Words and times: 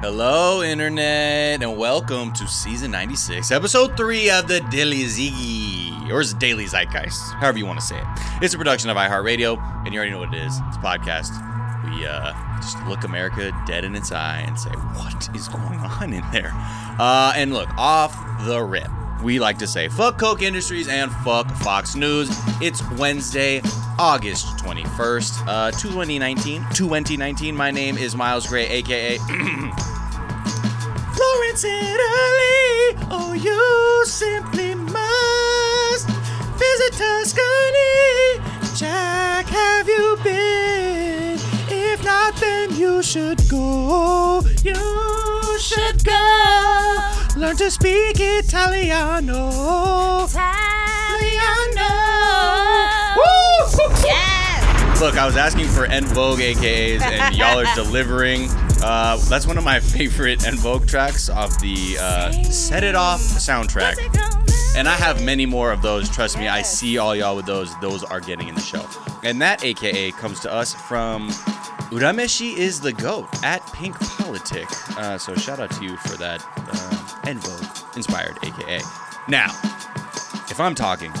Hello, 0.00 0.62
Internet, 0.62 1.62
and 1.62 1.76
welcome 1.76 2.32
to 2.32 2.48
season 2.48 2.90
96, 2.90 3.50
episode 3.50 3.98
3 3.98 4.30
of 4.30 4.48
the 4.48 4.60
Daily 4.70 5.04
Ziggy, 5.04 6.10
or 6.10 6.22
Daily 6.38 6.64
Zeitgeist, 6.64 7.34
however 7.34 7.58
you 7.58 7.66
want 7.66 7.80
to 7.80 7.84
say 7.84 7.98
it. 7.98 8.04
It's 8.40 8.54
a 8.54 8.56
production 8.56 8.88
of 8.88 8.96
iHeartRadio, 8.96 9.58
and 9.84 9.92
you 9.92 10.00
already 10.00 10.12
know 10.12 10.20
what 10.20 10.32
it 10.32 10.42
is. 10.42 10.58
It's 10.68 10.78
a 10.78 10.80
podcast. 10.80 11.32
We 11.84 12.06
uh, 12.06 12.32
just 12.62 12.82
look 12.86 13.04
America 13.04 13.52
dead 13.66 13.84
in 13.84 13.94
its 13.94 14.10
eye 14.10 14.42
and 14.46 14.58
say, 14.58 14.70
what 14.70 15.28
is 15.36 15.48
going 15.48 15.78
on 15.80 16.14
in 16.14 16.24
there? 16.32 16.52
Uh, 16.98 17.34
and 17.36 17.52
look, 17.52 17.68
off 17.76 18.16
the 18.46 18.62
rip, 18.62 18.90
we 19.22 19.38
like 19.38 19.58
to 19.58 19.66
say, 19.66 19.88
fuck 19.88 20.18
Koch 20.18 20.42
Industries 20.42 20.88
and 20.88 21.10
fuck 21.24 21.50
Fox 21.56 21.94
News. 21.94 22.30
It's 22.60 22.82
Wednesday, 22.92 23.60
August 23.98 24.46
21st, 24.58 25.46
uh, 25.46 25.70
2019. 25.72 26.64
2019. 26.72 27.54
My 27.54 27.70
name 27.70 27.98
is 27.98 28.16
Miles 28.16 28.46
Gray, 28.46 28.66
aka 28.66 29.18
Florence 31.14 31.64
Italy. 31.64 32.96
Oh, 33.10 33.32
you 33.34 34.06
simply 34.06 34.74
must 34.74 36.08
visit 36.58 36.92
Tuscany. 36.94 38.40
Jack, 38.76 39.46
have 39.46 39.88
you 39.88 40.18
been? 40.24 41.38
If 41.68 42.04
not, 42.04 42.34
then 42.36 42.74
you 42.76 43.02
should 43.02 43.48
go. 43.48 44.40
You 44.62 45.58
should 45.58 46.04
go. 46.04 47.19
Learn 47.40 47.56
to 47.56 47.70
speak 47.70 48.16
Italiano. 48.20 49.48
Italiano. 50.26 50.50
Woo! 53.16 53.24
Yes. 54.04 55.00
Look, 55.00 55.16
I 55.16 55.24
was 55.24 55.38
asking 55.38 55.68
for 55.68 55.86
En 55.86 56.04
Vogue 56.04 56.40
AKAs, 56.40 57.00
and 57.00 57.34
y'all 57.34 57.58
are 57.58 57.74
delivering. 57.74 58.50
Uh, 58.82 59.16
that's 59.30 59.46
one 59.46 59.56
of 59.56 59.64
my 59.64 59.80
favorite 59.96 60.46
En 60.46 60.56
Vogue 60.56 60.86
tracks 60.86 61.30
off 61.30 61.58
the 61.62 61.96
uh, 61.98 62.30
Set 62.42 62.84
It 62.84 62.94
Off 62.94 63.20
soundtrack. 63.20 63.96
And 64.76 64.86
I 64.86 64.96
have 64.96 65.24
many 65.24 65.46
more 65.46 65.72
of 65.72 65.80
those. 65.80 66.10
Trust 66.10 66.36
me, 66.36 66.46
I 66.46 66.60
see 66.60 66.98
all 66.98 67.16
y'all 67.16 67.36
with 67.36 67.46
those. 67.46 67.74
Those 67.80 68.04
are 68.04 68.20
getting 68.20 68.48
in 68.48 68.54
the 68.54 68.60
show. 68.60 68.86
And 69.24 69.40
that 69.40 69.64
AKA 69.64 70.10
comes 70.12 70.40
to 70.40 70.52
us 70.52 70.74
from 70.74 71.30
Urameshi 71.90 72.54
is 72.54 72.80
the 72.80 72.92
GOAT 72.92 73.28
at 73.42 73.66
Pink 73.72 73.98
Politic. 73.98 74.68
Uh, 74.98 75.16
so 75.16 75.34
shout 75.36 75.58
out 75.58 75.70
to 75.70 75.84
you 75.84 75.96
for 75.96 76.18
that 76.18 76.44
uh, 76.70 76.99
En 77.26 77.38
Vogue 77.38 77.96
inspired 77.96 78.36
AKA. 78.42 78.80
Now, 79.28 79.48
if 80.50 80.58
I'm 80.58 80.74
talking, 80.74 81.12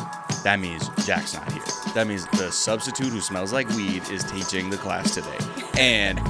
that 0.42 0.58
means 0.58 0.88
Jack's 1.06 1.34
not 1.34 1.50
here. 1.52 1.62
That 1.94 2.06
means 2.06 2.26
the 2.28 2.50
substitute 2.50 3.08
who 3.08 3.20
smells 3.20 3.52
like 3.52 3.68
weed 3.70 4.08
is 4.10 4.24
teaching 4.24 4.70
the 4.70 4.76
class 4.76 5.14
today. 5.14 5.38
And 5.78 6.20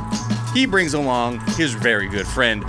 he 0.52 0.66
brings 0.66 0.94
along 0.94 1.40
his 1.56 1.74
very 1.74 2.08
good 2.08 2.26
friend, 2.26 2.64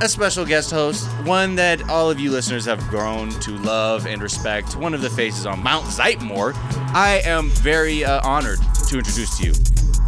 a 0.00 0.08
special 0.08 0.44
guest 0.44 0.70
host, 0.70 1.06
one 1.24 1.54
that 1.54 1.88
all 1.88 2.10
of 2.10 2.18
you 2.18 2.30
listeners 2.30 2.64
have 2.64 2.80
grown 2.88 3.30
to 3.30 3.52
love 3.58 4.06
and 4.06 4.20
respect, 4.20 4.76
one 4.76 4.94
of 4.94 5.02
the 5.02 5.10
faces 5.10 5.46
on 5.46 5.62
Mount 5.62 5.84
Zeitmore. 5.86 6.54
I 6.94 7.22
am 7.24 7.50
very 7.50 8.04
uh, 8.04 8.20
honored 8.26 8.58
to 8.88 8.98
introduce 8.98 9.38
to 9.38 9.46
you 9.46 9.52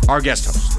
our 0.09 0.21
guest 0.21 0.47
host, 0.47 0.73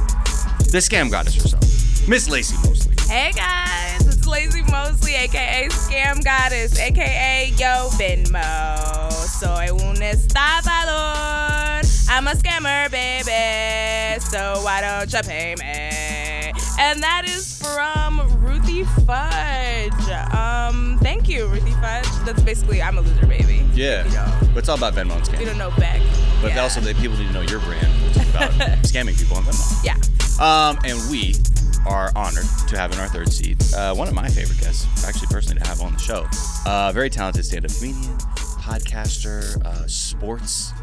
the 0.72 0.80
scam 0.80 1.10
goddess 1.10 1.36
herself, 1.36 1.64
Miss 2.08 2.28
Laci 2.28 2.56
Mosley. 2.68 2.96
Hey 3.08 3.32
guys, 3.32 4.15
it's 4.28 4.56
Laci 4.56 4.72
Mosley, 4.72 5.16
aka 5.16 5.68
Scam 5.70 6.24
Goddess, 6.24 6.80
aka 6.80 7.50
Yo 7.58 7.90
Venmo. 7.98 9.12
Soy 9.12 9.70
un 9.72 9.96
estafador. 9.98 11.84
I'm 12.10 12.28
a 12.28 12.32
scammer, 12.32 12.90
baby. 12.92 14.20
So 14.22 14.62
why 14.64 14.82
don't 14.82 15.12
you 15.12 15.22
pay 15.30 15.56
me? 15.56 16.54
And 16.80 17.02
that 17.04 17.24
is 17.26 17.58
from 17.62 18.22
Ruthie 18.42 18.84
Fudge. 19.06 20.10
Um, 20.34 20.98
thank 21.02 21.28
you, 21.30 21.48
Ruthie 21.48 21.72
Fudge. 21.74 22.08
That's 22.26 22.42
basically 22.42 22.82
I'm 22.82 22.98
a 22.98 23.02
loser, 23.02 23.26
baby. 23.26 23.66
Yeah, 23.74 24.04
but 24.54 24.60
it's 24.60 24.70
all 24.70 24.78
about 24.78 24.94
Venmo 24.94 25.16
and 25.18 25.28
you 25.28 25.34
scamming. 25.34 25.46
don't 25.46 25.58
know 25.58 25.72
Beck. 25.78 26.02
But 26.42 26.52
Yeah. 26.54 26.64
also, 26.64 26.80
that 26.82 26.96
people 26.98 27.18
need 27.18 27.28
to 27.28 27.34
know 27.34 27.42
your 27.42 27.60
brand, 27.60 27.88
which 28.06 28.18
is 28.18 28.30
about 28.30 28.52
scamming 28.84 29.18
people 29.18 29.38
on 29.38 29.44
Venmo. 29.44 29.84
yeah. 29.84 29.96
Um, 30.40 30.78
and 30.84 31.00
we 31.10 31.34
are 31.86 32.12
honored 32.16 32.46
to 32.68 32.78
have 32.78 32.92
in 32.92 33.00
our 33.00 33.08
third 33.08 33.32
seat 33.32 33.58
uh, 33.74 33.94
one 33.94 34.08
of 34.08 34.14
my 34.14 34.28
favorite 34.28 34.60
guests, 34.60 35.06
actually 35.08 35.28
personally 35.28 35.62
to 35.62 35.68
have 35.68 35.82
on 35.82 35.94
the 35.94 36.00
show. 36.00 36.28
Uh, 36.66 36.92
very 36.92 37.10
talented 37.10 37.46
stand-up 37.46 37.72
comedian, 37.78 38.18
podcaster, 38.60 39.64
uh, 39.66 39.88
sports, 39.88 40.74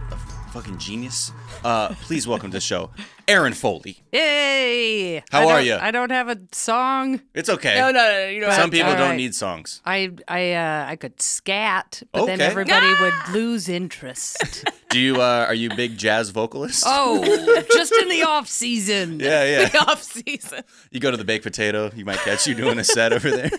fucking 0.53 0.79
genius. 0.79 1.33
Uh, 1.65 1.89
please 2.03 2.27
welcome 2.27 2.51
to 2.51 2.57
the 2.57 2.61
show, 2.61 2.91
Erin 3.33 3.55
Foley. 3.55 3.97
Hey! 4.13 5.23
How 5.31 5.49
I 5.49 5.53
are 5.63 5.65
don't- 5.65 5.81
I 5.83 5.91
don't 5.91 6.11
have 6.11 6.29
a 6.29 6.39
song. 6.53 7.21
It's 7.35 7.49
okay. 7.49 7.79
No, 7.79 7.91
no, 7.91 7.99
no, 8.13 8.27
you 8.29 8.41
don't 8.43 8.51
Some 8.53 8.61
have 8.63 8.71
people 8.71 8.91
all 8.91 8.97
don't 8.97 9.09
right. 9.11 9.17
need 9.17 9.35
songs. 9.35 9.81
I 9.87 10.11
I 10.29 10.53
uh, 10.53 10.85
I 10.89 10.97
could 10.97 11.21
scat, 11.23 12.03
but 12.13 12.27
then 12.27 12.39
Okay. 12.41 12.45
everybody 12.51 12.87
would 13.01 13.15
lose 13.33 13.71
interest. 13.71 14.65
Do 14.91 14.99
you? 15.01 15.23
Uh, 15.23 15.47
are 15.49 15.55
you 15.55 15.71
a 15.71 15.75
big 15.75 15.97
jazz 15.97 16.29
vocalist? 16.29 16.85
oh, 16.87 17.25
just 17.73 17.93
in 18.03 18.09
the 18.11 18.23
off 18.25 18.49
season. 18.49 19.19
Yeah, 19.23 19.45
yeah. 19.45 19.69
the 19.69 19.79
off 19.79 20.03
season. 20.03 20.63
You 20.91 21.01
go 21.01 21.11
to 21.11 21.17
the 21.17 21.25
baked 21.25 21.45
potato, 21.45 21.91
you 21.97 22.05
might 22.05 22.19
catch 22.19 22.47
you 22.47 22.55
doing 22.55 22.79
a 22.79 22.85
set 22.85 23.13
over 23.15 23.31
there. 23.31 23.51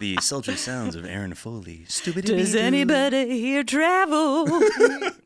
the 0.00 0.16
sultry 0.22 0.56
sounds 0.56 0.94
of 0.96 1.04
Erin 1.04 1.34
Foley. 1.34 1.84
Stupid. 1.88 2.24
Does 2.24 2.54
anybody 2.54 3.38
here 3.40 3.62
travel? 3.64 4.46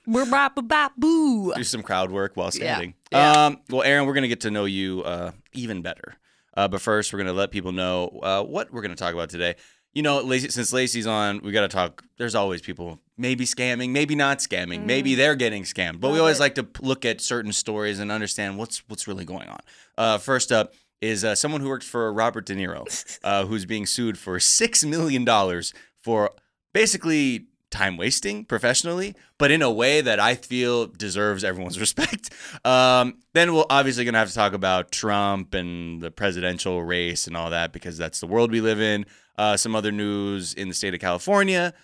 We're 0.07 0.27
bop 0.27 0.93
Boo. 0.97 1.53
do 1.55 1.63
some 1.65 1.83
crowd 1.83 2.11
work 2.11 2.33
while 2.37 2.51
standing. 2.51 2.95
Yeah. 3.13 3.47
Um, 3.47 3.61
well, 3.71 3.83
Erin, 3.83 4.07
we're 4.07 4.15
going 4.15 4.23
to 4.23 4.29
get 4.29 4.41
to 4.43 4.51
know 4.51 4.65
you 4.65 5.03
uh, 5.03 5.33
even 5.53 5.83
better. 5.83 6.17
Uh, 6.57 6.69
but 6.69 6.81
first, 6.81 7.13
we're 7.13 7.19
going 7.19 7.27
to 7.29 7.33
let 7.33 7.51
people 7.51 7.73
know 7.73 8.19
uh, 8.23 8.43
what 8.43 8.73
we're 8.73 8.83
going 8.83 8.95
to 8.95 8.97
talk 8.97 9.13
about 9.13 9.29
today. 9.29 9.57
You 9.93 10.03
know, 10.03 10.23
Laci, 10.25 10.51
since 10.51 10.73
Laci's 10.73 11.07
on, 11.07 11.41
we 11.43 11.53
got 11.53 11.63
to 11.63 11.69
talk. 11.69 12.03
There's 12.19 12.35
always 12.35 12.61
people 12.61 13.01
maybe 13.17 13.45
scamming, 13.45 13.91
maybe 13.91 14.15
not 14.15 14.39
scamming, 14.39 14.85
maybe 14.85 15.15
they're 15.15 15.37
getting 15.37 15.63
scammed. 15.63 16.01
But 16.01 16.13
we 16.13 16.19
always 16.19 16.37
it. 16.37 16.41
like 16.41 16.55
to 16.57 16.67
look 16.83 17.05
at 17.05 17.21
certain 17.21 17.53
stories 17.53 17.99
and 17.99 18.13
understand 18.13 18.59
what's 18.59 18.83
what's 18.89 19.07
really 19.09 19.25
going 19.25 19.49
on. 19.49 19.61
Uh, 19.97 20.19
first 20.19 20.53
up 20.53 20.75
is 21.01 21.25
uh, 21.25 21.35
someone 21.35 21.61
who 21.61 21.69
worked 21.69 21.85
for 21.85 22.13
Robert 22.13 22.45
De 22.47 22.55
Niro, 22.55 23.19
uh, 23.25 23.47
who's 23.47 23.65
being 23.65 23.87
sued 23.87 24.19
for 24.19 24.39
six 24.39 24.85
million 24.85 25.25
dollars 25.25 25.73
for 26.03 26.31
basically 26.75 27.47
time 27.71 27.97
wasting 27.97 28.45
professionally, 28.45 29.15
but 29.39 29.51
in 29.51 29.63
a 29.63 29.71
way 29.71 30.01
that 30.01 30.21
I 30.21 30.35
feel 30.35 30.87
deserves 30.87 31.45
everyone's 31.45 31.81
respect. 31.87 32.31
Um, 32.65 33.19
then 33.35 33.55
we're 33.55 33.65
obviously 33.69 34.05
going 34.05 34.15
to 34.15 34.19
have 34.19 34.29
to 34.29 34.35
talk 34.35 34.53
about 34.53 34.93
Trump 34.93 35.55
and 35.55 36.01
the 36.01 36.11
presidential 36.11 36.83
race 36.83 37.27
and 37.27 37.37
all 37.37 37.51
that 37.51 37.73
because 37.73 37.99
that's 37.99 38.21
the 38.21 38.27
world 38.27 38.51
we 38.51 38.61
live 38.61 38.81
in. 38.81 39.07
Uh, 39.39 39.57
some 39.57 39.77
other 39.77 39.93
news 39.93 40.55
in 40.55 40.69
the 40.69 40.75
state 40.75 40.95
of 40.95 41.01
California, 41.01 41.75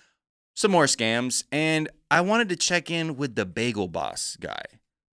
some 0.55 0.71
more 0.71 0.85
scams, 0.85 1.43
and 1.51 1.87
I 2.09 2.21
wanted 2.21 2.49
to 2.49 2.55
check 2.55 2.89
in 2.89 3.15
with 3.15 3.35
the 3.35 3.45
Bagel 3.45 3.87
Boss 3.87 4.37
guy 4.39 4.63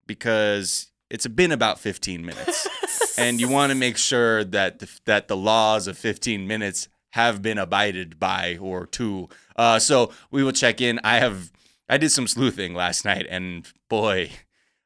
because 0.06 0.92
it's 1.10 1.28
been 1.28 1.52
about 1.52 1.80
15 1.80 2.26
minutes, 2.26 2.68
and 3.18 3.42
you 3.42 3.50
want 3.50 3.72
to 3.72 3.76
make 3.76 3.98
sure 3.98 4.46
that 4.46 4.80
the, 4.80 4.90
that 5.06 5.28
the 5.28 5.36
laws 5.36 5.88
of 5.88 5.98
15 5.98 6.48
minutes 6.48 6.88
have 7.12 7.42
been 7.42 7.58
abided 7.58 8.20
by 8.20 8.58
or 8.58 8.86
to. 8.86 9.28
Uh, 9.60 9.78
so 9.78 10.10
we 10.32 10.42
will 10.42 10.54
check 10.54 10.80
in. 10.80 11.02
I 11.04 11.18
have 11.18 11.52
I 11.90 11.98
did 11.98 12.12
some 12.12 12.28
sleuthing 12.28 12.74
last 12.74 13.04
night, 13.04 13.28
and 13.30 13.68
boy, 13.90 14.30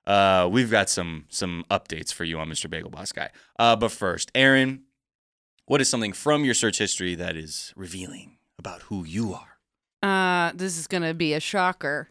uh, 0.07 0.49
we've 0.51 0.71
got 0.71 0.89
some 0.89 1.25
some 1.29 1.63
updates 1.69 2.11
for 2.11 2.23
you 2.23 2.39
on 2.39 2.49
Mr. 2.49 2.67
Bagel 2.67 2.89
Boss 2.89 3.11
guy. 3.11 3.29
Uh, 3.59 3.75
but 3.75 3.91
first, 3.91 4.31
Erin, 4.33 4.81
what 5.67 5.79
is 5.79 5.89
something 5.89 6.11
from 6.11 6.43
your 6.43 6.55
search 6.55 6.79
history 6.79 7.13
that 7.13 7.35
is 7.35 7.71
revealing 7.75 8.37
about 8.57 8.81
who 8.83 9.05
you 9.05 9.35
are? 9.35 9.59
Uh, 10.01 10.51
this 10.55 10.79
is 10.79 10.87
gonna 10.87 11.13
be 11.13 11.35
a 11.35 11.39
shocker, 11.39 12.09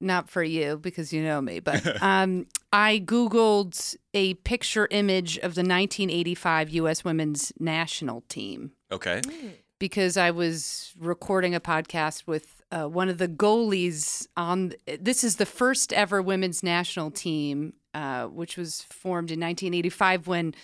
not 0.00 0.30
for 0.30 0.44
you 0.44 0.78
because 0.78 1.12
you 1.12 1.20
know 1.20 1.40
me, 1.40 1.58
but 1.58 2.00
um, 2.00 2.46
I 2.72 3.02
googled 3.04 3.96
a 4.14 4.34
picture 4.34 4.86
image 4.92 5.36
of 5.38 5.56
the 5.56 5.62
1985 5.62 6.70
U.S. 6.70 7.04
Women's 7.04 7.52
National 7.58 8.20
Team. 8.28 8.70
Okay. 8.92 9.20
Because 9.82 10.16
I 10.16 10.30
was 10.30 10.94
recording 10.96 11.56
a 11.56 11.60
podcast 11.60 12.24
with 12.24 12.62
uh, 12.70 12.84
one 12.84 13.08
of 13.08 13.18
the 13.18 13.26
goalies 13.26 14.28
on. 14.36 14.74
This 15.00 15.24
is 15.24 15.36
the 15.36 15.44
first 15.44 15.92
ever 15.92 16.22
women's 16.22 16.62
national 16.62 17.10
team, 17.10 17.72
uh, 17.92 18.26
which 18.26 18.56
was 18.56 18.82
formed 18.82 19.32
in 19.32 19.40
1985 19.40 20.28
when 20.28 20.54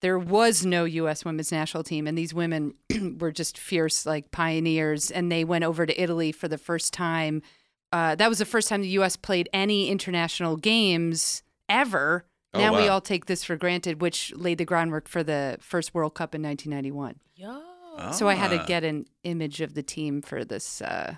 there 0.00 0.16
was 0.16 0.64
no 0.64 0.84
U.S. 0.84 1.24
women's 1.24 1.50
national 1.50 1.82
team, 1.82 2.06
and 2.06 2.16
these 2.16 2.32
women 2.32 2.74
were 3.18 3.32
just 3.32 3.58
fierce, 3.58 4.06
like 4.06 4.30
pioneers, 4.30 5.10
and 5.10 5.32
they 5.32 5.42
went 5.42 5.64
over 5.64 5.84
to 5.84 6.00
Italy 6.00 6.30
for 6.30 6.46
the 6.46 6.56
first 6.56 6.92
time. 6.92 7.42
Uh, 7.90 8.14
that 8.14 8.28
was 8.28 8.38
the 8.38 8.44
first 8.44 8.68
time 8.68 8.82
the 8.82 8.88
U.S. 8.90 9.16
played 9.16 9.48
any 9.52 9.88
international 9.88 10.56
games 10.56 11.42
ever. 11.68 12.26
Oh, 12.54 12.60
now 12.60 12.76
we 12.76 12.86
all 12.86 13.00
take 13.00 13.26
this 13.26 13.42
for 13.42 13.56
granted, 13.56 14.00
which 14.00 14.32
laid 14.36 14.58
the 14.58 14.64
groundwork 14.64 15.08
for 15.08 15.24
the 15.24 15.56
first 15.58 15.94
World 15.94 16.14
Cup 16.14 16.32
in 16.32 16.44
1991. 16.44 17.16
Yo. 17.98 18.12
So 18.12 18.28
I 18.28 18.34
had 18.34 18.50
to 18.50 18.60
Ah. 18.60 18.66
get 18.66 18.84
an 18.84 19.06
image 19.24 19.60
of 19.60 19.74
the 19.74 19.82
team 19.82 20.22
for 20.22 20.44
this 20.44 20.80
uh, 20.82 21.16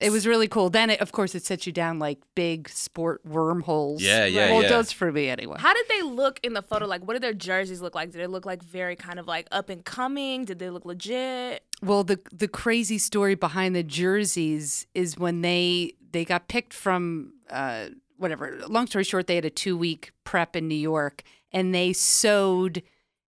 It 0.00 0.10
was 0.10 0.26
really 0.26 0.48
cool. 0.48 0.70
Then, 0.70 0.88
it, 0.88 1.00
of 1.00 1.12
course, 1.12 1.34
it 1.34 1.44
sets 1.44 1.66
you 1.66 1.72
down 1.74 1.98
like 1.98 2.18
big 2.34 2.68
sport 2.70 3.20
wormholes. 3.26 4.02
Yeah, 4.02 4.24
yeah, 4.24 4.50
Well, 4.50 4.62
yeah. 4.62 4.66
it 4.68 4.70
does 4.70 4.92
for 4.92 5.12
me 5.12 5.28
anyway. 5.28 5.56
How 5.58 5.74
did 5.74 5.84
they 5.90 6.00
look 6.02 6.40
in 6.42 6.54
the 6.54 6.62
photo? 6.62 6.86
Like, 6.86 7.02
what 7.06 7.12
did 7.14 7.22
their 7.22 7.34
jerseys 7.34 7.82
look 7.82 7.94
like? 7.94 8.10
Did 8.10 8.20
they 8.22 8.26
look 8.26 8.46
like 8.46 8.62
very 8.62 8.96
kind 8.96 9.18
of 9.18 9.26
like 9.26 9.46
up 9.50 9.68
and 9.68 9.84
coming? 9.84 10.46
Did 10.46 10.58
they 10.58 10.70
look 10.70 10.86
legit? 10.86 11.64
Well, 11.82 12.02
the 12.04 12.18
the 12.32 12.48
crazy 12.48 12.96
story 12.98 13.34
behind 13.34 13.76
the 13.76 13.82
jerseys 13.82 14.86
is 14.94 15.18
when 15.18 15.42
they 15.42 15.92
they 16.12 16.24
got 16.24 16.48
picked 16.48 16.72
from 16.72 17.34
uh, 17.50 17.88
whatever. 18.16 18.58
Long 18.68 18.86
story 18.86 19.04
short, 19.04 19.26
they 19.26 19.34
had 19.34 19.44
a 19.44 19.50
two 19.50 19.76
week 19.76 20.12
prep 20.24 20.56
in 20.56 20.66
New 20.66 20.74
York, 20.76 21.22
and 21.52 21.74
they 21.74 21.92
sewed 21.92 22.82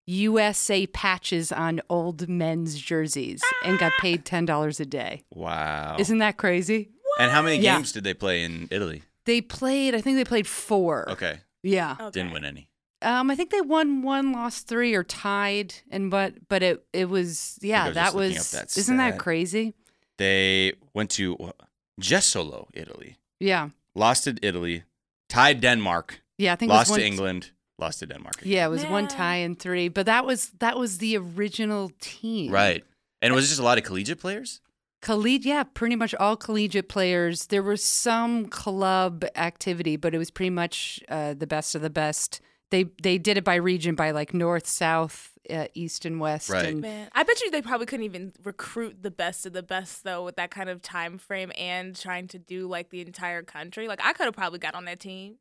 USA 0.07 0.87
patches 0.89 1.53
on 1.53 1.81
old 1.89 2.29
men's 2.29 2.79
jerseys 2.79 3.43
and 3.65 3.79
got 3.79 3.93
paid 4.01 4.25
ten 4.25 4.45
dollars 4.45 4.81
a 4.81 4.87
day. 4.87 5.23
Wow. 5.35 5.97
Isn't 5.99 6.19
that 6.19 6.37
crazy? 6.37 6.89
and 7.19 7.31
how 7.31 7.43
many 7.43 7.57
Yeah. 7.63 7.77
games 7.77 7.93
did 7.93 8.05
they 8.05 8.15
play 8.15 8.43
in 8.43 8.69
Italy? 8.71 9.03
They 9.27 9.41
played. 9.43 9.95
I 9.95 10.01
think 10.01 10.17
they 10.17 10.25
played 10.25 10.47
four. 10.47 11.09
Okay. 11.11 11.41
Yeah. 11.63 11.97
Okay. 12.01 12.11
Didn't 12.11 12.33
win 12.33 12.45
any. 12.45 12.69
Um, 13.03 13.31
I 13.31 13.37
think 13.37 13.51
they 13.51 13.61
won 13.61 14.03
one, 14.03 14.33
lost 14.33 14.67
three, 14.69 14.95
or 14.95 15.05
tied, 15.05 15.75
and 15.91 16.11
but 16.11 16.35
but 16.49 16.63
it 16.63 16.85
it 16.93 17.09
was 17.09 17.59
yeah 17.61 17.91
that 17.91 18.15
was 18.15 18.51
that 18.53 18.77
isn't 18.77 18.97
that 18.97 19.19
crazy? 19.19 19.75
They 20.19 20.73
went 20.95 21.11
to 21.11 21.53
Jesolo, 22.01 22.69
Italy. 22.75 23.17
Yeah, 23.41 23.71
Lost 23.95 24.25
to 24.25 24.37
Italy. 24.43 24.85
Tied 25.29 25.61
Denmark. 25.61 26.23
yeah. 26.39 26.53
I 26.53 26.57
think 26.57 26.71
Lost 26.71 26.95
to 26.95 27.05
England. 27.05 27.51
Lost 27.79 28.01
to 28.01 28.07
Denmark. 28.07 28.37
Yeah, 28.43 28.67
it 28.67 28.71
was 28.71 28.85
one 28.87 29.09
tie 29.09 29.37
and 29.37 29.59
three, 29.59 29.89
but 29.89 30.07
that 30.07 30.25
was 30.25 30.51
that 30.61 30.79
was 30.79 30.99
the 30.99 31.17
original 31.17 31.91
team, 32.01 32.53
Right. 32.53 32.85
And 33.23 33.35
was 33.35 33.45
it 33.45 33.49
just 33.49 33.61
a 33.61 33.65
lot 33.65 33.79
of 33.79 33.85
collegiate 33.85 34.21
players? 34.21 34.61
Collegiate, 35.01 35.47
yeah, 35.47 35.63
pretty 35.63 35.97
much 35.97 36.15
all 36.17 36.37
collegiate 36.37 36.89
players. 36.89 37.47
There 37.47 37.63
was 37.63 37.83
some 37.83 38.47
club 38.47 39.25
activity, 39.37 39.97
but 39.97 40.15
it 40.15 40.19
was 40.19 40.31
pretty 40.31 40.51
much 40.51 41.01
uh, 41.09 41.35
the 41.35 41.47
best 41.47 41.75
of 41.75 41.83
the 41.83 41.91
best. 41.91 42.41
They 42.71 42.85
they 43.03 43.19
did 43.19 43.37
it 43.37 43.45
by 43.45 43.57
region, 43.57 43.95
by 43.95 44.13
like 44.13 44.33
north, 44.33 44.67
south, 44.67 45.33
uh, 45.51 45.67
east, 45.75 46.05
and 46.05 46.21
west. 46.21 46.51
Right. 46.51 46.67
And 46.67 46.81
Man, 46.81 47.09
I 47.13 47.23
bet 47.23 47.41
you 47.43 47.51
they 47.51 47.63
probably 47.63 47.87
couldn't 47.87 48.05
even 48.05 48.33
recruit 48.45 49.03
the 49.03 49.11
best 49.11 49.45
of 49.45 49.53
the 49.53 49.63
best 49.63 50.05
though 50.05 50.25
with 50.25 50.37
that 50.37 50.51
kind 50.51 50.71
of 50.71 50.83
time 50.83 51.19
frame 51.19 51.53
and 51.59 51.95
trying 51.97 52.29
to 52.29 52.39
do 52.39 52.69
like 52.69 52.91
the 52.91 53.01
entire 53.01 53.43
country. 53.43 53.89
Like 53.89 54.01
I 54.05 54.13
could 54.13 54.25
have 54.25 54.35
probably 54.35 54.59
got 54.59 54.75
on 54.75 54.85
that 54.87 55.01
team. 55.01 55.37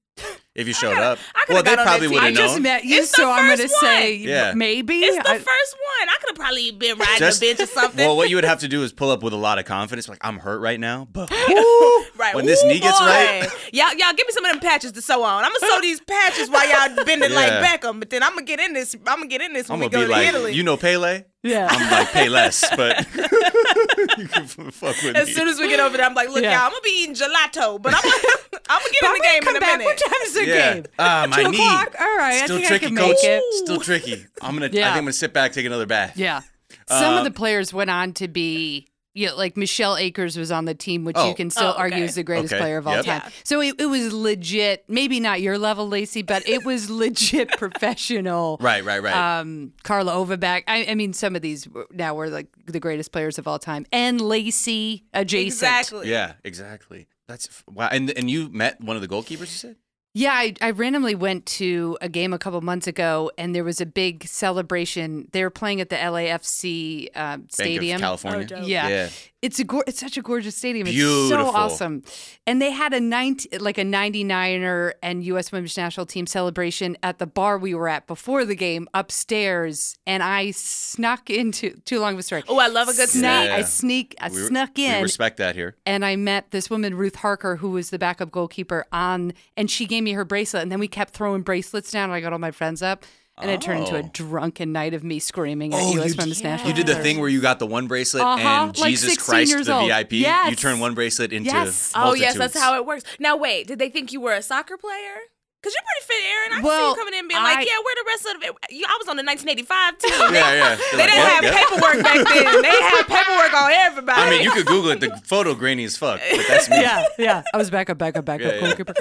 If 0.54 0.68
you 0.68 0.74
showed 0.74 0.96
coulda- 0.96 1.12
up. 1.12 1.20
I 1.34 1.46
well, 1.48 1.64
they 1.64 1.70
got 1.70 1.80
on 1.80 1.86
that 1.86 1.92
probably 1.92 2.08
team. 2.08 2.16
would 2.16 2.24
I 2.24 2.28
have 2.28 2.36
just 2.36 2.60
met 2.60 2.84
you, 2.84 2.98
It's 3.00 3.10
so 3.12 3.32
I'm 3.32 3.48
gonna 3.56 3.70
say. 3.70 4.16
Yeah. 4.16 4.54
maybe. 4.54 4.96
It's 4.96 5.16
the 5.16 5.30
I- 5.30 5.38
first 5.38 5.46
one. 5.48 6.10
I 6.10 6.18
could 6.20 6.30
have 6.32 6.36
probably 6.36 6.72
been 6.72 6.98
riding 6.98 7.18
Just- 7.20 7.40
the 7.40 7.48
bench 7.54 7.60
or 7.62 7.72
something. 7.72 7.98
well, 8.06 8.18
what 8.18 8.30
you 8.30 8.36
would 8.36 8.44
have 8.44 8.60
to 8.60 8.68
do 8.68 8.84
is 8.84 8.92
pull 8.92 9.12
up 9.12 9.24
with 9.24 9.32
a 9.32 9.38
lot 9.38 9.60
of 9.60 9.66
confidence. 9.66 10.10
Like, 10.10 10.18
I'm 10.22 10.40
hurt 10.40 10.60
right 10.60 10.80
now, 10.80 11.08
but 11.12 11.30
right. 12.22 12.36
when 12.36 12.46
this 12.46 12.64
Ooh, 12.64 12.68
knee 12.68 12.80
gets 12.80 13.00
boy. 13.00 13.06
right- 13.06 13.48
y'all, 13.74 13.90
y'all 13.98 14.14
give 14.14 14.28
me 14.28 14.32
some 14.34 14.46
of 14.46 14.52
them 14.52 14.62
patches 14.62 14.92
to 14.94 15.02
sew 15.02 15.24
on. 15.24 15.44
I'm 15.44 15.52
gonna 15.52 15.74
sew 15.74 15.82
these 15.82 16.00
patches 16.02 16.50
while 16.50 16.68
y'all 16.70 17.04
bending 17.04 17.34
like 17.34 17.48
Yeah. 17.50 17.66
Beckham. 17.78 18.00
But 18.00 18.10
then 18.12 18.24
I'm 18.24 18.30
gonna 18.34 18.46
get 18.46 18.60
in 18.60 18.74
this. 18.74 18.96
I'm 19.08 19.18
gonna 19.18 19.28
get 19.28 19.42
in 19.42 19.54
this 19.54 19.68
when 19.68 19.76
I'm 19.76 19.80
we 19.86 19.90
gonna 19.90 20.06
go 20.06 20.08
be 20.08 20.14
to 20.14 20.20
like, 20.20 20.28
Italy. 20.30 20.54
you 20.54 20.64
know, 20.64 20.78
Pele. 20.78 21.24
yeah. 21.44 21.68
I'm 21.70 21.92
like 21.92 22.08
Payless, 22.10 22.64
but 22.78 23.06
you 24.18 24.28
can 24.28 24.46
fuck 24.48 24.96
with 25.04 25.16
as 25.16 25.28
me. 25.28 25.34
soon 25.34 25.48
as 25.48 25.60
we 25.60 25.68
get 25.68 25.80
over 25.80 25.98
there, 25.98 26.06
I'm 26.06 26.14
like, 26.14 26.30
look, 26.30 26.44
Yeah. 26.44 26.52
y'all, 26.54 26.66
I'm 26.66 26.72
gonna 26.72 26.82
be 26.84 27.04
eating 27.04 27.16
gelato, 27.16 27.82
but 27.82 27.94
I'm 27.96 28.02
gonna, 28.02 28.62
I'm 28.70 28.80
gonna 28.80 28.92
get 28.92 29.02
But 29.02 29.08
in 29.10 29.14
the 29.18 29.24
game 29.24 29.42
come 29.42 29.56
in 29.56 29.58
a 29.58 29.66
back. 29.66 29.78
minute. 29.80 29.86
What 29.86 29.98
time 29.98 30.22
is 30.24 30.34
the 30.34 30.46
yeah. 30.46 30.74
game? 30.76 30.84
Ah, 31.00 31.28
my 31.30 31.44
Two 31.44 31.52
knee. 31.52 31.58
o'clock? 31.60 31.96
All 32.00 32.18
right, 32.18 32.44
Still 32.44 32.58
I 32.58 32.60
think 32.60 32.68
tricky, 32.68 32.86
I 32.86 32.90
can 32.90 32.98
coach. 32.98 33.08
make 33.10 33.18
it. 33.24 33.44
Still 33.66 33.80
tricky. 33.80 34.26
I'm 34.42 34.54
gonna. 34.56 34.66
I 34.68 34.70
think 34.70 34.86
I'm 34.86 34.96
gonna 35.04 35.14
sit 35.14 35.34
back, 35.34 35.54
take 35.54 35.66
another 35.66 35.86
bath. 35.86 36.16
Yeah. 36.18 36.42
Some 36.88 37.14
Uh, 37.16 37.18
of 37.20 37.24
the 37.26 37.32
players 37.32 37.74
went 37.74 37.90
on 37.90 38.14
to 38.14 38.28
be, 38.28 38.88
you 39.14 39.28
know, 39.28 39.36
like 39.36 39.58
Michelle 39.58 39.98
Akers 39.98 40.38
was 40.38 40.52
on 40.52 40.66
the 40.66 40.74
team, 40.74 41.04
which 41.06 41.18
Oh. 41.18 41.28
you 41.30 41.36
can 41.36 41.50
still 41.50 41.74
Oh, 41.76 41.80
argue 41.80 42.04
is 42.04 42.16
the 42.16 42.24
greatest 42.24 42.54
Okay, 42.54 42.62
player 42.62 42.78
of 42.78 42.88
all 42.88 42.96
yep. 42.96 43.06
time. 43.06 43.22
Yeah. 43.26 43.30
So 43.44 43.62
it, 43.62 43.76
it 43.80 43.88
was 43.88 44.14
legit, 44.14 44.86
maybe 44.88 45.20
not 45.20 45.42
your 45.42 45.58
level, 45.58 45.90
Laci, 45.90 46.26
but 46.26 46.48
it 46.48 46.64
was 46.64 46.90
legit 47.04 47.50
professional. 47.58 48.58
Right, 48.62 48.84
right, 48.86 49.02
right. 49.04 49.40
Um, 49.40 49.74
Carla 49.84 50.14
Overbeck. 50.14 50.64
I, 50.68 50.86
I 50.90 50.96
mean, 50.96 51.14
some 51.14 51.36
of 51.36 51.42
these 51.42 51.68
now 51.92 52.14
were 52.14 52.30
like 52.30 52.48
the 52.66 52.80
greatest 52.80 53.12
players 53.12 53.38
of 53.38 53.48
all 53.48 53.60
time, 53.60 53.86
and 53.92 54.20
Laci 54.20 55.04
adjacent. 55.14 55.48
Exactly. 55.72 56.10
yeah, 56.10 56.34
exactly. 56.44 57.08
That's 57.28 57.64
wow. 57.70 57.90
And 57.92 58.10
and 58.12 58.30
you 58.30 58.50
met 58.50 58.82
one 58.82 58.96
of 58.96 59.02
the 59.02 59.08
goalkeepers. 59.08 59.40
You 59.40 59.46
said. 59.46 59.76
Yeah, 60.14 60.34
I, 60.34 60.54
I 60.62 60.72
randomly 60.72 61.16
went 61.16 61.46
to 61.48 61.98
a 62.02 62.10
game 62.10 62.34
a 62.34 62.38
couple 62.38 62.60
months 62.62 62.86
ago, 62.86 63.32
and 63.38 63.56
there 63.56 63.64
was 63.64 63.80
a 63.80 63.86
big 63.86 64.28
celebration. 64.28 65.30
They 65.32 65.42
were 65.44 65.50
playing 65.50 65.80
at 65.80 65.90
the 65.90 65.96
LAFC 65.96 67.08
uh, 67.16 67.38
Bank 67.38 67.52
stadium. 67.52 67.96
of 67.96 68.02
California. 68.02 68.48
Oh. 68.54 68.66
Yeah. 68.66 68.88
Yeah. 68.90 69.10
It's 69.42 69.58
a 69.60 69.64
gor- 69.64 69.84
it's 69.88 70.00
such 70.00 70.18
a 70.18 70.22
gorgeous 70.22 70.56
stadium. 70.56 70.86
It's 70.86 70.96
Beautiful. 70.96 71.46
so 71.52 71.56
awesome. 71.58 72.04
And 72.46 72.62
they 72.62 72.70
had 72.70 72.94
a 72.94 73.00
90 73.00 73.58
like 73.58 73.80
a 73.80 73.84
99er 73.84 74.92
and 75.02 75.24
US 75.24 75.52
Women's 75.52 75.76
National 75.76 76.06
Team 76.06 76.28
celebration 76.28 76.96
at 77.02 77.18
the 77.18 77.26
bar 77.26 77.58
we 77.58 77.74
were 77.74 77.90
at 77.90 78.06
before 78.06 78.46
the 78.46 78.54
game 78.56 78.88
upstairs 78.94 79.98
and 80.06 80.22
I 80.22 80.52
snuck 80.52 81.30
into 81.30 81.72
too 81.86 82.00
long 82.00 82.14
of 82.14 82.20
a 82.20 82.24
story. 82.24 82.44
Oh, 82.48 82.60
I 82.60 82.68
love 82.68 82.88
a 82.88 82.94
good 82.94 83.10
Snuck, 83.10 83.46
snack. 83.46 83.50
I 83.52 83.62
sneak 83.64 84.16
I 84.20 84.30
We- 84.30 84.36
snuck 84.48 84.72
We 84.78 84.86
in 84.86 85.02
respect 85.02 85.38
that 85.38 85.56
here. 85.56 85.76
and 85.86 86.04
I 86.06 86.16
met 86.16 86.52
this 86.52 86.70
woman 86.70 86.96
Ruth 86.96 87.16
Harker 87.16 87.56
who 87.58 87.72
was 87.72 87.90
the 87.90 88.00
backup 88.00 88.32
goalkeeper 88.32 88.86
on 88.92 89.34
and 89.58 89.72
she 89.72 89.86
gave 89.86 90.04
me 90.04 90.12
her 90.14 90.26
bracelet 90.26 90.64
and 90.64 90.72
then 90.72 90.80
we 90.80 90.88
kept 90.88 91.14
throwing 91.14 91.42
bracelets 91.42 91.92
down 91.92 92.06
and 92.06 92.14
I 92.14 92.22
got 92.22 92.34
all 92.34 92.40
my 92.40 92.52
friends 92.52 92.82
up 92.82 93.06
and 93.42 93.52
it 93.52 93.62
turned 93.62 93.80
into 93.82 93.96
a 93.96 94.00
Oh. 94.04 94.10
drunken 94.14 94.72
night 94.72 94.94
of 94.94 95.04
me 95.04 95.20
screaming 95.20 95.74
at 95.74 95.80
Oh, 95.82 95.98
US 96.00 96.10
you, 96.12 96.16
Women's 96.18 96.44
National 96.44 96.70
you 96.70 96.76
did 96.76 96.88
the 96.88 96.96
thing 96.96 97.20
where 97.20 97.30
you 97.30 97.42
got 97.42 97.60
the 97.60 97.68
one 97.68 97.88
bracelet 97.88 98.24
Uh-huh, 98.24 98.40
and 98.68 98.78
like 98.78 98.90
Jesus 98.92 99.10
16 99.14 99.26
Christ, 99.34 99.52
years 99.52 99.66
the 99.68 99.76
old. 99.76 99.88
VIP. 99.88 100.14
You 100.14 100.20
Yes. 100.22 100.60
turn 100.60 100.80
one 100.80 100.94
bracelet 100.94 101.34
into 101.34 101.50
Yes. 101.50 101.92
Oh 101.96 102.14
yes, 102.14 102.36
that's 102.36 102.58
how 102.58 102.76
it 102.76 102.86
works. 102.86 103.04
Now 103.20 103.36
wait, 103.38 103.68
did 103.68 103.80
they 103.80 103.90
think 103.90 104.12
you 104.14 104.22
were 104.22 104.34
a 104.34 104.42
soccer 104.42 104.78
player? 104.78 105.18
Cause 105.64 105.74
you're 105.76 105.84
pretty 105.86 106.06
fit, 106.08 106.28
Erin. 106.28 106.52
I 106.54 106.56
can 106.56 106.80
see 106.82 106.90
you 106.90 106.96
coming 106.96 107.14
in 107.14 107.20
and 107.20 107.28
being 107.30 107.40
I- 107.40 107.54
like, 107.54 107.68
"Yeah, 107.68 107.78
where 107.86 107.94
the 107.94 108.04
rest 108.08 108.26
of 108.26 108.42
it? 108.42 108.50
I 108.90 108.98
was 108.98 109.08
on 109.08 109.16
the 109.16 109.22
1985 109.22 109.98
team. 110.00 110.12
Yeah, 110.20 110.30
yeah. 110.34 110.76
They're 110.76 110.98
like, 110.98 111.10
didn't 111.12 111.14
yep, 111.14 111.30
have 111.30 111.44
yep. 111.44 111.54
paperwork 111.54 112.04
back 112.04 112.34
then. 112.34 112.62
They 112.64 112.82
had 112.82 113.04
paperwork 113.06 113.54
on 113.62 113.72
everybody. 113.72 114.22
I 114.22 114.30
mean, 114.32 114.42
you 114.42 114.50
could 114.50 114.66
Google 114.66 114.90
it. 114.90 115.02
The 115.02 115.12
photo 115.24 115.54
grainy 115.54 115.84
as 115.84 115.98
fuck, 115.98 116.20
but 116.32 116.48
that's 116.48 116.68
me. 116.68 116.82
yeah, 116.82 117.06
yeah. 117.20 117.44
I 117.54 117.58
was 117.58 117.70
backup, 117.70 118.00
backup, 118.00 118.26
backup 118.26 118.54
Yeah, 118.54 118.54
yeah. 118.56 118.74
goalkeeper. 118.74 118.94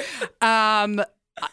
Um, 0.42 1.02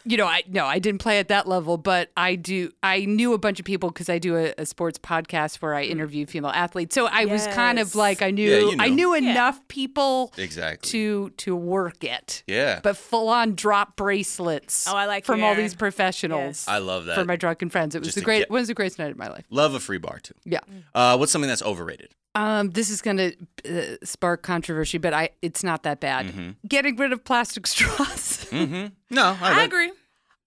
you 0.04 0.16
know, 0.18 0.26
I 0.26 0.42
no, 0.48 0.66
I 0.66 0.78
didn't 0.78 1.00
play 1.00 1.18
at 1.18 1.28
that 1.28 1.48
level, 1.48 1.78
but 1.78 2.10
I 2.16 2.34
do. 2.34 2.70
I 2.82 3.06
knew 3.06 3.32
a 3.32 3.38
bunch 3.38 3.58
of 3.58 3.64
people 3.64 3.88
because 3.90 4.08
I 4.10 4.18
do 4.18 4.36
a, 4.36 4.52
a 4.58 4.66
sports 4.66 4.98
podcast 4.98 5.56
where 5.62 5.74
I 5.74 5.84
interview 5.84 6.26
female 6.26 6.50
athletes. 6.50 6.94
So 6.94 7.06
I 7.06 7.24
was 7.24 7.46
kind 7.48 7.78
of 7.78 7.94
like 7.94 8.20
I 8.20 8.30
knew, 8.30 8.50
Yeah, 8.50 8.58
you 8.58 8.76
I 8.78 8.88
knew. 8.88 8.96
knew 8.96 9.14
enough 9.14 9.66
people 9.68 10.32
Exactly. 10.36 10.90
to 10.90 11.30
to 11.38 11.56
work 11.56 12.04
it. 12.04 12.42
yeah. 12.46 12.80
But 12.82 12.96
full 12.98 13.28
on 13.28 13.54
drop 13.54 13.96
bracelets. 13.96 14.86
Oh, 14.88 14.94
I 14.96 15.06
like 15.06 15.24
from 15.24 15.42
all 15.42 15.54
these 15.54 15.74
professionals. 15.74 16.66
Yes. 16.66 16.68
I 16.68 16.78
love 16.78 17.06
that. 17.06 17.14
For 17.16 17.24
my 17.24 17.36
drunken 17.36 17.70
friends, 17.70 17.94
it 17.94 18.00
was 18.00 18.08
Just 18.08 18.16
the 18.16 18.22
great. 18.24 18.40
get- 18.40 18.50
was 18.50 18.68
the 18.68 18.74
greatest 18.74 18.98
night 18.98 19.10
of 19.10 19.16
my 19.16 19.28
life. 19.28 19.44
Love 19.50 19.74
a 19.74 19.80
free 19.80 19.98
bar 19.98 20.18
too. 20.22 20.34
Yeah. 20.44 20.60
Uh, 20.94 21.16
what's 21.16 21.32
something 21.32 21.48
that's 21.48 21.62
overrated? 21.62 22.14
Um, 22.34 22.70
this 22.70 22.90
is 22.90 23.02
going 23.02 23.16
to 23.16 23.32
uh, 23.68 23.96
spark 24.04 24.42
controversy, 24.42 24.98
but 24.98 25.12
I 25.12 25.30
it's 25.42 25.64
not 25.64 25.82
that 25.82 26.00
bad. 26.00 26.26
Mm-hmm. 26.26 26.50
Getting 26.66 26.96
rid 26.96 27.12
of 27.12 27.24
plastic 27.24 27.66
straws. 27.74 28.46
Mm-hmm. 28.50 28.86
No, 29.10 29.36
I 29.40 29.64
agree. 29.64 29.92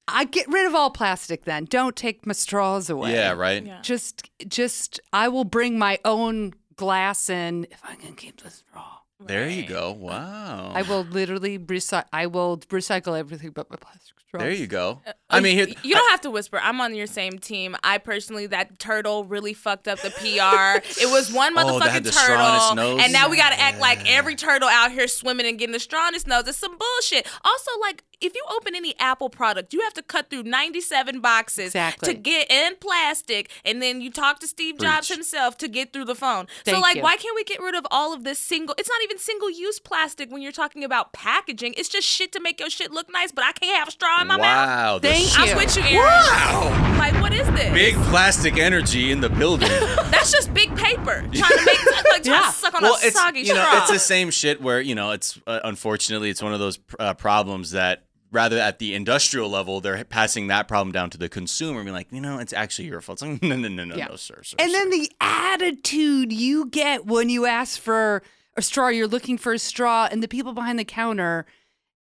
I 0.08 0.26
get 0.26 0.48
rid 0.50 0.68
of 0.68 0.76
all 0.76 0.90
plastic 0.90 1.46
then. 1.46 1.66
Don't 1.66 1.96
take 1.96 2.26
my 2.26 2.34
straws 2.34 2.90
away. 2.90 3.14
Yeah, 3.14 3.32
right. 3.32 3.66
Yeah. 3.66 3.82
Just 3.82 4.30
just 4.48 5.00
I 5.14 5.28
will 5.28 5.46
bring 5.46 5.78
my 5.78 6.00
own 6.06 6.54
glass 6.76 7.30
in 7.30 7.68
if 7.72 7.82
I 7.84 7.96
can 7.96 8.16
keep 8.16 8.42
the 8.42 8.50
straw. 8.50 9.00
There 9.20 9.48
you 9.48 9.68
go. 9.68 9.92
Wow. 9.92 10.72
I 10.74 10.82
will 10.82 11.04
literally 11.04 11.60
recycle 11.60 12.06
I 12.12 12.26
will 12.26 12.58
recycle 12.58 13.18
everything 13.18 13.52
but 13.52 13.70
my 13.70 13.76
plastic 13.78 14.16
straws. 14.32 14.44
There 14.44 14.52
you 14.54 14.68
go. 14.68 15.02
Uh, 15.06 15.12
I 15.30 15.42
mean, 15.42 15.58
here, 15.58 15.68
you 15.84 15.94
don't 15.94 16.10
have 16.10 16.22
to 16.22 16.32
whisper. 16.32 16.58
I'm 16.64 16.80
on 16.80 16.96
your 16.96 17.06
same 17.08 17.38
team. 17.38 17.76
I 17.84 17.98
personally, 17.98 18.48
that 18.48 18.80
turtle 18.80 19.26
really 19.26 19.54
fucked 19.54 19.90
up 19.90 20.00
the 20.00 20.10
PR. 20.12 20.80
it 21.02 21.12
was 21.12 21.32
one 21.34 21.54
Oh, 21.58 21.64
motherfucking 21.80 21.90
had 21.90 22.04
the 22.06 22.12
straw 22.14 22.70
in 22.70 22.76
turtle, 22.78 22.96
nose? 22.96 23.02
and 23.04 23.12
now 23.14 23.30
we 23.30 23.36
got 23.36 23.50
to 23.52 23.60
act 23.60 23.80
like 23.80 24.10
every 24.10 24.36
turtle 24.36 24.70
out 24.70 24.92
here 24.92 25.08
swimming 25.10 25.46
and 25.48 25.60
getting 25.60 25.74
the 25.74 25.80
strongest 25.80 26.28
nose. 26.28 26.48
It's 26.48 26.58
some 26.58 26.78
bullshit. 26.78 27.28
Also, 27.44 27.72
like 27.82 28.04
if 28.22 28.34
you 28.36 28.44
open 28.56 28.76
any 28.76 28.94
Apple 29.00 29.30
product, 29.30 29.74
you 29.74 29.82
have 29.82 29.94
to 29.94 30.02
cut 30.02 30.30
through 30.30 30.44
97 30.44 31.20
boxes 31.22 31.68
Exactly. 31.68 32.14
to 32.14 32.20
get 32.20 32.50
in 32.52 32.76
plastic, 32.78 33.50
and 33.66 33.82
then 33.82 34.02
you 34.02 34.12
talk 34.12 34.40
to 34.40 34.48
Steve 34.48 34.78
Jobs 34.80 35.08
Preach. 35.08 35.18
himself 35.18 35.58
to 35.58 35.68
get 35.68 35.92
through 35.94 36.06
the 36.06 36.16
phone. 36.16 36.48
so, 36.66 36.80
like, 36.80 36.98
you. 36.98 37.02
why 37.02 37.18
can't 37.18 37.36
we 37.36 37.44
get 37.44 37.60
rid 37.62 37.76
of 37.76 37.86
all 37.92 38.14
of 38.14 38.24
this 38.24 38.40
single? 38.40 38.76
It's 38.78 38.90
not 38.90 39.02
even 39.04 39.18
single-use 39.18 39.80
plastic 39.80 40.32
when 40.32 40.42
you're 40.42 40.52
talking 40.52 40.84
about 40.84 41.14
packaging. 41.14 41.74
It's 41.78 41.90
just 41.90 42.08
shit 42.08 42.32
to 42.34 42.40
make 42.40 42.60
your 42.60 42.70
shit 42.70 42.92
look 42.92 43.12
nice, 43.12 43.32
but 43.32 43.44
I 43.44 43.52
can't 43.54 43.78
have 43.78 43.88
a 43.88 43.92
straw 43.92 44.22
in 44.22 44.28
my 44.28 44.38
mouth. 44.38 44.42
wow. 44.42 45.00
Thank 45.00 45.26
s- 45.26 45.38
you. 45.38 45.44
I'm 45.52 45.58
with 45.58 45.76
you, 45.76 45.84
Erin. 45.84 45.98
Wow. 46.06 46.98
Like, 47.00 47.22
what 47.22 47.34
is 47.34 47.48
this? 47.52 47.74
Big 47.74 47.96
plastic 48.10 48.58
energy 48.58 49.12
in 49.12 49.22
the 49.22 49.30
building. 49.30 49.70
That's 50.12 50.32
just 50.32 50.54
big 50.54 50.76
paper. 50.76 51.22
Trying 51.34 51.58
to 51.58 51.66
make 51.66 51.86
like 52.12 52.24
trying 52.24 52.42
Yeah. 52.42 52.46
to 52.48 52.52
suck 52.52 52.76
on 52.76 52.84
well, 52.84 52.94
a 53.02 53.06
it's 53.08 53.16
soggy 53.20 53.40
you 53.42 53.54
know 53.54 53.64
straw. 53.66 53.78
it's 53.82 53.92
the 53.92 54.00
same 54.00 54.30
shit 54.30 54.62
where 54.62 54.80
you 54.80 54.94
know 54.96 55.12
it's 55.12 55.40
uh, 55.48 55.60
unfortunately 55.64 56.30
it's 56.30 56.42
one 56.44 56.54
of 56.54 56.60
those 56.60 56.78
uh, 57.00 57.14
problems 57.16 57.72
that 57.72 58.04
rather 58.32 58.58
at 58.58 58.80
the 58.80 58.96
industrial 58.96 59.50
level 59.50 59.82
they're 59.82 60.04
passing 60.06 60.48
that 60.48 60.68
problem 60.68 60.92
down 60.92 61.10
to 61.12 61.18
the 61.18 61.30
consumer, 61.30 61.80
and 61.80 61.86
being 61.86 61.94
like, 61.96 62.12
you 62.12 62.22
know, 62.22 62.40
it's 62.40 62.54
actually 62.54 62.88
your 62.88 63.02
fault. 63.02 63.22
It's 63.22 63.30
like, 63.30 63.44
no, 63.50 63.56
no, 63.58 63.68
no, 63.68 63.84
no, 63.86 63.96
Yeah. 63.96 64.08
no, 64.08 64.16
sir, 64.16 64.42
sir. 64.44 64.56
And 64.60 64.74
then 64.74 64.92
sir. 64.92 64.98
the 64.98 65.12
attitude 65.20 66.32
you 66.32 66.66
get 66.68 67.06
when 67.06 67.30
you 67.30 67.46
ask 67.46 67.80
for 67.80 68.24
a 68.58 68.62
straw, 68.62 68.88
you're 68.88 69.08
looking 69.08 69.38
for 69.38 69.54
a 69.54 69.60
straw, 69.60 70.08
and 70.12 70.22
the 70.24 70.28
people 70.28 70.54
behind 70.54 70.80
the 70.80 70.86
counter. 70.86 71.46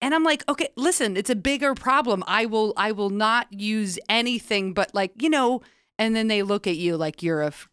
And 0.00 0.14
I'm 0.14 0.22
like, 0.22 0.48
okay, 0.48 0.68
listen, 0.76 1.16
it's 1.16 1.30
a 1.30 1.34
bigger 1.34 1.74
problem. 1.74 2.22
I 2.26 2.46
will, 2.46 2.72
I 2.76 2.92
will 2.92 3.10
not 3.10 3.52
use 3.52 3.98
anything 4.08 4.72
but 4.72 4.94
like, 4.94 5.12
you 5.20 5.28
know. 5.28 5.60
And 5.98 6.14
then 6.14 6.28
they 6.28 6.44
look 6.44 6.68
at 6.68 6.76
you 6.76 6.96
like 6.96 7.22
you're 7.24 7.42
a. 7.42 7.48
f- 7.48 7.68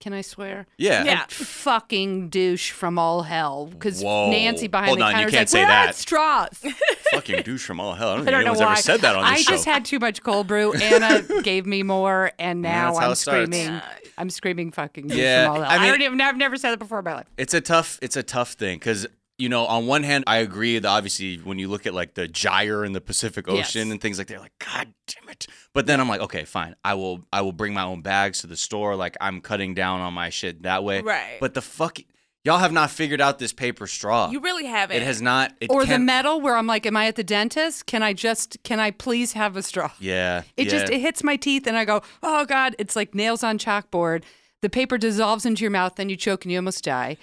Can 0.00 0.12
I 0.12 0.22
swear? 0.22 0.66
Yeah. 0.78 1.04
Yeah. 1.04 1.24
Fucking 1.28 2.28
douche 2.30 2.70
from 2.70 2.98
all 2.98 3.22
hell. 3.22 3.66
Because 3.66 4.02
Nancy 4.02 4.66
behind 4.66 4.88
Hold 4.88 4.98
the 5.00 5.04
on, 5.04 5.10
you 5.10 5.14
counter 5.16 5.28
is 5.28 5.32
can't 5.34 5.40
like, 5.42 5.48
say 5.48 5.58
"We're 5.60 5.64
out 5.64 5.68
that." 5.68 5.90
of 5.90 5.96
straws. 5.96 6.64
Fucking 7.12 7.42
douche 7.42 7.64
from 7.64 7.80
all 7.80 7.94
hell. 7.94 8.10
I 8.10 8.16
don't 8.16 8.28
I 8.28 8.30
don't 8.30 8.44
know 8.44 8.50
anyone's 8.52 8.60
why. 8.60 8.72
ever 8.72 8.82
said 8.82 9.00
that 9.00 9.16
on 9.16 9.22
this 9.24 9.32
I 9.32 9.42
show. 9.42 9.50
just 9.52 9.64
had 9.66 9.84
too 9.84 9.98
much 9.98 10.22
cold 10.22 10.46
brew. 10.46 10.72
Anna 10.82 11.22
gave 11.42 11.66
me 11.66 11.82
more, 11.82 12.32
and 12.38 12.62
now 12.62 12.86
that's 12.92 12.98
how 12.98 13.06
I'm 13.06 13.12
it 13.12 13.16
starts. 13.16 13.50
screaming. 13.56 13.80
I'm 14.18 14.30
screaming 14.30 14.70
fucking 14.72 15.08
douche 15.08 15.18
Yeah, 15.18 15.46
from 15.46 15.56
all 15.56 15.62
hell. 15.62 15.70
I 15.70 15.76
I, 15.76 15.78
mean- 15.80 15.88
don't 15.90 16.02
even. 16.02 16.20
I've 16.20 16.36
never 16.36 16.56
said 16.56 16.72
it 16.72 16.78
before 16.78 16.98
in 17.00 17.04
my 17.04 17.14
life. 17.14 17.26
it's 17.36 17.54
a 17.54 17.60
tough 17.60 17.98
it's 18.02 18.16
a 18.16 18.22
tough 18.22 18.52
thing 18.52 18.78
because 18.78 19.06
you 19.40 19.48
know 19.48 19.64
on 19.66 19.86
one 19.86 20.02
hand 20.02 20.24
i 20.26 20.36
agree 20.38 20.78
that 20.78 20.88
obviously 20.88 21.36
when 21.38 21.58
you 21.58 21.66
look 21.68 21.86
at 21.86 21.94
like 21.94 22.14
the 22.14 22.28
gyre 22.28 22.84
in 22.84 22.92
the 22.92 23.00
pacific 23.00 23.48
ocean 23.48 23.86
Yes. 23.86 23.90
and 23.92 24.00
things 24.00 24.18
like 24.18 24.26
that 24.28 24.34
you're 24.34 24.42
like 24.42 24.58
god 24.58 24.92
damn 25.06 25.28
it 25.28 25.46
but 25.72 25.86
then 25.86 26.00
i'm 26.00 26.08
like 26.08 26.20
okay 26.20 26.44
fine 26.44 26.76
i 26.84 26.94
will 26.94 27.24
i 27.32 27.40
will 27.40 27.52
bring 27.52 27.72
my 27.74 27.82
own 27.84 28.02
bags 28.02 28.40
to 28.42 28.46
the 28.46 28.56
store 28.56 28.96
like 28.96 29.16
i'm 29.20 29.40
cutting 29.40 29.74
down 29.74 30.00
on 30.00 30.12
my 30.14 30.28
shit 30.30 30.62
that 30.62 30.84
way 30.84 31.00
Right. 31.00 31.38
but 31.40 31.54
the 31.54 31.62
fuck 31.62 31.98
y'all 32.44 32.58
have 32.58 32.72
not 32.72 32.90
figured 32.90 33.20
out 33.20 33.38
this 33.38 33.52
paper 33.52 33.86
straw 33.86 34.30
You 34.30 34.40
really 34.40 34.64
haven't. 34.66 34.96
it 34.96 35.02
has 35.02 35.20
not 35.22 35.52
it 35.60 35.70
Or 35.70 35.84
the 35.84 35.98
metal 35.98 36.40
where 36.40 36.56
I'm 36.56 36.66
like, 36.66 36.86
am 36.86 36.96
I 36.96 37.06
at 37.06 37.16
the 37.16 37.22
dentist? 37.24 37.84
Can 37.86 38.02
I 38.02 38.12
just? 38.14 38.56
Can 38.62 38.80
I 38.80 38.92
please 38.92 39.34
have 39.34 39.56
a 39.58 39.62
straw? 39.62 39.90
yeah 40.00 40.44
It 40.56 40.64
yeah. 40.66 40.70
just 40.70 40.90
it 40.92 41.00
hits 41.00 41.22
my 41.22 41.36
teeth, 41.36 41.66
and 41.66 41.76
I 41.76 41.84
go, 41.84 42.00
oh 42.22 42.46
god! 42.46 42.74
It's 42.78 42.96
like 42.96 43.14
nails 43.14 43.44
on 43.44 43.58
chalkboard. 43.58 44.22
The 44.62 44.70
paper 44.70 44.96
dissolves 44.96 45.44
into 45.44 45.60
your 45.62 45.70
mouth, 45.70 45.96
then 45.96 46.08
you 46.08 46.16
choke 46.16 46.44
and 46.46 46.52
you 46.52 46.56
almost 46.58 46.82
die. 46.82 47.18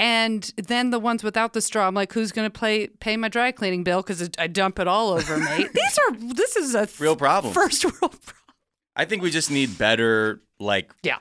And 0.00 0.42
then 0.56 0.90
the 0.90 0.98
ones 0.98 1.22
without 1.22 1.52
the 1.52 1.60
straw, 1.60 1.86
I'm 1.86 1.94
like, 1.94 2.12
who's 2.12 2.32
gonna 2.32 2.50
pay 2.50 2.88
pay 2.88 3.16
my 3.16 3.28
dry 3.28 3.52
cleaning 3.52 3.84
bill? 3.84 4.02
Because 4.02 4.30
I 4.38 4.46
dump 4.46 4.78
it 4.78 4.88
all 4.88 5.10
over 5.10 5.36
me. 5.48 5.66
These 5.72 5.98
are 6.08 6.16
this 6.34 6.56
is 6.56 6.74
a 6.74 6.88
Real 6.98 7.16
problem. 7.16 7.52
First 7.54 7.84
world 7.84 7.98
problem. 8.00 8.36
i 8.96 9.04
think 9.04 9.22
we 9.22 9.30
just 9.30 9.50
need 9.50 9.78
better 9.78 10.40
like 10.58 10.90
Yeah. 11.02 11.18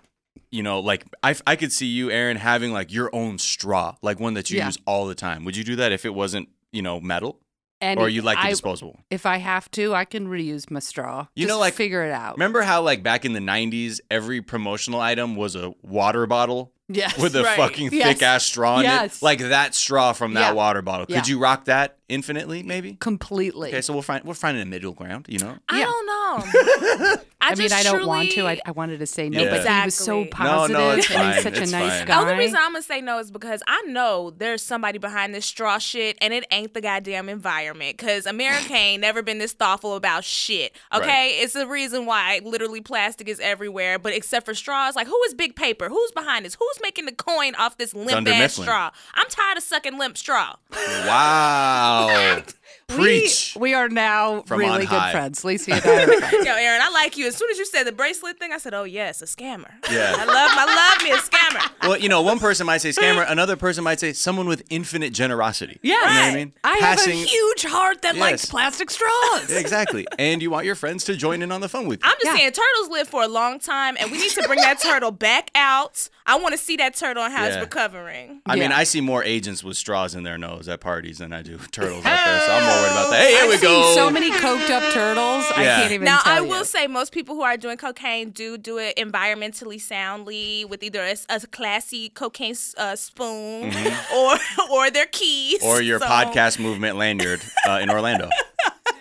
you 0.51 0.63
know 0.63 0.79
like 0.79 1.05
I, 1.21 1.35
I 1.45 1.55
could 1.55 1.71
see 1.71 1.85
you 1.85 2.09
erin 2.09 2.37
having 2.37 2.71
like 2.73 2.91
your 2.91 3.13
own 3.13 3.37
straw 3.37 3.95
like 4.01 4.19
one 4.19 4.33
that 4.33 4.49
you 4.49 4.57
Yeah. 4.57 4.65
use 4.67 4.77
all 4.85 5.05
the 5.07 5.15
time 5.15 5.45
would 5.45 5.55
you 5.55 5.63
do 5.63 5.75
that 5.77 5.91
if 5.91 6.03
it 6.05 6.13
wasn't 6.13 6.49
you 6.71 6.81
know 6.81 6.99
metal 6.99 7.39
And 7.81 7.99
or 7.99 8.09
you 8.09 8.21
like 8.23 8.37
the 8.39 8.45
I, 8.47 8.49
disposable 8.49 8.99
if 9.11 9.25
I 9.25 9.37
have 9.37 9.69
to, 9.71 9.93
I 9.93 10.03
can 10.05 10.27
reuse 10.27 10.69
my 10.71 10.79
straw. 10.81 11.27
You 11.35 11.47
know, 11.47 11.59
like- 11.59 11.73
figure 11.75 12.03
it 12.03 12.11
out. 12.11 12.35
Remember 12.35 12.61
how 12.63 12.81
like 12.81 13.03
back 13.03 13.23
in 13.23 13.33
the 13.33 13.39
'90s, 13.39 13.99
every 14.11 14.41
promotional 14.41 14.99
item 14.99 15.35
was 15.37 15.55
a 15.55 15.73
water 15.81 16.25
bottle 16.27 16.73
Yes. 16.89 17.17
with 17.17 17.35
a 17.35 17.43
Right. 17.43 17.55
fucking 17.55 17.89
Yes. 17.93 18.07
thick 18.07 18.23
ass 18.23 18.43
straw 18.45 18.77
in 18.79 18.83
Yes. 18.85 19.17
it, 19.17 19.21
like 19.23 19.39
that 19.39 19.75
straw 19.75 20.11
from 20.11 20.33
that 20.33 20.39
Yeah. 20.49 20.51
water 20.53 20.81
bottle. 20.81 21.05
Could 21.05 21.15
Yeah. 21.15 21.23
you 21.27 21.39
rock 21.39 21.65
that 21.65 21.97
infinitely? 22.09 22.63
Maybe. 22.63 22.95
completely. 22.99 23.69
Okay, 23.69 23.81
so 23.81 23.93
we'll 23.93 24.01
find 24.01 24.23
we're 24.25 24.33
finding 24.33 24.61
a 24.61 24.65
middle 24.65 24.91
ground. 24.93 25.27
You 25.29 25.39
know. 25.39 25.55
I 25.69 25.79
Yeah. 25.79 25.85
don't 25.85 26.05
know. 26.05 27.15
I, 27.41 27.51
I 27.51 27.55
mean, 27.55 27.71
I 27.71 27.83
don't 27.83 28.05
want 28.05 28.31
to. 28.31 28.45
I, 28.45 28.59
I 28.65 28.71
wanted 28.71 28.99
to 28.99 29.05
say 29.07 29.29
no, 29.29 29.41
Yeah. 29.41 29.49
but 29.63 29.65
he 29.65 29.85
was 29.85 29.95
so 29.95 30.23
Exactly. 30.23 30.43
No, 30.45 30.49
positive 30.49 30.77
no, 30.77 30.89
it's 30.91 31.09
and 31.11 31.33
he's 31.35 31.43
such 31.43 31.57
It's 31.57 31.71
a 31.71 31.75
nice 31.77 31.97
fine. 31.99 32.07
The 32.07 32.17
only 32.17 32.33
reason 32.35 32.57
I'm 32.59 32.73
gonna 32.73 32.81
say 32.83 32.99
no 32.99 33.17
is 33.19 33.31
because 33.31 33.63
I 33.65 33.81
know 33.83 34.29
there's 34.31 34.61
somebody 34.61 34.97
behind 34.99 35.33
this 35.33 35.45
straw 35.45 35.77
shit, 35.77 36.17
and 36.21 36.33
it 36.33 36.45
ain't 36.51 36.73
the 36.73 36.81
goddamn 36.81 37.29
environment. 37.29 37.97
Cause 37.97 38.25
America 38.25 38.73
ain't 38.73 38.99
never 39.01 39.21
been 39.23 39.37
this 39.37 39.53
thoughtful 39.53 39.95
about 39.95 40.25
shit. 40.25 40.75
Okay, 40.93 41.07
Right. 41.07 41.31
it's 41.43 41.53
the 41.53 41.65
reason 41.65 42.05
why 42.05 42.41
literally 42.43 42.81
plastic 42.81 43.29
is 43.29 43.39
everywhere. 43.39 43.97
But 43.99 44.11
except 44.13 44.45
for 44.45 44.53
straws, 44.53 44.97
like 44.97 45.07
who 45.07 45.17
is 45.27 45.33
Big 45.33 45.55
Paper? 45.55 45.87
Who's 45.87 46.11
behind 46.11 46.43
this? 46.45 46.55
Who's 46.55 46.79
making 46.81 47.05
the 47.05 47.13
coin 47.13 47.55
off 47.55 47.77
this 47.77 47.93
limp 47.93 48.27
ass 48.27 48.55
straw? 48.55 48.91
I'm 49.13 49.27
tired 49.29 49.57
of 49.57 49.63
sucking 49.63 49.97
limp 49.97 50.17
straw. 50.17 50.55
Wow. 50.73 51.98
Wow. 52.07 52.43
Preach. 52.89 53.53
We, 53.55 53.61
we 53.69 53.73
are 53.73 53.87
now 53.89 54.41
From 54.41 54.59
really 54.59 54.79
good 54.79 54.87
high. 54.89 55.11
friends. 55.11 55.43
Laci 55.43 55.71
and 55.73 55.81
I 55.85 56.03
are 56.03 56.19
friends. 56.19 56.45
Yo, 56.45 56.53
Erin, 56.53 56.81
I 56.83 56.89
like 56.91 57.17
you. 57.17 57.27
As 57.27 57.35
soon 57.35 57.49
as 57.51 57.57
you 57.57 57.65
said 57.65 57.83
the 57.83 57.91
bracelet 57.91 58.39
thing, 58.39 58.51
I 58.51 58.57
said, 58.57 58.73
"Oh 58.73 58.83
yes, 58.83 59.21
a 59.21 59.25
scammer." 59.25 59.71
Yeah. 59.91 60.15
I 60.17 60.25
love, 60.25 60.51
I 60.53 60.65
love 60.97 61.03
me 61.03 61.11
a 61.11 61.17
scammer. 61.17 61.71
well, 61.87 61.97
you 61.97 62.09
know, 62.09 62.21
one 62.21 62.39
person 62.39 62.65
might 62.65 62.79
say 62.79 62.89
scammer, 62.89 63.29
another 63.29 63.55
person 63.55 63.83
might 63.83 63.99
say 63.99 64.13
someone 64.13 64.47
with 64.47 64.63
infinite 64.69 65.13
generosity. 65.13 65.79
Yeah, 65.83 65.95
You 65.95 65.99
know 66.01 66.05
what 66.07 66.15
I 66.21 66.35
mean? 66.35 66.53
I 66.63 66.79
Passing. 66.79 67.17
have 67.17 67.25
a 67.25 67.29
huge 67.29 67.63
heart 67.65 68.01
that 68.01 68.15
likes 68.17 68.45
plastic 68.45 68.89
straws. 68.89 69.49
Yeah, 69.49 69.57
exactly. 69.59 70.07
And 70.17 70.41
you 70.41 70.49
want 70.51 70.65
your 70.65 70.75
friends 70.75 71.03
to 71.05 71.15
join 71.15 71.41
in 71.41 71.51
on 71.51 71.61
the 71.61 71.69
fun 71.69 71.87
with 71.87 72.03
you. 72.03 72.09
I'm 72.09 72.15
just 72.21 72.25
Yeah. 72.25 72.35
saying, 72.37 72.51
turtles 72.53 72.89
live 72.89 73.07
for 73.07 73.23
a 73.23 73.27
long 73.27 73.59
time, 73.59 73.95
and 73.99 74.11
we 74.11 74.17
need 74.17 74.31
to 74.31 74.43
bring 74.47 74.59
that 74.61 74.79
turtle 74.81 75.11
back 75.11 75.51
out. 75.55 76.09
I 76.25 76.37
want 76.39 76.53
to 76.53 76.57
see 76.57 76.75
that 76.77 76.95
turtle 76.95 77.23
and 77.23 77.33
how 77.33 77.45
it's 77.45 77.57
recovering. 77.57 78.41
I 78.45 78.55
mean, 78.55 78.71
I 78.71 78.83
see 78.83 79.01
more 79.01 79.23
agents 79.23 79.63
with 79.63 79.77
straws 79.77 80.13
in 80.15 80.23
their 80.23 80.37
nose 80.37 80.67
at 80.67 80.79
parties 80.79 81.17
than 81.19 81.33
I 81.33 81.41
do 81.41 81.57
turtles 81.71 82.05
out 82.05 82.25
there, 82.25 82.39
so 82.41 82.51
I'm 82.53 82.63
more 82.65 82.78
worried 82.81 82.91
about 82.91 83.09
that. 83.11 83.19
Hey, 83.21 83.31
here 83.33 83.43
I've 83.43 83.49
we 83.49 83.57
seen 83.57 83.69
go. 83.69 83.95
so 83.95 84.09
many 84.09 84.31
coked 84.31 84.69
up 84.69 84.93
turtles. 84.93 85.45
I 85.55 85.63
can't 85.63 85.91
even 85.91 86.05
Now, 86.05 86.19
tell 86.19 86.33
I 86.33 86.37
you. 86.39 86.47
will 86.47 86.65
say 86.65 86.87
most 86.87 87.11
people 87.11 87.35
who 87.35 87.41
are 87.43 87.57
doing 87.57 87.77
cocaine 87.77 88.29
do 88.31 88.57
do 88.57 88.77
it 88.77 88.95
environmentally 88.97 89.79
soundly 89.79 90.65
with 90.65 90.83
either 90.83 91.03
a, 91.03 91.15
a 91.29 91.39
classy 91.47 92.09
cocaine 92.09 92.55
uh, 92.77 92.95
spoon 92.95 93.73
or 94.15 94.35
or 94.71 94.89
their 94.91 95.05
keys. 95.07 95.59
Mm-hmm. 95.59 95.67
or 95.67 95.81
your 95.81 95.99
So- 95.99 96.05
podcast 96.05 96.59
movement 96.59 96.97
lanyard 96.97 97.41
uh, 97.67 97.79
in 97.81 97.89
Orlando. 97.89 98.29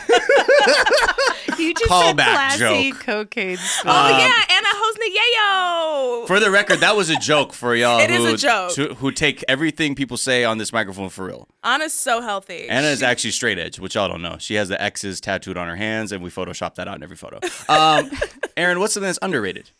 you 1.59 1.73
just 1.75 1.87
Call 1.89 2.03
said 2.09 2.17
back 2.17 2.57
classy 2.59 2.91
joke. 2.91 3.01
cocaine. 3.01 3.57
Spoon. 3.57 3.93
Oh 3.95 4.15
Um, 4.15 4.19
yeah, 4.21 4.45
Anna 4.77 4.85
Hosnieh 4.85 6.23
Yayo. 6.23 6.27
For 6.27 6.41
the 6.41 6.51
record, 6.51 6.81
that 6.81 6.97
was 6.97 7.09
a 7.11 7.17
joke 7.17 7.53
for 7.53 7.75
y'all 7.75 8.01
It 8.01 8.11
is 8.11 8.19
who, 8.19 8.35
a 8.35 8.37
joke. 8.37 8.73
to- 8.75 8.95
who 8.95 9.11
take 9.11 9.45
everything 9.49 9.95
people 9.95 10.17
say 10.17 10.45
on 10.45 10.59
this 10.59 10.73
microphone 10.73 11.09
for 11.09 11.25
real. 11.27 11.49
Anna's 11.65 11.95
so 11.95 12.21
healthy. 12.21 12.69
Anna 12.69 12.89
is 12.89 13.03
actually 13.03 13.31
straight 13.33 13.59
edge, 13.59 13.79
which 13.79 13.95
y'all 13.95 14.09
don't 14.09 14.23
know. 14.23 14.37
She 14.39 14.55
has 14.55 14.69
the 14.69 14.81
X's 14.81 15.21
tattooed 15.21 15.57
on 15.57 15.69
her 15.69 15.77
hands, 15.77 16.13
and 16.13 16.23
we 16.23 16.31
Photoshop 16.31 16.75
that 16.77 16.89
out 16.89 16.97
in 16.97 17.03
every 17.03 17.17
photo. 17.17 17.39
Um, 17.69 18.11
Erin, 18.57 18.81
what's 18.81 18.95
something 18.95 19.07
that's 19.09 19.19
underrated? 19.23 19.71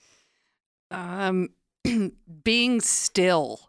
Um, 0.91 1.51
being 2.45 2.81
still, 2.81 3.61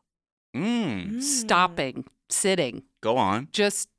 Mm, 0.55 1.21
stopping, 1.21 2.05
sitting, 2.29 2.83
go 3.01 3.17
on. 3.17 3.47
just 3.51 3.89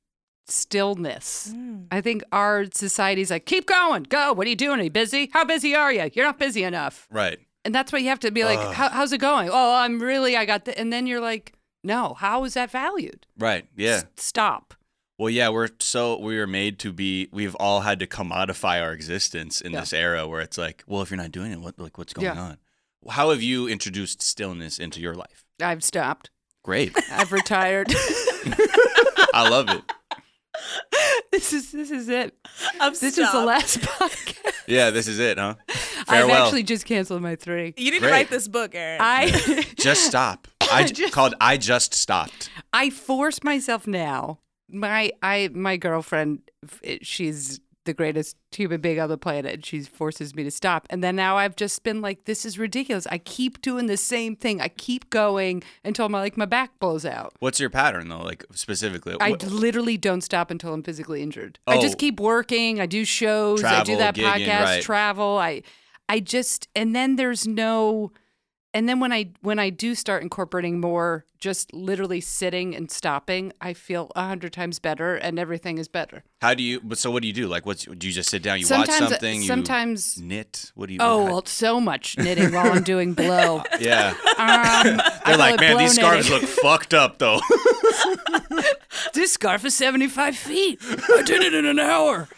stillness. 0.51 1.53
Mm. 1.55 1.87
I 1.91 2.01
think 2.01 2.23
our 2.33 2.67
society's 2.73 3.31
like, 3.31 3.47
keep 3.47 3.67
going, 3.67 4.05
go. 4.05 4.33
What 4.33 4.47
are 4.47 4.51
you 4.51 4.57
doing? 4.57 4.81
Are 4.81 4.85
you 4.85 4.91
busy? 4.91 5.31
How 5.33 5.45
busy 5.45 5.75
are 5.75 5.93
you? 5.93 6.11
You're 6.15 6.25
not 6.27 6.39
busy 6.39 6.65
enough. 6.65 7.07
Right. 7.11 7.39
And 7.65 7.75
that's 7.75 7.93
why 7.93 7.99
you 7.99 8.09
have 8.09 8.21
to 8.21 8.31
be 8.31 8.45
like, 8.45 8.59
how's 8.75 9.13
it 9.13 9.19
going? 9.19 9.51
Oh, 9.53 9.75
I'm 9.75 10.01
really, 10.01 10.37
I 10.37 10.45
got 10.47 10.65
the, 10.65 10.79
and 10.79 10.93
then 10.93 11.07
you're 11.07 11.21
like, 11.21 11.53
no, 11.85 12.15
how 12.15 12.45
is 12.45 12.55
that 12.55 12.71
valued? 12.71 13.27
Right. 13.39 13.67
Yeah. 13.77 13.97
S- 13.97 14.07
stop. 14.17 14.75
Well, 15.19 15.31
yeah, 15.31 15.49
we're 15.49 15.69
so 15.81 16.17
we 16.19 16.39
are 16.39 16.47
made 16.47 16.79
to 16.81 16.93
be. 16.93 17.29
We've 17.33 17.57
all 17.57 17.81
had 17.81 17.99
to 17.99 18.07
commodify 18.07 18.81
our 18.81 18.93
existence 18.93 19.61
in 19.61 19.73
Yeah. 19.73 19.81
this 19.81 19.93
era 19.93 20.29
where 20.29 20.41
it's 20.41 20.57
like, 20.57 20.85
well, 20.87 21.03
if 21.03 21.11
you're 21.11 21.19
not 21.19 21.33
doing 21.33 21.51
it, 21.51 21.61
what 21.61 21.77
like 21.79 21.99
what's 21.99 22.13
going 22.13 22.27
Yeah. 22.27 22.41
on? 22.41 22.59
How 23.11 23.31
have 23.31 23.43
you 23.43 23.67
introduced 23.69 24.23
stillness 24.23 24.79
into 24.79 25.01
your 25.01 25.15
life? 25.15 25.45
I've 25.61 25.83
stopped. 25.83 26.31
Great. 26.63 26.97
I've 27.11 27.33
retired. 27.33 27.89
I 29.35 29.49
love 29.51 29.69
it. 29.69 29.83
this 31.33 31.53
is 31.53 31.73
this 31.73 31.91
is 31.91 32.09
it. 32.09 32.35
I'm 32.81 32.93
This 32.93 33.19
is 33.19 33.31
the 33.33 33.45
last 33.45 33.81
podcast. 33.81 34.53
Yeah, 34.67 34.91
this 34.91 35.09
is 35.09 35.19
it, 35.19 35.39
huh? 35.39 35.55
I've 36.09 36.29
actually 36.31 36.63
just 36.63 36.85
canceled 36.85 37.23
my 37.23 37.37
three. 37.37 37.75
You 37.77 37.91
need 37.91 38.01
Great. 38.01 38.09
to 38.09 38.13
write 38.15 38.31
this 38.31 38.49
book, 38.49 38.75
Erin. 38.75 39.01
I 39.01 39.65
just 39.77 40.05
stop. 40.05 40.49
I 40.71 40.85
Just- 40.85 41.13
called. 41.13 41.35
I 41.41 41.57
just 41.57 41.95
stopped. 41.95 42.51
I 42.73 42.91
force 42.91 43.43
myself 43.43 43.87
now. 43.87 44.41
My 44.71 45.13
I 45.23 45.49
my 45.55 45.77
girlfriend, 45.79 46.43
she's 47.03 47.61
the 47.89 47.95
greatest 47.95 48.37
human 48.53 48.81
being 48.81 49.01
on 49.01 49.09
the 49.09 49.19
planet. 49.19 49.55
and 49.55 49.67
She 49.67 49.81
forces 49.83 50.35
me 50.37 50.45
to 50.45 50.51
stop, 50.51 50.87
and 50.91 51.03
then 51.03 51.17
now 51.17 51.37
I've 51.37 51.57
just 51.57 51.83
been 51.83 52.01
like, 52.01 52.25
this 52.27 52.45
is 52.45 52.59
ridiculous. 52.59 53.07
I 53.11 53.19
keep 53.19 53.61
doing 53.63 53.87
the 53.87 53.97
same 53.97 54.37
thing. 54.37 54.61
I 54.61 54.69
keep 54.69 55.11
going 55.11 55.63
until 55.85 56.09
my 56.09 56.21
like 56.21 56.37
my 56.37 56.45
back 56.47 56.79
blows 56.79 57.05
out. 57.05 57.33
What's 57.41 57.59
your 57.59 57.71
pattern 57.71 58.09
though? 58.09 58.21
Like 58.23 58.45
specifically, 58.53 59.17
I 59.21 59.31
What- 59.31 59.43
literally 59.45 59.97
don't 59.97 60.21
stop 60.23 60.51
until 60.51 60.73
I'm 60.73 60.83
physically 60.83 61.23
injured. 61.23 61.59
I 61.67 61.79
Oh. 61.79 61.81
just 61.81 61.99
keep 61.99 62.21
working. 62.21 62.81
I 62.81 62.87
do 62.87 63.05
shows. 63.05 63.65
I 63.65 63.83
do 63.83 63.97
that 63.97 64.15
gigging, 64.15 64.47
podcast. 64.47 64.65
right. 64.65 64.83
Travel. 64.83 65.39
I, 65.39 65.63
I 66.09 66.21
just 66.21 66.69
and 66.77 66.95
then 66.95 67.17
there's 67.17 67.47
no, 67.47 68.13
and 68.79 68.89
then 68.89 69.01
when 69.01 69.13
I 69.13 69.31
when 69.41 69.59
I 69.59 69.71
do 69.71 69.97
start 69.97 70.23
incorporating 70.23 70.81
more, 70.81 71.25
just 71.41 71.73
literally 71.75 72.21
sitting 72.21 72.77
and 72.77 72.89
stopping, 72.93 73.53
I 73.61 73.73
feel 73.73 74.13
a 74.15 74.23
hundred 74.29 74.53
times 74.53 74.79
better, 74.79 75.17
and 75.17 75.37
everything 75.37 75.79
is 75.79 75.89
better. 75.89 76.23
how 76.41 76.55
do 76.55 76.63
you? 76.63 76.79
But 76.81 76.97
so 76.97 77.11
what 77.11 77.23
do 77.23 77.27
you 77.27 77.35
do? 77.35 77.49
Like, 77.49 77.67
what 77.67 77.79
Do 77.99 78.07
you 78.07 78.13
just 78.13 78.31
sit 78.31 78.41
down? 78.41 78.61
You 78.61 78.67
sometimes, 78.67 79.01
watch 79.01 79.11
something. 79.11 79.43
sometimes. 79.43 80.21
Knit. 80.23 80.71
What 80.77 80.87
do 80.87 80.95
you? 80.95 81.01
Oh, 81.03 81.25
well, 81.25 81.45
so 81.47 81.81
much 81.81 82.17
knitting 82.19 82.53
while 82.53 82.71
I'm 82.71 82.85
doing 82.85 83.15
blow. 83.15 83.65
yeah. 83.81 84.15
Um, 84.39 85.01
They're 85.27 85.37
like, 85.37 85.59
man, 85.59 85.79
these 85.79 85.97
scarves 85.97 86.31
knitting. 86.31 86.49
look 86.49 86.57
fucked 86.63 86.95
up 86.95 87.19
though. 87.19 87.41
this 89.15 89.33
scarf 89.33 89.65
is 89.65 89.75
75 89.75 90.37
feet. 90.37 90.79
I 90.83 91.23
did 91.23 91.43
it 91.43 91.53
in 91.53 91.65
an 91.67 91.81
hour. 91.81 92.29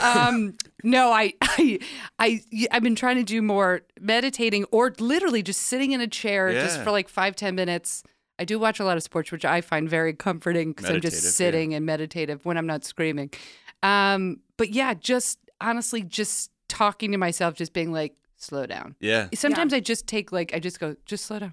Um, 0.00 0.54
no, 0.82 1.12
I, 1.12 1.34
I, 1.42 1.78
I, 2.18 2.40
I've 2.70 2.82
been 2.82 2.94
trying 2.94 3.16
to 3.16 3.22
do 3.22 3.42
more 3.42 3.82
meditating 4.00 4.64
or 4.70 4.94
literally 4.98 5.42
just 5.42 5.62
sitting 5.62 5.92
in 5.92 6.00
a 6.00 6.06
chair 6.06 6.52
just 6.52 6.80
for 6.82 6.90
like 6.90 7.08
five, 7.08 7.36
ten 7.36 7.54
minutes. 7.54 8.02
I 8.38 8.44
do 8.44 8.58
watch 8.58 8.80
a 8.80 8.84
lot 8.84 8.96
of 8.96 9.02
sports, 9.02 9.30
which 9.30 9.44
I 9.44 9.60
find 9.60 9.88
very 9.88 10.14
comforting 10.14 10.70
because 10.70 10.86
I'm 10.86 10.94
Meditative, 10.94 11.12
just 11.20 11.24
yeah. 11.24 11.30
sitting 11.30 11.74
and 11.74 11.84
meditative 11.84 12.44
when 12.46 12.56
I'm 12.56 12.66
not 12.66 12.84
screaming. 12.84 13.30
Um, 13.82 14.40
but 14.56 14.70
yeah, 14.70 14.94
just 14.94 15.38
honestly, 15.60 16.02
just 16.02 16.50
talking 16.68 17.12
to 17.12 17.18
myself, 17.18 17.54
just 17.54 17.72
being 17.72 17.92
like, 17.92 18.14
slow 18.36 18.64
down. 18.64 18.96
Yeah. 19.00 19.28
Sometimes 19.34 19.74
I 19.74 19.80
just 19.80 20.06
take 20.06 20.32
like 20.32 20.54
I 20.54 20.58
just 20.58 20.80
go, 20.80 20.96
just 21.04 21.26
slow 21.26 21.38
down, 21.40 21.52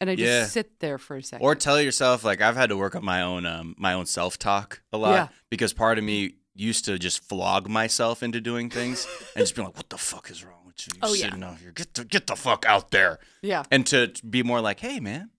and 0.00 0.10
I 0.10 0.16
just 0.16 0.26
Yeah. 0.26 0.46
sit 0.46 0.80
there 0.80 0.98
for 0.98 1.16
a 1.16 1.22
second. 1.22 1.44
Or 1.44 1.54
tell 1.54 1.80
yourself 1.80 2.24
like 2.24 2.40
I've 2.40 2.56
had 2.56 2.70
to 2.70 2.76
work 2.76 2.96
on 2.96 3.04
my 3.04 3.22
own 3.22 3.46
um 3.46 3.76
my 3.78 3.92
own 3.92 4.06
self 4.06 4.36
talk 4.36 4.82
a 4.92 4.98
lot 4.98 5.12
Yeah. 5.12 5.28
because 5.50 5.72
part 5.72 5.98
of 5.98 6.02
me 6.04 6.34
used 6.60 6.84
to 6.84 6.98
just 6.98 7.24
flog 7.24 7.68
myself 7.68 8.22
into 8.22 8.40
doing 8.40 8.70
things 8.70 9.06
and 9.34 9.42
just 9.42 9.54
be 9.56 9.62
like, 9.62 9.76
"What 9.76 9.88
the 9.90 9.98
fuck 9.98 10.30
is 10.30 10.44
wrong 10.44 10.60
with 10.66 10.86
you? 10.86 10.92
You're 11.00 11.10
Oh, 11.10 11.14
yeah. 11.14 11.24
sitting 11.26 11.42
out 11.42 11.58
here. 11.58 11.72
Get 11.72 11.94
the 11.94 12.04
get 12.04 12.26
the 12.26 12.36
fuck 12.36 12.64
out 12.66 12.90
there." 12.90 13.18
yeah, 13.42 13.62
And 13.70 13.86
to 13.86 14.12
be 14.28 14.42
more 14.42 14.60
like, 14.60 14.80
"Hey, 14.80 15.00
man," 15.00 15.30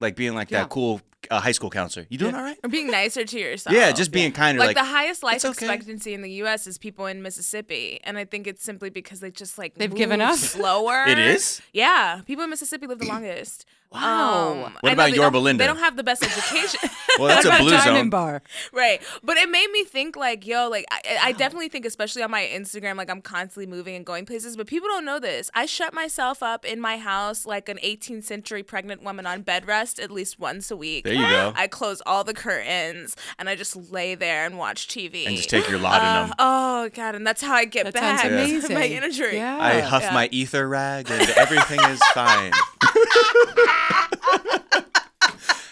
like 0.00 0.16
being 0.16 0.34
like 0.34 0.50
Yeah. 0.50 0.60
that 0.62 0.70
cool 0.70 1.00
uh, 1.30 1.40
high 1.40 1.52
school 1.52 1.70
counselor. 1.70 2.06
You 2.08 2.18
doing 2.18 2.32
Yeah. 2.32 2.38
all 2.38 2.44
right? 2.44 2.58
Or 2.62 2.68
being 2.68 2.90
nicer 2.90 3.24
to 3.24 3.38
yourself. 3.38 3.74
yeah, 3.76 3.92
just 3.92 4.10
being 4.12 4.32
kinder. 4.32 4.58
like, 4.60 4.68
Like, 4.68 4.76
the 4.76 4.84
highest 4.90 5.22
life 5.22 5.44
okay." 5.44 5.50
expectancy 5.50 6.14
in 6.14 6.22
the 6.22 6.30
U.S. 6.42 6.66
is 6.66 6.78
people 6.78 7.06
in 7.06 7.22
Mississippi, 7.22 8.00
and 8.04 8.16
I 8.18 8.24
think 8.24 8.46
it's 8.46 8.62
simply 8.64 8.90
because 8.90 9.20
they 9.20 9.30
just 9.30 9.58
like 9.58 9.74
They've 9.74 9.94
given 9.94 10.20
move 10.20 10.28
up. 10.30 10.36
slower. 10.36 11.04
it 11.06 11.18
is. 11.18 11.60
Yeah, 11.72 12.20
people 12.26 12.44
in 12.44 12.50
Mississippi 12.50 12.86
live 12.86 12.98
the 12.98 13.06
longest. 13.06 13.64
Wow. 13.92 14.64
Um, 14.64 14.76
What 14.80 14.90
I 14.90 14.92
about 14.92 15.12
your 15.14 15.30
Belinda? 15.30 15.62
They 15.62 15.68
don't 15.68 15.78
have 15.78 15.96
the 15.96 16.02
best 16.02 16.22
education. 16.24 16.90
Well, 17.16 17.28
that's 17.28 17.44
a 17.44 17.48
What 17.50 17.54
about 17.60 17.62
blue 17.68 17.70
Diamond 17.70 17.96
zone. 18.06 18.10
Bar. 18.10 18.42
Right. 18.72 19.00
But 19.22 19.36
it 19.36 19.48
made 19.48 19.70
me 19.70 19.84
think 19.84 20.16
like, 20.16 20.44
yo, 20.48 20.68
like 20.68 20.84
I, 20.90 21.18
I 21.26 21.30
definitely 21.32 21.68
think, 21.68 21.84
especially 21.84 22.24
on 22.24 22.30
my 22.32 22.42
Instagram, 22.52 22.96
like 22.96 23.08
I'm 23.08 23.22
constantly 23.22 23.66
moving 23.66 23.94
and 23.94 24.04
going 24.04 24.26
places. 24.26 24.56
But 24.56 24.66
people 24.66 24.88
don't 24.88 25.04
know 25.04 25.20
this. 25.20 25.48
I 25.54 25.66
shut 25.66 25.94
myself 25.94 26.42
up 26.42 26.64
in 26.64 26.80
my 26.80 26.96
house 26.98 27.46
like 27.46 27.68
an 27.68 27.78
18th 27.84 28.24
century 28.24 28.64
pregnant 28.64 29.04
woman 29.04 29.26
on 29.26 29.42
bed 29.42 29.64
rest 29.68 30.00
at 30.00 30.10
least 30.10 30.40
once 30.40 30.72
a 30.72 30.76
week. 30.76 31.04
There 31.04 31.13
you 31.14 31.26
go. 31.26 31.52
I 31.56 31.66
close 31.66 32.00
all 32.06 32.24
the 32.24 32.34
curtains 32.34 33.16
and 33.38 33.48
I 33.48 33.56
just 33.56 33.76
lay 33.92 34.14
there 34.14 34.44
and 34.46 34.58
watch 34.58 34.88
TV. 34.88 35.26
And 35.26 35.36
just 35.36 35.50
take 35.50 35.68
your 35.68 35.78
Uh, 35.78 35.82
laudanum. 35.82 36.34
oh 36.38 36.88
god, 36.94 37.14
and 37.14 37.26
that's 37.26 37.42
how 37.42 37.54
I 37.54 37.64
get 37.64 37.84
That 37.84 37.94
back 37.94 38.20
sounds 38.22 38.32
amazing. 38.32 38.74
my 38.74 38.86
inner 38.86 39.10
drink. 39.10 39.34
Yeah. 39.34 39.58
I 39.60 39.80
huff 39.80 40.02
yeah. 40.02 40.14
my 40.14 40.28
ether 40.32 40.68
rag 40.68 41.10
and 41.10 41.28
everything 41.30 41.80
is 41.88 42.00
fine. 42.12 42.52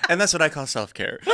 and 0.08 0.20
that's 0.20 0.32
what 0.32 0.42
I 0.42 0.48
call 0.48 0.66
self 0.66 0.94
care. 0.94 1.18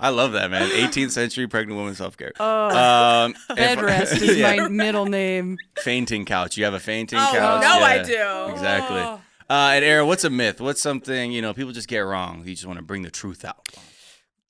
I 0.00 0.10
love 0.10 0.32
that, 0.32 0.50
man. 0.50 0.68
18th 0.70 1.10
century 1.12 1.46
pregnant 1.48 1.78
woman 1.78 1.94
self 1.94 2.16
care. 2.16 2.32
Oh. 2.38 3.24
Um, 3.26 3.34
Bed 3.56 3.78
if- 3.78 3.84
rest 3.84 4.22
is 4.22 4.36
yeah. 4.36 4.56
my 4.56 4.68
middle 4.68 5.06
name. 5.06 5.58
fainting 5.78 6.24
couch. 6.24 6.56
You 6.56 6.64
have 6.64 6.74
a 6.74 6.80
fainting 6.80 7.18
Oh, 7.18 7.30
couch? 7.32 7.62
no, 7.62 7.68
I 7.80 8.02
do. 8.02 8.52
Exactly. 8.52 9.00
Oh. 9.00 9.20
Uh, 9.50 9.70
and 9.74 9.84
Erin, 9.84 10.06
what's 10.06 10.24
a 10.24 10.30
myth? 10.30 10.60
What's 10.60 10.80
something 10.82 11.32
you 11.32 11.40
know 11.40 11.54
people 11.54 11.72
just 11.72 11.88
get 11.88 12.00
wrong? 12.00 12.42
You 12.44 12.54
just 12.54 12.66
want 12.66 12.78
to 12.78 12.84
bring 12.84 13.02
the 13.02 13.10
truth 13.10 13.44
out. 13.44 13.68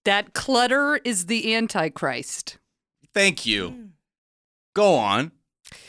That 0.05 0.33
clutter 0.35 0.97
is 1.05 1.27
the 1.27 1.55
Antichrist. 1.55 2.59
Thank 3.15 3.47
you. 3.47 3.91
Go 4.75 4.95
on. 4.95 5.33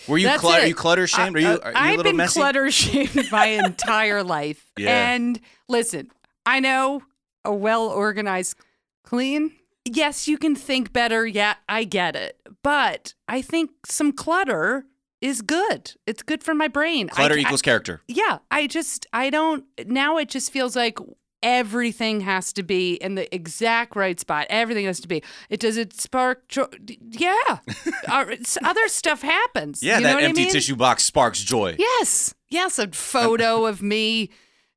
Were 0.08 0.18
you 0.18 0.28
That's 0.28 0.42
clutter? 0.42 0.60
it. 0.62 0.64
Are 0.66 0.68
you 0.68 0.76
clutter 0.76 1.08
shamed? 1.08 1.38
Are 1.38 1.40
you, 1.40 1.48
are 1.62 1.72
you 1.72 1.78
I've 1.78 2.04
been 2.04 2.18
messy? 2.18 2.40
clutter 2.40 2.70
shamed 2.70 3.32
my 3.32 3.46
entire 3.66 4.24
life. 4.24 4.72
Yeah. 4.78 5.12
And 5.14 5.40
listen, 5.68 6.12
I 6.46 6.60
know 6.60 7.02
a 7.46 7.54
well 7.54 7.88
organized, 7.88 8.58
clean. 9.04 9.52
Yes, 9.86 10.28
you 10.28 10.38
can 10.38 10.56
think 10.56 10.92
better. 10.92 11.26
Yeah, 11.26 11.56
I 11.68 11.84
get 11.86 12.16
it. 12.16 12.40
But 12.62 13.14
I 13.28 13.42
think 13.42 13.72
some 13.86 14.12
clutter 14.12 14.86
is 15.22 15.42
good. 15.42 15.94
It's 16.08 16.24
good 16.24 16.44
for 16.44 16.54
my 16.54 16.68
brain. 16.68 17.10
Clutter 17.10 17.36
I- 17.36 17.40
equals 17.40 17.62
character. 17.62 18.02
yeah, 18.08 18.40
I 18.52 18.68
just 18.68 19.06
I 19.14 19.30
don't 19.30 19.66
now 19.86 20.18
it 20.18 20.30
just 20.30 20.52
feels 20.52 20.76
like 20.76 20.98
everything 21.42 22.20
has 22.22 22.52
to 22.52 22.64
be 22.64 22.96
in 22.96 23.16
the 23.16 23.34
exact 23.34 23.96
right 23.96 24.20
spot. 24.20 24.46
Everything 24.50 24.86
has 24.86 25.00
to 25.00 25.08
be. 25.08 25.24
It 25.50 25.60
does 25.62 25.78
it 25.78 25.94
spark 25.94 26.48
joy? 26.50 26.66
Yeah. 27.02 27.60
Other 28.10 28.88
stuff 28.88 29.22
happens. 29.22 29.82
Yeah, 29.82 29.98
you 29.98 30.04
know 30.04 30.10
that 30.10 30.16
what 30.16 30.24
empty 30.26 30.42
I 30.42 30.44
mean? 30.46 30.52
tissue 30.54 30.76
box 30.76 31.04
sparks 31.04 31.42
joy. 31.42 31.76
Yes. 31.80 32.34
Yes, 32.50 32.78
a 32.80 32.88
photo 32.90 33.66
of 33.66 33.82
me 33.82 34.30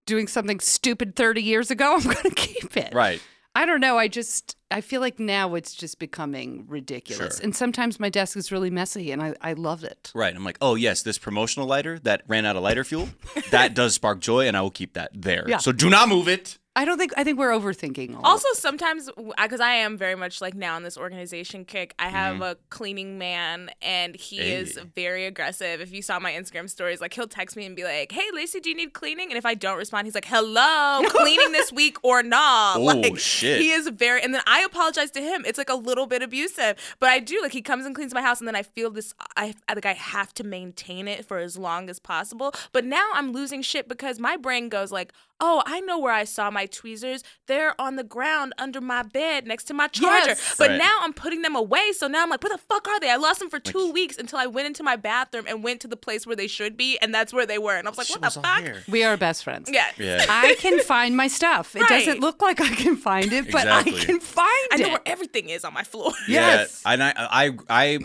doing 0.06 0.26
something 0.28 0.60
stupid 0.60 1.16
30 1.16 1.42
years 1.42 1.70
ago, 1.70 1.94
I'm 1.96 2.02
going 2.02 2.16
to 2.16 2.30
keep 2.30 2.76
it. 2.76 2.92
Right. 2.94 3.20
I 3.54 3.66
don't 3.66 3.80
know. 3.80 3.98
I 3.98 4.08
just, 4.08 4.56
I 4.70 4.80
feel 4.80 5.00
like 5.00 5.20
now 5.20 5.54
it's 5.54 5.74
just 5.74 5.98
becoming 5.98 6.64
ridiculous. 6.68 7.36
Sure. 7.36 7.44
And 7.44 7.54
sometimes 7.54 8.00
my 8.00 8.08
desk 8.08 8.36
is 8.36 8.50
really 8.50 8.70
messy 8.70 9.12
and 9.12 9.22
I, 9.22 9.34
I 9.42 9.52
love 9.52 9.84
it. 9.84 10.10
Right. 10.14 10.34
I'm 10.34 10.44
like, 10.44 10.56
oh 10.62 10.74
yes, 10.74 11.02
this 11.02 11.18
promotional 11.18 11.66
lighter 11.68 11.98
that 12.00 12.22
ran 12.26 12.46
out 12.46 12.56
of 12.56 12.62
lighter 12.62 12.84
fuel, 12.84 13.10
that 13.50 13.74
does 13.74 13.94
spark 13.94 14.20
joy, 14.20 14.46
and 14.48 14.56
I 14.56 14.62
will 14.62 14.70
keep 14.70 14.94
that 14.94 15.10
there. 15.14 15.44
Yeah. 15.46 15.58
So 15.58 15.72
do 15.72 15.90
not 15.90 16.08
move 16.08 16.28
it. 16.28 16.58
I 16.74 16.86
don't 16.86 16.96
think, 16.96 17.12
I 17.18 17.22
think 17.24 17.38
we're 17.38 17.50
overthinking 17.50 18.16
all 18.16 18.22
Also, 18.24 18.48
sometimes 18.54 19.10
because 19.42 19.60
I 19.60 19.72
am 19.74 19.98
very 19.98 20.14
much 20.14 20.40
like 20.40 20.54
now 20.54 20.74
in 20.78 20.82
this 20.82 20.96
organization 20.96 21.66
kick, 21.66 21.94
I 21.98 22.08
have 22.08 22.34
Mm-hmm. 22.36 22.42
a 22.44 22.56
cleaning 22.70 23.18
man, 23.18 23.70
and 23.82 24.16
he 24.16 24.38
is 24.40 24.78
very 24.96 25.26
aggressive. 25.26 25.80
If 25.82 25.92
you 25.92 26.00
saw 26.00 26.18
my 26.18 26.32
Instagram 26.32 26.70
stories, 26.70 27.00
like 27.00 27.12
he'll 27.12 27.26
text 27.28 27.56
me 27.56 27.66
and 27.66 27.76
be 27.76 27.84
like, 27.84 28.10
"Hey, 28.10 28.22
Laci, 28.34 28.62
do 28.62 28.70
you 28.70 28.76
need 28.76 28.94
cleaning?" 28.94 29.28
And 29.30 29.36
if 29.36 29.44
I 29.44 29.54
don't 29.54 29.76
respond, 29.76 30.06
he's 30.06 30.14
like, 30.14 30.24
"Hello, 30.24 31.02
cleaning 31.10 31.52
this 31.52 31.70
week 31.72 31.98
or 32.02 32.22
not?" 32.22 32.76
Oh, 32.78 32.80
like, 32.84 33.18
shit. 33.18 33.60
He 33.60 33.70
is 33.72 33.88
very, 33.88 34.22
and 34.22 34.32
then 34.32 34.40
I 34.46 34.62
apologize 34.62 35.10
to 35.12 35.20
him. 35.20 35.44
It's 35.46 35.58
like 35.58 35.68
a 35.68 35.74
little 35.74 36.06
bit 36.06 36.22
abusive, 36.22 36.76
but 37.00 37.10
I 37.10 37.18
do 37.18 37.38
like 37.42 37.52
he 37.52 37.60
comes 37.60 37.84
and 37.84 37.94
cleans 37.94 38.14
my 38.14 38.22
house, 38.22 38.40
and 38.40 38.48
then 38.48 38.56
I 38.56 38.62
feel 38.62 38.90
this. 38.90 39.12
I 39.36 39.54
I- 39.68 39.74
like 39.74 39.84
I 39.86 39.92
have 39.94 40.32
to 40.34 40.44
maintain 40.44 41.06
it 41.06 41.26
for 41.26 41.36
as 41.38 41.58
long 41.58 41.90
as 41.90 41.98
possible. 41.98 42.54
But 42.72 42.84
now 42.86 43.10
I'm 43.14 43.32
losing 43.32 43.60
shit 43.60 43.88
because 43.88 44.18
my 44.18 44.36
brain 44.38 44.70
goes 44.70 44.90
like, 44.90 45.12
"Oh, 45.44 45.62
I 45.66 45.80
know 45.80 45.98
where 45.98 46.12
I 46.12 46.24
saw 46.24 46.50
my 46.50 46.66
tweezers. 46.66 47.22
They're 47.48 47.78
on 47.80 47.96
the 47.96 48.04
ground 48.04 48.54
under 48.58 48.80
my 48.80 49.02
bed 49.02 49.46
next 49.46 49.64
to 49.64 49.74
my 49.74 49.88
charger." 49.88 50.28
Yes. 50.28 50.54
But 50.56 50.70
Right. 50.70 50.78
now 50.78 50.98
I'm 51.02 51.12
putting 51.12 51.42
them 51.42 51.56
away. 51.56 51.92
So 51.92 52.06
now 52.06 52.22
I'm 52.22 52.30
like, 52.30 52.42
"Where 52.42 52.56
the 52.56 52.62
fuck 52.62 52.86
are 52.88 53.00
they?" 53.00 53.10
I 53.10 53.16
lost 53.16 53.40
them 53.40 53.50
for 53.50 53.58
two 53.58 53.90
weeks 53.92 54.16
until 54.16 54.38
I 54.38 54.46
went 54.46 54.66
into 54.68 54.82
my 54.82 54.96
bathroom 54.96 55.44
and 55.48 55.62
went 55.64 55.80
to 55.82 55.88
the 55.88 55.96
place 55.96 56.26
where 56.26 56.36
they 56.36 56.46
should 56.46 56.76
be, 56.76 56.96
and 57.02 57.12
that's 57.14 57.32
where 57.34 57.44
they 57.44 57.58
were. 57.58 57.74
And 57.76 57.86
I 57.86 57.90
was 57.90 57.98
like, 57.98 58.08
"What 58.10 58.22
the 58.22 58.30
fuck?" 58.40 58.60
here. 58.62 58.84
We 58.88 59.02
are 59.04 59.16
best 59.16 59.42
friends. 59.44 59.68
Yeah. 59.70 59.86
Yeah. 59.98 60.24
I 60.28 60.54
can 60.58 60.78
find 60.80 61.16
my 61.16 61.26
stuff. 61.28 61.74
It 61.76 61.80
Right. 61.82 61.88
doesn't 61.88 62.20
look 62.20 62.40
like 62.40 62.60
I 62.60 62.74
can 62.74 62.96
find 62.96 63.32
it, 63.32 63.50
but 63.50 63.62
Exactly. 63.66 64.00
I 64.00 64.04
can 64.04 64.20
find 64.20 64.66
it. 64.70 64.74
I 64.74 64.76
know 64.82 64.88
where 64.90 65.02
everything 65.06 65.48
is 65.50 65.64
on 65.64 65.74
my 65.74 65.82
floor. 65.82 66.12
Yes. 66.28 66.82
Yeah, 66.86 66.92
and 66.92 67.02
I, 67.02 67.12
I, 67.16 67.50
I 67.68 67.98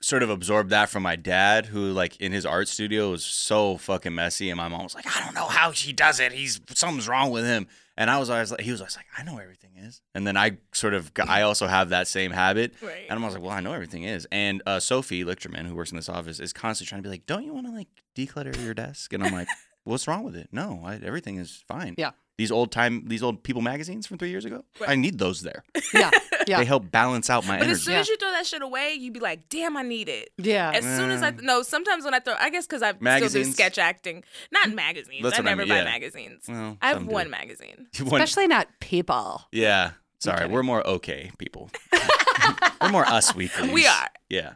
sort 0.00 0.22
of 0.22 0.30
absorbed 0.30 0.70
that 0.70 0.88
from 0.88 1.02
my 1.02 1.16
dad, 1.16 1.66
who 1.66 1.92
like 1.92 2.16
in 2.20 2.32
his 2.32 2.46
art 2.46 2.68
studio 2.68 3.10
was 3.10 3.24
so 3.24 3.76
fucking 3.76 4.14
messy, 4.14 4.50
and 4.50 4.56
my 4.56 4.68
mom 4.68 4.84
was 4.84 4.94
like, 4.94 5.06
I 5.06 5.24
don't 5.24 5.34
know 5.34 5.46
how 5.46 5.70
he 5.70 5.92
does 5.92 6.20
it. 6.20 6.32
He's 6.32 6.60
something's 6.74 7.08
wrong 7.08 7.30
with 7.30 7.44
him. 7.44 7.66
And 7.96 8.08
I 8.08 8.18
was 8.18 8.30
always 8.30 8.50
like, 8.50 8.62
he 8.62 8.70
was 8.70 8.80
always 8.80 8.96
like, 8.96 9.04
I 9.18 9.24
know 9.24 9.36
everything 9.36 9.72
is. 9.76 10.00
And 10.14 10.26
then 10.26 10.34
I 10.34 10.56
sort 10.72 10.94
of, 10.94 11.12
got, 11.12 11.28
I 11.28 11.42
also 11.42 11.66
have 11.66 11.90
that 11.90 12.08
same 12.08 12.30
habit. 12.30 12.72
Right. 12.80 13.04
And 13.10 13.18
I 13.18 13.22
was 13.22 13.34
like, 13.34 13.42
well, 13.42 13.52
I 13.52 13.60
know 13.60 13.74
everything 13.74 14.04
is. 14.04 14.26
And 14.32 14.62
uh, 14.64 14.80
Sophie 14.80 15.22
Lichterman, 15.22 15.66
who 15.66 15.74
works 15.74 15.90
in 15.90 15.96
this 15.96 16.08
office, 16.08 16.40
is 16.40 16.54
constantly 16.54 16.88
trying 16.88 17.02
to 17.02 17.06
be 17.06 17.10
like, 17.10 17.26
don't 17.26 17.44
you 17.44 17.52
want 17.52 17.66
to 17.66 17.72
like 17.72 17.88
declutter 18.16 18.56
your 18.64 18.72
desk? 18.72 19.12
And 19.12 19.22
I'm 19.22 19.34
like, 19.34 19.48
what's 19.84 20.08
wrong 20.08 20.24
with 20.24 20.34
it? 20.34 20.48
No, 20.50 20.80
I, 20.82 20.94
everything 20.96 21.36
is 21.36 21.62
fine. 21.68 21.94
Yeah. 21.98 22.12
These 22.40 22.50
old 22.50 22.72
time, 22.72 23.04
these 23.06 23.22
old 23.22 23.42
People 23.42 23.60
magazines 23.60 24.06
from 24.06 24.16
three 24.16 24.30
years 24.30 24.46
ago, 24.46 24.64
I 24.88 24.94
need 24.94 25.18
those 25.18 25.42
there. 25.42 25.62
yeah. 25.92 26.10
Yeah. 26.46 26.56
They 26.58 26.64
help 26.64 26.90
balance 26.90 27.28
out 27.28 27.46
my 27.46 27.58
But 27.58 27.64
energy. 27.64 27.72
as 27.72 27.82
soon 27.84 27.92
Yeah. 27.94 28.00
as 28.00 28.08
you 28.08 28.16
throw 28.16 28.30
that 28.30 28.46
shit 28.46 28.62
away, 28.62 28.94
you'd 28.98 29.12
be 29.12 29.20
like, 29.20 29.50
"Damn, 29.50 29.76
I 29.76 29.82
need 29.82 30.08
it." 30.08 30.30
yeah. 30.38 30.72
As 30.74 30.82
soon 30.96 31.10
as 31.10 31.22
I 31.22 31.32
no, 31.32 31.62
sometimes 31.62 32.02
when 32.06 32.14
I 32.14 32.18
throw, 32.20 32.34
I 32.40 32.48
guess 32.48 32.66
because 32.66 32.82
I 32.82 32.92
still 32.94 33.28
do 33.28 33.44
sketch 33.52 33.76
acting, 33.76 34.24
not 34.50 34.70
magazines. 34.72 35.22
That's 35.22 35.36
I 35.38 35.42
what 35.42 35.46
I 35.48 35.50
never 35.50 35.60
mean, 35.62 35.68
buy 35.68 35.76
yeah. 35.78 35.84
magazines. 35.84 36.44
Well, 36.48 36.78
I 36.80 36.86
have 36.88 36.96
some 36.96 37.06
do. 37.08 37.12
one 37.12 37.28
magazine. 37.28 37.88
Especially 38.00 38.46
not 38.46 38.68
people. 38.80 39.42
yeah. 39.52 39.90
Sorry, 40.18 40.46
we're 40.48 40.62
more 40.62 40.86
okay 40.86 41.30
people. 41.38 41.70
we're 42.80 42.88
more 42.90 43.06
us 43.06 43.34
weeklies. 43.34 43.70
We 43.70 43.86
are. 43.86 44.08
Yeah. 44.30 44.54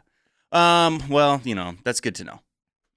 Um. 0.51 1.03
Well, 1.09 1.39
you 1.43 1.53
know 1.53 1.75
that's 1.83 2.01
good 2.01 2.15
to 2.15 2.23
know. 2.23 2.39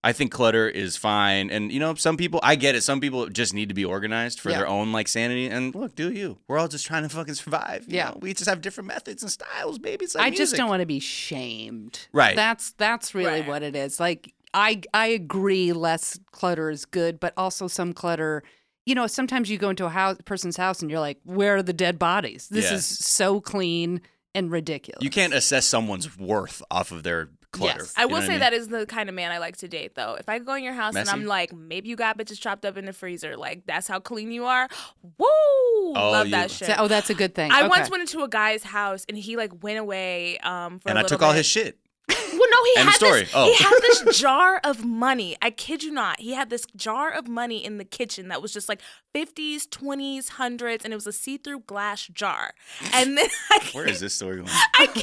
I 0.05 0.13
think 0.13 0.31
clutter 0.31 0.69
is 0.69 0.97
fine, 0.97 1.51
and 1.51 1.73
you 1.73 1.81
know 1.81 1.95
some 1.97 2.17
people. 2.17 2.39
I 2.43 2.55
get 2.55 2.75
it. 2.77 2.83
Some 2.83 3.01
people 3.01 3.27
just 3.29 3.53
need 3.53 3.69
to 3.69 3.75
be 3.75 3.85
organized 3.85 4.39
for 4.39 4.51
Yeah. 4.51 4.59
their 4.59 4.69
own 4.69 4.93
like 4.93 5.09
sanity. 5.09 5.49
And 5.49 5.75
look, 5.75 5.97
do 5.97 6.13
you? 6.13 6.39
We're 6.47 6.59
all 6.59 6.69
just 6.69 6.87
trying 6.87 7.03
to 7.03 7.09
fucking 7.09 7.35
survive. 7.35 7.85
you 7.89 7.97
Yeah. 7.97 8.11
know? 8.11 8.19
We 8.21 8.33
just 8.33 8.49
have 8.49 8.61
different 8.61 8.87
methods 8.87 9.23
and 9.25 9.33
styles, 9.33 9.79
baby. 9.79 10.05
It's 10.05 10.15
like 10.15 10.33
I 10.33 10.37
just 10.37 10.55
don't 10.55 10.69
want 10.69 10.81
to 10.81 10.87
be 10.87 11.01
shamed. 11.01 12.07
Right. 12.13 12.37
That's 12.37 12.73
that's 12.73 13.15
really 13.15 13.41
Right. 13.41 13.49
what 13.49 13.63
it 13.63 13.75
is. 13.75 13.99
Like 13.99 14.33
I 14.55 14.83
I 14.95 15.09
agree 15.09 15.73
less 15.73 16.19
clutter 16.31 16.71
is 16.71 16.85
good, 16.85 17.19
but 17.21 17.33
also 17.37 17.67
some 17.69 17.93
clutter 17.93 18.43
you 18.87 18.95
know, 18.95 19.07
sometimes 19.07 19.51
you 19.51 19.59
go 19.59 19.69
into 19.69 19.85
a 19.85 19.91
house 19.91 20.17
person's 20.25 20.57
house 20.57 20.81
and 20.81 20.91
you're 20.91 20.99
like, 21.01 21.19
where 21.25 21.57
are 21.57 21.63
the 21.63 21.75
dead 21.75 21.99
bodies? 21.99 22.49
This 22.51 22.71
Yeah. 22.71 22.77
is 22.77 22.87
so 22.87 23.39
clean 23.39 24.01
and 24.35 24.51
ridiculous. 24.51 25.03
You 25.03 25.11
can't 25.11 25.35
assess 25.35 25.67
someone's 25.67 26.17
worth 26.17 26.63
off 26.71 26.91
of 26.91 27.03
their 27.03 27.29
clutter. 27.53 27.81
Yes. 27.81 27.95
I 27.97 28.05
will 28.05 28.11
know 28.11 28.17
what 28.19 28.23
say 28.25 28.31
mean? 28.33 28.41
that 28.41 28.53
is 28.53 28.69
the 28.69 28.87
kind 28.87 29.09
of 29.09 29.15
man 29.15 29.31
I 29.33 29.39
like 29.39 29.57
to 29.59 29.69
date, 29.69 29.95
though. 29.95 30.15
If 30.15 30.29
I 30.29 30.39
go 30.39 30.55
in 30.55 30.63
your 30.65 30.73
house 30.75 30.95
and 30.97 31.09
I'm 31.09 31.25
like, 31.25 31.53
maybe 31.53 31.89
you 31.89 31.97
got 31.97 32.19
bitches 32.19 32.39
chopped 32.41 32.65
up 32.65 32.77
in 32.77 32.85
the 32.85 32.93
freezer, 32.93 33.37
like 33.37 33.65
that's 33.67 33.89
how 33.89 34.01
clean 34.01 34.31
you 34.33 34.45
are. 34.45 34.69
Woo! 35.03 35.27
Oh, 35.27 35.93
Love 35.95 36.27
you- 36.27 36.33
that 36.33 36.51
So- 36.51 36.67
shit. 36.67 36.77
oh, 36.79 36.89
that's 36.89 37.11
a 37.11 37.15
good 37.15 37.35
thing. 37.35 37.51
I 37.51 37.61
Okay. 37.61 37.69
once 37.69 37.91
went 37.91 38.03
into 38.03 38.23
a 38.23 38.29
guy's 38.29 38.63
house 38.63 39.05
and 39.09 39.17
he 39.17 39.37
like 39.37 39.63
went 39.63 39.79
away 39.79 40.39
um 40.39 40.79
for 40.79 40.89
and 40.91 40.99
a 40.99 41.01
I 41.01 41.03
little 41.03 41.17
took 41.19 41.23
all 41.27 41.33
his 41.33 41.47
shit. 41.47 41.79
Well, 42.09 42.49
no, 42.51 42.65
he 42.65 42.73
End 42.81 42.89
had 42.89 42.95
story. 42.95 43.21
this. 43.21 43.33
Oh. 43.35 43.45
He 43.47 43.63
had 43.65 43.79
this 43.83 44.19
jar 44.21 44.61
of 44.65 44.85
money. 44.85 45.37
I 45.43 45.51
kid 45.51 45.83
you 45.83 45.91
not. 45.91 46.21
He 46.21 46.33
had 46.35 46.51
this 46.51 46.67
jar 46.77 47.11
of 47.11 47.29
money 47.29 47.65
in 47.65 47.79
the 47.79 47.85
kitchen 47.85 48.29
that 48.29 48.41
was 48.41 48.53
just 48.53 48.69
like 48.69 48.81
fifties, 49.13 49.67
twenties, 49.67 50.31
hundreds, 50.31 50.85
and 50.85 50.93
it 50.93 50.97
was 50.97 51.07
a 51.07 51.13
see-through 51.13 51.61
glass 51.61 52.07
jar. 52.07 52.53
And 52.93 53.19
then 53.19 53.27
I, 53.51 53.69
Where 53.73 53.89
is 53.89 54.01
this 54.01 54.15
story 54.15 54.37
going? 54.37 54.49
I 54.49 54.87
he 54.95 55.03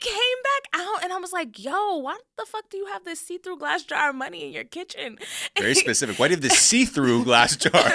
came 0.00 0.14
back 0.72 0.80
out, 0.80 1.02
and 1.04 1.12
I 1.12 1.18
was 1.18 1.32
like, 1.32 1.62
"Yo, 1.62 1.96
why 1.96 2.16
the 2.38 2.46
fuck 2.46 2.70
do 2.70 2.76
you 2.76 2.86
have 2.86 3.04
this 3.04 3.20
see-through 3.20 3.58
glass 3.58 3.82
jar 3.82 4.10
of 4.10 4.16
money 4.16 4.44
in 4.46 4.52
your 4.52 4.64
kitchen?" 4.64 5.18
Very 5.58 5.74
specific. 5.74 6.18
Why 6.18 6.28
do 6.28 6.32
you 6.32 6.36
have 6.36 6.42
this 6.48 6.58
see-through 6.58 7.24
glass 7.24 7.56
jar? 7.56 7.90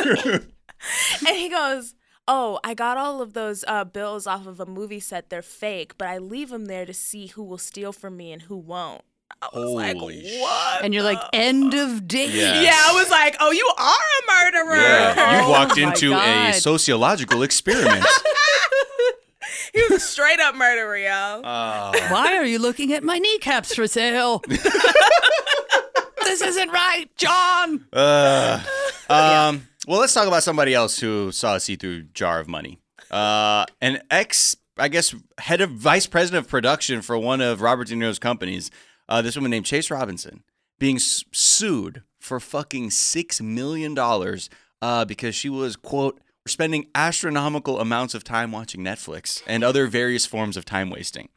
And 1.25 1.37
he 1.37 1.47
goes, 1.49 1.95
"Oh, 2.27 2.59
I 2.63 2.73
got 2.73 2.97
all 2.97 3.21
of 3.21 3.33
those 3.33 3.63
uh, 3.67 3.83
bills 3.83 4.25
off 4.27 4.47
of 4.47 4.59
a 4.59 4.65
movie 4.65 4.99
set. 4.99 5.29
They're 5.29 5.41
fake, 5.41 5.97
but 5.97 6.07
I 6.07 6.17
leave 6.17 6.49
them 6.49 6.65
there 6.65 6.85
to 6.85 6.93
see 6.93 7.27
who 7.27 7.43
will 7.43 7.57
steal 7.57 7.91
from 7.93 8.17
me 8.17 8.31
and 8.31 8.43
who 8.43 8.57
won't." 8.57 9.01
I 9.41 9.47
was 9.53 9.63
Holy 9.63 10.21
like, 10.21 10.25
sh- 10.25 10.39
"What?" 10.39 10.83
And 10.83 10.93
you're 10.93 11.03
like, 11.03 11.19
the 11.19 11.35
end 11.35 11.73
of 11.73 12.07
day. 12.07 12.27
Yeah. 12.27 12.61
Yeah, 12.61 12.71
I 12.89 12.93
was 12.93 13.09
like, 13.09 13.35
oh, 13.39 13.51
you 13.51 13.69
are 13.77 13.83
a 13.89 14.43
murderer. 14.45 14.75
yeah, 14.81 15.37
you've 15.37 15.47
Oh 15.47 15.49
walked 15.49 15.77
my 15.77 15.87
into 15.87 16.13
a 16.13 16.53
sociological 16.53 17.41
experiment. 17.43 18.05
he 19.73 19.81
was 19.89 19.91
a 19.91 19.99
straight 19.99 20.39
up 20.39 20.55
murderer, 20.55 20.97
yo. 20.97 21.09
Uh, 21.09 21.91
Why 22.09 22.37
are 22.37 22.45
you 22.45 22.59
looking 22.59 22.93
at 22.93 23.03
my 23.03 23.17
kneecaps 23.17 23.73
for 23.75 23.87
sale? 23.87 24.41
this 24.47 26.41
isn't 26.41 26.69
right, 26.69 27.05
John. 27.17 27.85
Uh, 27.91 28.63
um, 29.09 29.67
well, 29.87 29.99
let's 29.99 30.13
talk 30.13 30.27
about 30.27 30.43
somebody 30.43 30.73
else 30.73 30.99
who 30.99 31.31
saw 31.31 31.55
a 31.55 31.59
see-through 31.59 32.03
jar 32.13 32.39
of 32.39 32.47
money. 32.47 32.79
Uh, 33.11 33.65
an 33.81 34.01
ex, 34.09 34.55
I 34.77 34.87
guess, 34.87 35.13
head 35.37 35.61
of 35.61 35.71
vice 35.71 36.07
president 36.07 36.45
of 36.45 36.49
production 36.49 37.01
for 37.01 37.17
one 37.17 37.41
of 37.41 37.61
Robert 37.61 37.87
De 37.87 37.95
Niro's 37.95 38.19
companies. 38.19 38.71
Uh, 39.09 39.21
this 39.21 39.35
woman 39.35 39.51
named 39.51 39.65
Chase 39.65 39.91
Robinson 39.91 40.43
being 40.79 40.95
s- 40.95 41.23
sued 41.31 42.03
for 42.19 42.39
fucking 42.39 42.89
six 42.89 43.41
million 43.41 43.93
dollars 43.93 44.49
uh, 44.81 45.03
because 45.05 45.35
she 45.35 45.49
was 45.49 45.75
quote 45.75 46.19
spending 46.47 46.87
astronomical 46.95 47.79
amounts 47.79 48.13
of 48.13 48.23
time 48.23 48.51
watching 48.51 48.81
Netflix 48.81 49.43
and 49.47 49.63
other 49.63 49.87
various 49.87 50.25
forms 50.25 50.57
of 50.57 50.65
time 50.65 50.89
wasting. 50.89 51.29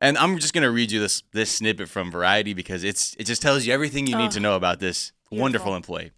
And 0.00 0.16
I'm 0.18 0.38
just 0.38 0.54
gonna 0.54 0.70
read 0.70 0.90
you 0.90 0.98
this 1.00 1.22
this 1.32 1.50
snippet 1.50 1.88
from 1.88 2.10
Variety 2.10 2.54
because 2.54 2.82
it's 2.84 3.14
it 3.18 3.24
just 3.24 3.42
tells 3.42 3.66
you 3.66 3.72
everything 3.74 4.06
you 4.06 4.16
need 4.16 4.30
to 4.32 4.40
know 4.40 4.56
about 4.56 4.80
this 4.80 5.12
wonderful 5.30 5.76
employee. 5.76 6.10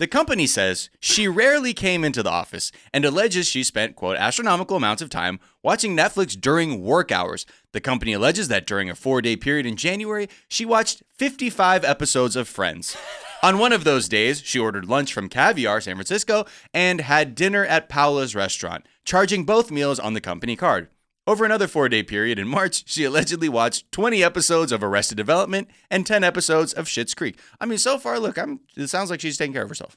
The 0.00 0.06
company 0.06 0.46
says 0.46 0.88
she 0.98 1.28
rarely 1.28 1.74
came 1.74 2.04
into 2.04 2.22
the 2.22 2.30
office 2.30 2.72
and 2.90 3.04
alleges 3.04 3.46
she 3.46 3.62
spent, 3.62 3.96
quote, 3.96 4.16
astronomical 4.16 4.78
amounts 4.78 5.02
of 5.02 5.10
time 5.10 5.38
watching 5.62 5.94
Netflix 5.94 6.40
during 6.40 6.82
work 6.82 7.12
hours. 7.12 7.44
The 7.72 7.82
company 7.82 8.14
alleges 8.14 8.48
that 8.48 8.66
during 8.66 8.88
a 8.88 8.94
four 8.94 9.20
day 9.20 9.36
period 9.36 9.66
in 9.66 9.76
January, 9.76 10.30
she 10.48 10.64
watched 10.64 11.02
55 11.18 11.84
episodes 11.84 12.34
of 12.34 12.48
Friends. 12.48 12.96
On 13.42 13.58
one 13.58 13.74
of 13.74 13.84
those 13.84 14.08
days, 14.08 14.40
she 14.42 14.58
ordered 14.58 14.88
lunch 14.88 15.12
from 15.12 15.28
Caviar 15.28 15.82
San 15.82 15.96
Francisco 15.96 16.46
and 16.72 17.02
had 17.02 17.34
dinner 17.34 17.66
at 17.66 17.90
Paola's 17.90 18.34
restaurant, 18.34 18.86
charging 19.04 19.44
both 19.44 19.70
meals 19.70 19.98
on 19.98 20.14
the 20.14 20.20
company 20.22 20.56
card. 20.56 20.88
Over 21.30 21.44
another 21.44 21.68
four 21.68 21.88
day 21.88 22.02
period 22.02 22.40
in 22.40 22.48
March, 22.48 22.90
she 22.90 23.04
allegedly 23.04 23.48
watched 23.48 23.92
20 23.92 24.20
episodes 24.24 24.72
of 24.72 24.82
Arrested 24.82 25.14
Development 25.14 25.70
and 25.88 26.04
10 26.04 26.24
episodes 26.24 26.72
of 26.72 26.86
Schitt's 26.86 27.14
Creek. 27.14 27.38
I 27.60 27.66
mean, 27.66 27.78
so 27.78 27.98
far, 27.98 28.18
look, 28.18 28.36
I'm. 28.36 28.58
It 28.76 28.88
sounds 28.88 29.10
like 29.10 29.20
she's 29.20 29.36
taking 29.36 29.52
care 29.52 29.62
of 29.62 29.68
herself. 29.68 29.96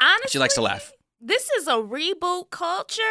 Honestly, 0.00 0.30
She 0.30 0.38
likes 0.38 0.54
to 0.54 0.62
laugh. 0.62 0.90
This 1.20 1.50
is 1.58 1.66
a 1.66 1.72
reboot 1.72 2.48
culture. 2.48 3.02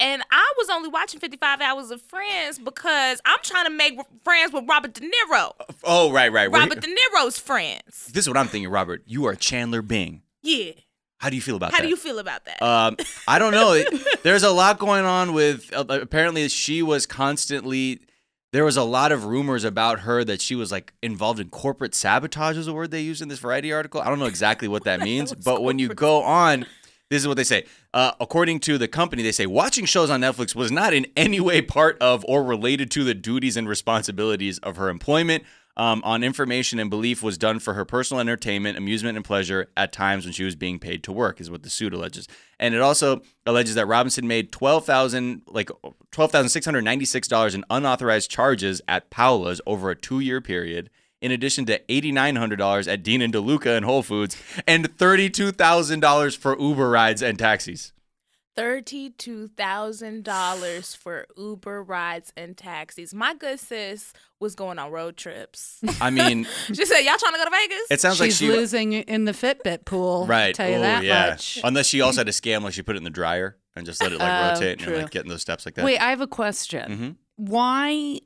And 0.00 0.22
I 0.30 0.54
was 0.56 0.70
only 0.70 0.88
watching 0.88 1.20
55 1.20 1.60
hours 1.60 1.90
of 1.90 2.00
Friends 2.00 2.58
because 2.58 3.20
I'm 3.26 3.40
trying 3.42 3.66
to 3.66 3.70
make 3.72 3.98
friends 4.24 4.54
with 4.54 4.64
Robert 4.66 4.94
De 4.94 5.02
Niro. 5.02 5.52
Oh, 5.84 6.10
right, 6.10 6.32
right. 6.32 6.50
Robert 6.50 6.80
De 6.80 6.88
Niro's 6.88 7.38
friends. 7.38 8.06
this 8.14 8.24
is 8.24 8.28
what 8.28 8.38
I'm 8.38 8.48
thinking, 8.48 8.70
Robert. 8.70 9.02
You 9.04 9.26
are 9.26 9.34
Chandler 9.34 9.82
Bing. 9.82 10.22
Yeah. 10.42 10.72
How 11.18 11.30
do 11.30 11.36
you 11.36 11.42
feel 11.42 11.56
about 11.56 11.72
How 11.72 11.78
that? 11.78 11.82
How 11.82 11.82
do 11.84 11.88
you 11.88 11.96
feel 11.96 12.18
about 12.18 12.44
that? 12.44 12.62
Um, 12.62 12.96
I 13.26 13.38
don't 13.38 13.52
know. 13.52 13.82
There's 14.22 14.42
a 14.42 14.50
lot 14.50 14.78
going 14.78 15.04
on 15.04 15.32
with. 15.32 15.72
Uh, 15.72 15.84
apparently, 15.88 16.48
she 16.48 16.82
was 16.82 17.06
constantly. 17.06 18.00
There 18.52 18.64
was 18.64 18.76
a 18.76 18.84
lot 18.84 19.12
of 19.12 19.24
rumors 19.24 19.64
about 19.64 20.00
her 20.00 20.24
that 20.24 20.40
she 20.40 20.54
was 20.54 20.70
like 20.70 20.92
involved 21.02 21.40
in 21.40 21.48
corporate 21.48 21.94
sabotage. 21.94 22.56
Is 22.56 22.68
a 22.68 22.72
word 22.72 22.90
they 22.90 23.00
used 23.00 23.22
in 23.22 23.28
this 23.28 23.38
Variety 23.38 23.72
article. 23.72 24.00
I 24.00 24.06
don't 24.06 24.18
know 24.18 24.26
exactly 24.26 24.68
what 24.68 24.84
that 24.84 25.00
means, 25.10 25.34
but 25.34 25.62
when 25.62 25.78
you 25.78 25.88
go 25.88 26.22
on, 26.22 26.66
this 27.10 27.22
is 27.22 27.28
what 27.28 27.36
they 27.36 27.44
say. 27.44 27.64
Uh, 27.94 28.12
according 28.20 28.60
to 28.60 28.78
the 28.78 28.88
company, 28.88 29.22
they 29.22 29.32
say 29.32 29.46
watching 29.46 29.86
shows 29.86 30.10
on 30.10 30.20
Netflix 30.20 30.54
was 30.54 30.70
not 30.70 30.92
in 30.92 31.06
any 31.16 31.40
way 31.40 31.62
part 31.62 31.96
of 32.00 32.24
or 32.28 32.44
related 32.44 32.90
to 32.92 33.04
the 33.04 33.14
duties 33.14 33.56
and 33.56 33.68
responsibilities 33.68 34.58
of 34.58 34.76
her 34.76 34.90
employment. 34.90 35.44
Um, 35.78 36.00
on 36.04 36.24
information 36.24 36.78
and 36.78 36.88
belief 36.88 37.22
was 37.22 37.36
done 37.36 37.58
for 37.58 37.74
her 37.74 37.84
personal 37.84 38.18
entertainment, 38.22 38.78
amusement, 38.78 39.16
and 39.16 39.24
pleasure 39.24 39.68
at 39.76 39.92
times 39.92 40.24
when 40.24 40.32
she 40.32 40.42
was 40.42 40.56
being 40.56 40.78
paid 40.78 41.02
to 41.04 41.12
work, 41.12 41.38
is 41.38 41.50
what 41.50 41.64
the 41.64 41.68
suit 41.68 41.92
alleges. 41.92 42.26
And 42.58 42.74
it 42.74 42.80
also 42.80 43.20
alleges 43.44 43.74
that 43.74 43.86
Robinson 43.86 44.26
made 44.26 44.52
twelve 44.52 44.86
thousand, 44.86 45.42
like 45.46 45.70
twelve 46.10 46.32
thousand 46.32 46.48
six 46.48 46.64
hundred 46.64 46.84
ninety-six 46.84 47.28
dollars 47.28 47.54
in 47.54 47.62
unauthorized 47.68 48.30
charges 48.30 48.80
at 48.88 49.10
Paola's 49.10 49.60
over 49.66 49.90
a 49.90 49.94
two-year 49.94 50.40
period, 50.40 50.88
in 51.20 51.30
addition 51.30 51.66
to 51.66 51.78
eighty 51.92 52.10
nine 52.10 52.36
hundred 52.36 52.56
dollars 52.56 52.88
at 52.88 53.02
Dean 53.02 53.20
and 53.20 53.34
DeLuca 53.34 53.76
and 53.76 53.84
Whole 53.84 54.02
Foods, 54.02 54.34
and 54.66 54.96
thirty-two 54.96 55.52
thousand 55.52 56.00
dollars 56.00 56.34
for 56.34 56.58
Uber 56.58 56.88
rides 56.88 57.22
and 57.22 57.38
taxis. 57.38 57.92
$32,000 58.56 60.96
for 60.96 61.26
Uber 61.36 61.82
rides 61.82 62.32
and 62.36 62.56
taxis. 62.56 63.14
My 63.14 63.34
good 63.34 63.60
sis 63.60 64.12
was 64.40 64.54
going 64.54 64.78
on 64.78 64.90
road 64.90 65.16
trips. 65.16 65.80
I 66.00 66.10
mean, 66.10 66.46
she 66.72 66.84
said, 66.84 67.00
Y'all 67.00 67.16
trying 67.18 67.32
to 67.32 67.38
go 67.38 67.44
to 67.44 67.50
Vegas? 67.50 67.78
it 67.90 68.00
sounds 68.00 68.20
like 68.20 68.28
She's 68.30 68.38
she 68.38 68.48
losing 68.48 68.92
in 68.92 69.24
the 69.24 69.32
Fitbit 69.32 69.84
pool. 69.84 70.26
right. 70.26 70.54
Tell 70.54 70.68
you 70.68 70.76
Ooh, 70.76 70.80
that 70.80 71.04
yeah. 71.04 71.30
much. 71.30 71.58
Unless 71.64 71.86
she 71.86 72.00
also 72.00 72.20
had 72.20 72.28
a 72.28 72.32
scam, 72.32 72.62
like 72.62 72.74
she 72.74 72.82
put 72.82 72.96
it 72.96 72.98
in 72.98 73.04
the 73.04 73.10
dryer 73.10 73.56
and 73.74 73.86
just 73.86 74.02
let 74.02 74.12
it 74.12 74.18
like 74.18 74.30
Oh, 74.30 74.48
rotate 74.54 74.72
and 74.78 74.80
true. 74.80 74.96
like 74.98 75.10
getting 75.10 75.30
those 75.30 75.42
steps 75.42 75.64
like 75.66 75.74
that. 75.74 75.84
Wait, 75.84 75.98
I 75.98 76.10
have 76.10 76.20
a 76.20 76.26
question. 76.26 76.90
Mhm. 76.90 77.16
Why? 77.36 78.20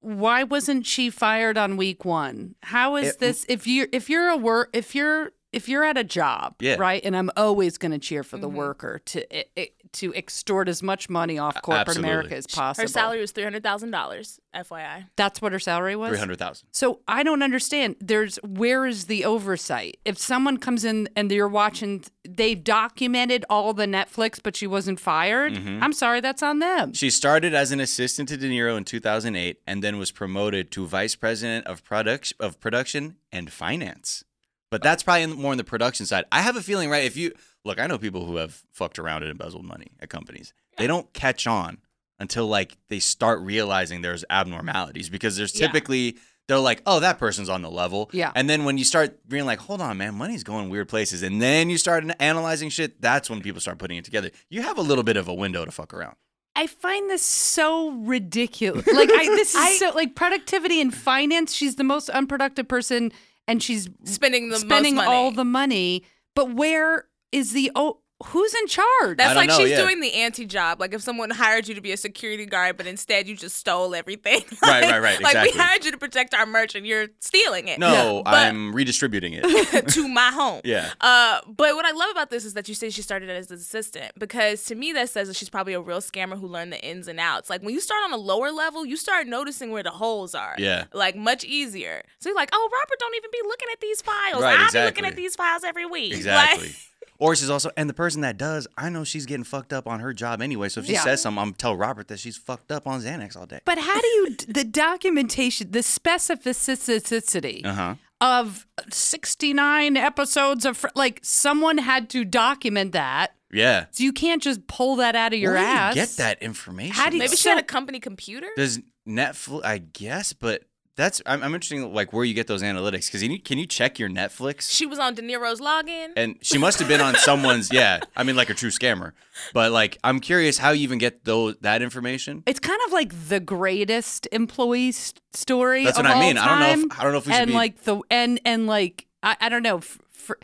Why 0.00 0.42
wasn't 0.44 0.86
she 0.86 1.08
fired 1.10 1.56
on 1.56 1.76
week 1.76 2.04
one? 2.04 2.54
How 2.62 2.96
is 2.96 3.14
It- 3.14 3.18
this? 3.20 3.46
If 3.48 3.66
you're 3.66 3.88
if 3.90 4.10
you're 4.10 4.28
a 4.28 4.36
work 4.36 4.70
if 4.74 4.94
you're 4.94 5.32
if 5.54 5.68
you're 5.68 5.84
at 5.84 5.96
a 5.96 6.04
job, 6.04 6.56
Yeah. 6.60 6.76
right, 6.78 7.02
and 7.04 7.16
I'm 7.16 7.30
always 7.36 7.78
going 7.78 7.92
to 7.92 7.98
cheer 7.98 8.22
for 8.22 8.36
the 8.38 8.48
Mhm. 8.48 8.54
worker 8.54 9.00
to 9.06 9.36
i 9.38 9.44
i 9.56 9.68
to 9.92 10.12
extort 10.14 10.68
as 10.68 10.82
much 10.82 11.08
money 11.08 11.38
off 11.38 11.54
corporate 11.62 11.86
absolutely. 11.88 12.10
America 12.10 12.36
as 12.36 12.48
possible. 12.48 12.82
Her 12.82 12.88
salary 12.88 13.20
was 13.20 13.30
$300,000, 13.32 14.40
FYI. 14.52 15.04
That's 15.14 15.40
what 15.40 15.52
her 15.52 15.60
salary 15.60 15.94
was. 15.94 16.08
Three 16.10 16.18
hundred 16.18 16.38
thousand. 16.40 16.66
So 16.72 17.00
I 17.06 17.22
don't 17.22 17.42
understand. 17.44 17.94
There's 18.00 18.36
where 18.42 18.86
is 18.86 19.04
the 19.06 19.24
oversight? 19.24 19.98
If 20.04 20.18
someone 20.18 20.56
comes 20.56 20.84
in 20.84 21.08
and 21.14 21.30
you're 21.30 21.46
watching, 21.48 22.04
they've 22.28 22.62
documented 22.62 23.44
all 23.48 23.72
the 23.72 23.86
Netflix, 23.86 24.40
but 24.42 24.56
she 24.56 24.66
wasn't 24.66 24.98
fired. 24.98 25.52
Mhm. 25.54 25.78
I'm 25.80 25.92
sorry, 25.92 26.20
that's 26.20 26.42
on 26.42 26.58
them. 26.58 26.92
She 26.92 27.08
started 27.10 27.54
as 27.54 27.70
an 27.70 27.78
assistant 27.80 28.28
to 28.30 28.36
De 28.36 28.48
Niro 28.48 28.76
in 28.76 28.84
2008 28.84 29.60
and 29.66 29.82
then 29.82 29.98
was 29.98 30.10
promoted 30.10 30.70
to 30.72 30.86
vice 30.86 31.14
president 31.14 31.66
of 31.66 31.84
production 31.84 32.36
of 32.40 32.58
production 32.58 33.16
and 33.30 33.52
finance. 33.52 34.24
But 34.74 34.82
that's 34.82 35.02
probably 35.04 35.22
in- 35.22 35.32
more 35.40 35.52
on 35.52 35.56
the 35.58 35.64
production 35.64 36.04
side. 36.04 36.24
I 36.32 36.42
have 36.42 36.56
a 36.56 36.62
feeling, 36.62 36.90
right? 36.90 37.04
If 37.04 37.16
you 37.16 37.32
look, 37.64 37.78
I 37.78 37.86
know 37.86 37.96
people 37.96 38.24
who 38.26 38.36
have 38.36 38.62
fucked 38.72 38.98
around 38.98 39.22
and 39.22 39.30
embezzled 39.30 39.64
money 39.64 39.92
at 40.00 40.08
companies. 40.10 40.52
They 40.78 40.88
don't 40.88 41.12
catch 41.12 41.46
on 41.46 41.78
until 42.18 42.46
like 42.48 42.76
they 42.88 42.98
start 42.98 43.40
realizing 43.40 44.02
there's 44.02 44.24
abnormalities 44.30 45.08
because 45.08 45.36
there's 45.36 45.54
Yeah. 45.58 45.66
typically 45.68 46.16
they're 46.48 46.58
like, 46.58 46.82
oh, 46.86 47.00
that 47.00 47.18
person's 47.18 47.48
on 47.48 47.62
the 47.62 47.70
level. 47.70 48.10
Yeah. 48.12 48.32
And 48.34 48.50
then 48.50 48.64
when 48.64 48.76
you 48.78 48.84
start 48.84 49.26
being 49.28 49.46
like, 49.46 49.60
hold 49.60 49.80
on, 49.80 49.96
man, 49.96 50.14
money's 50.14 50.42
going 50.44 50.68
weird 50.70 50.88
places, 50.88 51.22
and 51.22 51.40
then 51.40 51.70
you 51.70 51.78
start 51.78 52.04
analyzing 52.20 52.68
shit, 52.68 53.00
that's 53.00 53.30
when 53.30 53.40
people 53.42 53.60
start 53.62 53.78
putting 53.78 53.96
it 53.96 54.04
together. 54.04 54.30
You 54.50 54.60
have 54.62 54.76
a 54.76 54.82
little 54.82 55.04
bit 55.04 55.16
of 55.16 55.26
a 55.28 55.32
window 55.34 55.64
to 55.64 55.70
fuck 55.70 55.94
around. 55.94 56.16
I 56.56 56.66
find 56.66 57.08
this 57.10 57.22
so 57.24 57.90
ridiculous. 57.92 58.86
Like 58.86 59.10
I, 59.10 59.24
this 59.26 59.54
is 59.54 59.60
I- 59.60 59.76
so 59.78 59.90
like 59.94 60.14
productivity 60.14 60.80
and 60.80 60.92
finance. 60.94 61.54
She's 61.54 61.76
the 61.76 61.84
most 61.84 62.08
unproductive 62.10 62.68
person, 62.68 63.10
and 63.46 63.62
she's 63.62 63.88
Spending 64.04 64.48
the 64.48 64.58
spending 64.58 64.94
most 64.96 65.04
money. 65.06 65.16
all 65.16 65.30
the 65.30 65.44
money. 65.44 66.02
But 66.34 66.54
where 66.54 67.08
is 67.32 67.52
the 67.52 67.70
oh? 67.74 68.00
Who's 68.26 68.54
in 68.54 68.68
charge? 68.68 69.16
That's 69.16 69.30
don't 69.30 69.36
like 69.36 69.48
know, 69.48 69.58
she's 69.58 69.70
yeah. 69.70 69.82
doing 69.82 70.00
the 70.00 70.12
anti 70.14 70.46
job. 70.46 70.80
Like 70.80 70.94
if 70.94 71.02
someone 71.02 71.30
hired 71.30 71.66
you 71.66 71.74
to 71.74 71.80
be 71.80 71.90
a 71.92 71.96
security 71.96 72.46
guard, 72.46 72.76
but 72.76 72.86
instead 72.86 73.26
you 73.26 73.36
just 73.36 73.56
stole 73.56 73.92
everything. 73.94 74.42
Right, 74.62 74.82
Like- 74.82 74.90
right, 74.90 75.02
right, 75.02 75.20
Like 75.20 75.34
exactly. 75.34 75.52
we 75.52 75.58
hired 75.58 75.84
you 75.84 75.90
to 75.90 75.98
protect 75.98 76.32
our 76.32 76.46
merch 76.46 76.74
and 76.76 76.86
you're 76.86 77.08
stealing 77.18 77.66
it. 77.68 77.78
No, 77.80 78.22
But- 78.24 78.34
I'm 78.34 78.72
redistributing 78.72 79.34
it. 79.34 79.88
to 79.88 80.08
my 80.08 80.30
home. 80.30 80.60
Yeah. 80.64 80.90
Uh, 81.00 81.40
but 81.46 81.74
what 81.74 81.84
I 81.84 81.90
love 81.90 82.10
about 82.12 82.30
this 82.30 82.44
is 82.44 82.54
that 82.54 82.68
you 82.68 82.74
say 82.74 82.88
she 82.88 83.02
started 83.02 83.28
as 83.30 83.50
an 83.50 83.56
assistant 83.56 84.12
because 84.18 84.64
to 84.66 84.74
me 84.76 84.92
that 84.92 85.10
says 85.10 85.26
that 85.28 85.36
she's 85.36 85.50
probably 85.50 85.72
a 85.74 85.80
real 85.80 86.00
scammer 86.00 86.38
who 86.38 86.46
learned 86.46 86.72
the 86.72 86.82
ins 86.84 87.08
and 87.08 87.18
outs. 87.18 87.50
Like 87.50 87.62
when 87.62 87.74
you 87.74 87.80
start 87.80 88.04
on 88.04 88.12
a 88.12 88.16
lower 88.16 88.52
level, 88.52 88.86
you 88.86 88.96
start 88.96 89.26
noticing 89.26 89.72
where 89.72 89.82
the 89.82 89.90
holes 89.90 90.34
are. 90.36 90.54
Yeah. 90.56 90.84
Like 90.92 91.16
much 91.16 91.44
easier. 91.44 92.02
So 92.20 92.28
you're 92.28 92.36
like, 92.36 92.50
oh, 92.52 92.70
Robert 92.72 92.98
don't 93.00 93.14
even 93.16 93.30
be 93.32 93.40
looking 93.44 93.68
at 93.72 93.80
these 93.80 94.00
files. 94.02 94.42
Right, 94.42 94.54
I 94.54 94.58
be 94.58 94.64
exactly. 94.66 94.84
looking 94.84 95.04
at 95.04 95.16
these 95.16 95.34
files 95.34 95.64
every 95.64 95.86
week. 95.86 96.14
Exactly. 96.14 96.68
Like, 96.68 96.76
Or 97.18 97.36
she's 97.36 97.48
also, 97.50 97.70
and 97.76 97.88
the 97.88 97.94
person 97.94 98.22
that 98.22 98.36
does, 98.36 98.66
I 98.76 98.88
know 98.88 99.04
she's 99.04 99.24
getting 99.24 99.44
fucked 99.44 99.72
up 99.72 99.86
on 99.86 100.00
her 100.00 100.12
job 100.12 100.42
anyway. 100.42 100.68
So 100.68 100.80
if 100.80 100.86
she 100.86 100.94
Yeah. 100.94 101.04
says 101.04 101.22
something, 101.22 101.38
I'm 101.38 101.46
gonna 101.48 101.56
tell 101.56 101.76
Robert 101.76 102.08
that 102.08 102.18
she's 102.18 102.36
fucked 102.36 102.72
up 102.72 102.86
on 102.86 103.00
Xanax 103.00 103.36
all 103.36 103.46
day. 103.46 103.60
But 103.64 103.78
how 103.78 104.00
do 104.00 104.06
you 104.06 104.36
the 104.48 104.64
documentation, 104.64 105.70
the 105.70 105.78
specificity 105.80 107.64
Uh 107.64 107.72
huh. 107.74 107.94
of 108.20 108.66
69 108.90 109.96
episodes 109.96 110.64
of 110.64 110.76
Fr- 110.76 110.88
like 110.94 111.20
someone 111.22 111.78
had 111.78 112.08
to 112.10 112.24
document 112.24 112.92
that. 112.92 113.32
Yeah. 113.52 113.86
So 113.92 114.02
you 114.02 114.12
can't 114.12 114.42
just 114.42 114.66
pull 114.66 114.96
that 114.96 115.14
out 115.14 115.32
of 115.32 115.38
your 115.38 115.52
Where 115.52 115.62
do 115.62 115.68
you 115.68 115.72
ass. 115.76 115.94
get 115.94 116.08
that 116.16 116.42
information? 116.42 116.94
How 116.94 117.08
do 117.10 117.16
you- 117.16 117.20
Maybe 117.22 117.36
she 117.36 117.42
So- 117.42 117.50
had 117.50 117.58
a 117.58 117.62
company 117.62 118.00
computer. 118.00 118.48
Does 118.56 118.80
Netflix? 119.08 119.64
I 119.64 119.78
guess, 119.78 120.32
but 120.32 120.64
that's 120.96 121.20
I'm, 121.26 121.42
I'm 121.42 121.54
interested 121.54 121.84
like 121.88 122.12
where 122.12 122.24
you 122.24 122.34
get 122.34 122.46
those 122.46 122.62
analytics 122.62 123.06
because 123.06 123.22
you, 123.22 123.40
can 123.40 123.58
you 123.58 123.66
check 123.66 123.98
your 123.98 124.08
Netflix? 124.08 124.70
She 124.70 124.86
was 124.86 124.98
on 124.98 125.14
De 125.14 125.22
Niro's 125.22 125.60
login. 125.60 126.12
And 126.16 126.36
she 126.40 126.58
must 126.58 126.78
have 126.78 126.88
been 126.88 127.00
on 127.00 127.14
someone's. 127.16 127.72
Yeah, 127.72 128.00
I 128.16 128.22
mean 128.22 128.36
like 128.36 128.50
a 128.50 128.54
true 128.54 128.70
scammer. 128.70 129.12
But 129.52 129.72
like 129.72 129.98
I'm 130.04 130.20
curious 130.20 130.58
how 130.58 130.70
you 130.70 130.82
even 130.82 130.98
get 130.98 131.24
those 131.24 131.56
that 131.62 131.82
information. 131.82 132.42
It's 132.46 132.60
kind 132.60 132.80
of 132.86 132.92
like 132.92 133.28
the 133.28 133.40
greatest 133.40 134.28
employee 134.30 134.90
s- 134.90 135.14
story. 135.32 135.84
That's 135.84 135.98
of 135.98 136.04
what 136.04 136.12
I 136.12 136.14
all 136.14 136.20
mean. 136.20 136.38
I 136.38 136.48
don't 136.48 136.60
know. 136.60 136.86
If, 136.86 137.00
I 137.00 137.02
don't 137.02 137.12
know 137.12 137.18
if 137.18 137.26
we 137.26 137.32
should 137.32 137.42
and 137.42 137.48
be. 137.48 137.54
like 137.54 137.82
the 137.82 138.00
and 138.10 138.40
and 138.44 138.66
like 138.66 139.06
I, 139.22 139.36
I 139.40 139.48
don't 139.48 139.62
know. 139.62 139.78
f 139.78 139.98
for, 140.12 140.38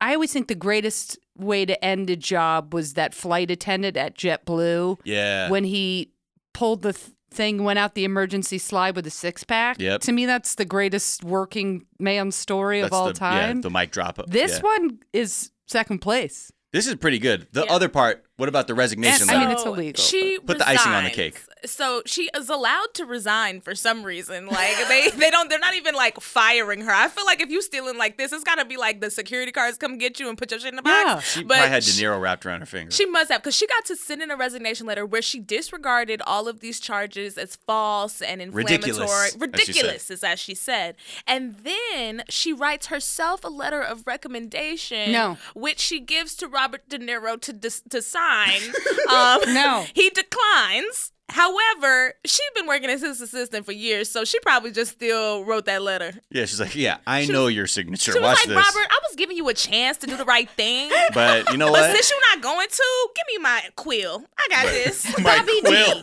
I 0.00 0.14
always 0.14 0.32
think 0.32 0.48
the 0.48 0.54
greatest 0.54 1.18
way 1.36 1.64
to 1.66 1.84
end 1.84 2.10
a 2.10 2.16
job 2.16 2.72
was 2.72 2.94
that 2.94 3.14
flight 3.14 3.50
attendant 3.50 3.96
at 3.96 4.16
JetBlue 4.16 5.00
yeah. 5.04 5.50
when 5.50 5.64
he 5.64 6.12
pulled 6.52 6.82
the 6.82 6.92
th- 6.92 7.12
thing, 7.30 7.64
went 7.64 7.78
out 7.78 7.94
the 7.94 8.04
emergency 8.04 8.58
slide 8.58 8.96
with 8.96 9.06
a 9.06 9.10
six 9.10 9.44
pack. 9.44 9.80
Yep. 9.80 10.00
To 10.02 10.12
me, 10.12 10.26
that's 10.26 10.54
the 10.56 10.64
greatest 10.64 11.24
working 11.24 11.86
man 11.98 12.32
story 12.32 12.80
of 12.80 12.92
all 12.92 13.06
the, 13.06 13.12
time. 13.12 13.56
Yeah, 13.56 13.62
the 13.62 13.70
mic 13.70 13.90
drop. 13.92 14.20
this 14.26 14.56
yeah. 14.56 14.62
one 14.62 14.98
is 15.12 15.50
second 15.66 16.00
place. 16.00 16.52
This 16.72 16.86
is 16.86 16.94
pretty 16.96 17.18
good. 17.18 17.48
The 17.52 17.64
Yeah. 17.64 17.72
other 17.72 17.88
part. 17.88 18.24
What 18.40 18.48
about 18.48 18.66
the 18.66 18.74
resignation? 18.74 19.28
I 19.28 19.32
mean, 19.34 19.40
letter? 19.42 19.52
it's 19.52 19.64
illegal, 19.64 20.02
She 20.02 20.38
Put 20.38 20.58
the 20.58 20.66
icing 20.68 20.92
on 20.92 21.04
the 21.04 21.10
cake. 21.10 21.38
So 21.66 22.00
she 22.06 22.30
is 22.34 22.48
allowed 22.48 22.94
to 22.94 23.04
resign 23.04 23.60
for 23.60 23.74
some 23.74 24.02
reason. 24.02 24.46
Like 24.46 24.76
they, 24.88 25.10
they 25.14 25.30
don't. 25.30 25.50
They're 25.50 25.58
not 25.58 25.74
even 25.74 25.94
like 25.94 26.18
firing 26.20 26.80
her. 26.80 26.90
I 26.90 27.08
feel 27.08 27.26
like 27.26 27.42
if 27.42 27.50
you 27.50 27.60
stealing 27.60 27.98
like 27.98 28.16
this, 28.16 28.32
it's 28.32 28.44
gotta 28.44 28.64
be 28.64 28.78
like 28.78 29.02
the 29.02 29.10
security 29.10 29.52
guards 29.52 29.76
come 29.76 29.98
get 29.98 30.18
you 30.18 30.30
and 30.30 30.38
put 30.38 30.50
your 30.50 30.58
shit 30.58 30.70
in 30.70 30.76
the 30.76 30.82
box. 30.82 31.04
Yeah. 31.06 31.20
she 31.20 31.42
but 31.44 31.56
probably 31.58 31.68
had 31.70 31.82
De 31.82 31.90
she- 31.90 32.02
Niro 32.02 32.18
wrapped 32.18 32.46
around 32.46 32.60
her 32.60 32.66
finger. 32.66 32.90
She 32.90 33.04
must 33.04 33.30
have, 33.30 33.42
because 33.42 33.54
she 33.54 33.66
got 33.66 33.84
to 33.84 33.96
send 33.96 34.22
in 34.22 34.30
a 34.30 34.36
resignation 34.36 34.86
letter 34.86 35.04
where 35.04 35.20
she 35.20 35.38
disregarded 35.38 36.22
all 36.26 36.48
of 36.48 36.60
these 36.60 36.80
charges 36.80 37.36
as 37.36 37.56
false 37.56 38.22
and 38.22 38.40
inflammatory. 38.40 38.78
Ridiculous, 38.78 39.10
as 39.10 39.20
she 39.20 39.34
said. 39.34 39.40
Ridiculous, 39.42 40.10
is 40.10 40.24
as 40.24 40.40
she 40.40 40.54
said. 40.54 40.96
And 41.26 41.56
then 41.56 42.22
she 42.30 42.54
writes 42.54 42.86
herself 42.86 43.44
a 43.44 43.48
letter 43.48 43.82
of 43.82 44.06
recommendation, 44.06 45.12
No. 45.12 45.36
which 45.54 45.78
she 45.78 46.00
gives 46.00 46.34
to 46.36 46.48
Robert 46.48 46.88
De 46.88 46.98
Niro 46.98 47.38
to 47.42 47.52
dis- 47.52 47.82
to 47.90 48.00
sign. 48.00 48.29
um, 49.10 49.54
No. 49.54 49.84
he 49.94 50.10
declines. 50.10 51.12
However, 51.28 52.14
she'd 52.24 52.50
been 52.56 52.66
working 52.66 52.90
as 52.90 53.02
his 53.02 53.20
assistant 53.20 53.64
for 53.64 53.70
years, 53.70 54.10
so 54.10 54.24
she 54.24 54.40
probably 54.40 54.72
just 54.72 54.90
still 54.90 55.44
wrote 55.44 55.66
that 55.66 55.80
letter. 55.80 56.12
yeah, 56.30 56.44
she's 56.44 56.58
like, 56.58 56.74
yeah, 56.74 56.96
I 57.06 57.24
know 57.26 57.46
your 57.46 57.68
signature. 57.68 58.10
She 58.10 58.18
was 58.18 58.24
Watch 58.24 58.38
like, 58.38 58.48
this. 58.48 58.56
Robert, 58.56 58.88
I 58.90 58.98
was 59.08 59.14
giving 59.16 59.36
you 59.36 59.48
a 59.48 59.54
chance 59.54 59.96
to 59.98 60.08
do 60.08 60.16
the 60.16 60.24
right 60.24 60.50
thing. 60.50 60.90
But 61.14 61.50
you 61.52 61.56
know 61.56 61.66
But 61.72 61.82
what? 61.82 61.94
since 61.94 62.10
you're 62.10 62.20
not 62.34 62.42
going 62.42 62.66
to, 62.68 63.08
give 63.14 63.24
me 63.36 63.42
my 63.42 63.62
quill. 63.76 64.24
I 64.38 64.46
got 64.50 64.64
this. 64.66 65.18
My 65.18 65.38
Bobby 65.38 65.60
quill. 65.60 65.94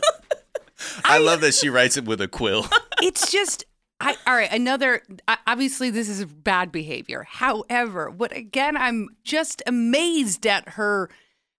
I 1.04 1.18
love 1.18 1.42
that 1.42 1.52
she 1.54 1.68
writes 1.68 1.96
it 1.98 2.06
with 2.06 2.20
a 2.22 2.28
quill. 2.28 2.66
it's 3.02 3.30
just 3.30 3.64
I, 4.00 4.16
all 4.28 4.34
right 4.34 4.50
another 4.52 5.02
obviously 5.46 5.90
this 5.90 6.08
is 6.08 6.24
bad 6.24 6.70
behavior 6.70 7.26
however 7.28 8.08
what 8.10 8.30
again 8.34 8.76
i'm 8.76 9.08
just 9.24 9.60
amazed 9.66 10.46
at 10.46 10.68
her 10.70 11.10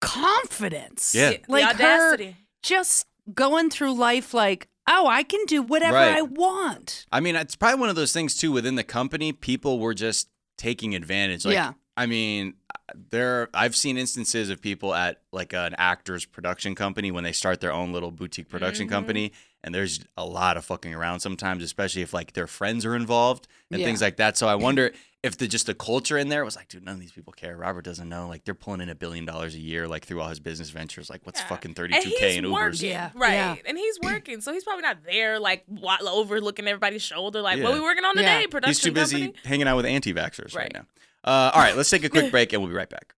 confidence 0.02 1.14
Yeah. 1.16 1.32
The 1.32 1.42
like 1.48 1.66
audacity. 1.66 2.32
her 2.32 2.38
just 2.64 3.06
going 3.34 3.70
through 3.70 3.94
life 3.94 4.34
like 4.34 4.68
oh 4.90 5.08
i 5.08 5.24
can 5.24 5.46
do 5.46 5.62
whatever 5.62 5.96
Right. 5.96 6.16
i 6.18 6.22
want 6.22 7.06
I 7.12 7.20
mean, 7.20 7.36
it's 7.36 7.56
probably 7.56 7.80
one 7.80 7.90
of 7.90 7.96
those 7.96 8.12
things 8.14 8.36
too. 8.36 8.52
Within 8.52 8.76
the 8.76 8.84
company, 8.84 9.32
people 9.32 9.80
were 9.80 9.94
just 9.94 10.30
taking 10.58 10.94
advantage. 10.96 11.46
Like, 11.46 11.54
Yeah. 11.56 11.74
I 11.98 12.06
mean, 12.06 12.54
there. 12.96 13.50
I've 13.54 13.76
seen 13.76 13.98
instances 13.98 14.50
of 14.50 14.62
people 14.62 14.94
at 14.94 15.22
like 15.32 15.54
an 15.54 15.76
actor's 15.78 16.26
production 16.26 16.76
company 16.76 17.12
when 17.12 17.24
they 17.24 17.32
start 17.32 17.62
their 17.62 17.72
own 17.74 17.92
little 17.94 18.12
boutique 18.12 18.50
production 18.50 18.88
Mm-hmm. 18.88 18.96
company, 18.96 19.32
and 19.64 19.74
there's 19.76 20.00
a 20.18 20.26
lot 20.26 20.58
of 20.58 20.66
fucking 20.66 20.94
around 20.94 21.20
sometimes, 21.20 21.64
especially 21.64 22.02
if 22.02 22.14
like 22.14 22.34
their 22.34 22.48
friends 22.48 22.86
are 22.86 22.96
involved 22.96 23.48
and 23.72 23.80
Yeah. 23.82 23.86
things 23.88 24.02
like 24.02 24.18
that. 24.18 24.38
So 24.38 24.48
I 24.48 24.56
wonder 24.56 24.92
if 25.22 25.38
the 25.38 25.48
just 25.50 25.66
the 25.66 25.74
culture 25.74 26.18
in 26.18 26.30
there 26.30 26.46
was 26.46 26.56
like, 26.56 26.70
dude, 26.70 26.86
none 26.86 26.94
of 26.96 27.02
these 27.02 27.12
people 27.12 27.34
care. 27.34 27.58
Robert 27.58 27.84
doesn't 27.84 28.08
know. 28.08 28.28
Like 28.30 28.46
they're 28.46 28.54
pulling 28.56 28.80
in 28.80 28.88
a 28.90 28.96
billion 28.96 29.26
dollars 29.26 29.54
a 29.54 29.60
year, 29.60 29.86
like 29.88 30.06
through 30.06 30.22
all 30.22 30.30
his 30.30 30.40
business 30.40 30.70
ventures. 30.70 31.10
Like 31.10 31.26
what's 31.26 31.42
Yeah. 31.42 31.48
fucking 31.48 31.74
thirty 31.74 31.94
And 31.96 32.04
two 32.04 32.10
he's 32.12 32.20
k 32.20 32.38
in 32.38 32.46
Ubers? 32.46 32.82
Yeah. 32.82 33.10
right? 33.16 33.34
Yeah. 33.34 33.56
And 33.66 33.78
he's 33.78 34.00
working, 34.04 34.40
so 34.42 34.54
he's 34.54 34.64
probably 34.64 34.84
not 34.84 35.04
there, 35.04 35.38
like 35.40 35.64
wa- 35.68 35.98
overlooking 36.02 36.68
everybody's 36.68 37.02
shoulder, 37.02 37.42
like, 37.42 37.62
"What 37.62 37.70
Yeah. 37.70 37.76
we 37.76 37.82
working 37.82 38.06
on 38.06 38.16
Yeah. 38.18 38.38
today?" 38.38 38.48
Production 38.48 38.70
He's 38.70 38.80
too 38.80 38.92
busy 38.94 39.22
company. 39.26 39.40
hanging 39.44 39.68
out 39.68 39.76
with 39.76 39.86
anti-vaxxers 39.86 40.56
right, 40.56 40.64
Right. 40.64 40.74
now. 40.74 40.86
Uh, 41.24 41.52
all 41.54 41.62
right, 41.62 41.76
let's 41.76 41.90
take 41.90 42.04
a 42.04 42.10
quick 42.10 42.32
break 42.32 42.54
and 42.54 42.62
we'll 42.62 42.70
be 42.70 42.76
right 42.76 42.90
back. 42.90 43.14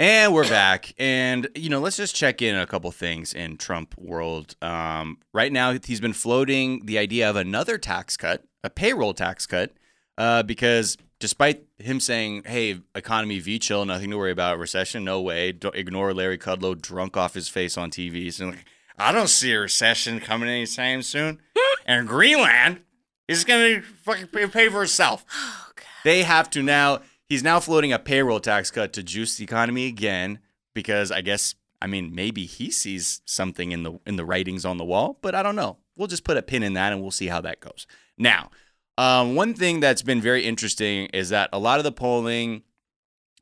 And 0.00 0.32
we're 0.32 0.48
back, 0.48 0.94
and 0.96 1.48
you 1.56 1.68
know, 1.68 1.80
let's 1.80 1.96
just 1.96 2.14
check 2.14 2.40
in 2.40 2.54
a 2.54 2.66
couple 2.68 2.92
things 2.92 3.34
in 3.34 3.56
Trump 3.56 3.96
world. 3.98 4.54
Um, 4.62 5.18
right 5.34 5.50
now, 5.50 5.72
he's 5.72 6.00
been 6.00 6.12
floating 6.12 6.86
the 6.86 6.98
idea 6.98 7.28
of 7.28 7.34
another 7.34 7.78
tax 7.78 8.16
cut, 8.16 8.44
a 8.62 8.70
payroll 8.70 9.12
tax 9.12 9.44
cut, 9.44 9.72
uh, 10.16 10.44
because 10.44 10.96
despite 11.18 11.64
him 11.78 12.00
saying, 12.00 12.44
"Hey, 12.44 12.80
economy 12.94 13.38
V 13.38 13.58
chill, 13.58 13.84
nothing 13.84 14.10
to 14.10 14.18
worry 14.18 14.32
about, 14.32 14.58
recession, 14.58 15.04
no 15.04 15.20
way," 15.20 15.52
don't 15.52 15.74
ignore 15.74 16.14
Larry 16.14 16.38
Kudlow 16.38 16.80
drunk 16.80 17.16
off 17.16 17.34
his 17.34 17.48
face 17.48 17.76
on 17.76 17.90
TV, 17.90 18.32
saying, 18.32 18.52
like, 18.52 18.64
"I 18.98 19.12
don't 19.12 19.28
see 19.28 19.52
a 19.52 19.60
recession 19.60 20.20
coming 20.20 20.48
anytime 20.48 21.02
soon," 21.02 21.40
and 21.86 22.08
Greenland 22.08 22.80
is 23.26 23.44
going 23.44 23.76
to 23.76 23.82
fucking 23.82 24.28
pay- 24.28 24.46
pay 24.46 24.68
for 24.68 24.82
itself. 24.82 25.24
Oh, 25.34 25.64
they 26.04 26.22
have 26.22 26.48
to 26.50 26.62
now. 26.62 27.00
He's 27.26 27.42
now 27.42 27.60
floating 27.60 27.92
a 27.92 27.98
payroll 27.98 28.40
tax 28.40 28.70
cut 28.70 28.92
to 28.94 29.02
juice 29.02 29.36
the 29.36 29.44
economy 29.44 29.86
again 29.86 30.38
because 30.74 31.10
I 31.10 31.20
guess 31.20 31.54
I 31.82 31.86
mean 31.86 32.14
maybe 32.14 32.46
he 32.46 32.70
sees 32.70 33.20
something 33.24 33.72
in 33.72 33.82
the 33.82 33.98
in 34.06 34.16
the 34.16 34.24
writings 34.24 34.64
on 34.64 34.78
the 34.78 34.84
wall, 34.84 35.18
but 35.20 35.34
I 35.34 35.42
don't 35.42 35.56
know. 35.56 35.78
We'll 35.96 36.08
just 36.08 36.24
put 36.24 36.36
a 36.36 36.42
pin 36.42 36.62
in 36.62 36.74
that 36.74 36.92
and 36.92 37.02
we'll 37.02 37.10
see 37.10 37.26
how 37.26 37.40
that 37.42 37.60
goes. 37.60 37.86
Now, 38.16 38.50
um, 38.98 39.36
one 39.36 39.54
thing 39.54 39.78
that's 39.78 40.02
been 40.02 40.20
very 40.20 40.44
interesting 40.44 41.06
is 41.14 41.28
that 41.28 41.48
a 41.52 41.58
lot 41.58 41.78
of 41.78 41.84
the 41.84 41.92
polling 41.92 42.62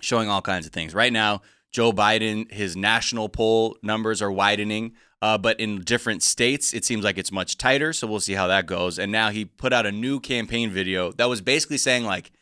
showing 0.02 0.28
all 0.28 0.42
kinds 0.42 0.66
of 0.66 0.72
things. 0.72 0.94
Right 0.94 1.12
now, 1.12 1.40
Joe 1.72 1.92
Biden, 1.92 2.52
his 2.52 2.76
national 2.76 3.30
poll 3.30 3.78
numbers 3.82 4.20
are 4.20 4.30
widening, 4.30 4.92
uh, 5.22 5.38
but 5.38 5.58
in 5.58 5.80
different 5.80 6.22
states, 6.22 6.74
it 6.74 6.84
seems 6.84 7.04
like 7.04 7.16
it's 7.16 7.32
much 7.32 7.56
tighter. 7.56 7.94
So 7.94 8.06
we'll 8.06 8.20
see 8.20 8.34
how 8.34 8.46
that 8.48 8.66
goes. 8.66 8.98
And 8.98 9.10
now 9.10 9.30
he 9.30 9.46
put 9.46 9.72
out 9.72 9.86
a 9.86 9.92
new 9.92 10.20
campaign 10.20 10.70
video 10.70 11.10
that 11.12 11.28
was 11.28 11.40
basically 11.40 11.78
saying, 11.78 12.04
like, 12.04 12.32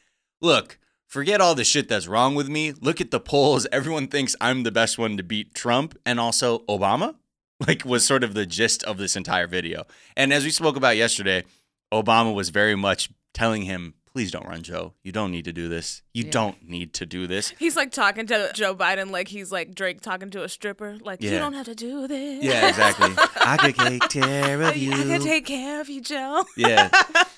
look, 0.41 0.79
forget 1.07 1.41
all 1.41 1.55
the 1.55 1.63
shit 1.63 1.89
that's 1.89 2.09
wrong 2.09 2.35
with 2.35 2.49
me. 2.49 2.73
Look 2.73 3.01
at 3.01 3.13
the 3.13 3.21
polls. 3.21 3.65
Everyone 3.73 4.09
thinks 4.09 4.35
I'm 4.41 4.65
the 4.65 4.73
best 4.73 4.99
one 4.99 5.17
to 5.19 5.23
beat 5.23 5.55
Trump 5.55 5.97
and 6.05 6.19
also 6.19 6.61
Obama. 6.61 7.15
Like, 7.69 7.85
was 7.85 8.05
sort 8.05 8.25
of 8.25 8.35
the 8.35 8.47
gist 8.47 8.83
of 8.83 8.99
this 8.99 9.15
entire 9.15 9.47
video. 9.47 9.87
And 10.17 10.33
as 10.33 10.43
we 10.43 10.51
spoke 10.51 10.77
about 10.77 10.97
yesterday, 10.97 11.45
Obama 12.03 12.35
was 12.35 12.49
very 12.51 12.75
much 12.75 13.11
telling 13.33 13.63
him, 13.63 13.95
please 14.13 14.31
don't 14.31 14.47
run, 14.47 14.63
Joe. 14.63 14.95
You 15.03 15.11
don't 15.11 15.33
need 15.33 15.45
to 15.47 15.53
do 15.53 15.69
this. 15.69 16.03
You 16.13 16.25
Yeah. 16.25 16.31
don't 16.31 16.69
need 16.69 16.95
to 16.95 17.07
do 17.07 17.27
this. 17.27 17.53
He's 17.59 17.75
like 17.77 17.91
talking 17.91 18.27
to 18.29 18.53
Joe 18.55 18.75
Biden 18.75 19.11
like 19.11 19.27
he's 19.29 19.51
like 19.51 19.75
Drake 19.75 20.01
talking 20.01 20.31
to 20.31 20.45
a 20.45 20.49
stripper. 20.49 20.97
Like 21.01 21.21
you 21.21 21.31
don't 21.31 21.55
have 21.55 21.67
to 21.67 21.75
do 21.75 22.07
this. 22.07 22.45
Yeah, 22.45 22.69
exactly. 22.69 23.11
I 23.45 23.57
could 23.57 23.77
take 23.77 24.09
care 24.09 24.63
of 24.63 24.77
you. 24.77 24.93
I 24.93 24.97
can 25.03 25.21
take 25.21 25.47
care 25.47 25.81
of 25.81 25.89
you, 25.89 26.01
Joe. 26.01 26.45
yeah. 26.57 26.91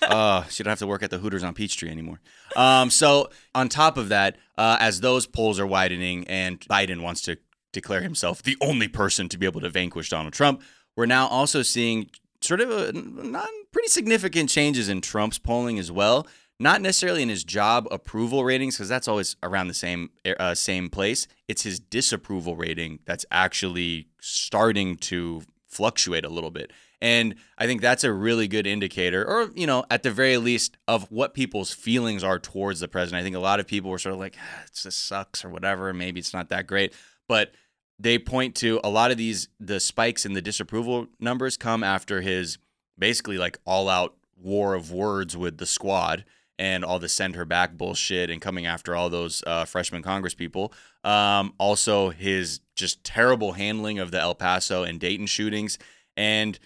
Uh, 0.03 0.45
she 0.51 0.63
don't 0.63 0.71
have 0.71 0.79
to 0.81 0.87
work 0.87 1.03
at 1.03 1.11
the 1.11 1.19
Hooters 1.19 1.43
on 1.43 1.55
Peachtree 1.55 1.89
anymore. 1.91 2.21
Um, 2.55 2.91
so 2.91 3.31
on 3.55 3.69
top 3.71 3.97
of 3.97 4.11
that, 4.11 4.37
uh, 4.59 4.77
as 4.81 5.01
those 5.01 5.27
polls 5.27 5.59
are 5.59 5.67
widening 5.67 6.27
and 6.29 6.61
Biden 6.61 7.01
wants 7.01 7.23
to 7.23 7.39
declare 7.73 8.03
himself 8.03 8.43
the 8.43 8.57
only 8.61 8.89
person 8.89 9.29
to 9.31 9.39
be 9.39 9.47
able 9.47 9.61
to 9.63 9.71
vanquish 9.71 10.11
Donald 10.11 10.35
Trump, 10.35 10.63
we're 10.95 11.07
now 11.07 11.27
also 11.27 11.63
seeing 11.63 12.11
sort 12.47 12.61
of 12.61 12.71
a, 12.71 12.93
not 12.93 13.49
pretty 13.73 13.89
significant 13.89 14.49
changes 14.51 14.89
in 14.89 15.01
Trump's 15.01 15.39
polling 15.39 15.79
as 15.79 15.91
well. 15.91 16.27
Not 16.59 16.81
necessarily 16.81 17.23
in 17.23 17.29
his 17.29 17.45
job 17.45 17.87
approval 17.91 18.43
ratings, 18.43 18.77
because 18.77 18.89
that's 18.89 19.09
always 19.09 19.37
around 19.43 19.69
the 19.69 19.75
same 19.75 20.09
uh, 20.41 20.55
same 20.55 20.89
place. 20.89 21.29
It's 21.49 21.65
his 21.65 21.79
disapproval 21.79 22.57
rating 22.57 23.01
that's 23.05 23.27
actually 23.31 24.09
starting 24.21 24.97
to 24.97 25.43
fluctuate 25.67 26.25
a 26.25 26.31
little 26.31 26.51
bit. 26.51 26.73
And 27.03 27.35
I 27.59 27.67
think 27.67 27.83
that's 27.83 28.05
a 28.05 28.13
really 28.13 28.49
good 28.49 28.67
indicator, 28.67 29.23
or, 29.23 29.51
you 29.55 29.67
know, 29.67 29.85
at 29.91 30.03
the 30.03 30.11
very 30.11 30.39
least, 30.39 30.79
of 30.89 31.13
what 31.13 31.35
people's 31.35 31.71
feelings 31.75 32.25
are 32.25 32.39
towards 32.39 32.81
the 32.81 32.89
president. 32.89 33.21
I 33.21 33.23
think 33.23 33.37
a 33.37 33.41
lot 33.41 33.61
of 33.61 33.67
people 33.67 33.91
were 33.91 33.99
sort 33.99 34.15
of 34.15 34.19
like, 34.19 34.37
ah, 34.41 34.65
just 34.75 35.07
sucks 35.07 35.45
or 35.45 35.51
whatever, 35.51 35.93
maybe 35.93 36.21
it's 36.21 36.33
not 36.33 36.49
that 36.49 36.67
great. 36.67 36.95
But 37.29 37.53
they 37.99 38.19
point 38.19 38.55
to 38.57 38.81
a 38.85 38.91
lot 38.91 39.11
of 39.11 39.17
these 39.17 39.49
the 39.59 39.81
spikes 39.81 40.27
in 40.27 40.35
the 40.35 40.43
disapproval 40.43 41.07
numbers 41.19 41.57
come 41.57 41.83
after 41.83 42.21
his 42.21 42.59
basically 42.99 43.39
like 43.39 43.59
all 43.65 43.89
out 43.89 44.15
war 44.37 44.75
of 44.75 44.93
words 44.93 45.37
with 45.37 45.59
the 45.59 45.67
squad 45.67 46.25
and 46.59 46.85
all 46.85 46.99
the 46.99 47.09
send 47.09 47.35
her 47.35 47.45
back 47.45 47.77
bullshit 47.77 48.31
and 48.31 48.41
coming 48.41 48.67
after 48.67 48.97
all 48.97 49.11
those 49.11 49.43
uh, 49.47 49.65
freshman 49.65 50.03
Congress 50.03 50.35
people. 50.35 50.73
Um, 51.05 51.53
also, 51.59 52.11
his 52.11 52.61
just 52.75 53.05
terrible 53.05 53.53
handling 53.53 53.99
of 53.99 54.11
the 54.11 54.21
El 54.21 54.35
Paso 54.35 54.83
and 54.83 54.99
Dayton 54.99 55.27
shootings 55.27 55.79
and 56.17 56.59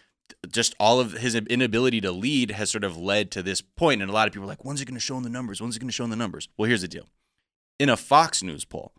just 0.49 0.75
all 0.79 1.01
of 1.01 1.13
his 1.13 1.35
inability 1.35 2.01
to 2.01 2.13
lead 2.13 2.53
has 2.53 2.71
sort 2.71 2.85
of 2.85 2.97
led 2.97 3.31
to 3.33 3.43
this 3.43 3.61
point. 3.61 4.01
And 4.01 4.11
a 4.11 4.15
lot 4.15 4.27
of 4.27 4.33
people 4.33 4.45
are 4.45 4.49
like, 4.49 4.65
when's 4.65 4.81
it 4.81 4.87
going 4.87 4.95
to 4.95 5.01
show 5.01 5.17
in 5.17 5.23
the 5.23 5.29
numbers? 5.29 5.61
When's 5.61 5.77
it 5.77 5.81
going 5.81 5.89
to 5.89 5.95
show 5.95 6.05
in 6.05 6.11
the 6.11 6.17
numbers? 6.17 6.49
Well, 6.57 6.69
here's 6.69 6.83
the 6.83 6.89
deal. 6.89 7.09
In 7.79 7.89
a 7.89 7.97
Fox 7.97 8.43
News 8.43 8.65
poll, 8.65 8.93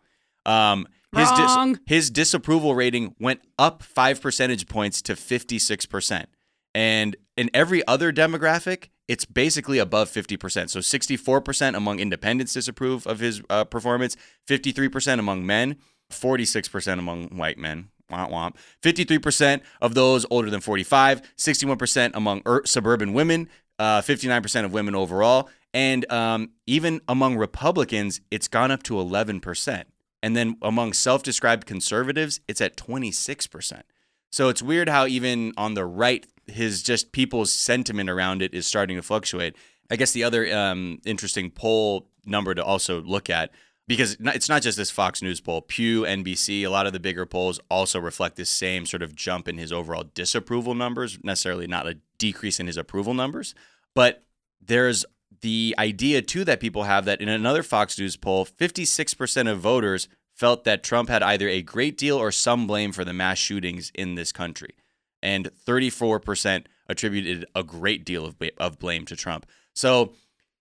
um, 0.44 0.86
his, 1.14 1.30
dis- 1.30 1.78
his 1.86 2.10
disapproval 2.10 2.74
rating 2.74 3.14
went 3.18 3.40
up 3.58 3.82
five 3.82 4.20
percentage 4.20 4.66
points 4.68 5.02
to 5.02 5.14
56%. 5.14 6.26
And 6.74 7.16
in 7.36 7.50
every 7.52 7.86
other 7.86 8.12
demographic, 8.12 8.88
it's 9.08 9.24
basically 9.24 9.78
above 9.78 10.10
50%. 10.10 10.70
So 10.70 10.80
64% 10.80 11.76
among 11.76 12.00
independents 12.00 12.54
disapprove 12.54 13.06
of 13.06 13.18
his 13.18 13.42
uh, 13.50 13.64
performance, 13.64 14.16
53% 14.48 15.18
among 15.18 15.44
men, 15.44 15.76
46% 16.10 16.98
among 16.98 17.28
white 17.36 17.58
men. 17.58 17.88
Womp 18.10 18.30
womp. 18.30 18.56
53% 18.82 19.60
of 19.80 19.94
those 19.94 20.26
older 20.30 20.50
than 20.50 20.60
45, 20.60 21.22
61% 21.36 22.10
among 22.14 22.42
ur- 22.46 22.62
suburban 22.66 23.12
women, 23.14 23.48
uh, 23.78 24.02
59% 24.02 24.64
of 24.64 24.72
women 24.72 24.94
overall. 24.94 25.48
And 25.72 26.10
um, 26.12 26.50
even 26.66 27.00
among 27.08 27.36
Republicans, 27.36 28.20
it's 28.30 28.48
gone 28.48 28.70
up 28.70 28.82
to 28.84 28.94
11%. 28.94 29.84
And 30.22 30.36
then 30.36 30.56
among 30.62 30.92
self 30.92 31.22
described 31.22 31.66
conservatives, 31.66 32.40
it's 32.46 32.60
at 32.60 32.76
26%. 32.76 33.82
So 34.30 34.48
it's 34.48 34.62
weird 34.62 34.88
how 34.88 35.06
even 35.06 35.52
on 35.56 35.74
the 35.74 35.84
right, 35.84 36.26
his 36.46 36.82
just 36.82 37.12
people's 37.12 37.52
sentiment 37.52 38.08
around 38.08 38.40
it 38.40 38.54
is 38.54 38.66
starting 38.66 38.96
to 38.96 39.02
fluctuate. 39.02 39.56
I 39.90 39.96
guess 39.96 40.12
the 40.12 40.24
other 40.24 40.50
um, 40.54 41.00
interesting 41.04 41.50
poll 41.50 42.08
number 42.24 42.54
to 42.54 42.64
also 42.64 43.02
look 43.02 43.28
at, 43.28 43.50
because 43.86 44.16
it's 44.20 44.48
not 44.48 44.62
just 44.62 44.78
this 44.78 44.90
Fox 44.90 45.20
News 45.20 45.40
poll, 45.40 45.60
Pew, 45.60 46.02
NBC, 46.02 46.64
a 46.64 46.70
lot 46.70 46.86
of 46.86 46.94
the 46.94 47.00
bigger 47.00 47.26
polls 47.26 47.60
also 47.68 48.00
reflect 48.00 48.36
this 48.36 48.48
same 48.48 48.86
sort 48.86 49.02
of 49.02 49.14
jump 49.14 49.48
in 49.48 49.58
his 49.58 49.72
overall 49.72 50.04
disapproval 50.14 50.74
numbers, 50.74 51.18
necessarily 51.22 51.66
not 51.66 51.86
a 51.86 51.98
decrease 52.16 52.58
in 52.58 52.66
his 52.66 52.78
approval 52.78 53.12
numbers. 53.12 53.54
But 53.94 54.24
there's 54.64 55.04
the 55.42 55.74
idea 55.78 56.22
too 56.22 56.44
that 56.44 56.60
people 56.60 56.84
have 56.84 57.04
that 57.04 57.20
in 57.20 57.28
another 57.28 57.62
Fox 57.62 57.98
News 57.98 58.16
poll, 58.16 58.46
56% 58.46 59.50
of 59.50 59.60
voters 59.60 60.08
felt 60.32 60.64
that 60.64 60.82
Trump 60.82 61.08
had 61.08 61.22
either 61.22 61.48
a 61.48 61.62
great 61.62 61.98
deal 61.98 62.16
or 62.16 62.32
some 62.32 62.66
blame 62.66 62.92
for 62.92 63.04
the 63.04 63.12
mass 63.12 63.38
shootings 63.38 63.92
in 63.94 64.14
this 64.14 64.32
country. 64.32 64.74
And 65.22 65.50
34% 65.66 66.64
attributed 66.88 67.44
a 67.54 67.62
great 67.62 68.04
deal 68.04 68.24
of, 68.24 68.36
of 68.58 68.78
blame 68.78 69.04
to 69.06 69.16
Trump. 69.16 69.46
So, 69.74 70.14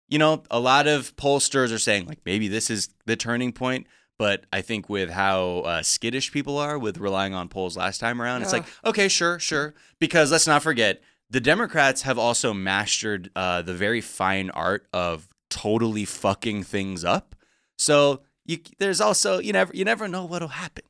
you 0.08 0.20
know, 0.20 0.44
a 0.52 0.60
lot 0.60 0.88
of 0.88 1.16
pollsters 1.16 1.74
are 1.74 1.80
saying, 1.80 2.06
like, 2.06 2.20
maybe 2.26 2.48
this 2.48 2.70
is 2.70 2.90
the 3.06 3.16
turning 3.16 3.54
point. 3.54 3.88
But 4.18 4.46
I 4.54 4.62
think 4.62 4.88
with 4.88 5.10
how 5.10 5.62
uh, 5.62 5.82
skittish 5.82 6.32
people 6.32 6.60
are 6.60 6.78
with 6.78 7.00
relying 7.00 7.34
on 7.34 7.50
polls 7.50 7.76
last 7.76 7.98
time 7.98 8.22
around, 8.22 8.44
it's 8.44 8.54
like, 8.54 8.66
okay, 8.86 9.08
sure, 9.08 9.40
sure. 9.40 9.74
Because 9.98 10.32
let's 10.32 10.46
not 10.46 10.62
forget, 10.62 11.02
the 11.32 11.40
Democrats 11.42 12.04
have 12.04 12.20
also 12.20 12.54
mastered 12.54 13.32
uh, 13.36 13.62
the 13.64 13.74
very 13.74 14.02
fine 14.02 14.50
art 14.52 14.86
of 14.94 15.28
totally 15.50 16.06
fucking 16.06 16.64
things 16.64 17.04
up. 17.04 17.36
So 17.80 18.22
you, 18.46 18.60
there's 18.78 19.02
also 19.02 19.40
you 19.40 19.54
never 19.54 19.74
you 19.74 19.84
never 19.86 20.08
know 20.08 20.26
what'll 20.26 20.50
happen. 20.50 20.84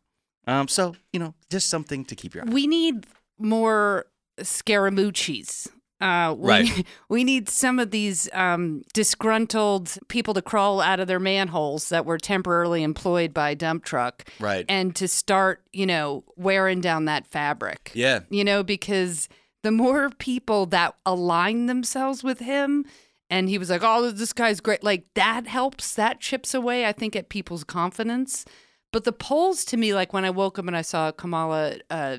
Um, 0.48 0.68
so 0.68 0.96
you 1.14 1.20
know, 1.20 1.36
just 1.50 1.70
something 1.70 2.04
to 2.06 2.16
keep 2.16 2.34
your 2.36 2.44
eye. 2.44 2.52
We 2.52 2.68
need 2.68 3.06
more 3.40 4.06
Scaramucci's. 4.40 5.68
Uh, 6.00 6.34
we, 6.36 6.50
Right. 6.50 6.88
we 7.10 7.24
need 7.24 7.48
some 7.48 7.78
of 7.78 7.92
these 7.92 8.28
um, 8.34 8.82
disgruntled 8.94 9.98
people 10.08 10.34
to 10.34 10.42
crawl 10.42 10.82
out 10.82 11.00
of 11.00 11.08
their 11.08 11.20
manholes 11.20 11.90
that 11.90 12.06
were 12.08 12.18
temporarily 12.18 12.82
employed 12.82 13.34
by 13.36 13.52
a 13.52 13.56
dump 13.56 13.86
truck 13.86 14.28
Right. 14.40 14.66
and 14.68 14.96
to 14.96 15.08
start, 15.08 15.62
you 15.72 15.86
know, 15.86 16.24
wearing 16.36 16.82
down 16.82 17.06
that 17.06 17.28
fabric. 17.28 17.92
yeah. 17.94 18.22
You 18.32 18.44
know, 18.44 18.64
because 18.64 19.30
the 19.63 19.71
more 19.71 20.10
people 20.10 20.65
that 20.67 20.95
align 21.06 21.67
themselves 21.67 22.24
with 22.24 22.39
him, 22.39 22.86
and 23.30 23.47
he 23.47 23.58
was 23.58 23.69
like, 23.69 23.82
"Oh, 23.84 24.12
this 24.12 24.34
guy's 24.34 24.60
great," 24.60 24.84
like 24.84 25.06
that 25.15 25.47
helps. 25.47 25.95
That 25.95 26.19
chips 26.19 26.54
away, 26.54 26.86
I 26.86 26.91
think, 26.91 27.15
at 27.15 27.30
people's 27.30 27.63
confidence. 27.63 28.45
But 28.91 29.06
the 29.06 29.13
polls, 29.13 29.63
to 29.65 29.78
me, 29.78 29.93
like 29.93 30.13
when 30.13 30.26
I 30.26 30.30
woke 30.30 30.60
up 30.60 30.67
and 30.67 30.76
I 30.76 30.82
saw 30.82 31.12
Kamala, 31.12 31.78
uh, 31.89 32.17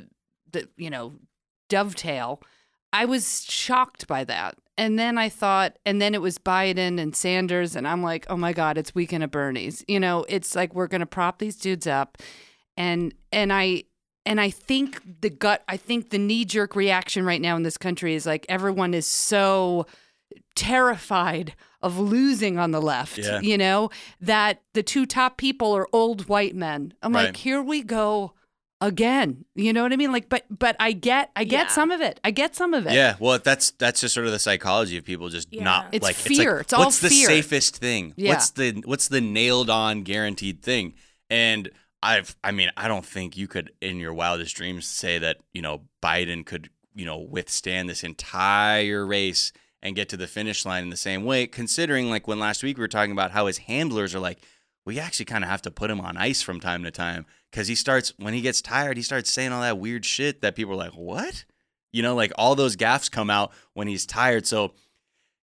the 0.51 0.69
you 0.77 0.91
know, 0.91 1.15
dovetail, 1.69 2.43
I 2.93 3.05
was 3.05 3.45
shocked 3.45 4.07
by 4.07 4.25
that. 4.25 4.57
And 4.79 4.99
then 4.99 5.19
I 5.19 5.29
thought, 5.29 5.79
and 5.85 6.01
then 6.01 6.15
it 6.15 6.23
was 6.23 6.39
Biden 6.39 6.99
and 6.99 7.15
Sanders, 7.15 7.77
and 7.77 7.87
I'm 7.87 8.03
like, 8.03 8.25
oh 8.31 8.39
my 8.39 8.55
God, 8.55 8.79
it's 8.79 8.95
weekend 8.95 9.23
at 9.23 9.31
Bernie's. 9.31 9.85
You 9.87 10.01
know, 10.01 10.25
it's 10.29 10.57
like 10.57 10.75
we're 10.75 10.87
gonna 10.87 11.07
prop 11.07 11.39
these 11.39 11.57
dudes 11.57 11.87
up, 11.87 12.19
and 12.77 13.15
and 13.33 13.53
I 13.53 13.85
and 14.25 14.41
I 14.41 14.51
think 14.51 15.01
the 15.21 15.31
gut, 15.31 15.63
I 15.69 15.77
think 15.77 16.11
the 16.11 16.19
knee 16.19 16.45
jerk 16.45 16.77
reaction 16.77 17.25
right 17.25 17.41
now 17.41 17.57
in 17.57 17.63
this 17.63 17.77
country 17.79 18.15
is 18.15 18.27
like 18.27 18.47
everyone 18.49 18.95
is 18.95 19.07
so 19.07 19.87
terrified 20.55 21.55
of 21.83 21.99
losing 21.99 22.59
on 22.59 22.71
the 22.71 22.81
left, 22.81 23.19
Yeah. 23.19 23.41
you 23.41 23.59
know, 23.59 23.91
that 24.21 24.63
the 24.75 24.83
two 24.83 25.07
top 25.07 25.37
people 25.37 25.73
are 25.77 25.89
old 25.93 26.29
white 26.29 26.55
men. 26.55 26.95
I'm 27.03 27.13
Right. 27.13 27.27
like, 27.27 27.37
here 27.39 27.61
we 27.63 27.83
go 27.83 28.33
again. 28.81 29.45
You 29.55 29.73
know 29.73 29.83
what 29.83 29.93
I 29.93 29.97
mean? 29.97 30.13
Like, 30.13 30.29
but 30.29 30.45
but 30.51 30.77
I 30.79 30.93
get 30.93 31.31
I 31.35 31.45
get 31.45 31.67
Yeah. 31.67 31.73
some 31.73 31.91
of 31.91 32.01
it. 32.01 32.21
I 32.25 32.31
get 32.31 32.55
some 32.55 32.75
of 32.75 32.87
it. 32.87 32.93
Yeah, 32.93 33.17
well, 33.19 33.39
that's 33.39 33.73
that's 33.73 34.01
just 34.01 34.15
sort 34.15 34.27
of 34.27 34.33
the 34.33 34.39
psychology 34.39 34.97
of 34.97 35.05
people 35.05 35.29
just 35.29 35.49
Yeah. 35.51 35.65
not 35.65 35.89
It's 35.93 36.03
like 36.05 36.17
fear. 36.17 36.53
like, 36.55 36.61
It's 36.63 36.73
all 36.73 36.85
what's 36.85 37.01
the 37.01 37.09
fear. 37.09 37.27
safest 37.29 37.77
thing? 37.77 38.13
Yeah. 38.17 38.31
What's 38.31 38.51
the 38.51 38.83
what's 38.85 39.09
the 39.09 39.21
nailed 39.21 39.71
on 39.71 40.03
guaranteed 40.03 40.63
thing? 40.63 40.95
And 41.31 41.71
I've 42.03 42.37
I 42.43 42.51
mean 42.51 42.71
I 42.77 42.89
don't 42.89 43.07
think 43.07 43.37
you 43.37 43.47
could 43.49 43.73
in 43.81 43.99
your 43.99 44.15
wildest 44.15 44.57
dreams 44.57 44.87
say 44.87 45.19
that 45.19 45.39
you 45.53 45.63
know 45.63 45.83
Biden 46.03 46.45
could 46.45 46.71
you 46.95 47.05
know 47.05 47.19
withstand 47.19 47.89
this 47.89 48.03
entire 48.03 49.07
race 49.07 49.53
and 49.83 49.97
get 49.97 50.09
to 50.11 50.17
the 50.17 50.27
finish 50.27 50.65
line 50.65 50.85
in 50.85 50.91
the 50.91 50.97
same 50.97 51.25
way. 51.25 51.47
Considering 51.47 52.11
like 52.11 52.29
when 52.29 52.39
last 52.39 52.63
week 52.63 52.77
we 52.77 52.83
were 52.83 52.89
talking 52.89 53.13
about 53.13 53.33
how 53.33 53.47
his 53.47 53.59
handlers 53.59 54.15
are 54.15 54.21
like 54.21 54.39
we 54.85 54.99
actually 54.99 55.25
kind 55.25 55.45
of 55.45 55.51
have 55.51 55.63
to 55.63 55.71
put 55.71 55.91
him 55.91 56.01
on 56.01 56.17
ice 56.17 56.43
from 56.43 56.61
time 56.61 56.83
to 56.85 56.91
time 56.91 57.27
because 57.51 57.69
he 57.69 57.75
starts 57.75 58.13
when 58.19 58.35
he 58.35 58.41
gets 58.41 58.61
tired 58.61 58.97
he 58.97 59.03
starts 59.03 59.31
saying 59.31 59.53
all 59.53 59.63
that 59.63 59.79
weird 59.79 60.05
shit 60.05 60.41
that 60.41 60.57
people 60.57 60.73
are 60.73 60.77
like 60.77 60.93
what 60.93 61.45
you 61.93 62.03
know 62.03 62.15
like 62.15 62.33
all 62.37 62.55
those 62.55 62.77
gaffes 62.77 63.11
come 63.11 63.31
out 63.31 63.53
when 63.75 63.87
he's 63.87 64.07
tired 64.07 64.47
so 64.47 64.73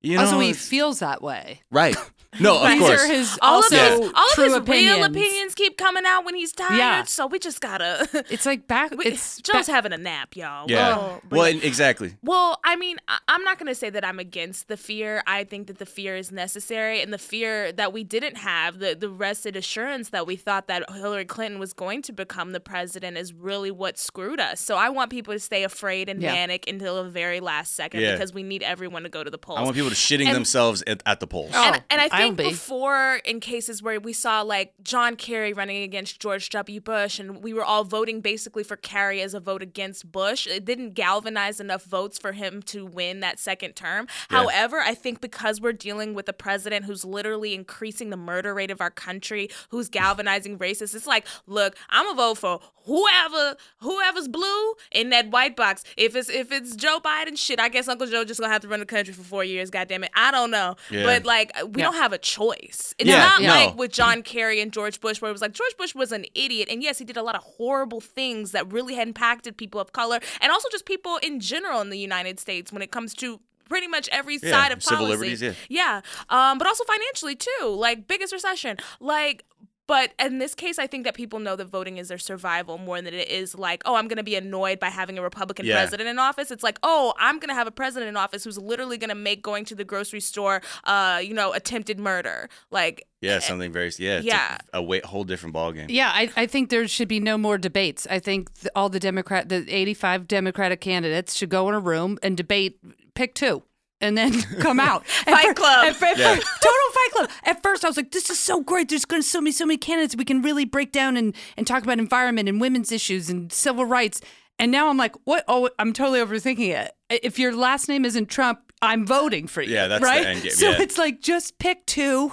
you 0.01 0.17
know 0.17 0.25
also, 0.25 0.41
he 0.41 0.53
feels 0.53 1.01
that 1.01 1.23
way. 1.23 1.63
right 1.71 1.97
no 2.41 2.63
of 2.63 2.69
These 2.71 2.81
course 2.81 3.03
are 3.05 3.07
his 3.09 3.39
all 3.41 3.55
also 3.57 3.75
of 3.77 3.81
his, 4.03 4.13
all 4.15 4.27
of 4.27 4.33
true 4.35 4.45
his 4.45 4.55
opinions. 4.55 4.97
real 4.97 5.05
opinions 5.05 5.55
keep 5.55 5.79
coming 5.79 6.05
out 6.07 6.25
when 6.27 6.35
he's 6.35 6.53
tired. 6.53 6.77
Yeah. 6.77 7.03
So 7.05 7.27
we 7.27 7.39
just 7.39 7.61
gotta. 7.61 8.07
It's 8.31 8.45
like 8.45 8.67
back. 8.69 8.91
we, 8.97 9.05
It's 9.07 9.41
Joe's 9.41 9.67
ba- 9.67 9.73
having 9.73 9.93
a 9.93 9.97
nap, 9.97 10.37
y'all. 10.37 10.67
yeah 10.71 10.89
Well, 10.97 11.21
oh, 11.25 11.29
well 11.31 11.49
yeah. 11.49 11.61
exactly 11.63 12.17
Well, 12.23 12.61
I 12.65 12.77
mean, 12.77 12.99
I- 13.09 13.19
I'm 13.29 13.43
not 13.45 13.59
going 13.59 13.69
to 13.69 13.75
say 13.75 13.89
that 13.91 14.05
I'm 14.05 14.19
against 14.19 14.69
the 14.69 14.77
fear. 14.77 15.23
I 15.27 15.45
think 15.45 15.67
that 15.69 15.79
the 15.79 15.87
fear 15.87 16.17
is 16.17 16.31
necessary, 16.31 17.01
and 17.01 17.13
the 17.13 17.19
fear 17.19 17.73
that 17.73 17.93
we 17.93 18.05
didn't 18.05 18.37
have, 18.37 18.79
the 18.79 18.95
the 18.95 19.09
rested 19.09 19.57
assurance 19.57 20.11
that 20.11 20.27
we 20.27 20.37
thought 20.37 20.69
that 20.69 20.85
Hillary 20.93 21.25
Clinton 21.25 21.59
was 21.59 21.73
going 21.73 22.03
to 22.03 22.13
become 22.13 22.53
the 22.53 22.61
president, 22.61 23.17
is 23.17 23.33
really 23.33 23.71
what 23.71 23.97
screwed 23.99 24.41
us. 24.41 24.61
So 24.61 24.77
I 24.77 24.91
want 24.91 25.11
people 25.11 25.33
to 25.33 25.41
stay 25.41 25.65
afraid 25.65 26.09
and 26.09 26.21
Yeah. 26.21 26.33
manic 26.33 26.69
until 26.69 27.03
the 27.03 27.09
very 27.11 27.41
last 27.41 27.75
second 27.75 28.01
Yeah. 28.03 28.13
because 28.13 28.35
we 28.35 28.43
need 28.43 28.63
everyone 28.63 29.03
to 29.05 29.09
go 29.09 29.25
to 29.25 29.31
the 29.31 29.39
polls. 29.39 29.59
i 29.59 29.63
want 29.63 29.75
people 29.75 29.91
to 29.91 29.97
shitting 29.97 30.27
And- 30.27 30.35
themselves 30.37 30.83
at, 30.87 31.03
at 31.07 31.21
the 31.21 31.27
polls 31.27 31.53
Oh, 31.55 31.65
and, 31.65 31.83
and 31.91 32.01
I 32.01 32.09
I'll 32.13 32.18
think 32.19 32.37
be. 32.37 32.45
before, 32.51 33.17
in 33.25 33.41
cases 33.41 33.83
where 33.83 33.99
we 34.01 34.13
saw 34.13 34.43
like 34.43 34.73
John 34.83 35.17
Kerry 35.17 35.53
running 35.53 35.83
against 35.83 36.21
George 36.21 36.49
W. 36.51 36.81
Bush, 36.81 37.19
and 37.19 37.43
we 37.43 37.53
were 37.53 37.65
all 37.65 37.85
voting 37.85 38.21
basically 38.21 38.63
for 38.65 38.77
Kerry 38.77 39.21
as 39.23 39.35
a 39.35 39.41
vote 39.41 39.63
against 39.63 40.11
Bush, 40.13 40.47
it 40.47 40.65
didn't 40.65 40.95
galvanize 40.95 41.61
enough 41.61 41.85
votes 41.85 42.19
for 42.19 42.33
him 42.33 42.63
to 42.63 42.85
win 42.87 43.21
that 43.21 43.39
second 43.39 43.75
term. 43.75 44.07
Yeah. 44.31 44.39
However, 44.39 44.79
I 44.81 44.95
think 44.95 45.21
because 45.21 45.61
we're 45.61 45.73
dealing 45.73 46.15
with 46.15 46.29
a 46.29 46.33
president 46.33 46.85
who's 46.85 47.05
literally 47.05 47.55
increasing 47.55 48.11
the 48.11 48.17
murder 48.17 48.55
rate 48.55 48.71
of 48.71 48.81
our 48.81 48.91
country, 48.91 49.49
who's 49.71 49.89
galvanizing 49.89 50.59
racists, 50.59 50.95
it's 50.95 51.07
like, 51.07 51.27
look, 51.47 51.77
I'm 51.91 52.05
gonna 52.07 52.17
vote 52.17 52.39
for 52.39 52.61
whoever 52.85 53.57
whoever's 53.79 54.29
blue 54.29 54.75
in 54.93 55.11
that 55.11 55.31
white 55.31 55.57
box. 55.57 55.85
If 55.97 56.17
it's 56.17 56.29
if 56.31 56.51
it's 56.53 56.75
Joe 56.75 57.01
Biden, 57.05 57.37
shit, 57.39 57.61
I 57.61 57.69
guess 57.69 57.87
Uncle 57.89 58.07
Joe 58.07 58.25
just 58.25 58.41
gonna 58.41 58.53
have 58.53 58.63
to 58.63 58.69
run 58.69 58.81
the 58.81 58.87
country 58.87 59.13
for 59.15 59.23
four 59.23 59.45
years. 59.45 59.71
God 59.71 59.89
damn 59.89 60.05
it, 60.05 60.11
I 60.15 60.31
don't 60.31 60.51
know, 60.51 60.77
Yeah. 60.91 61.05
but 61.05 61.25
like 61.25 61.53
we 61.67 61.81
Yeah. 61.81 61.85
don't 61.87 61.95
have 61.95 62.08
a 62.13 62.19
choice. 62.19 62.95
It's 62.99 63.09
Yeah, 63.09 63.19
not 63.19 63.43
no. 63.43 63.49
like 63.49 63.77
with 63.77 63.93
John 63.93 64.23
Kerry 64.23 64.61
and 64.61 64.73
George 64.73 65.01
Bush, 65.01 65.21
where 65.21 65.29
it 65.31 65.33
was 65.33 65.43
like 65.43 65.53
George 65.53 65.77
Bush 65.77 65.95
was 65.95 66.13
an 66.13 66.25
idiot, 66.35 66.69
and 66.71 66.83
yes, 66.83 66.99
he 66.99 67.05
did 67.05 67.17
a 67.17 67.23
lot 67.23 67.35
of 67.35 67.43
horrible 67.43 68.01
things 68.01 68.53
that 68.53 68.71
really 68.73 68.95
had 68.95 69.09
impacted 69.09 69.57
people 69.57 69.81
of 69.81 69.93
color 69.93 70.19
and 70.41 70.53
also 70.53 70.69
just 70.71 70.85
people 70.87 71.19
in 71.23 71.41
general 71.41 71.81
in 71.81 71.91
the 71.91 71.99
United 71.99 72.39
States 72.41 72.73
when 72.73 72.83
it 72.83 72.91
comes 72.91 73.15
to 73.15 73.41
pretty 73.69 73.87
much 73.87 74.09
every 74.13 74.39
Yeah, 74.43 74.51
side 74.51 74.73
of 74.73 74.83
civil 74.83 75.07
policy. 75.07 75.13
liberties, 75.31 75.43
yeah. 75.43 75.53
Yeah, 75.69 76.01
um, 76.31 76.59
but 76.59 76.67
also 76.67 76.85
financially 76.85 77.37
too. 77.37 77.67
Like 77.67 78.07
biggest 78.09 78.33
recession, 78.33 78.77
like. 79.01 79.45
But 79.89 80.13
in 80.21 80.39
this 80.39 80.55
case, 80.55 80.79
I 80.79 80.87
think 80.87 81.03
that 81.05 81.15
people 81.15 81.41
know 81.41 81.57
that 81.57 81.65
voting 81.65 81.97
is 81.97 82.07
their 82.09 82.19
survival 82.19 82.79
more 82.79 83.03
than 83.03 83.13
it 83.15 83.29
is 83.29 83.57
like, 83.57 83.83
oh, 83.87 83.97
I'm 83.97 84.07
going 84.07 84.19
to 84.19 84.23
be 84.23 84.37
annoyed 84.37 84.79
by 84.79 84.91
having 84.91 85.19
a 85.19 85.23
Republican 85.23 85.67
Yeah. 85.67 85.75
president 85.81 86.09
in 86.09 86.19
office. 86.21 86.53
It's 86.53 86.63
like, 86.63 86.79
oh, 86.85 87.15
I'm 87.19 87.41
going 87.41 87.49
to 87.49 87.55
have 87.55 87.67
a 87.67 87.71
president 87.73 88.09
in 88.11 88.17
office 88.17 88.45
who's 88.45 88.59
literally 88.59 88.99
going 88.99 89.09
to 89.09 89.15
make 89.17 89.43
going 89.43 89.65
to 89.65 89.75
the 89.75 89.85
grocery 89.85 90.21
store, 90.21 90.63
uh, 90.85 91.21
you 91.25 91.35
know, 91.35 91.53
attempted 91.55 91.99
murder. 91.99 92.49
Like, 92.71 93.05
Yeah, 93.23 93.39
something 93.41 93.73
very 93.73 93.91
yeah. 93.99 94.19
It's 94.19 94.27
Yeah. 94.27 94.59
a, 94.73 94.79
a 94.79 94.83
way, 94.83 95.01
whole 95.03 95.25
different 95.25 95.55
ballgame. 95.57 95.87
Yeah, 95.89 96.11
I, 96.15 96.31
I 96.37 96.47
think 96.47 96.69
there 96.71 96.87
should 96.87 97.09
be 97.09 97.19
no 97.19 97.39
more 97.39 97.57
debates. 97.59 98.07
I 98.11 98.19
think 98.19 98.55
th- 98.61 98.69
all 98.77 98.91
the 98.91 99.01
Democrat, 99.01 99.49
the 99.49 99.65
85 99.75 100.29
Democratic 100.29 100.81
candidates 100.83 101.35
should 101.35 101.49
go 101.49 101.67
in 101.71 101.75
a 101.75 101.81
room 101.81 102.19
and 102.23 102.37
debate, 102.37 102.79
pick 103.15 103.35
two, 103.35 103.63
and 104.01 104.17
then 104.17 104.41
come 104.61 104.79
out. 104.81 105.07
Fight 105.07 105.47
fir- 105.47 105.55
club. 105.55 105.87
at 105.87 105.97
fir- 105.97 106.15
Yeah. 106.17 106.35
total 106.35 106.93
fight 106.93 107.11
club. 107.13 107.31
At 107.45 107.63
first, 107.63 107.85
I 107.85 107.89
was 107.89 107.97
like, 107.97 108.11
this 108.13 108.31
is 108.31 108.39
so 108.39 108.61
great. 108.63 108.89
There's 108.89 109.05
going 109.05 109.23
to 109.23 109.29
so 109.29 109.41
many, 109.41 109.53
so 109.53 109.67
many 109.67 109.77
candidates. 109.79 110.17
We 110.17 110.25
can 110.25 110.43
really 110.43 110.65
break 110.65 110.93
down 110.93 111.17
and, 111.17 111.35
and 111.57 111.67
talk 111.67 111.83
about 111.83 111.99
environment 111.99 112.49
and 112.49 112.61
women's 112.61 112.93
issues 112.93 113.29
and 113.31 113.53
civil 113.53 113.85
rights. 113.85 114.21
And 114.59 114.73
now 114.73 114.89
I'm 114.89 114.97
like, 114.97 115.15
what? 115.25 115.45
Oh, 115.49 115.71
I'm 115.79 115.93
totally 115.93 116.21
overthinking 116.21 116.69
it. 116.77 116.93
If 117.23 117.39
your 117.39 117.55
last 117.55 117.89
name 117.89 118.05
isn't 118.05 118.27
Trump, 118.29 118.61
I'm 118.83 119.07
voting 119.07 119.47
for 119.47 119.63
you. 119.63 119.75
Yeah, 119.75 119.87
that's 119.89 120.01
the 120.03 120.07
right. 120.07 120.27
end 120.27 120.43
game, 120.43 120.51
So 120.55 120.71
yeah. 120.71 120.81
it's 120.83 120.99
like 120.99 121.21
just 121.21 121.59
pick 121.59 121.87
two. 121.87 122.33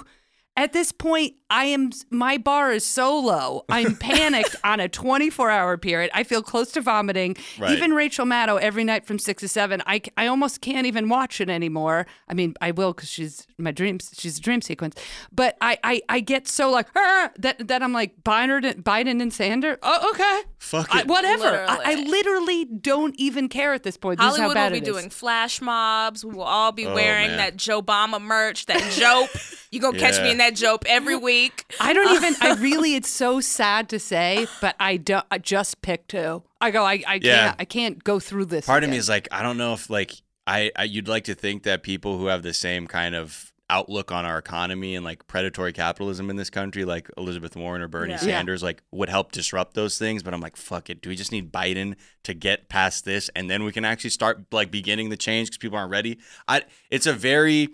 At 0.58 0.72
this 0.72 0.90
point, 0.90 1.34
I 1.48 1.66
am 1.66 1.90
my 2.10 2.38
bar 2.38 2.72
is 2.72 2.84
so 2.84 3.16
low. 3.18 3.64
I'm 3.68 3.94
panicked 3.98 4.56
on 4.64 4.80
a 4.80 4.88
24 4.88 5.50
hour 5.50 5.76
period. 5.76 6.10
I 6.12 6.24
feel 6.24 6.42
close 6.42 6.72
to 6.72 6.80
vomiting. 6.80 7.36
Right. 7.58 7.70
Even 7.70 7.92
Rachel 7.92 8.26
Maddow 8.26 8.60
every 8.60 8.82
night 8.82 9.06
from 9.06 9.18
six 9.20 9.42
to 9.42 9.48
seven. 9.48 9.80
I, 9.86 10.00
I 10.16 10.26
almost 10.26 10.60
can't 10.60 10.86
even 10.86 11.08
watch 11.08 11.40
it 11.40 11.48
anymore. 11.48 12.06
I 12.28 12.34
mean, 12.34 12.54
I 12.60 12.72
will 12.72 12.92
because 12.92 13.08
she's 13.08 13.46
my 13.58 13.70
dreams. 13.70 14.10
She's 14.18 14.38
a 14.38 14.40
dream 14.40 14.60
sequence. 14.60 14.96
But 15.30 15.56
I 15.60 15.78
I, 15.84 16.02
I 16.08 16.20
get 16.20 16.48
so 16.48 16.70
like 16.70 16.88
"Ah," 16.96 17.30
that 17.38 17.68
that 17.68 17.82
I'm 17.82 17.92
like 17.92 18.22
Biden 18.24 18.82
Biden 18.82 19.22
and 19.22 19.32
Sanders. 19.32 19.78
Oh 19.82 20.10
okay. 20.14 20.40
Fuck 20.58 20.92
I, 20.94 21.00
it. 21.00 21.06
whatever. 21.06 21.46
I, 21.68 21.76
I 21.76 21.94
Literally. 21.94 22.10
literally 22.10 22.64
don't 22.64 23.14
even 23.18 23.48
care 23.48 23.72
at 23.72 23.84
this 23.84 23.96
point. 23.96 24.18
This 24.18 24.32
is 24.32 24.36
how 24.36 24.42
Hollywood 24.48 24.54
bad 24.56 24.72
will 24.72 24.80
be 24.80 24.86
it 24.86 24.88
is. 24.88 24.94
doing 24.96 25.10
flash 25.10 25.60
mobs. 25.60 26.24
We 26.24 26.34
will 26.34 26.42
all 26.42 26.72
be 26.72 26.86
Oh, 26.86 26.94
wearing 26.94 27.28
man. 27.28 27.36
that 27.36 27.56
Joe 27.56 27.80
Obama 27.82 28.20
merch, 28.20 28.66
that 28.66 28.82
jope. 28.92 29.30
You 29.70 29.80
gonna 29.80 29.98
catch 29.98 30.20
me 30.20 30.30
in 30.32 30.38
that 30.38 30.56
jope 30.56 30.84
every 30.88 31.14
week. 31.16 31.35
I 31.80 31.92
don't 31.92 32.14
even. 32.16 32.34
I 32.40 32.54
really. 32.60 32.94
It's 32.94 33.08
so 33.10 33.40
sad 33.40 33.88
to 33.90 33.98
say, 33.98 34.46
but 34.60 34.74
I 34.80 34.96
don't. 34.96 35.24
I 35.30 35.38
just 35.38 35.82
picked 35.82 36.10
two. 36.10 36.42
I 36.60 36.70
go. 36.70 36.84
I. 36.84 37.02
I 37.06 37.14
Yeah. 37.22 37.46
can't. 37.48 37.56
I 37.60 37.64
can't 37.64 38.04
go 38.04 38.20
through 38.20 38.46
this. 38.46 38.66
Part 38.66 38.84
of 38.84 38.90
me 38.90 38.96
is 38.96 39.08
like, 39.08 39.28
I 39.30 39.42
don't 39.42 39.58
know 39.58 39.72
if 39.74 39.90
like 39.90 40.12
I, 40.46 40.70
I 40.76 40.84
you'd 40.84 41.08
like 41.08 41.24
to 41.24 41.34
think 41.34 41.62
that 41.64 41.82
people 41.82 42.18
who 42.18 42.26
have 42.26 42.42
the 42.42 42.54
same 42.54 42.86
kind 42.86 43.14
of 43.14 43.52
outlook 43.68 44.12
on 44.12 44.24
our 44.24 44.38
economy 44.38 44.94
and 44.94 45.04
like 45.04 45.26
predatory 45.26 45.72
capitalism 45.72 46.30
in 46.30 46.36
this 46.36 46.50
country, 46.50 46.84
like 46.84 47.10
Elizabeth 47.16 47.56
Warren 47.56 47.82
or 47.82 47.88
Bernie 47.88 48.12
Yeah. 48.12 48.18
Yeah. 48.22 48.36
Sanders, 48.36 48.62
like 48.62 48.80
would 48.92 49.08
help 49.08 49.32
disrupt 49.32 49.74
those 49.74 49.98
things. 49.98 50.22
But 50.22 50.34
I'm 50.34 50.40
like, 50.40 50.56
fuck 50.56 50.88
it. 50.88 51.02
Do 51.02 51.08
we 51.08 51.16
just 51.16 51.32
need 51.32 51.52
Biden 51.52 51.96
to 52.22 52.32
get 52.32 52.68
past 52.68 53.04
this, 53.04 53.28
and 53.34 53.50
then 53.50 53.64
we 53.64 53.72
can 53.72 53.84
actually 53.84 54.10
start 54.10 54.44
like 54.52 54.70
beginning 54.70 55.08
the 55.08 55.16
change 55.16 55.48
because 55.48 55.58
people 55.58 55.78
aren't 55.78 55.90
ready? 55.90 56.18
I. 56.46 56.62
It's 56.90 57.06
a 57.06 57.12
very, 57.12 57.70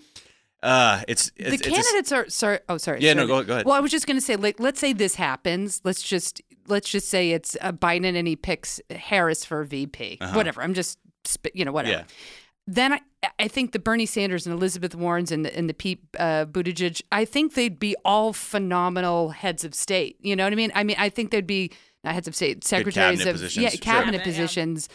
uh, 0.62 1.02
it's, 1.08 1.32
it's 1.36 1.48
the 1.48 1.54
it's 1.54 1.66
a- 1.66 1.70
candidates 1.70 2.12
are 2.12 2.28
sorry. 2.28 2.60
Oh, 2.68 2.78
sorry. 2.78 3.00
Yeah, 3.00 3.14
no, 3.14 3.26
go- 3.26 3.42
go 3.42 3.54
ahead. 3.54 3.66
Well, 3.66 3.74
I 3.74 3.80
was 3.80 3.90
just 3.90 4.06
going 4.06 4.16
to 4.16 4.24
say, 4.24 4.36
like, 4.36 4.60
let's 4.60 4.80
say 4.80 4.92
this 4.92 5.14
happens. 5.14 5.80
Let's 5.84 6.02
just 6.02 6.40
let's 6.68 6.88
just 6.88 7.08
say 7.08 7.32
it's 7.32 7.56
uh, 7.60 7.72
Biden 7.72 8.16
and 8.16 8.28
he 8.28 8.36
picks 8.36 8.80
Harris 8.90 9.44
for 9.44 9.64
VP. 9.64 10.18
Whatever. 10.32 10.62
I'm 10.62 10.74
just, 10.74 10.98
you 11.54 11.64
know, 11.64 11.72
whatever. 11.72 11.94
Uh-huh. 11.94 12.04
Yeah. 12.06 12.14
Then 12.68 12.92
I, 12.92 13.00
I 13.40 13.48
think 13.48 13.72
the 13.72 13.80
Bernie 13.80 14.06
Sanders 14.06 14.46
and 14.46 14.54
Elizabeth 14.54 14.94
Warrens 14.94 15.32
and 15.32 15.44
the, 15.44 15.56
and 15.56 15.68
the 15.68 15.74
Pete 15.74 16.04
uh, 16.18 16.44
Buttigieg, 16.44 17.02
I 17.10 17.24
think 17.24 17.54
they'd 17.54 17.78
be 17.78 17.96
all 18.04 18.32
phenomenal 18.32 19.30
heads 19.30 19.64
of 19.64 19.74
state. 19.74 20.16
You 20.20 20.36
know 20.36 20.44
what 20.44 20.52
I 20.52 20.56
mean? 20.56 20.70
I 20.74 20.84
mean, 20.84 20.96
I 20.98 21.08
think 21.08 21.32
they'd 21.32 21.46
be 21.46 21.72
not 22.04 22.14
heads 22.14 22.28
of 22.28 22.36
state, 22.36 22.64
secretaries 22.64 23.26
of 23.26 23.32
positions, 23.32 23.62
yeah, 23.62 23.70
sure. 23.70 23.78
cabinet 23.78 24.04
Cabinet, 24.04 24.18
yeah. 24.18 24.24
positions, 24.24 24.88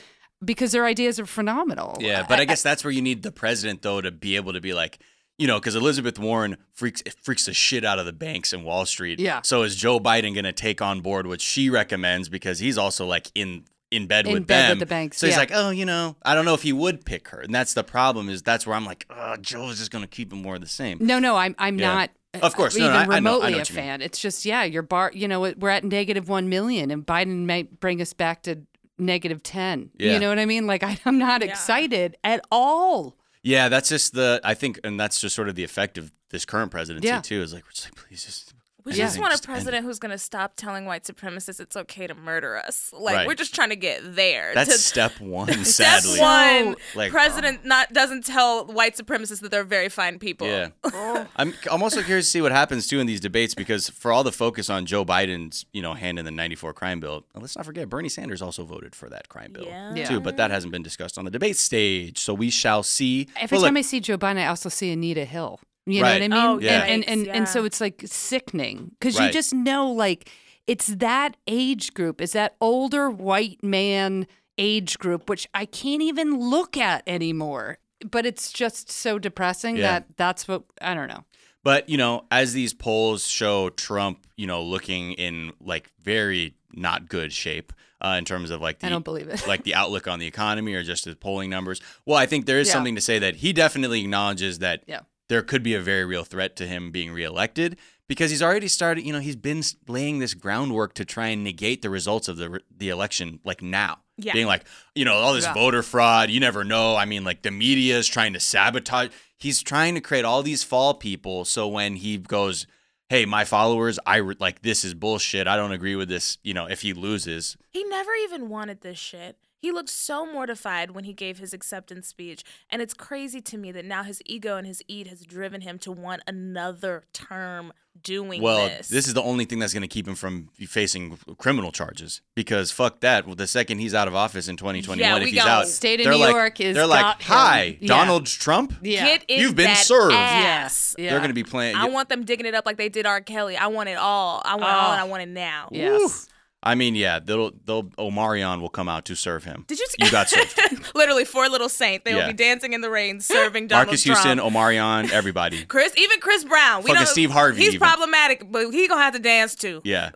because 0.44 0.72
their 0.72 0.86
ideas 0.86 1.20
are 1.20 1.26
phenomenal. 1.26 1.98
Yeah, 2.00 2.26
but 2.28 2.40
I 2.40 2.46
guess 2.46 2.64
that's 2.64 2.84
where 2.84 2.92
you 2.92 3.02
need 3.02 3.24
the 3.24 3.32
president 3.32 3.82
though 3.82 4.00
to 4.00 4.12
be 4.12 4.38
able 4.38 4.54
to 4.54 4.62
be 4.62 4.74
like, 4.74 5.00
you 5.38 5.48
know, 5.48 5.60
because 5.60 5.76
Elizabeth 5.76 6.18
Warren 6.20 6.58
freaks 6.74 7.04
freaks 7.22 7.46
the 7.46 7.54
shit 7.54 7.86
out 7.86 8.00
of 8.00 8.06
the 8.06 8.14
banks 8.14 8.54
and 8.54 8.64
Wall 8.66 8.86
Street. 8.86 9.20
Yeah. 9.20 9.42
So 9.44 9.64
is 9.64 9.76
Joe 9.76 10.00
Biden 10.00 10.34
going 10.34 10.46
to 10.46 10.54
take 10.54 10.82
on 10.82 11.02
board 11.02 11.28
what 11.28 11.42
she 11.42 11.70
recommends 11.70 12.28
because 12.30 12.60
he's 12.60 12.78
also 12.78 13.06
like 13.06 13.32
in 13.36 13.66
in 13.90 14.06
bed 14.08 14.28
In 14.28 14.34
with 14.34 14.48
bed 14.48 14.72
with 14.72 14.80
the 14.80 14.86
banks, 14.86 15.18
So 15.18 15.28
he's 15.28 15.38
like, 15.38 15.52
oh, 15.54 15.70
you 15.70 15.86
know, 15.86 16.18
I 16.26 16.36
don't 16.36 16.44
know 16.44 16.54
if 16.54 16.62
he 16.64 16.74
would 16.74 17.06
pick 17.06 17.30
her, 17.30 17.40
and 17.40 17.56
that's 17.56 17.74
the 17.74 17.84
problem. 17.86 18.28
Is 18.30 18.42
that's 18.44 18.68
where 18.68 18.76
I'm 18.76 18.84
like, 18.86 19.06
oh, 19.10 19.34
is 19.40 19.78
just 19.78 19.92
going 19.92 20.04
to 20.04 20.10
keep 20.10 20.34
him 20.34 20.42
more 20.42 20.56
of 20.56 20.62
the 20.62 20.68
same. 20.68 20.98
No, 21.00 21.20
no, 21.20 21.36
I'm 21.38 21.56
I'm 21.58 21.80
Yeah. 21.80 21.94
not. 21.94 22.10
uh, 22.34 22.40
Of 22.46 22.56
course, 22.56 22.76
no, 22.76 22.84
even 22.86 22.94
no, 22.94 22.98
I- 23.00 23.02
I 23.02 23.06
know- 23.06 23.12
I 23.14 23.20
know 23.20 23.32
remotely 23.36 23.54
a 23.54 23.58
what 23.60 23.70
mean. 23.70 23.76
fan. 23.78 24.02
It's 24.02 24.20
just 24.20 24.44
yeah, 24.44 24.64
your 24.66 24.82
bar. 24.82 25.12
You 25.14 25.28
know, 25.30 25.40
we're 25.58 25.70
at 25.70 25.84
negative 25.86 26.28
one 26.28 26.50
million, 26.50 26.92
and 26.92 27.06
Biden 27.06 27.46
might 27.46 27.80
bring 27.80 28.02
us 28.02 28.12
back 28.12 28.42
to 28.44 28.64
negative 28.98 29.42
ten. 29.44 29.92
Yeah. 29.98 30.14
You 30.14 30.20
know 30.20 30.28
what 30.30 30.40
I 30.40 30.46
mean? 30.46 30.68
Like 30.68 30.84
I, 30.84 30.98
I'm 31.06 31.18
not 31.20 31.42
Yeah. 31.44 31.50
excited 31.52 32.18
at 32.26 32.44
all. 32.52 33.16
Yeah, 33.48 33.70
that's 33.70 33.90
just 33.90 34.14
the 34.14 34.42
I 34.44 34.54
think, 34.54 34.80
and 34.84 35.00
that's 35.00 35.22
just 35.22 35.36
sort 35.36 35.48
of 35.50 35.56
the 35.56 35.64
effect 35.64 35.98
of 35.98 36.12
this 36.30 36.44
current 36.46 36.70
presidency 36.72 37.08
Yeah. 37.08 37.22
too. 37.22 37.42
Is 37.42 37.54
like, 37.54 37.64
we're 37.66 37.72
just 37.72 37.86
like, 37.86 37.96
please 37.96 38.26
just. 38.26 38.47
We 38.88 38.94
Yeah. 38.94 39.04
just 39.06 39.20
want 39.20 39.34
a 39.34 39.36
Just 39.36 39.44
end 39.50 39.54
president 39.54 39.86
who's 39.86 40.00
gonna 40.00 40.18
stop 40.18 40.54
telling 40.56 40.86
white 40.86 41.04
supremacists 41.04 41.60
it's 41.60 41.76
okay 41.76 42.08
to 42.08 42.16
murder 42.16 42.56
us. 42.56 42.90
Like 42.94 43.16
Right. 43.16 43.28
we're 43.28 43.36
just 43.36 43.54
trying 43.54 43.68
to 43.70 43.76
get 43.76 44.16
there. 44.16 44.54
That's 44.56 44.72
to, 44.72 44.78
step 44.78 45.20
one. 45.20 45.50
Step 45.66 46.02
sadly, 46.04 46.20
one, 46.22 46.76
Like- 46.96 47.12
president 47.12 47.58
uh-huh. 47.58 47.68
not 47.68 47.92
doesn't 47.94 48.26
tell 48.26 48.66
white 48.66 48.96
supremacists 48.96 49.42
that 49.42 49.52
they're 49.52 49.66
very 49.66 49.90
fine 49.90 50.20
people. 50.20 50.48
Yeah. 50.48 50.70
Oh. 51.00 51.28
I'm 51.36 51.54
I'm 51.70 51.84
also 51.84 52.02
curious 52.02 52.28
to 52.28 52.32
see 52.32 52.42
what 52.42 52.52
happens 52.54 52.88
too 52.88 53.00
in 53.02 53.08
these 53.08 53.20
debates 53.20 53.54
because 53.54 53.90
for 53.90 54.12
all 54.14 54.24
the 54.24 54.32
focus 54.32 54.70
on 54.70 54.86
Joe 54.86 55.04
Biden's, 55.04 55.66
you 55.74 55.82
know, 55.82 55.94
hand 55.94 56.18
in 56.18 56.24
the 56.26 56.32
94 56.32 56.74
crime 56.74 57.02
bill, 57.02 57.26
let's 57.36 57.58
not 57.58 57.66
forget 57.66 57.90
Bernie 57.90 58.08
Sanders 58.10 58.42
also 58.42 58.64
voted 58.64 58.96
for 58.96 59.10
that 59.10 59.28
crime 59.28 59.52
bill 59.52 59.66
Yeah. 59.66 59.94
Yeah. 59.96 60.08
too, 60.08 60.22
but 60.22 60.38
that 60.38 60.50
hasn't 60.50 60.72
been 60.72 60.82
discussed 60.82 61.18
on 61.18 61.26
the 61.26 61.32
debate 61.32 61.58
stage. 61.58 62.20
So 62.20 62.34
we 62.34 62.50
shall 62.50 62.84
see. 62.84 63.28
Every 63.36 63.58
Well, 63.58 63.66
time 63.66 63.74
look, 63.74 63.80
I 63.80 63.82
see 63.84 64.00
Joe 64.00 64.18
Biden, 64.18 64.38
I 64.38 64.48
also 64.48 64.70
see 64.70 64.92
Anita 64.94 65.26
Hill. 65.26 65.60
You 65.90 66.02
Right. 66.04 66.20
know 66.28 66.36
what 66.36 66.44
I 66.44 66.48
mean? 66.48 66.50
Oh, 66.50 66.54
and, 66.56 66.64
yeah. 66.64 66.84
and 66.84 67.08
and 67.08 67.26
yikes, 67.28 67.32
and 67.36 67.48
so 67.50 67.66
it's 67.66 67.80
like 67.82 68.02
sickening 68.06 68.92
because 69.00 69.20
you 69.20 69.30
just 69.32 69.54
know 69.54 69.90
like 69.92 70.30
it's 70.68 70.88
that 70.88 71.38
age 71.48 71.94
group, 71.94 72.20
it's 72.22 72.34
that 72.34 72.56
older 72.60 73.10
white 73.10 73.64
man 73.64 74.28
age 74.58 75.00
group, 75.00 75.30
which 75.30 75.48
I 75.54 75.66
can't 75.66 76.02
even 76.02 76.38
look 76.40 76.76
at 76.78 77.04
anymore. 77.08 77.78
But 78.12 78.26
it's 78.26 78.52
just 78.52 78.92
so 78.92 79.18
depressing 79.18 79.78
Yeah. 79.78 79.84
that 79.84 80.06
that's 80.18 80.48
what 80.48 80.64
I 80.82 80.94
don't 80.94 81.08
know. 81.08 81.24
But 81.64 81.90
you 81.90 81.98
know, 81.98 82.26
as 82.32 82.54
these 82.54 82.74
polls 82.74 83.26
show 83.28 83.70
Trump, 83.70 84.26
you 84.36 84.46
know, 84.48 84.62
looking 84.62 85.14
in 85.14 85.54
like 85.62 85.90
very 86.04 86.54
not 86.74 87.10
good 87.10 87.34
shape 87.34 87.74
uh, 88.02 88.16
in 88.18 88.26
terms 88.26 88.52
of 88.52 88.62
like 88.62 88.80
the 88.80 88.88
I 88.88 88.90
don't 88.90 89.04
believe 89.06 89.28
it. 89.30 89.48
like 89.48 89.64
the 89.64 89.74
outlook 89.82 90.08
on 90.08 90.20
the 90.20 90.28
economy 90.28 90.74
or 90.76 90.84
just 90.84 91.06
the 91.06 91.16
polling 91.16 91.50
numbers. 91.50 91.82
Well, 92.06 92.18
I 92.18 92.26
think 92.28 92.46
there 92.46 92.60
is 92.60 92.68
Yeah. 92.68 92.74
something 92.74 92.96
to 92.96 93.02
say 93.02 93.20
that 93.20 93.38
he 93.38 93.54
definitely 93.54 94.02
acknowledges 94.02 94.60
that 94.60 94.84
Yeah. 94.88 95.02
There 95.30 95.42
could 95.42 95.64
be 95.64 95.74
a 95.74 95.82
very 95.82 96.06
real 96.06 96.24
threat 96.24 96.56
to 96.58 96.68
him 96.68 96.92
being 96.92 97.12
reelected 97.12 97.78
because 98.08 98.32
he's 98.32 98.42
already 98.42 98.68
started, 98.70 99.06
you 99.06 99.12
know, 99.12 99.20
he's 99.20 99.36
been 99.36 99.62
laying 99.88 100.20
this 100.20 100.34
groundwork 100.34 100.94
to 100.94 101.04
try 101.06 101.28
and 101.28 101.44
negate 101.44 101.82
the 101.82 101.90
results 101.90 102.28
of 102.28 102.38
the 102.38 102.62
the 102.76 102.90
election 102.90 103.40
like 103.44 103.62
now. 103.62 104.00
Yeah. 104.18 104.34
Being 104.34 104.48
like, 104.48 104.66
you 104.96 105.06
know, 105.06 105.14
all 105.14 105.34
this 105.34 105.44
Yeah. 105.46 105.54
voter 105.54 105.84
fraud, 105.84 106.30
you 106.32 106.40
never 106.40 106.64
know. 106.64 106.96
I 106.96 107.06
mean, 107.06 107.24
like 107.24 107.42
the 107.44 107.52
media 107.52 107.98
is 107.98 108.08
trying 108.08 108.34
to 108.34 108.40
sabotage. 108.40 109.10
He's 109.38 109.62
trying 109.62 109.94
to 109.96 110.02
create 110.02 110.26
all 110.26 110.42
these 110.42 110.64
fall 110.64 110.94
people 110.96 111.46
so 111.46 111.68
when 111.68 111.98
he 111.98 112.18
goes, 112.18 112.66
"Hey, 113.10 113.26
my 113.26 113.46
followers, 113.46 114.00
I 114.08 114.18
re- 114.18 114.36
like 114.40 114.62
this 114.64 114.84
is 114.84 114.94
bullshit. 114.96 115.46
I 115.48 115.56
don't 115.56 115.72
agree 115.72 115.96
with 115.96 116.10
this." 116.10 116.38
You 116.44 116.54
know, 116.56 116.66
if 116.66 116.82
he 116.82 116.94
loses, 116.94 117.58
He 117.72 117.84
never 117.84 118.12
even 118.24 118.50
wanted 118.50 118.82
this 118.82 118.98
shit. 118.98 119.38
He 119.60 119.72
looked 119.72 119.90
so 119.90 120.26
mortified 120.32 120.92
when 120.92 121.04
he 121.06 121.14
gave 121.14 121.40
his 121.40 121.54
acceptance 121.54 122.08
speech. 122.08 122.44
And 122.70 122.82
it's 122.82 122.94
crazy 122.94 123.42
to 123.42 123.58
me 123.58 123.72
that 123.72 123.86
now 123.86 124.04
his 124.04 124.22
ego 124.26 124.56
and 124.58 124.68
his 124.68 124.84
eat 124.88 125.08
has 125.08 125.26
driven 125.26 125.62
him 125.62 125.80
to 125.80 125.92
want 125.92 126.22
another 126.28 127.06
term 127.12 127.74
doing 128.04 128.42
Well, 128.44 128.68
this. 128.68 128.90
this 128.90 129.08
is 129.08 129.16
the 129.16 129.24
only 129.24 129.46
thing 129.46 129.58
that's 129.58 129.74
going 129.74 129.82
to 129.82 129.88
keep 129.88 130.08
him 130.08 130.14
from 130.14 130.50
facing 130.68 131.18
criminal 131.40 131.72
charges 131.72 132.22
because 132.36 132.72
fuck 132.72 133.00
that. 133.00 133.26
Well, 133.26 133.34
the 133.36 133.48
second 133.48 133.80
he's 133.80 133.96
out 133.96 134.08
of 134.08 134.14
office 134.14 134.48
in 134.48 134.56
2021, 134.58 135.00
Yeah, 135.00 135.18
if 135.18 135.24
we 135.24 135.32
he's 135.32 135.40
out, 135.40 135.68
State 135.68 136.02
of 136.02 136.06
New 136.06 136.18
like, 136.18 136.32
York 136.32 136.60
is 136.62 136.76
they're 136.76 136.86
like, 136.86 137.20
"Hi, 137.24 137.78
Yeah. 137.82 137.88
Donald 137.88 138.28
Trump. 138.28 138.74
Yeah. 138.84 139.04
Get 139.04 139.26
in 139.28 139.40
You've 139.42 139.56
been 139.56 139.66
that 139.66 139.78
served. 139.78 140.14
ass. 140.14 140.96
Yeah. 141.00 141.10
They're 141.10 141.20
going 141.20 141.32
to 141.32 141.34
be 141.34 141.44
playing." 141.44 141.76
I 141.76 141.90
want 141.90 142.10
them 142.10 142.24
digging 142.24 142.46
it 142.46 142.54
up 142.54 142.68
like 142.68 142.78
they 142.78 142.90
did 142.90 143.08
R. 143.08 143.20
Kelly. 143.22 143.58
I 143.58 143.66
want 143.66 143.90
it 143.90 143.98
all. 143.98 144.44
I 144.46 144.56
want 144.56 144.64
it 144.68 144.76
all 144.76 144.92
and 144.92 145.02
oh. 145.02 145.06
I 145.06 145.08
want 145.08 145.24
it 145.24 145.30
now. 145.30 145.70
Yes. 145.72 146.30
I 146.64 146.74
mean, 146.76 146.96
yeah, 146.96 147.20
they'll 147.20 147.52
they'll 147.66 147.84
Omarion 147.84 148.62
will 148.62 148.70
come 148.70 148.90
out 148.90 149.06
to 149.06 149.16
serve 149.16 149.44
him. 149.44 149.64
Did 149.68 149.80
you 149.80 149.86
see? 149.90 150.06
You 150.06 150.12
got 150.12 150.28
served. 150.30 150.60
Literally, 150.96 151.24
four 151.24 151.48
little 151.50 151.70
saint. 151.70 152.04
They 152.04 152.12
Yeah. 152.12 152.18
will 152.26 152.28
be 152.28 152.34
dancing 152.34 152.74
in 152.74 152.82
the 152.82 152.90
rain, 152.90 153.20
serving 153.22 153.68
Donald 153.68 153.88
Marcus 153.88 154.04
Trump. 154.04 154.20
Houston, 154.26 154.40
Omarion, 154.40 155.12
everybody. 155.12 155.66
Chris, 155.68 155.94
even 155.96 156.20
Chris 156.20 156.44
Brown. 156.44 156.84
We 156.84 156.90
Fucking 156.92 157.06
Steve 157.06 157.30
Harvey 157.32 157.60
He's 157.60 157.76
even. 157.76 157.80
problematic, 157.88 158.52
but 158.52 158.72
he 158.72 158.88
gonna 158.88 159.02
have 159.04 159.14
to 159.14 159.20
dance 159.20 159.54
too. 159.56 159.82
Yeah, 159.84 160.10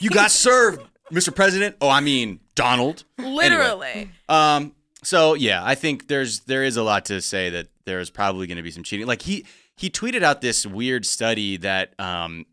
you 0.00 0.10
got 0.10 0.30
served, 0.30 0.80
Mr. 1.12 1.34
President. 1.34 1.76
Oh, 1.80 1.88
I 1.88 2.00
mean 2.00 2.38
Donald. 2.54 3.04
Anyway. 3.18 3.34
Literally. 3.34 4.10
Um. 4.28 4.74
So 5.02 5.34
yeah, 5.34 5.60
I 5.64 5.74
think 5.74 6.06
there's 6.08 6.40
there 6.40 6.62
is 6.62 6.76
a 6.76 6.82
lot 6.84 7.06
to 7.06 7.20
say 7.20 7.50
that 7.50 7.66
there 7.84 7.98
is 8.00 8.10
probably 8.10 8.46
going 8.46 8.58
to 8.58 8.62
be 8.62 8.70
some 8.70 8.84
cheating. 8.84 9.06
Like 9.06 9.22
he 9.22 9.44
he 9.76 9.90
tweeted 9.90 10.22
out 10.22 10.40
this 10.40 10.64
weird 10.66 11.04
study 11.04 11.56
that 11.58 11.98
um 11.98 12.44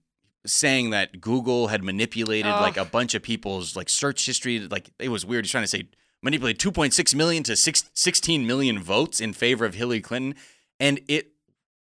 saying 0.45 0.91
that 0.91 1.19
Google 1.19 1.67
had 1.67 1.83
manipulated 1.83 2.51
Oh. 2.51 2.61
like 2.61 2.77
a 2.77 2.85
bunch 2.85 3.13
of 3.13 3.21
people's 3.21 3.75
like 3.75 3.89
search 3.89 4.25
history. 4.25 4.59
Like 4.59 4.89
it 4.99 5.09
was 5.09 5.25
weird. 5.25 5.45
He's 5.45 5.51
trying 5.51 5.63
to 5.63 5.67
say 5.67 5.89
manipulate 6.23 6.57
2.6 6.59 7.15
million 7.15 7.43
to 7.43 7.55
six, 7.55 7.89
16 7.93 8.45
million 8.47 8.79
votes 8.79 9.19
in 9.19 9.33
favor 9.33 9.65
of 9.65 9.75
Hillary 9.75 10.01
Clinton, 10.01 10.35
and 10.79 10.99
it 11.07 11.31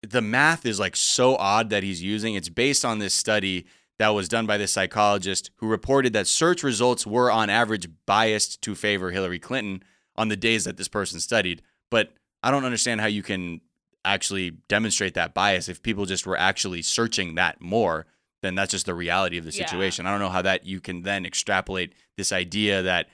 the 0.01 0.21
math 0.21 0.65
is 0.65 0.79
like 0.79 0.95
so 0.95 1.35
odd 1.35 1.69
that 1.69 1.83
he's 1.83 2.01
using. 2.01 2.35
It's 2.35 2.49
based 2.49 2.85
on 2.85 2.99
this 2.99 3.13
study 3.13 3.65
that 3.97 4.09
was 4.09 4.29
done 4.29 4.45
by 4.45 4.57
this 4.57 4.71
psychologist 4.71 5.51
who 5.57 5.67
reported 5.67 6.13
that 6.13 6.25
search 6.25 6.63
results 6.63 7.05
were 7.05 7.29
on 7.29 7.49
average 7.49 7.89
biased 8.05 8.61
to 8.61 8.75
favor 8.75 9.11
Hillary 9.11 9.39
Clinton 9.39 9.83
on 10.15 10.29
the 10.29 10.37
days 10.37 10.63
that 10.63 10.77
this 10.77 10.87
person 10.87 11.19
studied. 11.19 11.61
But 11.91 12.13
I 12.41 12.49
don't 12.49 12.63
understand 12.63 13.01
how 13.01 13.07
you 13.07 13.21
can 13.23 13.59
actually 14.05 14.51
demonstrate 14.69 15.15
that 15.15 15.33
bias 15.33 15.67
if 15.67 15.83
people 15.83 16.05
just 16.05 16.25
were 16.25 16.37
actually 16.37 16.81
searching 16.81 17.35
that 17.35 17.59
more 17.59 18.05
then 18.41 18.55
that's 18.55 18.71
just 18.71 18.85
the 18.85 18.93
reality 18.93 19.37
of 19.37 19.45
the 19.45 19.51
Yeah. 19.51 19.65
situation. 19.65 20.05
I 20.05 20.11
don't 20.11 20.19
know 20.19 20.29
how 20.29 20.41
that 20.41 20.65
you 20.65 20.79
can 20.79 21.01
then 21.03 21.25
extrapolate 21.25 21.93
this 22.17 22.31
idea 22.31 22.81
that 22.81 23.09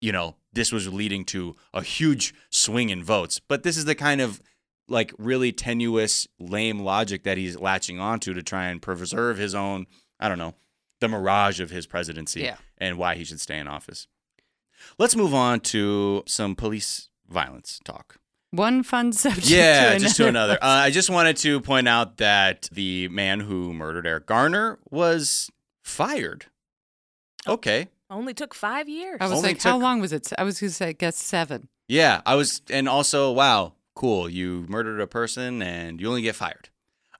you 0.00 0.12
know 0.12 0.36
this 0.52 0.72
was 0.72 0.92
leading 0.92 1.24
to 1.26 1.56
a 1.74 1.82
huge 1.82 2.34
swing 2.50 2.90
in 2.90 3.02
votes. 3.02 3.38
But 3.40 3.62
this 3.62 3.76
is 3.76 3.84
the 3.86 3.94
kind 3.94 4.20
of 4.20 4.40
like 4.88 5.12
really 5.18 5.52
tenuous, 5.52 6.28
lame 6.38 6.80
logic 6.80 7.24
that 7.24 7.36
he's 7.38 7.58
latching 7.58 7.98
onto 7.98 8.32
to 8.34 8.42
try 8.42 8.66
and 8.66 8.80
preserve 8.80 9.36
his 9.36 9.54
own, 9.54 9.86
I 10.20 10.28
don't 10.28 10.38
know, 10.38 10.54
the 11.00 11.08
mirage 11.08 11.58
of 11.60 11.70
his 11.70 11.86
presidency 11.86 12.42
Yeah. 12.42 12.56
and 12.78 12.96
why 12.96 13.16
he 13.16 13.24
should 13.24 13.40
stay 13.40 13.58
in 13.58 13.66
office. 13.66 14.06
Let's 14.98 15.16
move 15.16 15.34
on 15.34 15.60
to 15.60 16.22
some 16.26 16.54
police 16.54 17.08
violence 17.28 17.80
talk. 17.84 18.18
One 18.52 18.82
fun 18.82 19.12
subject. 19.12 19.48
Yeah, 19.50 19.92
to 19.94 19.98
just 19.98 20.16
to 20.16 20.26
another. 20.28 20.54
Uh, 20.62 20.66
I 20.66 20.90
just 20.90 21.10
wanted 21.10 21.36
to 21.38 21.60
point 21.60 21.88
out 21.88 22.18
that 22.18 22.68
the 22.72 23.08
man 23.08 23.40
who 23.40 23.72
murdered 23.74 24.06
Eric 24.06 24.26
Garner 24.26 24.78
was 24.90 25.50
fired. 25.84 26.46
Okay. 27.46 27.88
Only 28.08 28.34
took 28.34 28.54
five 28.54 28.88
years. 28.88 29.18
I 29.20 29.24
was 29.24 29.38
Only 29.38 29.48
like, 29.50 29.62
how 29.62 29.78
long 29.78 30.00
was 30.00 30.12
it? 30.12 30.32
I 30.38 30.44
was 30.44 30.60
going 30.60 30.70
to 30.70 30.74
say, 30.74 30.88
I 30.88 30.92
guess 30.92 31.16
seven. 31.16 31.68
Yeah, 31.88 32.22
I 32.24 32.34
was, 32.36 32.62
and 32.70 32.88
also, 32.88 33.32
wow, 33.32 33.74
cool. 33.94 34.28
You 34.28 34.64
murdered 34.68 35.00
a 35.00 35.06
person 35.06 35.60
and 35.62 36.00
you 36.00 36.08
only 36.08 36.22
get 36.22 36.34
fired. 36.36 36.68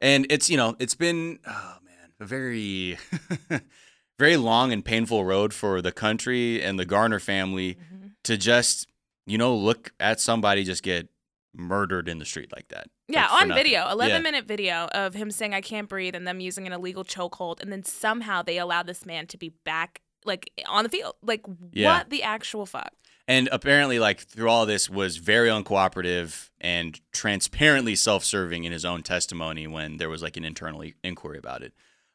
And 0.00 0.26
it's, 0.30 0.48
you 0.48 0.56
know, 0.56 0.76
it's 0.78 0.94
been, 0.94 1.38
oh 1.46 1.76
man, 1.84 2.12
a 2.20 2.24
very, 2.24 2.98
very 4.18 4.36
long 4.36 4.72
and 4.72 4.84
painful 4.84 5.24
road 5.24 5.52
for 5.52 5.82
the 5.82 5.92
country 5.92 6.62
and 6.62 6.78
the 6.78 6.84
Garner 6.84 7.18
family 7.20 7.74
Mhm. 7.92 8.12
to 8.24 8.36
just, 8.36 8.86
you 9.26 9.38
know, 9.38 9.54
look 9.54 9.92
at 10.00 10.20
somebody 10.20 10.64
just 10.64 10.82
get 10.82 11.08
murdered 11.56 12.08
in 12.08 12.18
the 12.18 12.24
street 12.24 12.52
like 12.54 12.68
that. 12.68 12.88
Yeah, 13.08 13.22
Like, 13.22 13.42
on 13.42 13.48
nothing. 13.48 13.64
video, 13.64 13.88
11 13.90 14.16
Yeah. 14.16 14.20
minute 14.22 14.44
video 14.46 14.86
of 14.92 15.14
him 15.14 15.30
saying 15.30 15.54
I 15.54 15.60
can't 15.60 15.88
breathe 15.88 16.14
and 16.14 16.26
them 16.26 16.40
using 16.40 16.66
an 16.66 16.72
illegal 16.72 17.04
chokehold 17.04 17.60
and 17.60 17.72
then 17.72 17.82
somehow 17.84 18.42
they 18.42 18.58
allow 18.58 18.82
this 18.82 19.04
man 19.06 19.26
to 19.28 19.36
be 19.38 19.50
back 19.64 20.00
like 20.24 20.50
on 20.66 20.82
the 20.84 20.90
field. 20.90 21.14
Like 21.22 21.42
Yeah. 21.72 21.98
what 21.98 22.10
the 22.10 22.22
actual 22.22 22.66
fuck? 22.66 22.92
And 23.28 23.48
apparently, 23.50 23.98
like 23.98 24.20
through 24.20 24.48
all 24.48 24.66
this, 24.66 24.88
was 24.88 25.16
very 25.16 25.48
uncooperative 25.48 26.50
and 26.60 27.00
transparently 27.12 27.96
self-serving 27.96 28.64
in 28.64 28.70
his 28.72 28.84
own 28.84 29.02
testimony 29.02 29.66
when 29.66 29.96
there 29.96 30.08
was 30.08 30.22
like 30.22 30.36
an 30.36 30.44
internal 30.44 30.84
inquiry 31.02 31.38
about 31.38 31.62
it. 31.62 31.72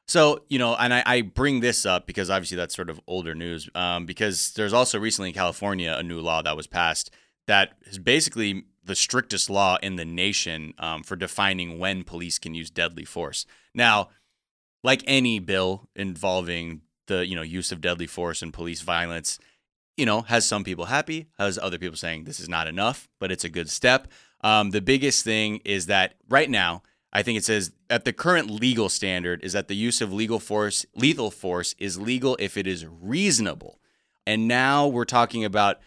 So 0.08 0.44
you 0.50 0.58
know, 0.60 0.76
and 0.76 0.94
I, 0.94 1.04
I 1.06 1.22
bring 1.22 1.60
this 1.62 1.86
up 1.86 2.06
because 2.08 2.30
obviously 2.30 2.58
that's 2.58 2.76
sort 2.76 2.90
of 2.90 3.00
older 3.08 3.36
news. 3.36 3.70
Um, 3.76 4.06
because 4.06 4.54
there's 4.54 4.74
also 4.74 5.00
recently 5.00 5.30
in 5.30 5.36
California 5.36 5.94
a 5.98 6.04
new 6.04 6.20
law 6.22 6.42
that 6.42 6.56
was 6.58 6.68
passed 6.68 7.12
that 7.48 7.74
is 7.84 7.98
basically 8.00 8.64
the 8.84 8.96
strictest 8.96 9.50
law 9.50 9.78
in 9.82 9.96
the 9.96 10.06
nation 10.06 10.74
um, 10.80 11.04
for 11.04 11.16
defining 11.16 11.78
when 11.78 12.04
police 12.04 12.40
can 12.40 12.56
use 12.56 12.70
deadly 12.70 13.06
force. 13.06 13.46
Now, 13.74 14.10
like 14.84 15.04
any 15.06 15.40
bill 15.40 15.88
involving 15.96 16.82
the 17.08 17.26
you 17.28 17.36
know 17.36 17.42
use 17.42 17.72
of 17.72 17.82
deadly 17.82 18.08
force 18.08 18.42
and 18.42 18.54
police 18.54 18.82
violence, 18.82 19.40
you 19.98 20.06
know, 20.06 20.22
has 20.22 20.46
some 20.46 20.64
people 20.64 20.86
happy, 20.86 21.28
has 21.38 21.58
other 21.58 21.78
people 21.78 21.98
saying 21.98 22.24
this 22.24 22.40
is 22.40 22.50
not 22.50 22.68
enough, 22.68 23.10
but 23.20 23.32
it's 23.32 23.44
a 23.44 23.50
good 23.50 23.70
step. 23.70 24.08
Um, 24.42 24.72
the 24.72 24.82
biggest 24.82 25.24
thing 25.24 25.62
is 25.64 25.86
that 25.86 26.16
right 26.28 26.50
now, 26.50 26.82
I 27.14 27.22
think 27.24 27.38
it 27.38 27.44
says 27.44 27.72
that 27.90 28.06
the 28.06 28.14
current 28.14 28.50
legal 28.50 28.90
standard 28.90 29.44
is 29.44 29.54
that 29.54 29.68
the 29.68 29.76
use 29.76 30.02
of 30.02 30.14
legal 30.14 30.40
force, 30.40 30.86
lethal 30.96 31.30
force, 31.30 31.76
is 31.78 32.00
legal 32.00 32.38
if 32.40 32.58
it 32.58 32.66
is 32.66 32.86
reasonable. 32.86 33.80
And 34.26 34.48
now 34.48 34.88
we're 34.88 35.06
talking 35.06 35.44
about 35.44 35.80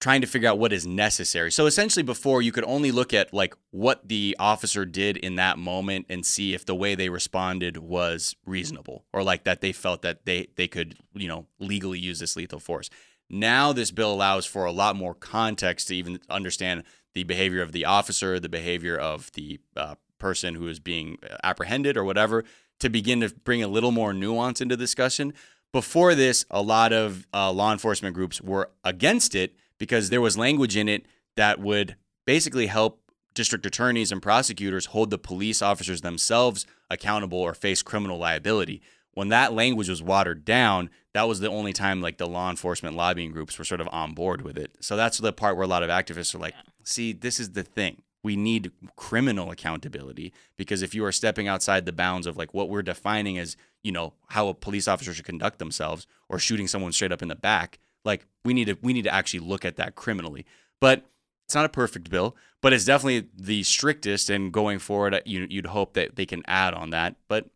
trying 0.00 0.20
to 0.20 0.26
figure 0.26 0.48
out 0.48 0.58
what 0.58 0.72
is 0.72 0.86
necessary. 0.86 1.50
So 1.50 1.66
essentially 1.66 2.04
before 2.04 2.40
you 2.40 2.52
could 2.52 2.64
only 2.64 2.92
look 2.92 3.12
at 3.12 3.32
like 3.34 3.54
what 3.70 4.08
the 4.08 4.36
officer 4.38 4.84
did 4.84 5.16
in 5.16 5.36
that 5.36 5.58
moment 5.58 6.06
and 6.08 6.24
see 6.24 6.54
if 6.54 6.64
the 6.64 6.74
way 6.74 6.94
they 6.94 7.08
responded 7.08 7.78
was 7.78 8.36
reasonable 8.46 9.04
or 9.12 9.22
like 9.22 9.44
that 9.44 9.60
they 9.60 9.72
felt 9.72 10.02
that 10.02 10.24
they 10.24 10.48
they 10.56 10.68
could, 10.68 10.96
you 11.14 11.26
know, 11.26 11.46
legally 11.58 11.98
use 11.98 12.20
this 12.20 12.36
lethal 12.36 12.60
force. 12.60 12.90
Now 13.28 13.72
this 13.72 13.90
bill 13.90 14.12
allows 14.12 14.46
for 14.46 14.64
a 14.64 14.72
lot 14.72 14.94
more 14.94 15.14
context 15.14 15.88
to 15.88 15.96
even 15.96 16.20
understand 16.30 16.84
the 17.14 17.24
behavior 17.24 17.62
of 17.62 17.72
the 17.72 17.84
officer, 17.84 18.38
the 18.38 18.48
behavior 18.48 18.96
of 18.96 19.32
the 19.32 19.58
uh, 19.76 19.96
person 20.18 20.54
who 20.54 20.68
is 20.68 20.78
being 20.78 21.18
apprehended 21.42 21.96
or 21.96 22.04
whatever 22.04 22.44
to 22.78 22.88
begin 22.88 23.20
to 23.20 23.34
bring 23.44 23.62
a 23.62 23.68
little 23.68 23.90
more 23.90 24.12
nuance 24.12 24.60
into 24.60 24.76
discussion. 24.76 25.34
Before 25.72 26.14
this, 26.14 26.44
a 26.50 26.62
lot 26.62 26.92
of 26.92 27.26
uh, 27.34 27.50
law 27.50 27.72
enforcement 27.72 28.14
groups 28.14 28.40
were 28.40 28.70
against 28.84 29.34
it 29.34 29.54
because 29.78 30.10
there 30.10 30.20
was 30.20 30.36
language 30.36 30.76
in 30.76 30.88
it 30.88 31.06
that 31.36 31.60
would 31.60 31.96
basically 32.26 32.66
help 32.66 33.00
district 33.34 33.64
attorneys 33.64 34.10
and 34.10 34.20
prosecutors 34.20 34.86
hold 34.86 35.10
the 35.10 35.18
police 35.18 35.62
officers 35.62 36.00
themselves 36.00 36.66
accountable 36.90 37.38
or 37.38 37.54
face 37.54 37.82
criminal 37.82 38.18
liability. 38.18 38.82
When 39.14 39.28
that 39.28 39.52
language 39.52 39.88
was 39.88 40.02
watered 40.02 40.44
down, 40.44 40.90
that 41.14 41.28
was 41.28 41.40
the 41.40 41.48
only 41.48 41.72
time 41.72 42.00
like 42.00 42.18
the 42.18 42.28
law 42.28 42.50
enforcement 42.50 42.96
lobbying 42.96 43.32
groups 43.32 43.58
were 43.58 43.64
sort 43.64 43.80
of 43.80 43.88
on 43.92 44.12
board 44.12 44.42
with 44.42 44.58
it. 44.58 44.76
So 44.80 44.96
that's 44.96 45.18
the 45.18 45.32
part 45.32 45.56
where 45.56 45.64
a 45.64 45.68
lot 45.68 45.82
of 45.82 45.90
activists 45.90 46.34
are 46.34 46.38
like, 46.38 46.54
see, 46.84 47.12
this 47.12 47.40
is 47.40 47.52
the 47.52 47.62
thing. 47.62 48.02
We 48.22 48.36
need 48.36 48.72
criminal 48.96 49.50
accountability 49.50 50.32
because 50.56 50.82
if 50.82 50.94
you 50.94 51.04
are 51.04 51.12
stepping 51.12 51.48
outside 51.48 51.86
the 51.86 51.92
bounds 51.92 52.26
of 52.26 52.36
like 52.36 52.52
what 52.52 52.68
we're 52.68 52.82
defining 52.82 53.38
as, 53.38 53.56
you 53.82 53.92
know, 53.92 54.14
how 54.28 54.48
a 54.48 54.54
police 54.54 54.88
officer 54.88 55.14
should 55.14 55.24
conduct 55.24 55.58
themselves 55.58 56.06
or 56.28 56.38
shooting 56.38 56.66
someone 56.66 56.92
straight 56.92 57.12
up 57.12 57.22
in 57.22 57.28
the 57.28 57.36
back, 57.36 57.78
like 58.08 58.26
we 58.44 58.52
need 58.54 58.64
to 58.64 58.76
we 58.82 58.92
need 58.92 59.04
to 59.04 59.14
actually 59.14 59.40
look 59.40 59.64
at 59.64 59.76
that 59.76 59.94
criminally. 59.94 60.44
But 60.80 61.04
it's 61.46 61.54
not 61.54 61.64
a 61.64 61.68
perfect 61.68 62.10
bill, 62.10 62.36
but 62.60 62.72
it's 62.72 62.84
definitely 62.84 63.28
the 63.36 63.62
strictest. 63.62 64.28
And 64.28 64.52
going 64.52 64.80
forward, 64.80 65.14
uh, 65.14 65.20
you, 65.24 65.46
you'd 65.48 65.66
hope 65.66 65.94
that 65.94 66.16
they 66.16 66.26
can 66.26 66.42
add 66.46 66.74
on 66.74 66.90
that, 66.90 67.14
but 67.28 67.48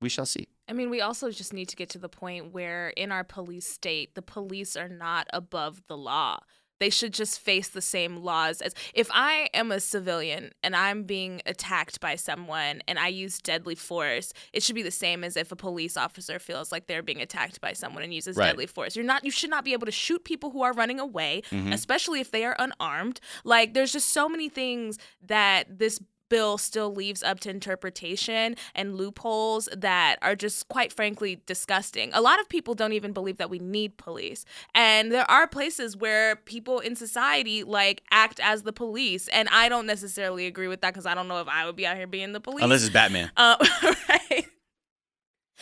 we 0.00 0.08
shall 0.08 0.26
see. 0.26 0.48
I 0.68 0.72
mean, 0.72 0.88
we 0.88 1.00
also 1.00 1.30
just 1.30 1.52
need 1.52 1.68
to 1.68 1.76
get 1.76 1.90
to 1.90 1.98
the 1.98 2.08
point 2.08 2.54
where 2.54 2.88
in 2.90 3.12
our 3.12 3.24
police 3.24 3.66
state, 3.66 4.14
the 4.14 4.22
police 4.22 4.76
are 4.76 4.88
not 4.88 5.26
above 5.32 5.82
the 5.88 5.96
law. 5.96 6.40
They 6.84 6.90
should 6.90 7.14
just 7.14 7.40
face 7.40 7.68
the 7.68 7.80
same 7.80 8.18
laws 8.18 8.60
as 8.60 8.74
if 8.92 9.08
I 9.10 9.48
am 9.54 9.72
a 9.72 9.80
civilian 9.80 10.50
and 10.62 10.76
I'm 10.76 11.04
being 11.04 11.40
attacked 11.46 11.98
by 11.98 12.16
someone 12.16 12.82
and 12.86 12.98
I 12.98 13.08
use 13.08 13.38
deadly 13.38 13.74
force, 13.74 14.34
it 14.52 14.62
should 14.62 14.74
be 14.74 14.82
the 14.82 14.90
same 14.90 15.24
as 15.24 15.34
if 15.34 15.50
a 15.50 15.56
police 15.56 15.96
officer 15.96 16.38
feels 16.38 16.70
like 16.70 16.86
they're 16.86 17.02
being 17.02 17.22
attacked 17.22 17.58
by 17.62 17.72
someone 17.72 18.02
and 18.02 18.12
uses 18.12 18.36
Right. 18.36 18.48
deadly 18.48 18.66
force. 18.66 18.96
You're 18.96 19.04
not 19.06 19.24
you 19.24 19.30
should 19.30 19.48
not 19.48 19.64
be 19.64 19.72
able 19.72 19.86
to 19.86 19.92
shoot 19.92 20.24
people 20.24 20.50
who 20.50 20.60
are 20.62 20.74
running 20.74 21.00
away, 21.00 21.42
Mhm. 21.50 21.72
especially 21.72 22.20
if 22.20 22.30
they 22.30 22.44
are 22.44 22.54
unarmed. 22.58 23.18
Like 23.44 23.72
there's 23.72 23.90
just 23.92 24.10
so 24.12 24.28
many 24.28 24.50
things 24.50 24.98
that 25.22 25.78
this 25.78 25.98
bill 26.28 26.58
still 26.58 26.92
leaves 26.92 27.22
up 27.22 27.40
to 27.40 27.50
interpretation 27.50 28.56
and 28.74 28.96
loopholes 28.96 29.68
that 29.76 30.16
are 30.22 30.34
just 30.34 30.68
quite 30.68 30.92
frankly 30.92 31.40
disgusting. 31.46 32.10
A 32.12 32.20
lot 32.20 32.40
of 32.40 32.48
people 32.48 32.74
don't 32.74 32.92
even 32.92 33.12
believe 33.12 33.36
that 33.36 33.50
we 33.50 33.58
need 33.58 33.96
police. 33.96 34.44
And 34.74 35.12
there 35.12 35.30
are 35.30 35.46
places 35.46 35.96
where 35.96 36.36
people 36.36 36.80
in 36.80 36.96
society 36.96 37.62
like 37.62 38.02
act 38.10 38.40
as 38.42 38.62
the 38.62 38.72
police 38.72 39.28
and 39.28 39.48
I 39.50 39.68
don't 39.68 39.86
necessarily 39.86 40.46
agree 40.46 40.68
with 40.68 40.80
that 40.80 40.94
cuz 40.94 41.06
I 41.06 41.14
don't 41.14 41.28
know 41.28 41.40
if 41.40 41.48
I 41.48 41.66
would 41.66 41.76
be 41.76 41.86
out 41.86 41.96
here 41.96 42.06
being 42.06 42.32
the 42.32 42.40
police. 42.40 42.62
Unless 42.64 42.82
it's 42.82 42.92
Batman. 42.92 43.30
uh, 43.36 43.56
right. 44.08 44.46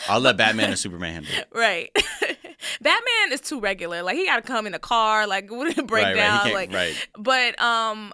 I'll 0.08 0.20
let 0.20 0.36
Batman 0.36 0.70
and 0.70 0.78
Superman 0.78 1.14
handle 1.14 1.32
it. 1.34 1.48
Right. 1.54 1.90
Batman 2.80 3.32
is 3.32 3.40
too 3.40 3.60
regular. 3.60 4.02
Like 4.02 4.16
he 4.16 4.24
got 4.26 4.36
to 4.36 4.42
come 4.42 4.66
in 4.66 4.74
a 4.74 4.78
car 4.78 5.26
like 5.26 5.48
break 5.48 5.76
right, 5.76 5.88
right. 5.90 6.08
He 6.08 6.14
down 6.14 6.40
can't- 6.42 6.54
like 6.54 6.72
right. 6.72 7.08
but 7.18 7.60
um 7.60 8.12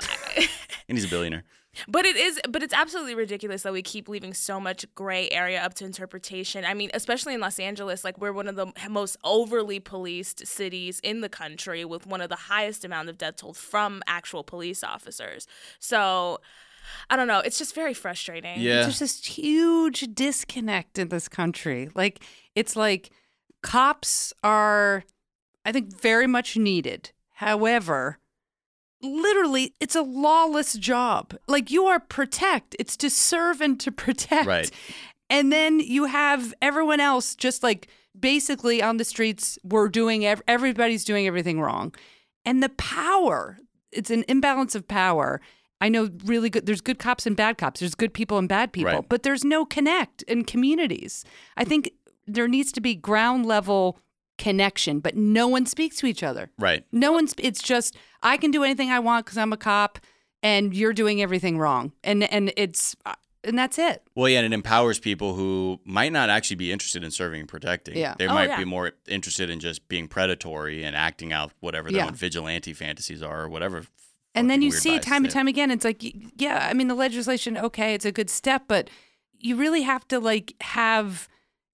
And 0.88 0.96
he's 0.98 1.04
a 1.04 1.08
billionaire. 1.08 1.44
But 1.86 2.04
it 2.04 2.16
is, 2.16 2.40
but 2.48 2.62
it's 2.62 2.74
absolutely 2.74 3.14
ridiculous 3.14 3.62
that 3.62 3.72
we 3.72 3.82
keep 3.82 4.08
leaving 4.08 4.34
so 4.34 4.58
much 4.58 4.84
gray 4.94 5.28
area 5.30 5.60
up 5.62 5.74
to 5.74 5.84
interpretation. 5.84 6.64
I 6.64 6.74
mean, 6.74 6.90
especially 6.94 7.34
in 7.34 7.40
Los 7.40 7.58
Angeles, 7.58 8.04
like 8.04 8.18
we're 8.18 8.32
one 8.32 8.48
of 8.48 8.56
the 8.56 8.72
most 8.88 9.16
overly 9.24 9.80
policed 9.80 10.46
cities 10.46 11.00
in 11.00 11.20
the 11.20 11.28
country 11.28 11.84
with 11.84 12.06
one 12.06 12.20
of 12.20 12.28
the 12.28 12.36
highest 12.36 12.84
amount 12.84 13.08
of 13.08 13.18
death 13.18 13.36
toll 13.36 13.52
from 13.52 14.02
actual 14.06 14.42
police 14.42 14.82
officers. 14.82 15.46
So, 15.78 16.40
I 17.10 17.16
don't 17.16 17.28
know. 17.28 17.40
It's 17.40 17.58
just 17.58 17.74
very 17.74 17.94
frustrating. 17.94 18.60
Yeah. 18.60 18.82
There's 18.82 18.98
this 18.98 19.24
huge 19.24 20.14
disconnect 20.14 20.98
in 20.98 21.08
this 21.08 21.28
country. 21.28 21.90
Like, 21.94 22.24
it's 22.54 22.76
like 22.76 23.10
cops 23.62 24.32
are, 24.42 25.04
I 25.64 25.72
think, 25.72 25.94
very 26.00 26.26
much 26.26 26.56
needed. 26.56 27.12
However, 27.34 28.18
literally, 29.02 29.74
it's 29.80 29.94
a 29.96 30.02
lawless 30.02 30.74
job. 30.74 31.34
Like, 31.46 31.70
you 31.70 31.86
are 31.86 32.00
protect, 32.00 32.74
it's 32.78 32.96
to 32.98 33.10
serve 33.10 33.60
and 33.60 33.78
to 33.80 33.92
protect. 34.04 34.46
Right. 34.46 34.70
And 35.30 35.52
then 35.52 35.80
you 35.80 36.06
have 36.06 36.54
everyone 36.62 37.00
else 37.00 37.34
just 37.34 37.62
like 37.62 37.88
basically 38.18 38.82
on 38.82 38.96
the 38.96 39.04
streets, 39.04 39.58
we're 39.62 39.88
doing, 39.88 40.24
ev- 40.24 40.42
everybody's 40.48 41.04
doing 41.04 41.26
everything 41.26 41.60
wrong. 41.60 41.94
And 42.44 42.62
the 42.62 42.70
power, 42.70 43.58
it's 43.92 44.10
an 44.10 44.24
imbalance 44.26 44.74
of 44.74 44.88
power. 44.88 45.40
I 45.80 45.88
know 45.90 46.08
really 46.24 46.50
good, 46.50 46.66
there's 46.66 46.80
good 46.80 46.98
cops 46.98 47.26
and 47.26 47.36
bad 47.36 47.58
cops, 47.58 47.80
there's 47.80 47.94
good 47.94 48.12
people 48.14 48.38
and 48.38 48.48
bad 48.48 48.72
people, 48.72 48.92
Right. 48.92 49.08
but 49.08 49.22
there's 49.22 49.44
no 49.44 49.64
connect 49.64 50.22
in 50.22 50.44
communities. 50.44 51.24
I 51.56 51.64
think 51.64 51.92
there 52.26 52.48
needs 52.48 52.72
to 52.72 52.80
be 52.80 52.94
ground 52.94 53.46
level 53.46 54.00
connection, 54.38 55.00
but 55.00 55.16
no 55.16 55.46
one 55.48 55.66
speaks 55.66 55.96
to 55.96 56.06
each 56.06 56.22
other. 56.22 56.50
Right. 56.58 56.84
No 56.92 57.12
one's. 57.12 57.34
It's 57.38 57.62
just 57.62 57.96
I 58.22 58.36
can 58.36 58.50
do 58.50 58.62
anything 58.64 58.90
I 58.90 59.00
want 59.00 59.26
because 59.26 59.36
I'm 59.38 59.52
a 59.52 59.56
cop, 59.56 59.98
and 60.42 60.74
you're 60.74 60.92
doing 60.92 61.20
everything 61.20 61.58
wrong, 61.58 61.92
and 62.02 62.24
and 62.32 62.52
it's 62.56 62.96
uh, 63.04 63.14
and 63.44 63.56
that's 63.58 63.78
it. 63.78 64.02
Well, 64.14 64.28
yeah, 64.28 64.38
and 64.40 64.52
it 64.52 64.54
empowers 64.54 64.98
people 64.98 65.34
who 65.34 65.80
might 65.84 66.12
not 66.12 66.28
actually 66.30 66.56
be 66.56 66.72
interested 66.72 67.04
in 67.04 67.10
serving 67.10 67.40
and 67.40 67.48
protecting. 67.48 67.96
Yeah. 67.96 68.14
They 68.18 68.26
Oh, 68.26 68.34
might 68.34 68.48
yeah. 68.48 68.56
be 68.58 68.64
more 68.64 68.92
interested 69.06 69.48
in 69.50 69.60
just 69.60 69.88
being 69.88 70.08
predatory 70.08 70.82
and 70.84 70.96
acting 70.96 71.32
out 71.32 71.52
whatever 71.60 71.90
their 71.90 71.98
Yeah. 72.00 72.06
own 72.06 72.14
vigilante 72.14 72.72
fantasies 72.72 73.22
are 73.22 73.42
or 73.42 73.48
whatever. 73.48 73.84
And 74.34 74.50
then 74.50 74.60
you 74.62 74.70
see 74.70 74.94
it 74.94 75.02
time 75.02 75.24
and 75.24 75.32
time 75.32 75.48
again. 75.48 75.70
It's 75.70 75.84
like, 75.84 76.02
yeah, 76.36 76.68
I 76.70 76.74
mean, 76.74 76.86
the 76.88 76.94
legislation, 76.94 77.56
okay, 77.56 77.94
it's 77.94 78.04
a 78.04 78.12
good 78.12 78.28
step, 78.30 78.64
but 78.68 78.88
you 79.38 79.56
really 79.56 79.82
have 79.82 80.06
to 80.08 80.18
like 80.20 80.54
have 80.60 81.28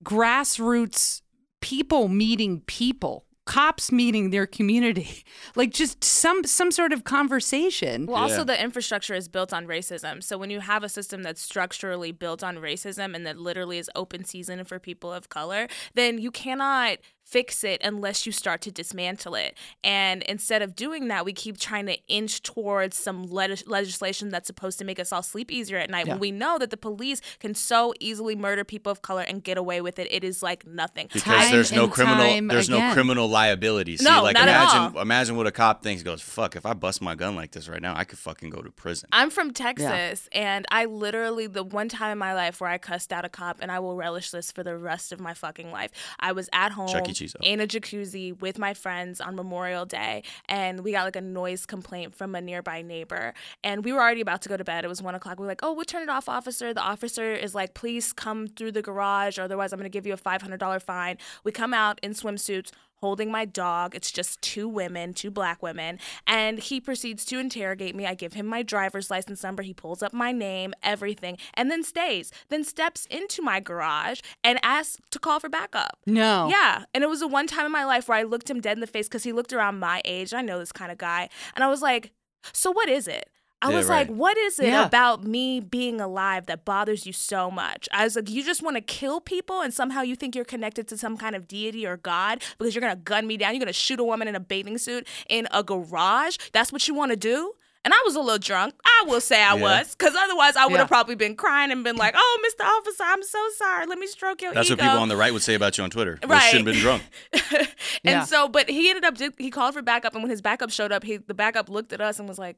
grassroots 0.04 1.22
people 1.64 2.08
meeting 2.08 2.60
people, 2.66 3.24
cops 3.46 3.90
meeting 3.90 4.30
their 4.30 4.46
community, 4.46 5.24
like 5.56 5.72
just 5.72 6.04
some 6.04 6.44
some 6.44 6.70
sort 6.70 6.92
of 6.92 7.04
conversation. 7.04 8.06
Well, 8.06 8.16
also 8.22 8.38
Yeah. 8.38 8.44
the 8.44 8.62
infrastructure 8.62 9.14
is 9.14 9.28
built 9.28 9.52
on 9.52 9.66
racism. 9.66 10.22
So 10.22 10.36
when 10.38 10.50
you 10.50 10.60
have 10.60 10.82
a 10.84 10.88
system 10.88 11.22
that's 11.22 11.40
structurally 11.42 12.12
built 12.12 12.42
on 12.42 12.56
racism 12.56 13.14
and 13.14 13.26
that 13.26 13.38
literally 13.38 13.78
is 13.78 13.90
open 13.94 14.24
season 14.24 14.64
for 14.64 14.78
people 14.78 15.12
of 15.12 15.28
color, 15.28 15.68
then 15.94 16.18
you 16.18 16.30
cannot 16.30 16.98
fix 17.24 17.64
it 17.64 17.80
unless 17.82 18.26
you 18.26 18.32
start 18.32 18.60
to 18.60 18.70
dismantle 18.70 19.34
it. 19.34 19.56
And 19.82 20.22
instead 20.24 20.62
of 20.62 20.76
doing 20.76 21.08
that, 21.08 21.24
we 21.24 21.32
keep 21.32 21.58
trying 21.58 21.86
to 21.86 21.96
inch 22.06 22.42
towards 22.42 22.96
some 22.98 23.24
leg- 23.24 23.62
legislation 23.66 24.28
that's 24.28 24.46
supposed 24.46 24.78
to 24.78 24.84
make 24.84 25.00
us 25.00 25.10
all 25.10 25.22
sleep 25.22 25.50
easier 25.50 25.78
at 25.78 25.88
night 25.90 26.06
Yeah. 26.06 26.12
when 26.14 26.20
we 26.20 26.30
know 26.30 26.58
that 26.58 26.70
the 26.70 26.76
police 26.76 27.20
can 27.40 27.54
so 27.54 27.94
easily 27.98 28.36
murder 28.36 28.62
people 28.62 28.92
of 28.92 29.02
color 29.02 29.22
and 29.22 29.42
get 29.42 29.56
away 29.56 29.80
with 29.80 29.98
it. 29.98 30.06
It 30.10 30.22
is 30.22 30.42
like 30.42 30.66
nothing. 30.66 31.06
because 31.06 31.22
Time 31.22 31.50
there's 31.50 31.72
no 31.72 31.88
criminal 31.88 32.24
time 32.24 32.48
there's 32.48 32.68
no 32.68 32.92
criminal 32.92 33.28
liability. 33.28 33.96
See, 33.96 34.04
No, 34.04 34.22
like 34.22 34.34
not 34.34 34.48
at 34.48 34.62
imagine 34.62 34.96
all. 34.96 35.02
imagine 35.02 35.36
what 35.36 35.46
a 35.46 35.52
cop 35.52 35.82
thinks 35.82 36.02
goes, 36.02 36.20
fuck, 36.20 36.56
if 36.56 36.66
I 36.66 36.74
bust 36.74 37.00
my 37.00 37.14
gun 37.14 37.34
like 37.36 37.52
this 37.52 37.68
right 37.68 37.80
now, 37.82 37.94
I 37.96 38.04
could 38.04 38.18
fucking 38.18 38.50
go 38.50 38.60
to 38.60 38.70
prison. 38.70 39.08
I'm 39.12 39.30
from 39.30 39.52
Texas, 39.52 40.28
and 40.32 40.66
I 40.70 40.84
literally, 40.84 41.46
the 41.46 41.62
one 41.64 41.88
time 41.88 42.12
in 42.12 42.18
my 42.18 42.34
life 42.34 42.60
where 42.60 42.70
I 42.70 42.78
cussed 42.78 43.12
out 43.12 43.24
a 43.24 43.28
cop, 43.28 43.58
and 43.60 43.72
I 43.72 43.78
will 43.78 43.96
relish 43.96 44.30
this 44.30 44.52
for 44.52 44.62
the 44.62 44.76
rest 44.76 45.10
of 45.12 45.20
my 45.20 45.32
fucking 45.34 45.70
life. 45.72 45.90
I 46.20 46.32
was 46.32 46.48
at 46.52 46.72
home 46.72 46.88
Chuck 46.88 47.08
Cheese, 47.14 47.36
in 47.42 47.60
a 47.60 47.66
jacuzzi 47.66 48.40
with 48.40 48.58
my 48.58 48.74
friends 48.74 49.20
on 49.20 49.34
Memorial 49.34 49.84
Day, 49.84 50.22
and 50.48 50.80
we 50.80 50.92
got 50.92 51.04
like 51.04 51.16
a 51.16 51.20
noise 51.20 51.66
complaint 51.66 52.14
from 52.14 52.34
a 52.34 52.40
nearby 52.40 52.82
neighbor. 52.82 53.34
And 53.62 53.84
we 53.84 53.92
were 53.92 54.00
already 54.00 54.20
about 54.20 54.42
to 54.42 54.48
go 54.48 54.56
to 54.56 54.64
bed. 54.64 54.84
It 54.84 54.88
was 54.88 55.02
one 55.02 55.14
o'clock. 55.14 55.38
We 55.38 55.44
are 55.44 55.48
like, 55.48 55.62
oh, 55.62 55.72
we'll 55.72 55.84
turn 55.84 56.02
it 56.02 56.08
off, 56.08 56.28
officer. 56.28 56.74
The 56.74 56.82
officer 56.82 57.32
is 57.32 57.54
like, 57.54 57.74
please 57.74 58.12
come 58.12 58.46
through 58.46 58.72
the 58.72 58.82
garage, 58.82 59.38
or 59.38 59.42
otherwise 59.42 59.72
I'm 59.72 59.78
going 59.78 59.90
to 59.90 59.96
give 59.96 60.06
you 60.06 60.12
a 60.12 60.18
$500 60.18 60.82
fine. 60.82 61.18
We 61.44 61.52
come 61.52 61.72
out 61.74 61.98
in 62.02 62.12
swimsuits 62.12 62.70
holding 63.04 63.30
my 63.30 63.44
dog. 63.44 63.94
It's 63.94 64.10
just 64.10 64.40
two 64.40 64.66
women, 64.66 65.12
two 65.12 65.30
black 65.30 65.62
women. 65.62 65.98
And 66.26 66.58
he 66.58 66.80
proceeds 66.80 67.26
to 67.26 67.38
interrogate 67.38 67.94
me. 67.94 68.06
I 68.06 68.14
give 68.14 68.32
him 68.32 68.46
my 68.46 68.62
driver's 68.62 69.10
license 69.10 69.42
number. 69.42 69.62
He 69.62 69.74
pulls 69.74 70.02
up 70.02 70.14
my 70.14 70.32
name, 70.32 70.72
everything, 70.82 71.36
and 71.52 71.70
then 71.70 71.82
stays. 71.82 72.32
Then 72.48 72.64
steps 72.64 73.04
into 73.10 73.42
my 73.42 73.60
garage 73.60 74.20
and 74.42 74.58
asks 74.62 74.96
to 75.10 75.18
call 75.18 75.38
for 75.38 75.50
backup. 75.50 75.98
No. 76.06 76.48
Yeah. 76.48 76.84
And 76.94 77.04
it 77.04 77.10
was 77.10 77.20
the 77.20 77.28
one 77.28 77.46
time 77.46 77.66
in 77.66 77.72
my 77.72 77.84
life 77.84 78.08
where 78.08 78.16
I 78.16 78.22
looked 78.22 78.48
him 78.48 78.62
dead 78.62 78.78
in 78.78 78.80
the 78.80 78.86
face 78.86 79.06
because 79.06 79.24
he 79.24 79.32
looked 79.32 79.52
around 79.52 79.78
my 79.78 80.00
age. 80.06 80.32
I 80.32 80.40
know 80.40 80.58
this 80.58 80.72
kind 80.72 80.90
of 80.90 80.96
guy. 80.96 81.28
And 81.54 81.62
I 81.62 81.68
was 81.68 81.82
like, 81.82 82.10
so 82.54 82.70
what 82.70 82.88
is 82.88 83.06
it? 83.06 83.28
I 83.62 83.70
Yeah, 83.70 83.76
was 83.76 83.86
right. 83.88 84.08
like, 84.08 84.16
what 84.16 84.36
is 84.36 84.58
it 84.58 84.66
Yeah. 84.66 84.84
about 84.84 85.24
me 85.24 85.58
being 85.60 85.98
alive 86.00 86.46
that 86.46 86.64
bothers 86.66 87.06
you 87.06 87.12
so 87.14 87.50
much? 87.50 87.88
I 87.92 88.04
was 88.04 88.14
like, 88.16 88.28
you 88.28 88.44
just 88.44 88.62
want 88.62 88.76
to 88.76 88.82
kill 88.82 89.20
people 89.22 89.60
and 89.62 89.72
somehow 89.72 90.02
you 90.02 90.16
think 90.16 90.34
you're 90.36 90.44
connected 90.44 90.86
to 90.88 90.98
some 90.98 91.16
kind 91.16 91.34
of 91.34 91.48
deity 91.48 91.86
or 91.86 91.96
God 91.96 92.42
because 92.58 92.74
you're 92.74 92.82
going 92.82 92.94
to 92.94 93.02
gun 93.02 93.26
me 93.26 93.36
down. 93.38 93.52
You're 93.54 93.60
going 93.60 93.66
to 93.68 93.72
shoot 93.72 93.98
a 94.00 94.04
woman 94.04 94.28
in 94.28 94.34
a 94.36 94.40
bathing 94.40 94.76
suit 94.76 95.06
in 95.30 95.48
a 95.50 95.62
garage. 95.62 96.36
That's 96.52 96.72
what 96.72 96.86
you 96.88 96.94
want 96.94 97.12
to 97.12 97.16
do? 97.16 97.52
And 97.86 97.92
I 97.92 98.02
was 98.06 98.16
a 98.16 98.20
little 98.20 98.38
drunk. 98.38 98.74
I 98.84 99.04
will 99.06 99.20
say 99.20 99.42
I 99.42 99.54
Yeah. 99.56 99.62
was 99.62 99.94
because 99.94 100.14
otherwise 100.14 100.56
I 100.56 100.64
would 100.66 100.76
have 100.78 100.86
Yeah. 100.86 100.88
probably 100.88 101.14
been 101.16 101.36
crying 101.36 101.70
and 101.70 101.84
been 101.84 101.96
like, 101.96 102.14
oh, 102.16 102.38
Mr. 102.46 102.66
Officer, 102.66 103.04
I'm 103.04 103.22
so 103.22 103.38
sorry. 103.56 103.86
Let 103.86 103.98
me 103.98 104.06
stroke 104.06 104.40
your 104.42 104.52
That's 104.54 104.70
ego. 104.70 104.76
what 104.82 104.82
people 104.88 104.98
on 105.02 105.08
the 105.08 105.16
right 105.16 105.32
would 105.34 105.42
say 105.42 105.54
about 105.54 105.76
you 105.78 105.84
on 105.84 105.90
Twitter. 105.90 106.18
You 106.22 106.28
Right. 106.28 106.50
shouldn't 106.50 106.66
have 106.68 106.74
been 106.74 106.82
drunk. 106.82 107.02
and 107.52 107.68
Yeah. 108.04 108.24
so, 108.24 108.48
but 108.48 108.68
he 108.70 108.88
ended 108.90 109.04
up, 109.04 109.16
he 109.38 109.50
called 109.50 109.74
for 109.74 109.82
backup. 109.82 110.14
And 110.14 110.22
when 110.22 110.30
his 110.30 110.40
backup 110.42 110.70
showed 110.70 110.92
up, 110.92 111.04
he, 111.04 111.16
the 111.18 111.34
backup 111.34 111.68
looked 111.68 111.92
at 111.92 112.00
us 112.00 112.18
and 112.18 112.28
was 112.28 112.38
like, 112.38 112.56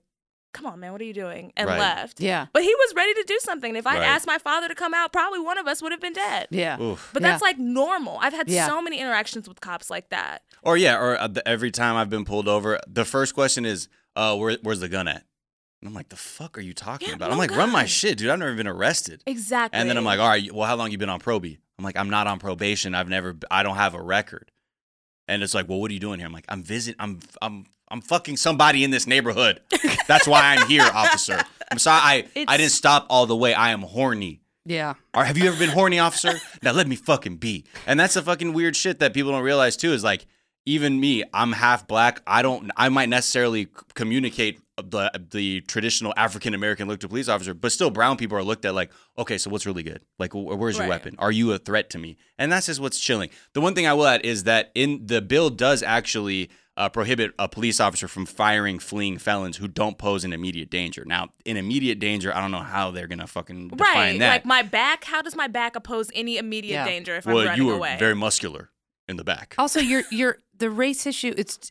come 0.53 0.67
on, 0.67 0.81
man, 0.81 0.93
what 0.93 1.01
are 1.01 1.05
you 1.05 1.13
doing? 1.13 1.53
And 1.57 1.69
Right. 1.69 1.79
left. 1.79 2.19
Yeah. 2.21 2.47
But 2.53 2.63
he 2.63 2.75
was 2.75 2.95
ready 2.97 3.13
to 3.15 3.25
do 3.27 3.39
something. 3.41 3.77
If 3.77 3.87
I 3.87 3.97
Right. 3.99 4.05
asked 4.07 4.27
my 4.27 4.39
father 4.39 4.69
to 4.69 4.75
come 4.75 4.95
out, 4.95 5.13
probably 5.13 5.39
one 5.41 5.59
of 5.59 5.67
us 5.67 5.83
would 5.83 5.93
have 5.93 6.01
been 6.01 6.15
dead. 6.15 6.47
Yeah. 6.51 6.81
Oof. 6.81 7.11
But 7.13 7.23
Yeah. 7.23 7.31
that's 7.31 7.43
like 7.43 7.59
normal. 7.59 8.19
I've 8.23 8.33
had 8.33 8.49
Yeah. 8.49 8.67
so 8.67 8.81
many 8.81 8.99
interactions 8.99 9.49
with 9.49 9.61
cops 9.61 9.91
like 9.91 10.09
that. 10.09 10.43
Or 10.63 10.77
yeah, 10.79 10.97
or 10.99 11.19
uh, 11.21 11.29
the, 11.29 11.47
every 11.47 11.71
time 11.71 11.97
I've 11.97 12.09
been 12.09 12.25
pulled 12.25 12.49
over, 12.49 12.81
the 12.87 13.05
first 13.05 13.35
question 13.35 13.67
is, 13.67 13.89
uh, 14.17 14.35
where, 14.37 14.57
where's 14.63 14.81
the 14.81 14.89
gun 14.89 15.09
at? 15.09 15.25
And 15.83 15.89
I'm 15.89 15.95
like, 15.95 16.09
the 16.09 16.17
fuck 16.17 16.57
are 16.57 16.63
you 16.63 16.73
talking 16.73 17.09
Yeah, 17.09 17.15
about? 17.17 17.27
no 17.27 17.33
I'm 17.33 17.39
like, 17.39 17.51
run 17.51 17.71
my 17.71 17.85
shit, 17.85 18.17
dude. 18.17 18.31
I've 18.31 18.39
never 18.39 18.55
been 18.55 18.67
arrested. 18.67 19.23
Exactly. 19.27 19.79
And 19.79 19.91
then 19.91 19.99
I'm 19.99 20.05
like, 20.05 20.19
all 20.19 20.29
right, 20.29 20.51
well, 20.51 20.67
how 20.67 20.75
long 20.77 20.91
you 20.91 20.97
been 20.97 21.11
on 21.11 21.21
probie? 21.21 21.59
I'm 21.79 21.85
like, 21.85 21.99
I'm 21.99 22.09
not 22.09 22.27
on 22.27 22.39
probation. 22.39 22.95
I've 22.95 23.11
never, 23.11 23.37
I 23.51 23.63
don't 23.63 23.77
have 23.77 23.93
a 23.95 24.01
record. 24.01 24.51
And 25.29 25.43
it's 25.43 25.53
like, 25.53 25.69
well, 25.69 25.79
what 25.81 25.91
are 25.91 25.95
you 25.95 26.01
doing 26.01 26.19
here? 26.19 26.27
I'm 26.27 26.33
like, 26.33 26.47
I'm 26.49 26.63
visiting. 26.63 26.99
I'm, 26.99 27.21
I'm, 27.43 27.67
I'm 27.89 28.01
fucking 28.01 28.37
somebody 28.37 28.82
in 28.84 28.91
this 28.91 29.07
neighborhood. 29.07 29.61
That's 30.09 30.26
why 30.26 30.41
I'm 30.57 30.66
here, 30.68 30.82
officer. 30.95 31.41
I'm 31.70 31.78
sorry, 31.78 32.01
I, 32.37 32.45
I 32.49 32.57
didn't 32.57 32.72
stop 32.72 33.07
all 33.11 33.26
the 33.26 33.37
way. 33.37 33.55
I 33.55 33.70
am 33.70 33.82
horny. 33.82 34.41
Yeah. 34.64 34.95
Or 35.14 35.24
have 35.24 35.39
you 35.39 35.47
ever 35.49 35.57
been 35.59 35.70
horny, 35.70 35.99
officer? 36.01 36.34
Now 36.62 36.72
let 36.72 36.89
me 36.89 36.97
fucking 36.97 37.37
be. 37.37 37.64
And 37.87 37.99
that's 38.01 38.14
the 38.14 38.22
fucking 38.22 38.53
weird 38.53 38.74
shit 38.76 38.99
that 38.99 39.14
people 39.14 39.30
don't 39.30 39.45
realize 39.45 39.76
too. 39.76 39.93
Is 39.93 40.03
like, 40.03 40.26
even 40.64 40.99
me, 40.99 41.22
I'm 41.32 41.53
half 41.53 41.87
black. 41.87 42.20
I 42.26 42.43
don't. 42.43 42.70
I 42.76 42.89
might 42.89 43.09
necessarily 43.09 43.64
c- 43.66 43.70
communicate 43.95 44.61
the 44.76 45.11
the 45.30 45.61
traditional 45.62 46.12
African 46.16 46.53
American 46.55 46.89
look 46.89 46.99
to 47.01 47.09
police 47.09 47.28
officer, 47.28 47.55
but 47.55 47.70
still, 47.70 47.91
brown 47.91 48.16
people 48.16 48.37
are 48.37 48.43
looked 48.43 48.64
at 48.64 48.74
like, 48.74 48.91
okay, 49.16 49.39
so 49.39 49.49
what's 49.51 49.66
really 49.66 49.84
good? 49.84 50.01
Like, 50.18 50.32
wh- 50.32 50.59
where's 50.59 50.74
your 50.76 50.82
Right. 50.82 50.91
weapon? 50.91 51.14
Are 51.20 51.30
you 51.30 51.53
a 51.53 51.59
threat 51.59 51.91
to 51.91 51.99
me? 51.99 52.16
And 52.37 52.51
that's 52.51 52.66
just 52.66 52.80
what's 52.80 52.99
chilling. 52.99 53.30
The 53.53 53.61
one 53.61 53.76
thing 53.76 53.87
I 53.87 53.93
will 53.95 54.07
add 54.07 54.26
is 54.26 54.43
that 54.45 54.72
in 54.74 55.07
the 55.07 55.22
bill 55.22 55.51
does 55.51 55.84
actually. 55.84 56.51
Uh, 56.77 56.91
prohibit 56.91 57.33
a 57.39 57.49
police 57.49 57.81
officer 57.81 58.07
from 58.07 58.27
firing 58.27 58.79
fleeing 58.79 59.16
felons 59.16 59.57
who 59.57 59.66
don't 59.66 59.97
pose 59.97 60.24
an 60.24 60.33
immediate 60.35 60.68
danger. 60.68 61.05
Now, 61.07 61.31
in 61.47 61.57
immediate 61.57 61.99
danger, 61.99 62.35
I 62.37 62.41
don't 62.43 62.51
know 62.51 62.59
how 62.59 62.91
they're 62.91 63.07
gonna 63.07 63.27
fucking 63.27 63.68
define 63.68 63.95
right. 63.95 64.18
that. 64.18 64.29
Like 64.29 64.45
my 64.45 64.61
back, 64.62 65.05
how 65.05 65.22
does 65.22 65.35
my 65.35 65.49
back 65.49 65.74
oppose 65.74 66.11
any 66.14 66.37
immediate 66.37 66.74
Yeah. 66.74 66.85
danger 66.85 67.16
if 67.16 67.27
I'm 67.27 67.33
well, 67.33 67.47
running 67.47 67.62
you 67.62 67.66
were 67.68 67.77
away? 67.77 67.97
very 67.99 68.14
muscular 68.14 68.68
in 69.09 69.16
the 69.16 69.24
back. 69.24 69.55
Also, 69.57 69.81
you're 69.81 70.03
you're 70.11 70.37
the 70.55 70.68
race 70.68 71.07
issue. 71.07 71.33
It's 71.39 71.70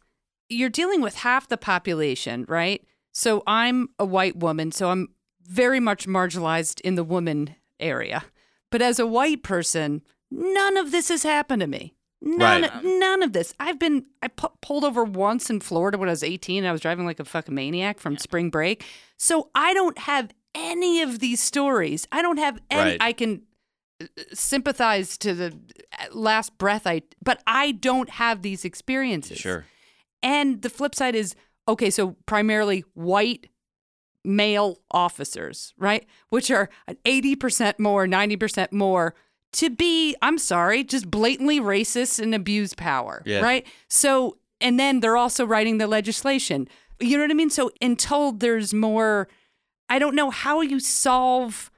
you're 0.49 0.69
dealing 0.69 1.01
with 1.01 1.17
half 1.17 1.47
the 1.47 1.57
population, 1.57 2.45
right? 2.47 2.83
So 3.11 3.43
I'm 3.45 3.89
a 3.99 4.05
white 4.05 4.37
woman, 4.37 4.71
so 4.71 4.89
I'm 4.89 5.09
very 5.43 5.79
much 5.79 6.07
marginalized 6.07 6.81
in 6.81 6.95
the 6.95 7.03
woman 7.03 7.55
area. 7.79 8.25
But 8.71 8.81
as 8.81 8.99
a 8.99 9.05
white 9.05 9.43
person, 9.43 10.01
none 10.31 10.77
of 10.77 10.91
this 10.91 11.09
has 11.09 11.21
happened 11.21 11.61
to 11.61 11.67
me. 11.67 11.93
None, 12.27 12.63
Right. 12.63 12.83
none 12.83 13.21
of 13.21 13.33
this. 13.33 13.53
I've 13.59 13.77
been 13.77 14.05
I 14.21 14.29
pu- 14.29 14.49
pulled 14.61 14.83
over 14.83 15.03
once 15.03 15.49
in 15.51 15.59
Florida 15.59 15.97
when 15.97 16.09
I 16.09 16.11
was 16.11 16.23
18. 16.23 16.65
I 16.65 16.71
was 16.71 16.81
driving 16.81 17.05
like 17.05 17.19
a 17.19 17.25
fucking 17.25 17.53
maniac 17.53 17.99
from 17.99 18.17
spring 18.17 18.49
break. 18.49 18.83
So 19.17 19.51
I 19.53 19.73
don't 19.75 19.97
have 19.99 20.31
any 20.55 21.01
of 21.03 21.19
these 21.19 21.39
stories. 21.41 22.07
I 22.11 22.21
don't 22.23 22.37
have 22.39 22.59
any. 22.71 22.91
Right. 22.91 22.97
I 23.01 23.13
can 23.13 23.43
uh, 24.01 24.05
sympathize 24.33 25.17
to 25.19 25.33
the 25.35 25.57
uh, 25.99 26.05
last 26.13 26.57
breath 26.57 26.87
I 26.87 27.03
but 27.23 27.43
I 27.45 27.73
don't 27.73 28.09
have 28.09 28.41
these 28.41 28.65
experiences. 28.65 29.37
Sure. 29.37 29.65
And 30.23 30.63
the 30.63 30.69
flip 30.69 30.95
side 30.95 31.13
is 31.15 31.35
okay, 31.67 31.91
so 31.91 32.15
primarily 32.25 32.83
white 32.95 33.49
male 34.23 34.79
officers, 34.89 35.73
right? 35.77 36.05
Which 36.29 36.49
are 36.49 36.69
80% 37.05 37.77
more, 37.77 38.07
90% 38.07 38.71
more 38.71 39.13
to 39.55 39.69
be, 39.69 40.15
I'm 40.21 40.37
sorry, 40.37 40.83
just 40.83 41.09
blatantly 41.09 41.59
racist 41.59 42.19
and 42.19 42.33
abuse 42.35 42.73
power, 42.73 43.21
Yeah. 43.25 43.41
right? 43.41 43.65
So, 43.89 44.37
and 44.61 44.79
then 44.79 44.99
they're 45.01 45.17
also 45.17 45.45
writing 45.45 45.77
the 45.77 45.87
legislation. 45.87 46.67
You 46.99 47.17
know 47.17 47.23
what 47.23 47.31
I 47.31 47.35
mean? 47.35 47.49
So, 47.49 47.71
until 47.81 48.31
there's 48.31 48.73
more, 48.73 49.27
I 49.89 49.99
don't 49.99 50.15
know 50.15 50.29
how 50.29 50.61
you 50.61 50.79
solve 50.79 51.71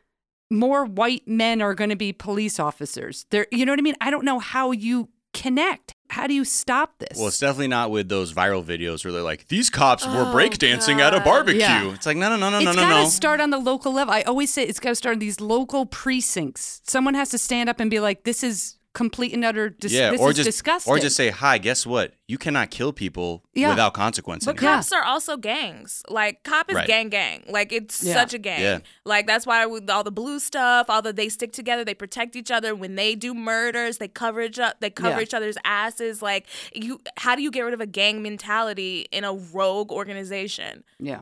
more 0.49 0.86
white 0.86 1.28
men 1.28 1.61
are 1.61 1.73
going 1.73 1.89
to 1.89 1.95
be 1.95 2.13
police 2.13 2.59
officers. 2.59 3.25
There, 3.32 3.47
you 3.51 3.65
know 3.65 3.71
what 3.73 3.80
I 3.80 3.82
mean? 3.82 3.95
I 3.99 4.09
don't 4.11 4.23
know 4.25 4.39
how 4.39 4.71
you 4.71 5.09
connect. 5.34 5.93
How 6.10 6.26
do 6.28 6.34
you 6.34 6.45
stop 6.45 6.97
this? 6.99 7.18
Well, 7.18 7.28
it's 7.28 7.39
definitely 7.39 7.68
not 7.68 7.91
with 7.91 8.08
those 8.10 8.34
viral 8.34 8.64
videos 8.64 9.03
where 9.03 9.12
they're 9.12 9.22
like, 9.22 9.47
these 9.49 9.70
cops 9.70 10.05
were 10.05 10.12
Oh, 10.24 10.34
breakdancing 10.34 10.99
at 10.99 11.14
a 11.14 11.20
barbecue. 11.20 11.60
Yeah. 11.60 11.93
It's 11.93 12.05
like, 12.05 12.18
no, 12.18 12.30
no, 12.30 12.38
no, 12.38 12.49
no, 12.49 12.58
it's 12.58 12.66
no, 12.66 12.72
no, 12.72 12.82
It's 12.82 12.89
gotta 12.89 13.10
start 13.12 13.41
on 13.41 13.49
the 13.49 13.58
local 13.58 13.91
level. 13.93 14.14
I 14.14 14.22
always 14.22 14.53
say 14.53 14.64
it's 14.64 14.80
got 14.80 14.89
to 14.89 14.95
start 14.95 15.14
in 15.14 15.20
these 15.20 15.41
local 15.41 15.86
precincts. 15.86 16.82
Someone 16.86 17.14
has 17.14 17.30
to 17.30 17.38
stand 17.38 17.70
up 17.70 17.80
and 17.80 17.91
be 17.91 17.99
like, 17.99 18.24
"This 18.24 18.43
is 18.43 18.76
complete 18.98 19.32
and 19.34 19.45
utter. 19.45 19.70
Dis- 19.70 19.91
yeah, 19.93 20.10
this 20.12 20.20
or 20.20 20.32
is 20.32 20.36
just 20.38 20.48
disgusting." 20.48 20.91
or 20.91 20.98
just 21.00 21.16
say, 21.16 21.30
"Hi, 21.30 21.58
guess 21.60 21.86
what? 21.86 22.14
You 22.28 22.38
cannot 22.38 22.72
kill 22.72 22.91
people 22.91 23.43
Yeah. 23.54 23.70
without 23.70 23.93
consequence." 23.93 24.43
But 24.43 24.58
anymore." 24.58 24.78
cops 24.78 24.91
are 24.91 25.04
also 25.04 25.38
gangs. 25.38 26.02
Like 26.10 26.43
cop 26.43 26.70
is 26.72 26.76
Right. 26.76 26.88
gang 26.88 27.10
gang. 27.10 27.43
Like 27.48 27.72
it's 27.72 28.04
Yeah. 28.04 28.16
such 28.16 28.34
a 28.34 28.39
gang. 28.39 28.62
Yeah. 28.62 28.80
Like 29.06 29.28
that's 29.28 29.45
why 29.45 29.66
with 29.68 29.89
all 29.89 30.04
the 30.04 30.12
blue 30.12 30.39
stuff, 30.39 30.88
all 30.89 31.02
the 31.04 31.14
they 31.14 31.30
stick 31.30 31.54
together, 31.54 31.86
they 31.86 31.93
protect 31.93 32.36
each 32.36 32.50
other. 32.52 32.74
When 32.76 32.95
they 32.95 33.14
do 33.16 33.34
murders, 33.34 34.00
they 34.00 34.08
cover 34.08 34.41
each 34.41 34.58
up, 34.60 34.80
they 34.80 34.89
cover 34.89 35.18
Yeah. 35.18 35.22
each 35.24 35.34
other's 35.36 35.58
asses. 35.64 36.22
Like 36.22 36.48
you, 36.74 37.00
how 37.18 37.36
do 37.36 37.41
you 37.43 37.52
get 37.52 37.62
rid 37.62 37.74
of 37.76 37.82
a 37.82 37.88
gang 37.88 38.22
mentality 38.24 39.08
in 39.12 39.24
a 39.24 39.34
rogue 39.34 39.91
organization? 39.91 40.84
yeah. 41.00 41.22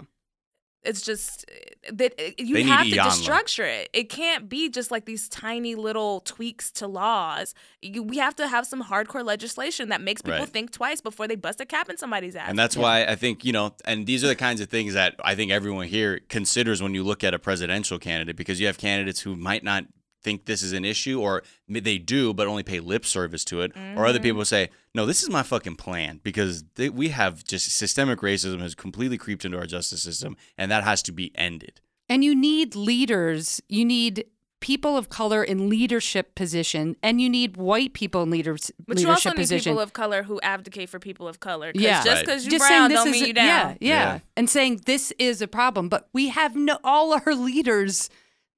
It's 0.86 1.02
just 1.02 1.46
eh, 1.52 1.90
that 1.94 2.14
eh, 2.18 2.32
you 2.38 2.56
They 2.56 2.64
have 2.64 2.86
to 2.86 2.92
Iyanla. 2.92 3.02
destructure 3.10 3.66
it. 3.68 3.90
It 3.94 4.10
can't 4.10 4.48
be 4.48 4.70
just 4.70 4.92
like 4.92 5.06
these 5.06 5.28
tiny 5.30 5.76
little 5.76 6.22
tweaks 6.22 6.72
to 6.74 6.88
laws. 6.88 7.54
You, 7.82 8.04
we 8.04 8.18
have 8.18 8.36
to 8.38 8.48
have 8.48 8.66
some 8.68 8.84
hardcore 8.84 9.24
legislation 9.26 9.90
that 9.90 10.02
makes 10.02 10.22
people 10.22 10.40
Right. 10.40 10.50
think 10.50 10.72
twice 10.72 11.02
before 11.02 11.28
they 11.28 11.36
bust 11.36 11.60
a 11.62 11.66
cap 11.66 11.90
in 11.90 11.98
somebody's 11.98 12.36
ass. 12.36 12.50
And 12.50 12.58
that's 12.60 12.78
why 12.78 13.06
I 13.06 13.16
think, 13.16 13.44
you 13.44 13.52
know, 13.52 13.74
and 13.86 14.06
these 14.06 14.24
are 14.24 14.28
the 14.28 14.36
kinds 14.36 14.62
of 14.62 14.70
things 14.70 14.94
that 14.94 15.16
I 15.24 15.36
think 15.36 15.52
everyone 15.52 15.88
here 15.88 16.20
considers 16.30 16.82
when 16.82 16.94
you 16.94 17.04
look 17.04 17.24
at 17.24 17.34
a 17.34 17.40
presidential 17.40 18.00
candidate 18.00 18.36
because 18.36 18.60
you 18.60 18.68
have 18.68 18.78
candidates 18.78 19.22
who 19.22 19.36
might 19.36 19.64
not 19.64 19.86
think 20.26 20.46
this 20.46 20.62
is 20.68 20.74
an 20.74 20.84
issue 20.84 21.18
or 21.26 21.44
they 21.70 21.98
do 21.98 22.34
but 22.34 22.48
only 22.48 22.64
pay 22.64 22.80
lip 22.80 23.06
service 23.06 23.46
to 23.46 23.62
it 23.62 23.72
or 23.96 24.06
other 24.06 24.18
mm-hmm. 24.18 24.24
people 24.24 24.46
say 24.46 24.70
no 24.94 25.06
this 25.06 25.22
is 25.24 25.30
my 25.30 25.44
fucking 25.44 25.76
plan 25.86 26.20
because 26.24 26.64
they, 26.76 26.90
we 26.90 27.10
have 27.10 27.44
just 27.44 27.66
systemic 27.72 28.20
racism 28.20 28.60
has 28.60 28.74
completely 28.76 29.18
creeped 29.18 29.46
into 29.46 29.58
our 29.58 29.68
justice 29.76 30.02
system 30.02 30.36
and 30.58 30.72
that 30.72 30.84
has 30.84 31.02
to 31.04 31.12
be 31.12 31.32
ended 31.36 31.76
And 32.10 32.24
you 32.24 32.36
need 32.36 32.76
leaders. 32.76 33.62
You 33.68 33.84
need 33.86 34.26
people 34.60 34.96
of 34.98 35.10
color 35.10 35.44
in 35.44 35.70
leadership 35.70 36.34
position, 36.36 36.96
and 37.04 37.22
you 37.22 37.30
need 37.30 37.58
white 37.58 37.94
people 37.94 38.22
in 38.24 38.30
leaders, 38.32 38.72
But 38.88 38.98
you 39.00 39.08
leadership 39.08 39.32
also 39.32 39.38
need 39.38 39.44
position. 39.44 39.72
people 39.72 39.82
of 39.82 39.94
color 39.94 40.24
who 40.24 40.40
advocate 40.42 40.90
for 40.90 41.00
people 41.00 41.28
of 41.28 41.40
color. 41.40 41.72
'Cause 41.74 41.82
Yeah. 41.82 42.04
Just 42.04 42.08
Right. 42.08 42.26
because 42.26 42.46
you 42.46 42.52
just 42.52 42.62
brown 42.62 42.72
saying 42.72 42.90
this 42.90 42.98
don't 43.00 43.08
is 43.08 43.14
mean 43.14 43.22
you 43.30 43.34
yeah, 43.36 43.64
down. 43.64 43.78
yeah, 43.82 44.14
Yeah. 44.14 44.20
and 44.38 44.50
saying 44.50 44.82
this 44.86 45.14
is 45.28 45.42
a 45.42 45.48
problem. 45.48 45.90
But 45.90 46.10
we 46.14 46.30
have 46.30 46.56
no 46.56 46.76
all 46.84 47.14
our 47.14 47.34
leaders. 47.36 48.10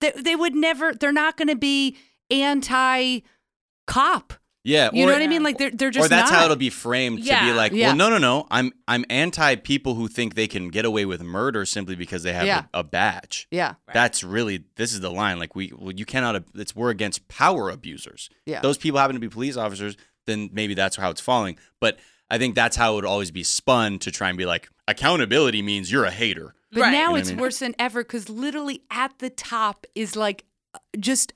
They, 0.01 0.11
they 0.11 0.35
would 0.35 0.55
never. 0.55 0.93
They're 0.93 1.11
not 1.11 1.37
going 1.37 1.47
to 1.47 1.55
be 1.55 1.97
anti 2.29 3.19
cop. 3.87 4.33
yeah 4.63 4.89
You 4.91 5.03
or, 5.03 5.07
know 5.07 5.13
what 5.13 5.21
I 5.21 5.27
mean? 5.27 5.43
Like 5.43 5.57
they're 5.57 5.71
they're 5.71 5.89
just 5.91 6.05
or 6.05 6.09
that's 6.09 6.29
not. 6.29 6.39
how 6.39 6.45
it'll 6.45 6.57
be 6.57 6.69
framed 6.69 7.19
yeah. 7.19 7.39
to 7.39 7.45
be 7.45 7.53
like 7.53 7.71
Yeah. 7.71 7.87
well 7.87 7.95
no 7.95 8.09
no 8.09 8.17
no 8.17 8.47
i'm 8.51 8.73
i'm 8.87 9.05
anti 9.09 9.55
people 9.55 9.95
who 9.95 10.09
think 10.09 10.35
they 10.35 10.47
can 10.47 10.67
get 10.67 10.83
away 10.83 11.05
with 11.05 11.21
murder 11.21 11.65
simply 11.65 11.95
because 11.95 12.23
they 12.23 12.33
have 12.33 12.45
Yeah. 12.45 12.65
a, 12.73 12.79
a 12.79 12.83
badge 12.83 13.47
yeah, 13.49 13.75
That's 13.93 14.23
really 14.25 14.65
this 14.75 14.91
is 14.93 14.99
the 14.99 15.09
line. 15.09 15.39
Like 15.39 15.55
we, 15.55 15.71
well, 15.73 15.93
you 15.93 16.05
cannot. 16.05 16.43
It's 16.55 16.75
we're 16.75 16.89
against 16.89 17.27
power 17.29 17.69
abusers. 17.69 18.29
Yeah. 18.45 18.59
Those 18.61 18.77
people 18.77 18.99
happen 18.99 19.15
to 19.15 19.19
be 19.21 19.29
police 19.29 19.55
officers. 19.55 19.95
Then 20.25 20.49
maybe 20.51 20.73
that's 20.73 20.97
how 20.97 21.09
it's 21.11 21.21
falling. 21.21 21.57
But 21.79 21.97
I 22.29 22.37
think 22.37 22.55
that's 22.55 22.75
how 22.75 22.91
it 22.91 22.95
would 22.95 23.05
always 23.05 23.31
be 23.31 23.43
spun 23.43 23.99
to 23.99 24.11
try 24.11 24.27
and 24.27 24.37
be 24.37 24.45
like 24.45 24.67
accountability 24.89 25.61
means 25.61 25.89
you're 25.91 26.03
a 26.03 26.11
hater. 26.11 26.53
But 26.72 26.82
Right. 26.82 26.91
now 26.91 26.97
You 26.99 27.05
know 27.05 27.11
what 27.11 27.18
I 27.18 27.20
it's 27.22 27.30
mean? 27.30 27.39
worse 27.39 27.59
than 27.59 27.76
ever 27.80 28.03
because 28.03 28.30
literally 28.30 28.82
at 28.91 29.18
the 29.20 29.30
top 29.30 29.86
is 29.95 30.15
like 30.15 30.45
uh, 30.74 30.80
just 30.99 31.34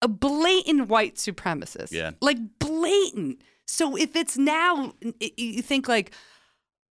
a 0.00 0.08
blatant 0.08 0.88
white 0.88 1.14
supremacist. 1.16 1.92
Yeah. 1.92 2.12
Like 2.20 2.38
blatant. 2.58 3.42
So 3.66 3.96
if 3.96 4.16
it's 4.16 4.36
now, 4.36 4.92
y- 5.20 5.30
you 5.36 5.62
think 5.62 5.86
like, 5.88 6.12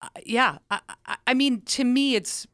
uh, 0.02 0.08
yeah, 0.26 0.60
I, 0.70 0.80
I, 1.06 1.18
I 1.28 1.34
mean, 1.34 1.62
to 1.62 1.84
me, 1.84 2.16
it's 2.16 2.48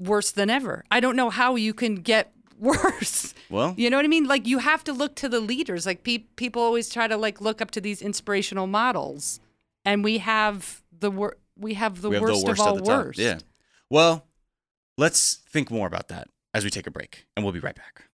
worse 0.00 0.30
than 0.30 0.48
ever. 0.48 0.84
I 0.90 1.00
don't 1.00 1.16
know 1.16 1.28
how 1.30 1.56
you 1.56 1.74
can 1.74 1.96
get 1.96 2.32
worse. 2.58 3.34
Well, 3.50 3.74
You 3.76 3.90
know 3.90 3.98
what 3.98 4.04
I 4.06 4.08
mean? 4.08 4.24
Like 4.24 4.46
you 4.46 4.58
have 4.58 4.82
to 4.84 4.92
look 4.94 5.14
to 5.16 5.28
the 5.28 5.40
leaders. 5.40 5.84
Like 5.84 6.02
pe- 6.02 6.24
people 6.36 6.62
always 6.62 6.88
try 6.88 7.06
to 7.06 7.16
like 7.16 7.40
look 7.42 7.60
up 7.60 7.70
to 7.72 7.80
these 7.80 8.00
inspirational 8.00 8.66
models, 8.66 9.38
and 9.84 10.02
we 10.02 10.18
have 10.18 10.82
the 10.98 11.10
wor- 11.10 11.36
we 11.58 11.74
have 11.74 12.00
the 12.00 12.08
we 12.08 12.14
have 12.16 12.22
worst, 12.22 12.40
the 12.42 12.48
worst 12.48 12.60
of 12.62 12.66
all 12.66 12.78
at 12.78 12.84
top. 12.84 13.04
worst. 13.06 13.18
Yeah. 13.18 13.38
Well, 13.90 14.24
let's 14.98 15.38
think 15.48 15.70
more 15.70 15.86
about 15.86 16.08
that 16.08 16.28
as 16.52 16.64
we 16.64 16.70
take 16.70 16.86
a 16.86 16.90
break, 16.90 17.24
and 17.36 17.44
we'll 17.44 17.52
be 17.52 17.60
right 17.60 17.76
back. 17.76 18.04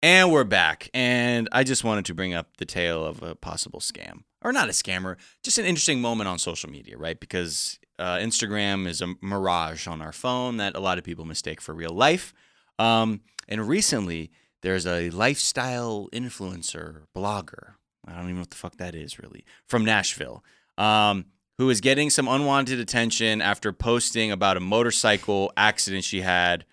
And 0.00 0.30
we're 0.30 0.44
back. 0.44 0.88
And 0.94 1.48
I 1.50 1.64
just 1.64 1.82
wanted 1.82 2.04
to 2.04 2.14
bring 2.14 2.32
up 2.32 2.58
the 2.58 2.64
tale 2.64 3.04
of 3.04 3.22
a 3.22 3.34
possible 3.34 3.80
scam. 3.80 4.22
Or 4.42 4.52
not 4.52 4.68
a 4.68 4.72
scammer, 4.72 5.16
just 5.42 5.58
an 5.58 5.64
interesting 5.64 6.00
moment 6.00 6.28
on 6.28 6.38
social 6.38 6.70
media, 6.70 6.96
right? 6.96 7.18
Because 7.18 7.80
uh, 7.98 8.16
Instagram 8.18 8.86
is 8.86 9.02
a 9.02 9.14
mirage 9.20 9.88
on 9.88 10.00
our 10.00 10.12
phone 10.12 10.58
that 10.58 10.76
a 10.76 10.80
lot 10.80 10.98
of 10.98 11.04
people 11.04 11.24
mistake 11.24 11.60
for 11.60 11.74
real 11.74 11.90
life. 11.90 12.32
Um, 12.78 13.22
and 13.48 13.66
recently, 13.66 14.30
there's 14.62 14.86
a 14.86 15.10
lifestyle 15.10 16.08
influencer, 16.12 17.02
blogger. 17.16 17.74
I 18.06 18.12
don't 18.12 18.24
even 18.24 18.36
know 18.36 18.40
what 18.40 18.50
the 18.50 18.56
fuck 18.56 18.76
that 18.76 18.94
is, 18.94 19.18
really, 19.18 19.44
from 19.66 19.84
Nashville, 19.84 20.42
um, 20.76 21.26
who 21.58 21.68
is 21.70 21.80
getting 21.80 22.10
some 22.10 22.28
unwanted 22.28 22.78
attention 22.78 23.42
after 23.42 23.72
posting 23.72 24.30
about 24.30 24.56
a 24.56 24.60
motorcycle 24.60 25.52
accident 25.56 26.04
she 26.04 26.22
had 26.22 26.64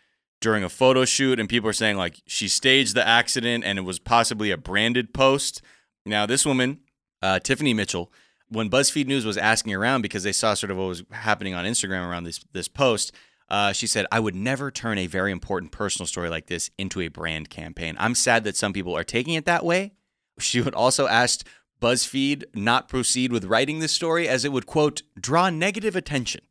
during 0.41 0.63
a 0.63 0.69
photo 0.69 1.05
shoot 1.05 1.39
and 1.39 1.49
people 1.49 1.69
are 1.69 1.73
saying 1.73 1.97
like 1.97 2.21
she 2.27 2.47
staged 2.47 2.95
the 2.95 3.07
accident 3.07 3.63
and 3.63 3.79
it 3.79 3.81
was 3.81 3.99
possibly 3.99 4.51
a 4.51 4.57
branded 4.57 5.13
post. 5.13 5.61
Now 6.05 6.25
this 6.25 6.45
woman, 6.45 6.81
uh, 7.21 7.39
Tiffany 7.39 7.73
Mitchell, 7.73 8.11
when 8.49 8.69
BuzzFeed 8.69 9.07
News 9.07 9.25
was 9.25 9.37
asking 9.37 9.73
around 9.73 10.03
because 10.03 10.23
they 10.23 10.31
saw 10.31 10.53
sort 10.53 10.69
of 10.69 10.77
what 10.77 10.87
was 10.87 11.03
happening 11.11 11.55
on 11.55 11.65
Instagram 11.65 12.07
around 12.07 12.25
this 12.25 12.45
this 12.53 12.67
post, 12.67 13.11
uh, 13.49 13.71
she 13.73 13.87
said, 13.87 14.05
"I 14.11 14.19
would 14.19 14.35
never 14.35 14.71
turn 14.71 14.97
a 14.97 15.07
very 15.07 15.31
important 15.31 15.71
personal 15.71 16.07
story 16.07 16.29
like 16.29 16.47
this 16.47 16.69
into 16.77 17.01
a 17.01 17.07
brand 17.07 17.49
campaign. 17.49 17.95
I'm 17.99 18.15
sad 18.15 18.43
that 18.43 18.55
some 18.55 18.73
people 18.73 18.95
are 18.95 19.03
taking 19.03 19.33
it 19.33 19.45
that 19.45 19.65
way." 19.65 19.93
She 20.39 20.61
would 20.61 20.73
also 20.73 21.07
ask 21.07 21.45
BuzzFeed 21.81 22.45
not 22.55 22.87
proceed 22.87 23.31
with 23.31 23.45
writing 23.45 23.79
this 23.79 23.91
story 23.91 24.27
as 24.27 24.45
it 24.45 24.51
would 24.51 24.65
quote 24.65 25.03
draw 25.19 25.49
negative 25.49 25.95
attention. 25.95 26.41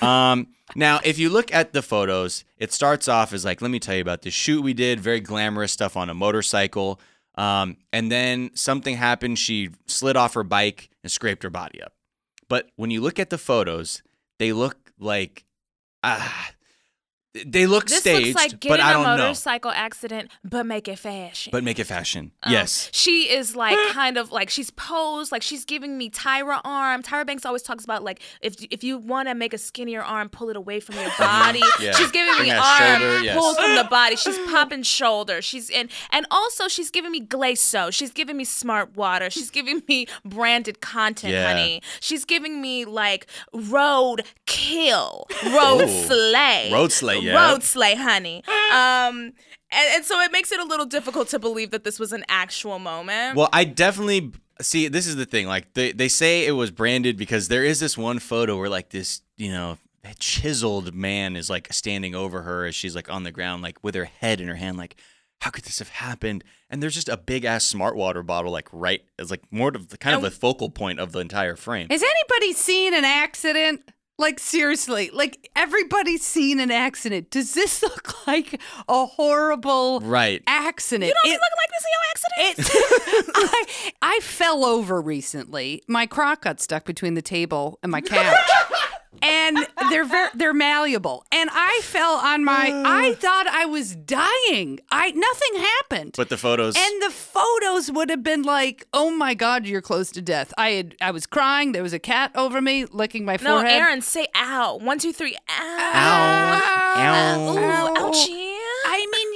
Um, 0.00 0.48
now, 0.76 1.00
if 1.04 1.18
you 1.18 1.28
look 1.28 1.52
at 1.52 1.72
the 1.72 1.82
photos, 1.82 2.44
it 2.58 2.72
starts 2.72 3.08
off 3.08 3.32
as 3.32 3.44
like, 3.44 3.62
let 3.62 3.70
me 3.70 3.78
tell 3.78 3.96
you 3.96 4.02
about 4.02 4.22
this 4.22 4.34
shoot 4.34 4.62
we 4.62 4.74
did, 4.74 5.00
very 5.00 5.20
glamorous 5.20 5.72
stuff 5.72 5.96
on 5.96 6.10
a 6.10 6.14
motorcycle. 6.14 7.00
Um, 7.36 7.76
and 7.92 8.10
then 8.10 8.50
something 8.54 8.96
happened. 8.96 9.38
She 9.38 9.70
slid 9.86 10.16
off 10.16 10.34
her 10.34 10.44
bike 10.44 10.90
and 11.02 11.10
scraped 11.10 11.42
her 11.42 11.50
body 11.50 11.82
up. 11.82 11.92
But 12.48 12.70
when 12.76 12.90
you 12.90 13.00
look 13.00 13.18
at 13.18 13.30
the 13.30 13.38
photos, 13.38 14.02
they 14.38 14.52
look 14.52 14.92
like, 14.98 15.44
ah, 16.06 16.55
they 17.44 17.66
look 17.66 17.86
This 17.86 18.00
staged, 18.00 18.28
looks 18.28 18.36
like 18.36 18.50
but 18.52 18.60
getting 18.60 18.84
I 18.86 18.90
a 18.90 18.92
don't 18.94 19.02
know. 19.04 19.14
A 19.14 19.18
motorcycle 19.18 19.70
accident, 19.70 20.30
but 20.44 20.64
make 20.66 20.88
it 20.88 20.98
fashion. 20.98 21.50
But 21.50 21.64
make 21.64 21.78
it 21.78 21.84
fashion. 21.84 22.32
Um, 22.42 22.52
yes. 22.52 22.88
She 22.92 23.30
is 23.30 23.54
like 23.56 23.76
kind 23.92 24.16
of 24.16 24.32
like 24.32 24.48
she's 24.50 24.70
posed 24.70 25.32
like 25.32 25.42
she's 25.42 25.64
giving 25.64 25.98
me 25.98 26.10
Tyra 26.10 26.60
arm. 26.64 27.02
Tyra 27.02 27.26
Banks 27.26 27.44
always 27.44 27.62
talks 27.62 27.84
about 27.84 28.02
like 28.04 28.20
if 28.40 28.54
if 28.70 28.82
you 28.84 28.98
want 28.98 29.28
to 29.28 29.34
make 29.34 29.52
a 29.52 29.58
skinnier 29.58 30.02
arm, 30.02 30.28
pull 30.28 30.48
it 30.50 30.56
away 30.56 30.80
from 30.80 30.94
your 30.96 31.10
body. 31.18 31.60
Yeah. 31.80 31.92
She's 31.92 32.10
giving 32.10 32.34
Bring 32.36 32.48
me 32.48 32.54
arm 32.54 33.00
shoulder, 33.00 33.20
yes. 33.24 33.36
pulls 33.36 33.56
from 33.58 33.74
the 33.76 33.84
body. 33.84 34.16
She's 34.26 34.38
popping 34.50 34.82
shoulder. 34.82 35.42
She's 35.42 35.68
in 35.70 35.88
and 36.10 36.26
also 36.30 36.68
she's 36.68 36.90
giving 36.90 37.10
me 37.12 37.20
Glacéau. 37.20 37.92
She's 37.92 38.10
giving 38.12 38.36
me 38.36 38.44
smart 38.44 38.96
water. 38.96 39.30
She's 39.30 39.50
giving 39.50 39.82
me 39.88 40.06
branded 40.24 40.80
content, 40.80 41.32
Yeah. 41.32 41.48
honey. 41.48 41.82
She's 42.00 42.24
giving 42.24 42.60
me 42.60 42.84
like 42.84 43.26
road 43.52 44.22
kill, 44.46 45.26
road 45.44 45.82
Ooh. 45.82 46.04
slay, 46.06 46.70
Road 46.72 46.92
slay, 46.92 47.18
yeah. 47.26 47.50
road 47.50 47.62
slay, 47.62 47.94
honey. 47.94 48.42
Um, 48.72 49.32
and, 49.70 49.96
and 49.96 50.04
so 50.04 50.20
it 50.20 50.32
makes 50.32 50.52
it 50.52 50.60
a 50.60 50.64
little 50.64 50.86
difficult 50.86 51.28
to 51.28 51.38
believe 51.38 51.70
that 51.70 51.84
this 51.84 51.98
was 51.98 52.12
an 52.12 52.24
actual 52.28 52.78
moment. 52.78 53.36
Well, 53.36 53.48
I 53.52 53.64
definitely 53.64 54.32
see. 54.60 54.88
This 54.88 55.06
is 55.06 55.16
the 55.16 55.26
thing. 55.26 55.46
Like 55.46 55.74
they 55.74 55.92
they 55.92 56.08
say 56.08 56.46
it 56.46 56.52
was 56.52 56.70
branded 56.70 57.16
because 57.16 57.48
there 57.48 57.64
is 57.64 57.80
this 57.80 57.98
one 57.98 58.18
photo 58.18 58.56
where 58.58 58.68
like 58.68 58.90
this 58.90 59.22
you 59.36 59.50
know 59.50 59.78
chiseled 60.18 60.94
man 60.94 61.34
is 61.34 61.50
like 61.50 61.72
standing 61.72 62.14
over 62.14 62.42
her 62.42 62.66
as 62.66 62.74
she's 62.74 62.94
like 62.94 63.10
on 63.10 63.24
the 63.24 63.32
ground, 63.32 63.62
like 63.62 63.82
with 63.82 63.94
her 63.94 64.04
head 64.04 64.40
in 64.40 64.48
her 64.48 64.56
hand, 64.56 64.76
like. 64.76 64.96
How 65.42 65.50
could 65.50 65.64
this 65.64 65.80
have 65.80 65.90
happened? 65.90 66.44
And 66.70 66.82
there's 66.82 66.94
just 66.94 67.10
a 67.10 67.16
big 67.18 67.44
ass 67.44 67.62
smart 67.62 67.94
water 67.94 68.22
bottle, 68.22 68.50
like 68.50 68.68
right, 68.72 69.02
as 69.18 69.30
like 69.30 69.42
more 69.50 69.68
of 69.68 69.88
the 69.88 69.98
kind 69.98 70.16
of 70.16 70.22
the 70.22 70.30
focal 70.30 70.70
point 70.70 70.98
of 70.98 71.12
the 71.12 71.18
entire 71.18 71.56
frame. 71.56 71.88
Has 71.90 72.02
anybody 72.02 72.54
seen 72.54 72.94
an 72.94 73.04
accident? 73.04 73.82
Like 74.18 74.38
seriously, 74.40 75.10
like 75.12 75.50
everybody's 75.54 76.22
seen 76.22 76.58
an 76.58 76.70
accident. 76.70 77.30
Does 77.30 77.52
this 77.52 77.82
look 77.82 78.26
like 78.26 78.60
a 78.88 79.04
horrible 79.06 80.00
Right. 80.00 80.42
accident? 80.46 81.08
you 81.08 81.14
don't 81.14 81.22
be 81.22 81.34
It- 81.34 81.40
looking 81.40 81.58
like 81.58 81.70
this 81.70 81.84
in 81.84 81.92
your 81.92 82.64
accident. 82.64 83.30
I, 84.02 84.16
I 84.16 84.20
fell 84.22 84.64
over 84.64 85.00
recently. 85.02 85.82
My 85.86 86.06
crock 86.06 86.42
got 86.42 86.60
stuck 86.60 86.84
between 86.86 87.12
the 87.14 87.20
table 87.22 87.78
and 87.82 87.92
my 87.92 88.00
couch. 88.00 88.36
and 89.22 89.58
they're 89.90 90.04
very 90.04 90.30
they're 90.34 90.52
malleable. 90.54 91.24
And 91.32 91.50
I 91.52 91.80
fell 91.82 92.14
on 92.16 92.44
my. 92.44 92.70
I 92.84 93.14
thought 93.18 93.46
I 93.46 93.66
was 93.66 93.94
dying. 93.96 94.80
I 94.90 95.10
nothing 95.12 95.60
happened. 95.60 96.14
But 96.16 96.28
the 96.28 96.36
photos. 96.36 96.76
and 96.76 97.02
the 97.02 97.10
photos 97.10 97.90
would 97.90 98.10
have 98.10 98.22
been 98.22 98.42
like, 98.42 98.86
"Oh 98.92 99.10
my 99.10 99.34
God, 99.34 99.66
you're 99.66 99.82
close 99.82 100.10
to 100.12 100.22
death." 100.22 100.52
I 100.58 100.70
had, 100.70 100.96
I 101.00 101.10
was 101.10 101.26
crying. 101.26 101.72
There 101.72 101.82
was 101.82 101.92
a 101.92 101.98
cat 101.98 102.30
over 102.34 102.60
me 102.60 102.84
licking 102.86 103.24
my 103.24 103.36
forehead. 103.36 103.54
No, 103.54 103.60
forehead. 103.60 103.80
Erin, 103.82 104.02
say 104.02 104.26
ow. 104.36 104.76
One, 104.76 104.98
two, 104.98 105.12
three, 105.12 105.34
ow. 105.34 105.40
Ow. 105.50 106.62
Ah. 106.98 107.36
Ooh, 107.38 107.58
Ow. 107.58 107.94
ouchie. 108.10 108.55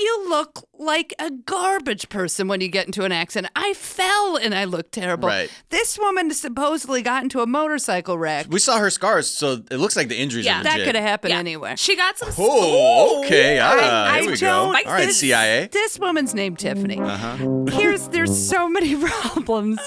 I 0.00 0.02
mean, 0.02 0.24
you 0.24 0.30
look 0.30 0.66
like 0.78 1.14
a 1.18 1.30
garbage 1.30 2.08
person 2.08 2.48
when 2.48 2.60
you 2.60 2.68
get 2.68 2.86
into 2.86 3.04
an 3.04 3.12
accident. 3.12 3.52
I 3.56 3.74
fell 3.74 4.36
and 4.36 4.54
I 4.54 4.64
looked 4.64 4.92
terrible. 4.92 5.28
Right. 5.28 5.50
This 5.68 5.98
woman 5.98 6.32
supposedly 6.32 7.02
got 7.02 7.22
into 7.22 7.40
a 7.40 7.46
motorcycle 7.46 8.16
wreck. 8.18 8.46
we 8.48 8.58
saw 8.60 8.78
her 8.78 8.90
scars, 8.90 9.28
so 9.28 9.62
it 9.70 9.76
looks 9.78 9.96
like 9.96 10.08
the 10.08 10.16
injuries 10.18 10.46
Yeah. 10.46 10.60
are 10.60 10.64
That 10.64 10.84
could 10.84 10.94
have 10.94 11.04
happened 11.04 11.32
Yeah. 11.32 11.38
anywhere. 11.38 11.76
She 11.76 11.96
got 11.96 12.18
some. 12.18 12.30
Oh, 12.38 13.24
okay. 13.24 13.58
Ah, 13.60 13.68
I- 14.12 14.20
here 14.20 14.28
I 14.30 14.32
we 14.32 14.36
go. 14.38 14.50
All 14.50 14.72
don't- 14.72 14.86
right, 14.86 15.06
this- 15.06 15.18
CIA. 15.20 15.68
This 15.70 15.98
woman's 15.98 16.34
named 16.34 16.58
Tiffany. 16.58 16.98
Uh-huh. 16.98 17.66
Here's 17.70 18.08
there's 18.08 18.36
so 18.48 18.68
many 18.68 18.96
problems 19.06 19.80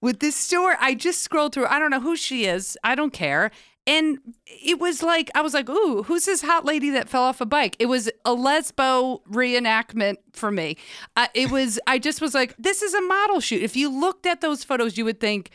with 0.00 0.20
this 0.20 0.36
story. 0.36 0.76
I 0.80 0.94
just 0.94 1.20
scrolled 1.22 1.52
through. 1.54 1.66
I 1.66 1.78
don't 1.78 1.90
know 1.90 2.00
who 2.00 2.16
she 2.16 2.44
is. 2.46 2.76
I 2.82 2.94
don't 2.94 3.12
care. 3.12 3.50
And 3.88 4.18
it 4.46 4.78
was 4.78 5.02
like 5.02 5.30
I 5.34 5.40
was 5.40 5.54
like, 5.54 5.68
"Ooh, 5.70 6.02
who's 6.02 6.26
this 6.26 6.42
hot 6.42 6.66
lady 6.66 6.90
that 6.90 7.08
fell 7.08 7.22
off 7.22 7.40
a 7.40 7.46
bike?" 7.46 7.74
It 7.78 7.86
was 7.86 8.08
a 8.26 8.36
lesbo 8.36 9.22
reenactment 9.30 10.16
for 10.34 10.50
me. 10.50 10.76
Uh, 11.16 11.28
it 11.32 11.50
was. 11.50 11.80
I 11.86 11.98
just 11.98 12.20
was 12.20 12.34
like, 12.34 12.54
"This 12.58 12.82
is 12.82 12.92
a 12.92 13.00
model 13.00 13.40
shoot." 13.40 13.62
If 13.62 13.76
you 13.76 13.88
looked 13.88 14.26
at 14.26 14.42
those 14.42 14.62
photos, 14.62 14.98
you 14.98 15.06
would 15.06 15.20
think, 15.20 15.50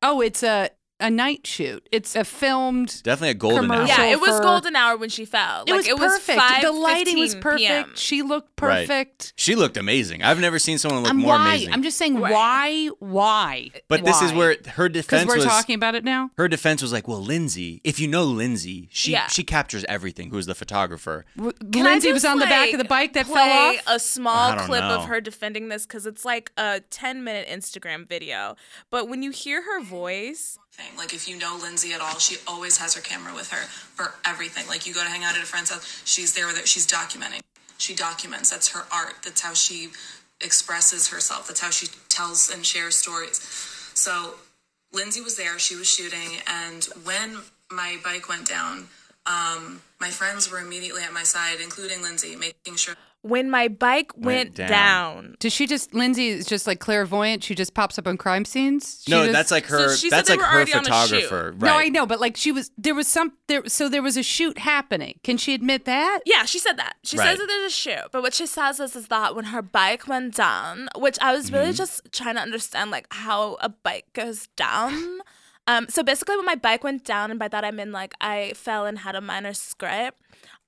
"Oh, 0.00 0.22
it's 0.22 0.42
a 0.42 0.70
a 1.00 1.10
night 1.10 1.46
shoot. 1.46 1.86
It's 1.92 2.14
a 2.16 2.24
filmed." 2.24 3.02
Definitely 3.02 3.30
a 3.30 3.34
golden 3.34 3.70
hour. 3.70 3.86
Yeah, 3.86 4.04
it 4.04 4.20
was 4.20 4.36
for- 4.36 4.42
golden 4.42 4.76
hour 4.76 4.96
when 4.96 5.08
she 5.08 5.24
fell. 5.24 5.62
It 5.66 5.70
Like, 5.70 5.76
was 5.78 5.88
it 5.88 5.96
perfect. 5.96 6.38
Was 6.38 6.62
the 6.62 6.72
lighting 6.72 7.18
was 7.18 7.34
perfect. 7.34 7.60
PM. 7.60 7.92
She 7.96 8.22
looked 8.22 8.60
Right. 8.60 8.86
perfect. 8.88 9.32
She 9.36 9.54
looked 9.54 9.76
amazing. 9.76 10.22
I've 10.22 10.40
never 10.40 10.58
seen 10.58 10.78
someone 10.78 11.02
look 11.02 11.10
Um, 11.10 11.18
more 11.18 11.34
why? 11.34 11.48
amazing. 11.54 11.72
I'm 11.72 11.82
just 11.82 11.98
saying 11.98 12.18
Right. 12.20 12.32
why? 12.32 12.86
Why? 13.00 13.70
but 13.88 14.04
this 14.04 14.20
is 14.22 14.32
where 14.32 14.56
her 14.74 14.88
defense. 14.88 15.06
because 15.06 15.20
defense 15.24 15.28
we're 15.28 15.36
was. 15.36 15.44
talking 15.46 15.74
about 15.74 15.94
it 15.94 16.04
now. 16.04 16.30
her 16.38 16.48
defense 16.48 16.80
was 16.82 16.92
like, 16.92 17.06
well, 17.08 17.22
Lindsay, 17.22 17.80
if 17.84 17.98
you 18.00 18.08
know 18.08 18.24
Lindsay, 18.24 18.88
she 18.92 19.12
Yeah. 19.12 19.26
she 19.28 19.42
captures 19.44 19.84
everything. 19.88 20.30
Who's 20.30 20.46
the 20.46 20.54
photographer? 20.54 21.24
W- 21.36 21.52
Can 21.72 21.86
I 21.86 21.90
Lindsay 21.90 22.12
was 22.12 22.22
just, 22.22 22.32
on 22.32 22.38
the 22.38 22.46
back 22.46 22.72
of 22.72 22.78
the 22.78 22.84
bike 22.84 23.12
that 23.14 23.26
fell 23.26 23.34
play 23.34 23.78
off. 23.78 23.82
A 23.86 23.98
small 23.98 24.54
clip 24.56 24.82
know. 24.82 24.96
of 25.00 25.04
her 25.06 25.20
defending 25.20 25.68
this 25.68 25.86
because 25.86 26.06
it's 26.06 26.24
like 26.24 26.50
a 26.56 26.80
10 26.90 27.24
minute 27.24 27.48
Instagram 27.48 28.08
video. 28.08 28.56
But 28.90 29.08
when 29.08 29.22
you 29.22 29.30
hear 29.30 29.62
her 29.62 29.80
voice, 29.82 30.58
thing. 30.76 30.96
Like 30.96 31.14
if 31.14 31.28
you 31.28 31.38
know 31.38 31.58
Lindsay 31.60 31.92
at 31.92 32.00
all, 32.00 32.18
she 32.18 32.36
always 32.46 32.76
has 32.78 32.94
her 32.94 33.00
camera 33.00 33.34
with 33.34 33.50
her 33.50 33.66
for 33.94 34.14
everything. 34.24 34.66
Like 34.66 34.86
you 34.86 34.94
go 34.94 35.02
to 35.02 35.08
hang 35.08 35.24
out 35.24 35.36
at 35.36 35.42
a 35.42 35.46
friend's 35.46 35.70
house, 35.70 36.02
she's 36.04 36.34
there 36.34 36.46
with 36.46 36.58
it. 36.58 36.68
She's 36.68 36.86
documenting. 36.86 37.40
She 37.78 37.94
documents. 37.94 38.50
That's 38.50 38.68
her 38.72 38.84
art. 38.92 39.14
That's 39.22 39.40
how 39.40 39.54
she 39.54 39.90
expresses 40.40 41.08
herself. 41.08 41.48
That's 41.48 41.60
how 41.60 41.70
she 41.70 41.86
tells 42.08 42.50
and 42.50 42.64
shares 42.64 42.96
stories. 42.96 43.38
So 43.94 44.34
Lindsay 44.92 45.20
was 45.20 45.36
there. 45.36 45.58
She 45.58 45.76
was 45.76 45.88
shooting, 45.88 46.40
and 46.46 46.84
when 47.04 47.38
my 47.70 47.96
bike 48.04 48.28
went 48.28 48.48
down, 48.48 48.88
um, 49.26 49.80
my 50.00 50.10
friends 50.10 50.50
were 50.50 50.58
immediately 50.58 51.02
at 51.02 51.12
my 51.12 51.22
side, 51.22 51.58
including 51.62 52.02
Lindsay, 52.02 52.36
making 52.36 52.76
sure 52.76 52.94
when 53.24 53.50
my 53.50 53.68
bike 53.68 54.12
went, 54.16 54.54
down. 54.54 54.68
down. 54.68 55.36
Does 55.40 55.52
she 55.52 55.66
just 55.66 55.94
Lindsay 55.94 56.28
is 56.28 56.44
just 56.46 56.66
like 56.66 56.78
clairvoyant? 56.78 57.42
She 57.42 57.54
just 57.54 57.72
pops 57.74 57.98
up 57.98 58.06
on 58.06 58.16
crime 58.18 58.44
scenes. 58.44 59.02
She 59.06 59.10
no, 59.10 59.22
just- 59.24 59.32
that's 59.32 59.50
like 59.50 59.64
her. 59.66 59.88
So 59.88 59.96
she 59.96 60.10
said 60.10 60.18
that's 60.18 60.28
they 60.28 60.34
like 60.34 60.40
were 60.40 60.46
her 60.46 60.56
already 60.56 60.74
on 60.74 60.80
a 60.80 60.84
photographer. 60.84 61.54
No, 61.58 61.74
I 61.78 61.88
know, 61.88 62.04
but 62.06 62.20
like 62.20 62.36
she 62.36 62.52
was 62.52 62.70
there 62.78 62.94
was 62.94 63.08
some 63.08 63.32
there 63.48 63.66
so 63.66 63.88
there 63.88 64.02
was 64.02 64.16
a 64.16 64.22
shoot 64.22 64.58
happening. 64.58 65.18
Can 65.24 65.38
she 65.38 65.54
admit 65.54 65.86
that? 65.86 66.20
Yeah, 66.26 66.44
she 66.44 66.58
said 66.58 66.76
that. 66.76 66.96
She 67.02 67.16
Right. 67.16 67.28
says 67.30 67.38
that 67.38 67.46
there's 67.46 67.72
a 67.72 67.74
shoot, 67.74 68.04
but 68.12 68.22
what 68.22 68.34
she 68.34 68.46
says 68.46 68.78
is, 68.78 68.94
is 68.94 69.08
that 69.08 69.34
when 69.34 69.46
her 69.46 69.62
bike 69.62 70.06
went 70.06 70.34
down, 70.34 70.88
which 70.96 71.18
I 71.20 71.32
was 71.32 71.46
Mm-hmm. 71.46 71.54
really 71.56 71.72
just 71.72 72.02
trying 72.12 72.34
to 72.36 72.42
understand, 72.42 72.90
like 72.90 73.06
how 73.10 73.56
a 73.60 73.68
bike 73.70 74.06
goes 74.12 74.48
down. 74.56 75.20
Um, 75.66 75.86
so 75.88 76.02
basically, 76.02 76.36
when 76.36 76.44
my 76.44 76.56
bike 76.56 76.84
went 76.84 77.04
down, 77.06 77.30
and 77.30 77.38
by 77.40 77.48
that 77.48 77.64
I 77.64 77.70
mean 77.70 77.90
like 77.90 78.12
I 78.20 78.52
fell 78.54 78.84
and 78.84 78.98
had 78.98 79.14
a 79.16 79.22
minor 79.22 79.54
scrape. 79.54 80.12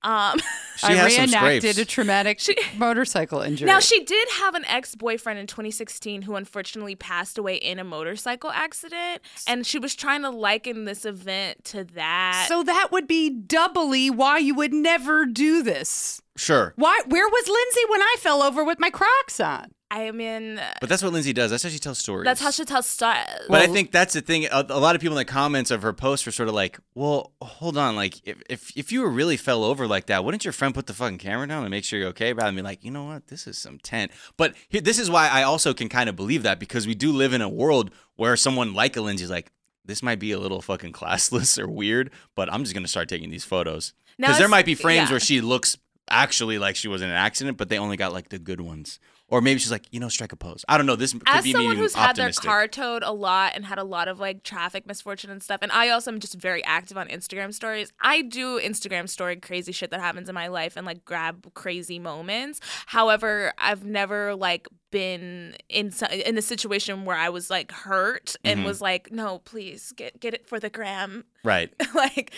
Um, 0.07 0.39
She 0.77 0.89
I 0.89 0.93
has 0.93 1.15
some 1.15 1.25
reenacted 1.25 1.63
scrapes. 1.63 1.79
a 1.79 1.85
traumatic 1.87 2.41
motorcycle 2.77 3.41
injury. 3.41 3.67
now 3.67 3.81
she 3.81 4.05
did 4.05 4.29
have 4.41 4.55
an 4.55 4.67
ex-boyfriend 4.67 5.39
in 5.39 5.47
2016 5.47 6.21
who 6.21 6.37
unfortunately 6.37 6.95
passed 6.95 7.39
away 7.39 7.57
in 7.57 7.79
a 7.79 7.85
motorcycle 7.85 8.51
accident, 8.51 9.23
and 9.49 9.67
she 9.67 9.79
was 9.79 9.95
trying 9.95 10.21
to 10.21 10.29
liken 10.29 10.85
this 10.85 11.07
event 11.07 11.65
to 11.65 11.85
that. 11.95 12.45
so 12.47 12.63
that 12.63 12.93
would 12.93 13.07
be 13.09 13.31
doubly 13.31 14.11
why 14.11 14.37
you 14.37 14.55
would 14.55 14.75
never 14.75 15.25
do 15.25 15.63
this. 15.63 16.21
Sure. 16.37 16.75
Why? 16.77 17.01
Where 17.07 17.29
was 17.29 17.49
Lindsay 17.49 17.81
when 17.89 18.03
I 18.03 18.17
fell 18.19 18.43
over 18.43 18.65
with 18.65 18.79
my 18.79 18.91
Crocs 18.91 19.41
on? 19.41 19.73
I 19.89 20.11
mean, 20.11 20.61
But 20.81 20.89
that's 20.89 21.03
what 21.03 21.13
Lindsay 21.13 21.33
does. 21.33 21.53
That's 21.53 21.63
how 21.63 21.69
she 21.69 21.79
tells 21.79 21.99
stories. 21.99 22.25
that's 22.25 22.41
how 22.41 22.51
she 22.51 22.65
tells 22.65 22.87
stories. 22.87 23.25
But 23.49 23.63
I 23.63 23.69
think 23.69 23.93
that's 23.93 24.15
the 24.15 24.21
thing. 24.21 24.47
A, 24.47 24.67
a 24.69 24.81
lot 24.81 24.97
of 24.97 25.01
people 25.01 25.17
in 25.17 25.21
the 25.25 25.33
comments 25.33 25.71
of 25.71 25.83
her 25.83 25.93
post 25.93 26.27
were 26.27 26.33
sort 26.33 26.49
of 26.49 26.57
like, 26.57 26.81
"Well, 26.95 27.33
hold 27.41 27.79
on. 27.79 27.95
Like, 27.95 28.21
if, 28.27 28.43
if 28.51 28.77
if 28.77 28.91
you 28.91 29.07
really 29.07 29.37
fell 29.37 29.63
over 29.63 29.87
like 29.87 30.07
that, 30.07 30.25
wouldn't 30.25 30.45
your 30.45 30.53
friend 30.53 30.75
put 30.75 30.87
the 30.87 30.93
fucking 30.93 31.19
camera 31.19 31.47
down 31.47 31.63
and 31.63 31.71
make 31.71 31.85
sure 31.85 32.01
you're 32.01 32.09
okay?" 32.09 32.33
Rather 32.33 32.49
than 32.49 32.57
be 32.57 32.63
like, 32.63 32.85
"You 32.85 32.91
know 32.91 33.05
what? 33.05 33.29
This 33.29 33.47
is 33.47 33.59
some 33.59 33.79
tent." 33.79 34.11
But 34.37 34.57
here, 34.69 34.81
this 34.81 34.99
is 34.99 35.09
why 35.09 35.29
I 35.29 35.45
also 35.45 35.73
can 35.73 35.89
kind 35.89 36.09
of 36.09 36.17
believe 36.17 36.43
that 36.43 36.59
because 36.59 36.87
we 36.87 36.97
do 36.97 37.13
live 37.13 37.33
in 37.33 37.41
a 37.41 37.49
world 37.49 37.93
where 38.17 38.37
someone 38.37 38.75
like 38.75 38.97
a 38.97 39.01
Lindsay's 39.01 39.31
like, 39.31 39.53
"This 39.85 40.03
might 40.03 40.19
be 40.19 40.33
a 40.33 40.39
little 40.41 40.63
fucking 40.63 40.95
classless 40.95 41.59
or 41.63 41.69
weird, 41.69 42.11
but 42.35 42.53
I'm 42.53 42.65
just 42.65 42.75
gonna 42.75 42.89
start 42.89 43.09
taking 43.09 43.31
these 43.31 43.45
photos." 43.45 43.95
Because 44.19 44.39
there 44.39 44.49
might 44.49 44.65
be 44.65 44.75
frames 44.75 45.09
yeah. 45.09 45.13
where 45.13 45.21
she 45.21 45.43
looks 45.43 45.77
actually 46.09 46.59
like 46.59 46.77
she 46.77 46.89
was 46.89 47.03
in 47.03 47.09
an 47.09 47.15
accident, 47.17 47.57
but 47.59 47.69
they 47.69 47.79
only 47.79 47.97
got 47.97 48.13
like 48.13 48.29
the 48.29 48.39
good 48.39 48.61
ones. 48.61 48.99
Or 49.29 49.41
maybe 49.41 49.59
she's 49.59 49.73
like, 49.73 49.87
you 49.91 49.99
know, 49.99 50.09
strike 50.09 50.31
a 50.31 50.37
pose. 50.37 50.65
I 50.69 50.77
don't 50.77 50.87
know. 50.87 50.95
This 50.95 51.13
could 51.13 51.23
as 51.27 51.43
be 51.43 51.51
someone 51.51 51.75
me 51.75 51.83
who's 51.83 51.95
being 51.95 52.07
had 52.07 52.15
their 52.15 52.31
car 52.31 52.69
towed 52.69 53.03
a 53.03 53.11
lot 53.11 53.55
and 53.57 53.65
had 53.65 53.77
a 53.79 53.83
lot 53.83 54.07
of 54.07 54.21
like 54.21 54.45
traffic 54.45 54.87
misfortune 54.87 55.31
and 55.31 55.43
stuff 55.43 55.59
and 55.63 55.73
i 55.73 55.89
also 55.89 56.13
am 56.13 56.21
just 56.21 56.35
very 56.37 56.63
active 56.65 56.97
on 56.97 57.09
instagram 57.09 57.53
stories 57.53 57.93
i 58.01 58.23
do 58.23 58.61
instagram 58.61 59.09
story 59.09 59.35
crazy 59.35 59.73
shit 59.73 59.91
that 59.91 59.99
happens 59.99 60.29
in 60.29 60.35
my 60.37 60.47
life 60.47 60.77
and 60.77 60.87
like 60.87 61.05
grab 61.05 61.53
crazy 61.55 61.99
moments 61.99 62.61
however 62.87 63.53
i've 63.59 63.85
never 63.85 64.35
like 64.37 64.69
been 64.93 65.57
in 65.69 65.91
so- 65.91 66.07
in 66.07 66.39
a 66.39 66.43
situation 66.43 67.05
where 67.05 67.17
i 67.17 67.29
was 67.29 67.51
like 67.51 67.73
hurt 67.73 68.37
and 68.45 68.59
Mm-hmm. 68.61 68.67
was 68.69 68.81
like 68.81 69.11
no 69.11 69.41
please 69.41 69.93
get 69.97 70.21
get 70.21 70.35
it 70.35 70.47
for 70.47 70.61
the 70.61 70.71
gram 70.71 71.25
right. 71.43 71.73
like 71.95 72.33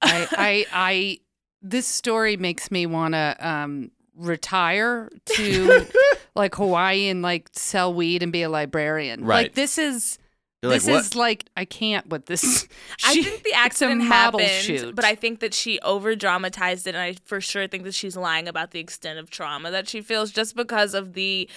I, 0.00 0.26
I, 0.32 0.66
I, 0.72 1.18
this 1.62 1.86
story 1.86 2.36
makes 2.36 2.70
me 2.70 2.86
want 2.86 3.14
to 3.14 3.36
um, 3.40 3.90
retire 4.16 5.10
to 5.26 5.86
like 6.34 6.54
Hawaii 6.54 7.08
and 7.08 7.22
like 7.22 7.50
sell 7.52 7.92
weed 7.92 8.22
and 8.22 8.32
be 8.32 8.42
a 8.42 8.48
librarian. 8.48 9.24
Right. 9.24 9.44
Like 9.44 9.54
this 9.54 9.78
is. 9.78 10.18
You're 10.62 10.72
like, 10.72 10.82
this 10.82 10.90
what? 10.90 11.00
is 11.00 11.14
like 11.16 11.46
I 11.56 11.64
can't 11.64 12.06
with 12.08 12.26
this. 12.26 12.68
I 13.04 13.14
think 13.22 13.44
the 13.44 13.54
accident 13.54 14.02
happened, 14.02 14.46
shoot. 14.46 14.94
but 14.94 15.06
I 15.06 15.14
think 15.14 15.40
that 15.40 15.54
she 15.54 15.78
over 15.80 16.14
dramatized 16.14 16.86
it, 16.86 16.94
and 16.94 17.02
I 17.02 17.14
for 17.24 17.40
sure 17.40 17.66
think 17.66 17.84
that 17.84 17.94
she's 17.94 18.14
lying 18.14 18.46
about 18.46 18.72
the 18.72 18.78
extent 18.78 19.18
of 19.18 19.30
trauma 19.30 19.70
that 19.70 19.88
she 19.88 20.02
feels 20.02 20.30
just 20.30 20.54
because 20.54 20.92
of 20.92 21.14
the. 21.14 21.48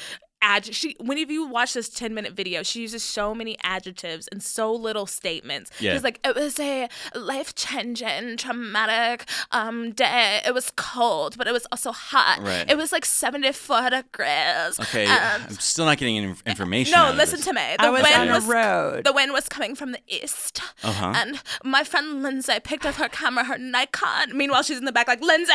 Ad- 0.46 0.76
she 0.76 0.96
when 1.00 1.18
if 1.18 1.30
you 1.32 1.48
watch 1.48 1.74
this 1.74 1.88
10 1.88 2.14
minute 2.14 2.34
video 2.34 2.64
she 2.64 2.82
uses 2.82 3.02
so 3.02 3.34
many 3.34 3.58
adjectives 3.64 4.28
and 4.28 4.44
so 4.44 4.74
little 4.74 5.06
statements 5.06 5.72
Yeah. 5.80 5.94
she's 5.94 6.04
like 6.04 6.20
it 6.26 6.36
was 6.36 6.60
a 6.60 6.90
life 7.16 7.56
changing 7.56 8.36
traumatic 8.36 9.26
um 9.54 9.92
day 9.94 10.42
it 10.46 10.54
was 10.54 10.72
cold 10.76 11.38
but 11.38 11.48
it 11.48 11.54
was 11.54 11.66
also 11.72 11.94
hot 11.94 12.40
Right. 12.42 12.70
it 12.70 12.76
was 12.76 12.92
like 12.92 13.06
74 13.06 13.90
degrees 13.92 14.80
Okay, 14.82 15.06
and- 15.06 15.44
I'm 15.44 15.50
still 15.60 15.86
not 15.86 15.98
getting 15.98 16.18
any 16.18 16.36
information. 16.46 16.92
no 16.92 16.98
out 17.06 17.12
of 17.12 17.16
listen 17.18 17.38
this. 17.38 17.46
to 17.46 17.54
me 17.54 17.76
the 17.80 17.86
I 17.86 17.90
was 17.90 18.04
wind 18.04 18.16
on 18.16 18.28
a 18.30 18.34
was 18.34 18.46
road. 18.46 19.04
the 19.06 19.14
wind 19.14 19.32
was 19.32 19.48
coming 19.48 19.76
from 19.76 19.94
the 19.94 20.00
east, 20.10 20.62
Uh-huh. 20.84 21.14
and 21.16 21.42
my 21.64 21.84
friend 21.86 22.22
Lindsay 22.22 22.60
picked 22.62 22.86
up 22.86 22.96
her 22.96 23.08
camera, 23.10 23.46
her 23.46 23.58
Nikon. 23.58 24.36
Meanwhile, 24.38 24.64
she's 24.64 24.78
in 24.78 24.86
the 24.86 24.92
back 24.92 25.08
like, 25.08 25.22
Lindsay, 25.22 25.54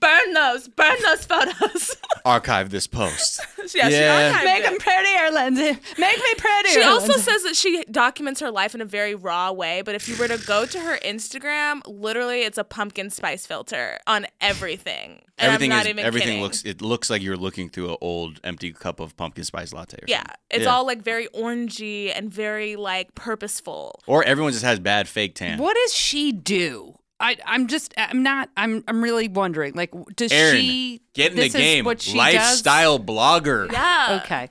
burn 0.00 0.32
those, 0.34 0.68
burn 0.68 0.96
those 1.04 1.24
photos. 1.24 1.96
Archive 2.24 2.70
this 2.70 2.86
post. 2.86 3.40
yeah, 3.74 3.88
Yeah. 3.88 4.17
She 4.18 4.44
Make 4.44 4.60
it. 4.60 4.64
them 4.64 4.78
prettier, 4.78 5.30
Lindsay. 5.32 5.80
Make 5.98 6.16
me 6.18 6.34
prettier. 6.36 6.72
She 6.72 6.82
also 6.82 7.08
Lindsay. 7.08 7.22
says 7.22 7.42
that 7.44 7.56
she 7.56 7.84
documents 7.90 8.40
her 8.40 8.50
life 8.50 8.74
in 8.74 8.80
a 8.80 8.84
very 8.84 9.14
raw 9.14 9.52
way, 9.52 9.82
but 9.82 9.94
if 9.94 10.08
you 10.08 10.16
were 10.16 10.28
to 10.28 10.38
go 10.46 10.66
to 10.66 10.80
her 10.80 10.98
Instagram, 11.04 11.80
literally 11.86 12.42
it's 12.42 12.58
a 12.58 12.64
pumpkin 12.64 13.10
spice 13.10 13.46
filter 13.46 13.98
on 14.06 14.26
everything. 14.40 15.22
And 15.40 15.52
everything 15.52 15.70
I'm 15.72 15.76
not 15.78 15.86
is 15.86 15.90
even 15.90 16.04
everything 16.04 16.28
kidding. 16.28 16.42
looks 16.42 16.64
it 16.64 16.82
looks 16.82 17.10
like 17.10 17.22
you're 17.22 17.36
looking 17.36 17.68
through 17.68 17.90
an 17.90 17.96
old 18.00 18.40
empty 18.42 18.72
cup 18.72 18.98
of 18.98 19.16
pumpkin 19.16 19.44
spice 19.44 19.72
latte. 19.72 19.98
Or 19.98 20.04
Yeah, 20.08 20.18
something. 20.18 20.34
it's 20.50 20.64
Yeah. 20.64 20.70
all 20.70 20.84
like 20.86 21.00
very 21.02 21.28
orangey 21.28 22.12
and 22.14 22.32
very 22.32 22.74
like 22.74 23.14
purposeful. 23.14 24.00
Or 24.06 24.24
everyone 24.24 24.52
just 24.52 24.64
has 24.64 24.80
bad 24.80 25.08
fake 25.08 25.36
tan. 25.36 25.58
What 25.58 25.76
does 25.76 25.94
she 25.94 26.32
do? 26.32 26.98
I, 27.20 27.36
I'm 27.44 27.66
just, 27.66 27.92
I'm 27.96 28.22
not, 28.22 28.48
I'm, 28.56 28.84
I'm 28.86 29.02
really 29.02 29.28
wondering. 29.28 29.74
Like, 29.74 29.92
does 30.16 30.30
Erin, 30.32 30.60
she 30.60 31.02
get 31.14 31.32
in 31.32 31.36
the 31.38 31.48
game. 31.48 31.84
What 31.84 32.00
she 32.00 32.16
Lifestyle 32.16 32.98
blogger. 33.00 33.70
Yeah. 33.72 34.20
Okay. 34.24 34.48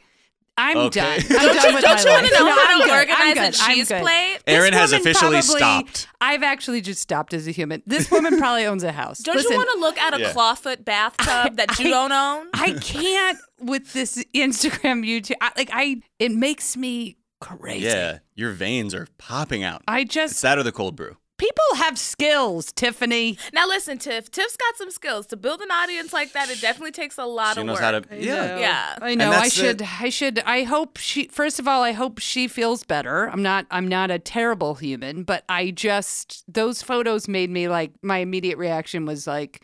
I'm 0.60 0.76
Okay. 0.78 1.00
done. 1.00 1.20
I'm 1.40 1.46
Don't 1.46 1.56
done 1.56 1.70
you, 1.70 1.76
with 1.76 1.84
don't 1.84 1.96
my 1.98 2.02
you 2.04 2.10
want 2.10 2.26
to 2.28 2.34
know 2.34 2.46
No, 2.46 2.52
how 2.52 2.66
I'm 2.68 2.80
to 2.80 2.84
good. 2.86 2.92
I'm 2.92 3.00
organize 3.00 3.34
good. 3.36 3.62
a 3.62 3.64
I'm 3.64 3.76
cheese 3.76 3.88
plate? 3.90 4.40
This 4.46 4.56
Erin 4.56 4.74
has 4.74 4.92
officially 4.92 5.38
probably- 5.40 5.42
stopped. 5.60 6.08
I've 6.20 6.42
actually 6.44 6.82
just 6.82 7.00
stopped 7.00 7.34
as 7.36 7.48
a 7.48 7.52
human. 7.52 7.84
This 7.86 8.10
woman 8.10 8.40
probably 8.40 8.66
owns 8.66 8.84
a 8.84 8.92
house. 8.92 9.20
Don't 9.20 9.36
Listen, 9.36 9.52
you 9.52 9.58
want 9.58 9.70
to 9.74 9.80
look 9.80 9.98
at 10.00 10.16
a 10.16 10.20
Yeah. 10.20 10.34
clawfoot 10.34 10.84
bathtub 10.84 11.58
that 11.58 11.78
you 11.78 11.88
I- 11.88 11.90
don't 11.92 12.12
own? 12.12 12.48
I 12.56 12.72
can't 12.82 13.38
with 13.62 13.94
this 13.94 14.22
Instagram, 14.34 15.06
YouTube. 15.08 15.36
I, 15.42 15.52
like 15.56 15.70
I, 15.72 16.02
it 16.18 16.32
makes 16.32 16.76
me 16.76 17.18
crazy. 17.40 17.86
Yeah, 17.86 18.18
your 18.34 18.52
veins 18.52 18.96
are 18.96 19.08
popping 19.20 19.64
out. 19.64 19.84
I 19.88 20.00
It's 20.02 20.14
just 20.14 20.42
that 20.42 20.58
or 20.58 20.64
the 20.64 20.72
cold 20.72 20.96
brew. 20.96 21.18
People 21.38 21.64
have 21.76 21.98
skills, 21.98 22.72
Tiffany. 22.72 23.38
Now 23.54 23.68
listen, 23.68 23.98
Tiff. 23.98 24.30
Tiff's 24.32 24.58
got 24.58 24.76
some 24.78 24.92
skills 24.92 25.26
to 25.28 25.38
build 25.38 25.62
an 25.62 25.72
audience 25.72 26.12
like 26.14 26.34
that. 26.34 26.50
It 26.50 26.60
definitely 26.62 26.92
takes 26.92 27.18
a 27.18 27.26
lot 27.26 27.52
of 27.52 27.56
time. 27.56 27.56
She 27.56 27.62
of 27.62 27.66
knows 27.68 27.76
work. 27.76 27.84
how 28.10 28.16
to. 28.18 28.24
Yeah. 28.26 28.60
Yeah. 28.60 28.96
I 29.02 29.16
know. 29.16 29.30
I 29.30 29.32
that's 29.32 29.56
the- 29.56 29.62
should. 29.62 29.82
I 30.02 30.10
should. 30.10 30.40
I 30.40 30.64
hope 30.64 30.98
she. 30.98 31.28
First 31.28 31.60
of 31.60 31.68
all, 31.68 31.84
I 31.84 31.92
hope 31.94 32.20
she 32.20 32.48
feels 32.48 32.84
better. 32.84 33.30
I'm 33.30 33.42
not. 33.44 33.66
I'm 33.72 33.88
not 33.88 34.12
a 34.12 34.20
terrible 34.20 34.76
human, 34.76 35.24
but 35.24 35.44
I 35.50 35.72
just 35.72 36.44
those 36.52 36.82
photos 36.82 37.28
made 37.28 37.50
me 37.50 37.68
like. 37.68 37.92
My 38.02 38.18
immediate 38.18 38.58
reaction 38.58 39.06
was 39.06 39.28
like, 39.28 39.62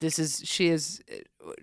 "This 0.00 0.18
is 0.18 0.42
she 0.44 0.68
is 0.68 1.02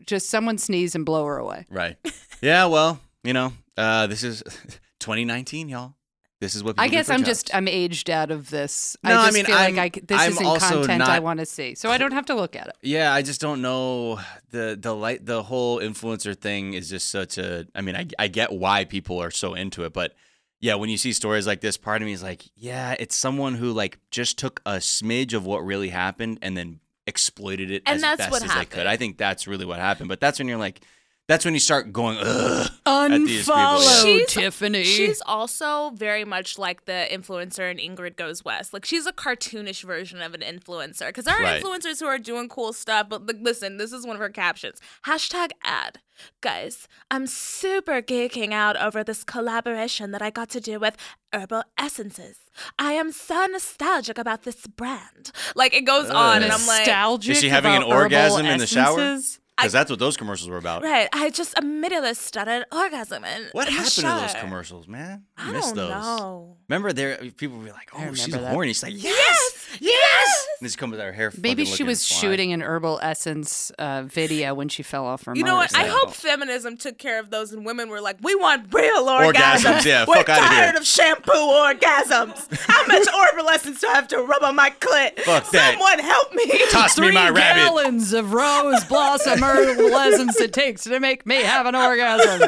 just 0.05 0.29
someone 0.29 0.57
sneeze 0.57 0.95
and 0.95 1.05
blow 1.05 1.25
her 1.25 1.37
away." 1.37 1.65
Right. 1.69 1.97
Yeah. 2.41 2.67
Well, 2.67 3.01
you 3.25 3.33
know, 3.33 3.51
uh, 3.75 4.07
this 4.07 4.23
is 4.23 4.41
2019, 5.01 5.67
y'all. 5.67 5.95
This 6.41 6.55
is 6.55 6.63
what 6.63 6.77
people 6.77 6.85
I 6.85 6.87
guess 6.87 7.09
I'm 7.09 7.19
jobs. 7.19 7.27
just 7.29 7.55
I'm 7.55 7.67
aged 7.67 8.09
out 8.09 8.31
of 8.31 8.49
this. 8.49 8.95
No, 9.03 9.11
I 9.11 9.13
I 9.21 9.25
just 9.25 9.33
mean, 9.35 9.45
feel 9.45 9.55
I'm- 9.55 9.75
like 9.75 9.97
I, 9.97 9.99
this 10.05 10.19
I'm 10.21 10.31
isn't 10.31 10.45
also 10.45 10.79
content 10.85 11.03
I 11.03 11.19
want 11.19 11.39
to 11.41 11.45
see, 11.45 11.75
so 11.75 11.89
I 11.91 11.97
don't 11.97 12.13
have 12.13 12.25
to 12.27 12.35
look 12.35 12.55
at 12.55 12.67
it. 12.67 12.75
Yeah, 12.81 13.13
I 13.13 13.21
just 13.21 13.41
don't 13.41 13.61
know 13.61 14.19
the 14.51 14.77
the 14.79 14.95
light 14.95 15.25
the 15.25 15.43
whole 15.43 15.79
influencer 15.79 16.35
thing 16.37 16.73
is 16.73 16.89
just 16.89 17.09
such 17.09 17.37
a 17.37 17.67
I 17.75 17.81
mean, 17.81 17.95
I 17.97 18.07
I 18.17 18.27
get 18.29 18.53
why 18.53 18.85
people 18.85 19.21
are 19.21 19.31
so 19.31 19.53
into 19.53 19.83
it, 19.83 19.91
but 19.93 20.13
yeah, 20.61 20.75
when 20.75 20.89
you 20.89 20.97
see 20.97 21.13
stories 21.13 21.45
like 21.47 21.61
this, 21.61 21.77
part 21.77 22.01
of 22.01 22.05
me 22.05 22.11
is 22.13 22.21
like, 22.23 22.43
yeah, 22.55 22.95
it's 22.99 23.15
someone 23.15 23.55
who 23.55 23.71
like 23.71 23.97
just 24.11 24.37
took 24.37 24.61
a 24.65 24.73
smidge 24.75 25.33
of 25.33 25.45
what 25.45 25.65
really 25.65 25.89
happened 25.89 26.39
and 26.41 26.55
then 26.57 26.79
exploited 27.07 27.71
it 27.71 27.81
And 27.85 27.95
as 27.97 28.01
that's 28.01 28.17
best 28.17 28.31
what 28.31 28.43
as 28.43 28.49
they 28.49 28.65
could. 28.65 28.69
happened. 28.79 28.89
I 28.89 28.97
think 28.97 29.17
that's 29.17 29.47
really 29.47 29.65
what 29.65 29.79
happened. 29.79 30.09
But 30.09 30.19
that's 30.19 30.37
when 30.39 30.47
you're 30.47 30.57
like 30.57 30.81
that's 31.29 31.45
when 31.45 31.53
you 31.53 31.59
start 31.59 31.93
going, 31.93 32.17
ugh. 32.19 32.69
at 32.87 33.09
these 33.09 33.47
Unfollow. 33.47 34.03
She's- 34.03 34.33
Tiffany. 34.33 34.83
She's 34.83 35.21
also 35.27 35.91
very 35.91 36.25
much 36.25 36.57
like 36.57 36.85
the 36.85 37.07
influencer 37.11 37.69
in 37.71 37.77
Ingrid 37.77 38.15
Goes 38.17 38.43
West. 38.43 38.73
Like 38.73 38.83
she's 38.83 39.05
a 39.05 39.13
cartoonish 39.13 39.83
version 39.83 40.21
of 40.23 40.33
an 40.33 40.41
influencer. 40.41 41.07
Because 41.07 41.25
there 41.25 41.35
are 41.37 41.43
Right. 41.43 41.63
influencers 41.63 41.99
who 41.99 42.07
are 42.07 42.17
doing 42.17 42.49
cool 42.49 42.73
stuff. 42.73 43.07
But 43.09 43.27
like, 43.27 43.37
listen, 43.41 43.77
this 43.77 43.93
is 43.93 44.05
one 44.07 44.15
of 44.15 44.19
her 44.19 44.29
captions. 44.29 44.81
Hashtag 45.05 45.51
ad. 45.63 45.99
Guys, 46.41 46.87
I'm 47.11 47.27
super 47.27 48.01
geeking 48.01 48.51
out 48.51 48.75
over 48.75 49.03
this 49.03 49.23
collaboration 49.23 50.11
that 50.11 50.21
I 50.21 50.31
got 50.31 50.49
to 50.49 50.59
do 50.59 50.79
with 50.79 50.97
Herbal 51.31 51.63
Essences. 51.77 52.39
I 52.79 52.93
am 52.93 53.11
so 53.11 53.45
nostalgic 53.45 54.17
about 54.17 54.43
this 54.43 54.67
brand. 54.67 55.31
Like 55.55 55.73
it 55.73 55.85
goes 55.85 56.09
on, 56.09 56.41
and 56.43 56.51
I'm 56.51 56.65
like, 56.67 56.79
nostalgic. 56.87 57.31
Is 57.33 57.39
she 57.39 57.49
having 57.49 57.73
an 57.73 57.83
orgasm 57.83 58.45
in 58.47 58.57
the 58.57 58.67
shower? 58.67 59.19
Essences? 59.59 59.71
Because 59.71 59.73
that's 59.73 59.89
what 59.91 59.99
those 59.99 60.17
commercials 60.17 60.49
were 60.49 60.57
about. 60.57 60.83
right? 60.83 61.09
I 61.13 61.29
just 61.29 61.57
immediately 61.57 62.13
started 62.13 62.65
orgasming. 62.71 63.53
What 63.53 63.67
in 63.67 63.73
the 63.75 63.79
happened 63.81 63.91
to 63.91 64.01
those 64.01 64.35
commercials, 64.41 64.87
man? 64.87 65.23
I, 65.37 65.49
I 65.49 65.51
miss 65.51 65.67
don't 65.67 65.75
those. 65.75 65.89
know. 65.91 66.57
Remember, 66.67 66.93
there 66.93 67.17
people 67.37 67.57
were 67.57 67.65
like, 67.71 67.89
"Oh, 67.93 68.13
she's 68.13 68.27
remember 68.27 68.45
that. 68.45 68.53
horny." 68.53 68.69
She's 68.73 68.83
like, 68.83 68.93
"Yes, 68.95 69.67
Yes, 69.71 69.79
yes." 69.81 70.47
And 70.61 70.69
she 70.69 70.75
comes 70.77 70.91
with 70.91 70.99
her 70.99 71.11
hair. 71.13 71.31
Maybe 71.41 71.63
she 71.65 71.83
was 71.83 72.05
fly. 72.05 72.17
shooting 72.17 72.51
an 72.53 72.61
herbal 72.61 72.99
essence 73.01 73.71
uh, 73.79 74.03
video 74.03 74.53
when 74.53 74.67
she 74.67 74.83
fell 74.83 75.05
off 75.05 75.23
her 75.25 75.33
You 75.35 75.43
know 75.43 75.55
what? 75.55 75.75
I 75.75 75.85
hope 75.87 76.13
feminism 76.13 76.75
took 76.77 76.97
care 76.97 77.19
of 77.19 77.29
those, 77.29 77.53
and 77.53 77.65
women 77.65 77.89
were 77.89 78.01
like, 78.01 78.17
"We 78.21 78.35
want 78.35 78.73
real 78.73 79.05
orgasms. 79.05 79.33
Orgasms, 79.33 79.85
yeah, 79.85 80.05
We're 80.07 80.15
fuck 80.15 80.29
outta 80.29 80.41
here." 80.41 80.49
tired 80.63 80.75
of 80.75 80.85
shampoo 80.85 81.31
orgasms. 81.31 82.47
How 82.67 82.85
much 82.87 83.07
herbal 83.33 83.49
essence 83.49 83.81
do 83.81 83.87
I 83.87 83.93
have 83.93 84.07
to 84.09 84.17
rub 84.21 84.43
on 84.43 84.55
my 84.55 84.69
clit? 84.71 85.19
Fuck 85.21 85.49
that. 85.51 85.71
Someone 85.73 85.99
help 85.99 86.33
me!" 86.33 86.45
Toss 86.71 86.99
me 86.99 87.11
my 87.11 87.29
rabbit. 87.29 87.61
gallons 87.61 88.13
of 88.13 88.33
rose 88.33 88.83
blossom 88.85 89.41
herbal 89.55 89.95
essence 89.95 90.39
it 90.39 90.53
takes 90.53 90.83
to 90.83 90.99
make 90.99 91.25
me 91.25 91.41
have 91.41 91.65
an 91.65 91.75
orgasm. 91.75 92.41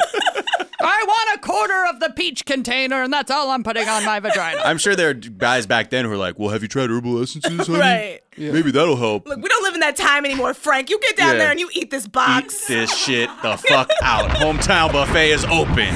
I 0.83 1.03
want 1.07 1.35
a 1.35 1.39
quarter 1.45 1.85
of 1.89 1.99
the 1.99 2.09
peach 2.15 2.43
container, 2.45 3.03
and 3.03 3.13
that's 3.13 3.29
all 3.29 3.51
I'm 3.51 3.63
putting 3.63 3.87
on 3.87 4.03
my 4.03 4.19
vagina. 4.19 4.61
I'm 4.65 4.79
sure 4.79 4.95
there 4.95 5.09
are 5.09 5.13
guys 5.13 5.67
back 5.67 5.91
then 5.91 6.05
who 6.05 6.11
are 6.11 6.17
like, 6.17 6.39
"Well, 6.39 6.49
have 6.49 6.63
you 6.63 6.67
tried 6.67 6.89
herbal 6.89 7.21
essences, 7.21 7.67
honey? 7.67 7.79
Right. 7.79 8.19
Maybe 8.37 8.71
that'll 8.71 8.95
help." 8.97 9.27
Look, 9.27 9.39
we 9.41 9.47
don't 9.47 9.61
live 9.63 9.75
in 9.75 9.79
that 9.81 9.95
time 9.95 10.25
anymore, 10.25 10.53
Frank. 10.55 10.89
You 10.89 10.99
get 10.99 11.17
down 11.17 11.33
Yeah. 11.33 11.37
there 11.39 11.51
and 11.51 11.59
you 11.59 11.69
eat 11.73 11.91
this 11.91 12.05
Eat 12.05 12.11
box. 12.11 12.65
this 12.65 12.95
shit 12.97 13.29
the 13.43 13.57
fuck 13.57 13.91
out. 14.01 14.29
Hometown 14.31 14.91
buffet 14.91 15.29
is 15.31 15.45
open. 15.45 15.93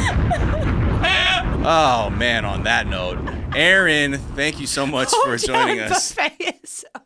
Oh 1.68 2.12
man, 2.12 2.46
on 2.46 2.64
that 2.64 2.86
note, 2.86 3.18
Erin, 3.56 4.20
thank 4.36 4.60
you 4.60 4.68
so 4.68 4.86
much 4.86 5.10
for 5.24 5.36
joining 5.38 5.78
Hometown 5.80 5.92
us. 5.92 6.14
buffet 6.14 6.60
is 6.64 6.86
open. 6.94 7.05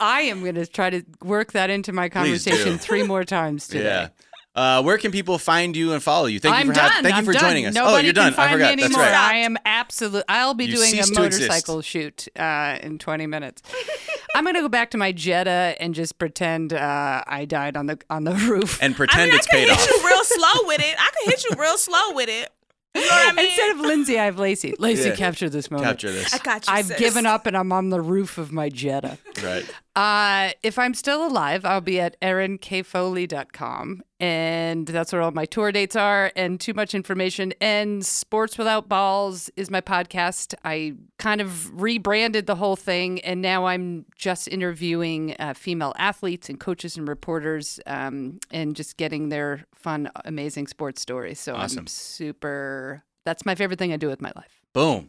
I 0.00 0.22
am 0.22 0.42
going 0.42 0.54
to 0.56 0.66
try 0.66 0.90
to 0.90 1.02
work 1.22 1.52
that 1.52 1.70
into 1.70 1.92
my 1.92 2.08
conversation 2.08 2.78
three 2.78 3.02
more 3.02 3.24
times 3.24 3.66
today. 3.68 3.84
Yeah. 3.84 4.08
Uh, 4.54 4.82
where 4.82 4.98
can 4.98 5.12
people 5.12 5.38
find 5.38 5.76
you 5.76 5.92
and 5.92 6.02
follow 6.02 6.26
you? 6.26 6.40
Thank 6.40 6.56
I'm 6.56 6.66
you 6.66 6.72
for 6.72 6.80
done. 6.80 6.90
hav- 6.90 7.02
thank 7.04 7.14
I'm 7.14 7.24
you 7.24 7.26
for 7.26 7.32
done. 7.32 7.42
joining 7.42 7.66
us. 7.66 7.74
Nobody 7.74 7.94
oh, 7.94 8.00
you're 8.00 8.12
done. 8.12 8.32
Can 8.32 8.34
find 8.34 8.50
I 8.50 8.52
forgot. 8.54 8.74
Me 8.76 8.82
That's 8.82 8.94
anymore. 8.94 9.04
right. 9.12 9.14
I 9.34 9.36
am 9.36 9.56
absolute. 9.64 10.24
I'll 10.28 10.54
be 10.54 10.64
You 10.64 10.76
doing 10.76 10.94
a 10.98 11.06
motorcycle 11.14 11.80
shoot 11.80 12.26
uh, 12.36 12.76
in 12.82 12.98
20 12.98 13.26
minutes. 13.28 13.62
I'm 14.34 14.44
gonna 14.44 14.60
go 14.60 14.68
back 14.68 14.90
to 14.90 14.98
my 14.98 15.12
Jetta 15.12 15.76
and 15.80 15.94
just 15.94 16.18
pretend 16.18 16.72
uh, 16.72 17.22
I 17.26 17.44
died 17.44 17.76
on 17.76 17.86
the 17.86 17.98
on 18.10 18.24
the 18.24 18.32
roof. 18.48 18.82
And 18.82 18.94
I 18.94 18.96
pretend 18.96 19.22
mean, 19.30 19.34
I 19.34 19.36
it's 19.36 19.46
can 19.46 19.58
paid 19.60 19.68
hit 19.68 19.78
off. 19.78 19.86
you 19.88 20.06
real 20.08 20.24
slow 20.24 20.66
with 20.66 20.80
it. 20.80 20.96
I 20.98 21.10
can 21.22 21.30
hit 21.30 21.44
you 21.44 21.50
real 21.60 21.78
slow 21.78 22.12
with 22.14 22.28
it. 22.28 22.50
You 22.94 23.02
know 23.02 23.08
I 23.10 23.32
mean? 23.32 23.46
Instead 23.46 23.70
of 23.70 23.80
Lindsay, 23.80 24.18
I 24.18 24.24
have 24.24 24.36
Laci. 24.36 24.74
Laci, 24.76 25.06
Yeah. 25.06 25.14
capture 25.14 25.48
this 25.48 25.70
moment. 25.70 25.88
Capture 25.88 26.10
this. 26.10 26.34
I 26.34 26.38
got 26.38 26.66
you. 26.66 26.72
I've 26.72 26.86
sis. 26.86 26.98
given 26.98 27.26
up 27.26 27.46
and 27.46 27.56
I'm 27.56 27.70
on 27.72 27.90
the 27.90 28.00
roof 28.00 28.38
of 28.38 28.50
my 28.52 28.68
Jetta. 28.68 29.18
Right. 29.42 29.64
Uh, 29.98 30.52
if 30.62 30.78
I'm 30.78 30.94
still 30.94 31.26
alive, 31.26 31.64
I'll 31.64 31.80
be 31.80 31.98
at 31.98 32.20
erinKfoley.com. 32.20 34.02
And 34.20 34.86
that's 34.86 35.12
where 35.12 35.20
all 35.22 35.32
my 35.32 35.44
tour 35.44 35.72
dates 35.72 35.96
are 35.96 36.30
and 36.36 36.60
too 36.60 36.72
much 36.72 36.94
information. 36.94 37.52
And 37.60 38.06
Sports 38.06 38.56
Without 38.56 38.88
Balls 38.88 39.50
is 39.56 39.72
my 39.72 39.80
podcast. 39.80 40.54
I 40.64 40.94
kind 41.18 41.40
of 41.40 41.82
rebranded 41.82 42.46
the 42.46 42.54
whole 42.54 42.76
thing. 42.76 43.18
And 43.22 43.42
now 43.42 43.66
I'm 43.66 44.06
just 44.14 44.46
interviewing 44.46 45.34
uh, 45.40 45.54
female 45.54 45.94
athletes 45.98 46.48
and 46.48 46.60
coaches 46.60 46.96
and 46.96 47.08
reporters 47.08 47.80
um, 47.84 48.38
and 48.52 48.76
just 48.76 48.98
getting 48.98 49.30
their 49.30 49.64
fun, 49.74 50.12
amazing 50.24 50.68
sports 50.68 51.02
stories. 51.02 51.40
So 51.40 51.56
Awesome. 51.56 51.80
I'm 51.80 51.86
super, 51.88 53.02
that's 53.24 53.44
my 53.44 53.56
favorite 53.56 53.80
thing 53.80 53.92
I 53.92 53.96
do 53.96 54.06
with 54.06 54.22
my 54.22 54.30
life. 54.36 54.60
Boom. 54.72 55.08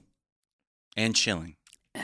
And 0.97 1.15
chilling. 1.15 1.57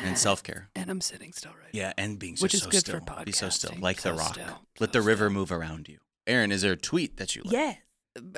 And 0.03 0.17
self 0.17 0.43
care. 0.43 0.69
And 0.75 0.89
I'm 0.89 1.01
sitting 1.01 1.31
still 1.33 1.51
right 1.51 1.69
Yeah, 1.73 1.93
and 1.97 2.19
being 2.19 2.35
Which 2.39 2.51
just 2.51 2.55
is 2.55 2.61
so 2.63 2.69
good 2.69 2.79
still. 2.81 2.99
for 2.99 3.23
Be 3.25 3.31
so 3.31 3.49
still, 3.49 3.71
podcasting. 3.71 3.81
like 3.81 3.97
the 3.97 4.09
So 4.09 4.15
rock. 4.15 4.33
still. 4.33 4.61
Let 4.79 4.89
So 4.93 4.99
the 4.99 5.01
river 5.01 5.25
still. 5.27 5.33
move 5.39 5.51
around 5.51 5.87
you. 5.89 5.99
Erin, 6.27 6.51
is 6.51 6.61
there 6.61 6.73
a 6.73 6.77
tweet 6.77 7.17
that 7.17 7.35
you 7.35 7.43
like? 7.43 7.53
Yeah. 7.53 7.73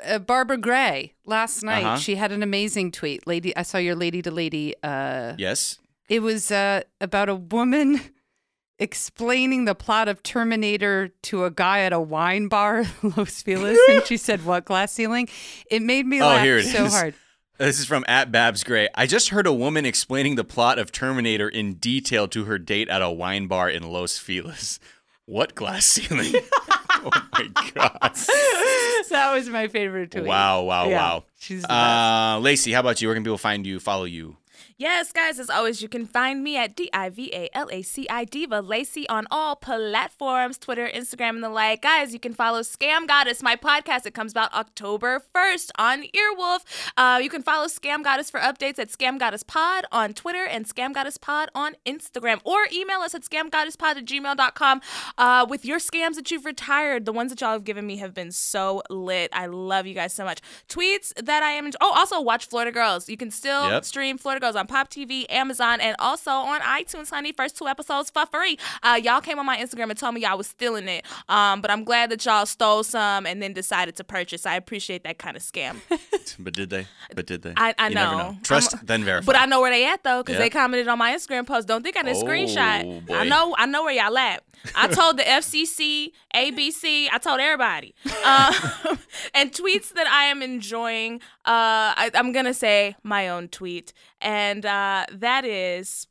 uh, 0.04 0.18
Barbara 0.18 0.58
Gray 0.58 1.14
last 1.24 1.62
night. 1.62 1.84
Uh-huh. 1.84 1.96
She 1.98 2.16
had 2.16 2.32
an 2.32 2.42
amazing 2.42 2.92
tweet. 2.92 3.26
Lady, 3.26 3.56
I 3.56 3.62
saw 3.62 3.78
your 3.78 3.94
lady 3.96 4.22
to 4.22 4.30
lady. 4.30 4.74
Uh, 4.82 5.34
Yes. 5.38 5.78
It 6.08 6.20
was 6.20 6.50
uh, 6.50 6.82
about 7.00 7.28
a 7.28 7.34
woman 7.34 8.00
explaining 8.78 9.64
the 9.64 9.74
plot 9.74 10.08
of 10.08 10.22
Terminator 10.22 11.08
to 11.22 11.44
a 11.44 11.50
guy 11.50 11.80
at 11.80 11.92
a 11.92 12.00
wine 12.00 12.48
bar, 12.48 12.80
in 13.02 13.12
Los 13.16 13.42
Feliz, 13.42 13.78
and 13.90 14.04
she 14.06 14.16
said, 14.16 14.44
"What 14.44 14.64
glass 14.64 14.92
ceiling?" 14.92 15.28
It 15.70 15.82
made 15.82 16.06
me 16.06 16.20
Oh, 16.22 16.26
laugh 16.26 16.44
here 16.44 16.58
it 16.58 16.64
so 16.66 16.84
is. 16.86 16.92
hard. 16.94 17.14
This 17.58 17.80
is 17.80 17.86
from 17.86 18.04
at 18.06 18.30
Babs 18.30 18.62
Gray. 18.62 18.88
I 18.94 19.08
just 19.08 19.30
heard 19.30 19.44
a 19.44 19.52
woman 19.52 19.84
explaining 19.84 20.36
the 20.36 20.44
plot 20.44 20.78
of 20.78 20.92
Terminator 20.92 21.48
in 21.48 21.74
detail 21.74 22.28
to 22.28 22.44
her 22.44 22.56
date 22.56 22.88
at 22.88 23.02
a 23.02 23.10
wine 23.10 23.48
bar 23.48 23.68
in 23.68 23.82
Los 23.82 24.16
Feliz. 24.16 24.78
What 25.24 25.56
glass 25.56 25.84
ceiling? 25.86 26.34
oh 26.36 27.10
my 27.32 27.48
god! 27.74 28.14
that 29.10 29.32
was 29.34 29.48
my 29.48 29.66
favorite 29.66 30.12
tweet. 30.12 30.24
Wow! 30.24 30.62
Wow! 30.62 30.88
Yeah, 30.88 30.96
wow! 30.96 31.24
She's 31.40 31.62
the 31.62 31.66
best. 31.68 31.80
Uh, 31.80 32.38
Laci, 32.40 32.72
how 32.74 32.78
about 32.80 33.02
you? 33.02 33.08
Where 33.08 33.16
can 33.16 33.24
people 33.24 33.38
find 33.38 33.66
you, 33.66 33.80
follow 33.80 34.04
you? 34.04 34.36
Yes, 34.80 35.10
guys, 35.10 35.40
as 35.40 35.50
always, 35.50 35.82
you 35.82 35.88
can 35.88 36.06
find 36.06 36.44
me 36.44 36.56
at 36.56 36.76
D 36.76 36.88
I 36.92 37.08
V 37.08 37.30
A 37.34 37.48
L 37.52 37.68
A 37.72 37.82
C 37.82 38.06
I 38.08 38.24
Diva 38.24 38.62
Laci 38.62 39.04
on 39.08 39.26
all 39.30 39.56
platforms 39.56 40.56
Twitter, 40.56 40.88
Instagram, 40.94 41.30
and 41.30 41.42
the 41.42 41.48
like. 41.48 41.82
Guys, 41.82 42.12
you 42.12 42.20
can 42.20 42.32
follow 42.32 42.60
Scam 42.60 43.08
Goddess, 43.08 43.42
my 43.42 43.56
podcast. 43.56 44.06
It 44.06 44.14
comes 44.14 44.36
out 44.36 44.52
October 44.54 45.20
1st 45.34 45.70
on 45.78 46.04
Earwolf. 46.14 46.60
Uh, 46.96 47.18
you 47.20 47.28
can 47.28 47.42
follow 47.42 47.66
Scam 47.66 48.04
Goddess 48.04 48.30
for 48.30 48.38
updates 48.38 48.78
at 48.78 48.88
Scam 48.90 49.18
Goddess 49.18 49.42
Pod 49.42 49.84
on 49.90 50.12
Twitter 50.14 50.44
and 50.44 50.64
Scam 50.64 50.94
Goddess 50.94 51.16
Pod 51.18 51.48
on 51.56 51.74
Instagram. 51.84 52.40
Or 52.44 52.68
email 52.72 53.00
us 53.00 53.14
at 53.16 53.22
scamgoddesspod 53.22 53.96
at 53.96 54.04
gmail.com 54.04 54.80
uh, 55.18 55.46
with 55.48 55.64
your 55.64 55.78
scams 55.80 56.14
that 56.14 56.30
you've 56.30 56.44
retired. 56.44 57.04
The 57.04 57.12
ones 57.12 57.30
that 57.30 57.40
y'all 57.40 57.50
have 57.52 57.64
given 57.64 57.84
me 57.86 57.96
have 57.96 58.14
been 58.14 58.30
so 58.30 58.82
lit. 58.90 59.30
I 59.32 59.46
love 59.46 59.86
you 59.88 59.94
guys 59.94 60.14
so 60.14 60.24
much. 60.24 60.40
Tweets 60.68 61.12
that 61.20 61.42
I 61.42 61.50
am. 61.50 61.68
Oh, 61.80 61.92
also 61.96 62.20
watch 62.20 62.46
Florida 62.46 62.70
Girls. 62.70 63.08
You 63.08 63.16
can 63.16 63.32
still 63.32 63.68
Yep. 63.70 63.84
stream 63.84 64.18
Florida 64.18 64.38
Girls. 64.38 64.38
Girls 64.38 64.54
on 64.54 64.67
Pop 64.68 64.88
TV, 64.90 65.26
Amazon, 65.30 65.80
and 65.80 65.96
also 65.98 66.30
on 66.30 66.60
iTunes, 66.60 67.10
honey. 67.10 67.32
First 67.32 67.56
two 67.56 67.66
episodes 67.66 68.10
for 68.10 68.26
free. 68.26 68.58
Uh, 68.82 69.00
y'all 69.02 69.20
came 69.20 69.38
on 69.38 69.46
my 69.46 69.56
Instagram 69.56 69.90
and 69.90 69.98
told 69.98 70.14
me 70.14 70.20
y'all 70.22 70.36
was 70.38 70.46
stealing 70.46 70.86
it. 70.88 71.04
Um, 71.28 71.60
but 71.60 71.70
I'm 71.70 71.82
glad 71.84 72.10
that 72.10 72.24
y'all 72.24 72.46
stole 72.46 72.84
some 72.84 73.26
and 73.26 73.42
then 73.42 73.52
decided 73.52 73.96
to 73.96 74.04
purchase. 74.04 74.46
I 74.46 74.54
appreciate 74.54 75.04
that 75.04 75.18
kind 75.18 75.36
of 75.36 75.42
scam. 75.42 75.76
But 76.40 76.52
did 76.52 76.68
they? 76.70 76.86
But 77.16 77.26
did 77.26 77.40
they? 77.42 77.54
I, 77.56 77.74
I 77.78 77.88
know. 77.88 77.94
never 78.04 78.16
know. 78.16 78.36
Trust, 78.44 78.74
I'm- 78.76 78.84
then 78.86 79.02
verify. 79.02 79.24
But 79.26 79.36
I 79.36 79.46
know 79.46 79.60
where 79.62 79.70
they 79.72 79.86
at 79.88 80.04
though, 80.04 80.22
because 80.22 80.36
they 80.38 80.50
commented 80.50 80.86
on 80.86 80.98
my 80.98 81.12
Instagram 81.14 81.46
post. 81.46 81.66
Don't 81.66 81.82
think 81.82 81.96
I 81.96 82.02
didn't 82.02 82.18
Oh, 82.22 82.24
screenshot. 82.26 83.06
boy. 83.06 83.14
I 83.16 83.24
know. 83.24 83.54
I 83.58 83.64
know 83.66 83.82
where 83.82 83.94
y'all 83.94 84.16
at. 84.18 84.42
I 84.74 84.88
told 84.88 85.18
the 85.18 85.22
FCC, 85.22 86.12
ABC. 86.34 87.08
I 87.12 87.18
told 87.18 87.40
everybody. 87.40 87.94
Um, 88.06 88.98
and 89.34 89.52
tweets 89.52 89.92
that 89.94 90.06
I 90.06 90.24
am 90.24 90.42
enjoying. 90.42 91.16
Uh, 91.44 91.94
I, 91.96 92.10
I'm 92.14 92.32
gonna 92.32 92.54
say 92.54 92.96
my 93.02 93.28
own 93.28 93.48
tweet, 93.48 93.92
and 94.20 94.64
uh, 94.64 95.06
that 95.12 95.44
is, 95.44 96.06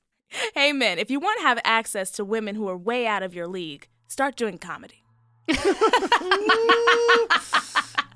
"Hey 0.53 0.71
men, 0.73 0.99
if 0.99 1.09
you 1.11 1.19
want 1.19 1.39
to 1.39 1.47
have 1.47 1.59
access 1.63 2.11
to 2.11 2.25
women 2.25 2.55
who 2.55 2.67
are 2.67 2.77
way 2.77 3.07
out 3.07 3.23
of 3.23 3.33
your 3.33 3.47
league, 3.47 3.87
start 4.07 4.35
doing 4.35 4.57
comedy." 4.57 5.03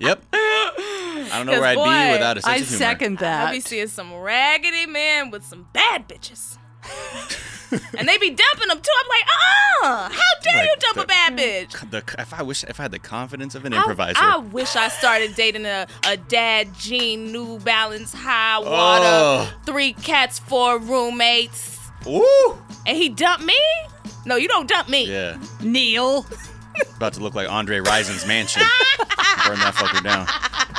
Yep. 0.02 0.20
I 0.32 1.28
don't 1.30 1.46
know 1.46 1.60
where 1.60 1.64
I'd 1.64 1.74
be 1.76 2.12
without 2.12 2.36
a 2.38 2.42
sense 2.42 2.52
I 2.52 2.56
of 2.56 2.66
humor. 2.66 2.78
second 2.78 3.18
that. 3.18 3.48
I 3.48 3.52
be 3.52 3.60
seeing 3.60 3.86
some 3.86 4.12
raggedy 4.12 4.86
men 4.86 5.30
with 5.30 5.44
some 5.44 5.68
bad 5.72 6.08
bitches. 6.08 6.58
and 7.98 8.08
they 8.08 8.18
be 8.18 8.30
dumping 8.30 8.68
them 8.68 8.80
too. 8.80 8.90
I'm 9.00 9.08
like, 9.08 9.26
uh, 9.84 10.08
how 10.10 10.40
dare 10.42 10.56
Like 10.56 10.64
you 10.66 10.74
dump 10.80 10.94
the- 10.96 11.02
a 11.02 11.06
bad 11.06 11.36
bitch? 11.38 11.90
The, 11.90 12.02
if 12.20 12.34
I 12.34 12.42
wish 12.42 12.64
if 12.64 12.78
I 12.80 12.84
had 12.84 12.92
the 12.92 12.98
confidence 12.98 13.54
of 13.54 13.64
an 13.64 13.72
I- 13.72 13.78
improviser. 13.78 14.18
I, 14.20 14.36
wish 14.38 14.76
I 14.76 14.88
started 14.88 15.34
dating 15.34 15.64
a, 15.66 15.86
a 16.06 16.16
dad 16.16 16.74
jean, 16.78 17.32
New 17.32 17.58
Balance, 17.60 18.12
high 18.12 18.58
water, 18.58 18.70
Oh. 19.04 19.52
three 19.64 19.92
cats, 19.94 20.38
four 20.38 20.78
roommates, 20.78 21.78
Ooh. 22.06 22.58
and 22.86 22.96
he 22.96 23.08
dumped 23.08 23.44
me. 23.44 23.58
No, 24.26 24.36
you 24.36 24.48
don't 24.48 24.68
dump 24.68 24.88
me. 24.88 25.08
Yeah. 25.10 25.38
Neil. 25.62 26.26
About 26.96 27.14
to 27.14 27.20
look 27.20 27.34
like 27.34 27.48
Andre 27.48 27.80
Rison's 27.80 28.26
mansion. 28.26 28.62
Burn 29.46 29.58
that 29.58 29.74
fucker 29.74 30.02
down. 30.02 30.28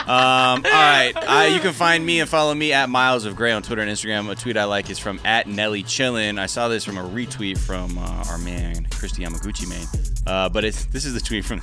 Um, 0.03 0.65
all 0.65 0.71
right. 0.71 1.13
Uh, 1.15 1.53
you 1.53 1.59
can 1.59 1.71
find 1.71 2.05
me 2.05 2.19
and 2.19 2.29
follow 2.29 2.53
me 2.53 2.73
at 2.73 2.89
Miles 2.89 3.25
of 3.25 3.35
Gray 3.35 3.51
on 3.51 3.61
Twitter 3.61 3.81
and 3.81 3.89
Instagram. 3.89 4.29
A 4.29 4.35
tweet 4.35 4.57
I 4.57 4.65
like 4.65 4.89
is 4.89 4.99
from 4.99 5.19
at 5.23 5.47
Nelly 5.47 5.83
Chillin. 5.83 6.39
I 6.39 6.45
saw 6.45 6.67
this 6.67 6.83
from 6.83 6.97
a 6.97 7.03
retweet 7.03 7.57
from 7.57 7.97
uh, 7.97 8.25
our 8.29 8.37
man, 8.37 8.85
Kristi 8.89 9.25
Yamaguchi 9.25 9.67
man. 9.69 9.87
Uh, 10.25 10.49
but 10.49 10.63
it's, 10.65 10.85
this 10.85 11.05
is 11.05 11.13
the 11.13 11.21
tweet 11.21 11.45
from 11.45 11.59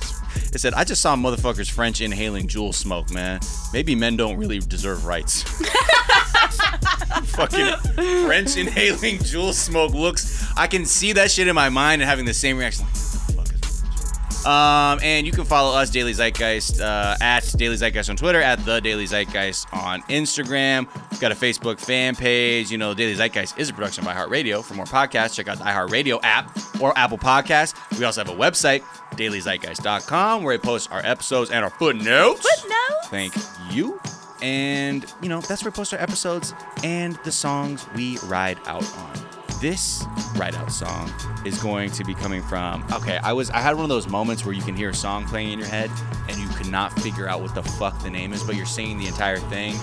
it 0.53 0.59
said, 0.59 0.73
I 0.73 0.83
just 0.83 1.01
saw 1.01 1.15
motherfuckers 1.15 1.69
French 1.69 2.01
inhaling 2.01 2.47
Juul 2.47 2.73
smoke, 2.73 3.11
man. 3.11 3.39
Maybe 3.73 3.95
men 3.95 4.17
don't 4.17 4.37
really 4.37 4.59
deserve 4.59 5.05
rights. 5.05 5.43
Fucking 7.31 7.75
French 8.25 8.57
inhaling 8.57 9.19
Juul 9.19 9.53
smoke 9.53 9.93
looks. 9.93 10.45
I 10.57 10.67
can 10.67 10.85
see 10.85 11.13
that 11.13 11.31
shit 11.31 11.47
in 11.47 11.55
my 11.55 11.69
mind 11.69 12.01
and 12.01 12.09
having 12.09 12.25
the 12.25 12.33
same 12.33 12.57
reaction. 12.57 12.85
Like, 12.85 13.10
um, 14.45 14.99
and 15.03 15.25
you 15.25 15.33
can 15.33 15.45
follow 15.45 15.77
us, 15.77 15.89
Daily 15.89 16.13
Zeitgeist, 16.13 16.81
uh, 16.81 17.15
at 17.21 17.41
Daily 17.57 17.75
Zeitgeist 17.75 18.09
on 18.09 18.15
Twitter, 18.15 18.41
at 18.41 18.63
The 18.65 18.79
Daily 18.79 19.05
Zeitgeist 19.05 19.67
on 19.73 20.01
Instagram. 20.03 20.87
We've 21.11 21.19
got 21.19 21.31
a 21.31 21.35
Facebook 21.35 21.79
fan 21.79 22.15
page. 22.15 22.71
You 22.71 22.77
know, 22.77 22.93
Daily 22.93 23.15
Zeitgeist 23.15 23.57
is 23.57 23.69
a 23.69 23.73
production 23.73 24.03
by 24.03 24.13
iHeartRadio. 24.13 24.63
For 24.63 24.73
more 24.73 24.85
podcasts, 24.85 25.35
check 25.35 25.47
out 25.47 25.57
the 25.57 25.63
iHeartRadio 25.63 26.19
app 26.23 26.55
or 26.81 26.97
Apple 26.97 27.17
Podcasts. 27.17 27.75
We 27.97 28.05
also 28.05 28.23
have 28.23 28.29
a 28.29 28.37
website, 28.37 28.81
dailyzeitgeist.com, 29.11 30.43
where 30.43 30.55
we 30.55 30.59
post 30.59 30.91
our 30.91 31.05
episodes 31.05 31.51
and 31.51 31.63
our 31.63 31.71
footnotes. 31.71 32.47
Footnotes? 32.47 33.07
Thank 33.07 33.33
you. 33.71 33.99
And, 34.41 35.05
you 35.21 35.29
know, 35.29 35.41
that's 35.41 35.63
where 35.63 35.71
we 35.71 35.75
post 35.75 35.93
our 35.93 35.99
episodes 35.99 36.53
and 36.83 37.17
the 37.23 37.31
songs 37.31 37.85
we 37.95 38.17
ride 38.25 38.57
out 38.65 38.85
on. 38.97 39.30
This 39.61 40.03
ride 40.37 40.55
out 40.55 40.71
song 40.71 41.11
is 41.45 41.61
going 41.61 41.91
to 41.91 42.03
be 42.03 42.15
coming 42.15 42.41
from 42.41 42.83
okay, 42.93 43.19
I 43.21 43.31
was 43.31 43.51
I 43.51 43.59
had 43.59 43.75
one 43.75 43.83
of 43.83 43.89
those 43.89 44.07
moments 44.07 44.43
where 44.43 44.55
you 44.55 44.63
can 44.63 44.75
hear 44.75 44.89
a 44.89 44.93
song 44.93 45.25
playing 45.27 45.51
in 45.51 45.59
your 45.59 45.67
head 45.67 45.91
and 46.27 46.35
you 46.35 46.47
cannot 46.49 46.91
figure 46.99 47.27
out 47.27 47.41
what 47.41 47.53
the 47.53 47.61
fuck 47.61 48.01
the 48.01 48.09
name 48.09 48.33
is, 48.33 48.43
but 48.43 48.55
you're 48.55 48.65
singing 48.65 48.97
the 48.97 49.05
entire 49.05 49.37
thing 49.37 49.75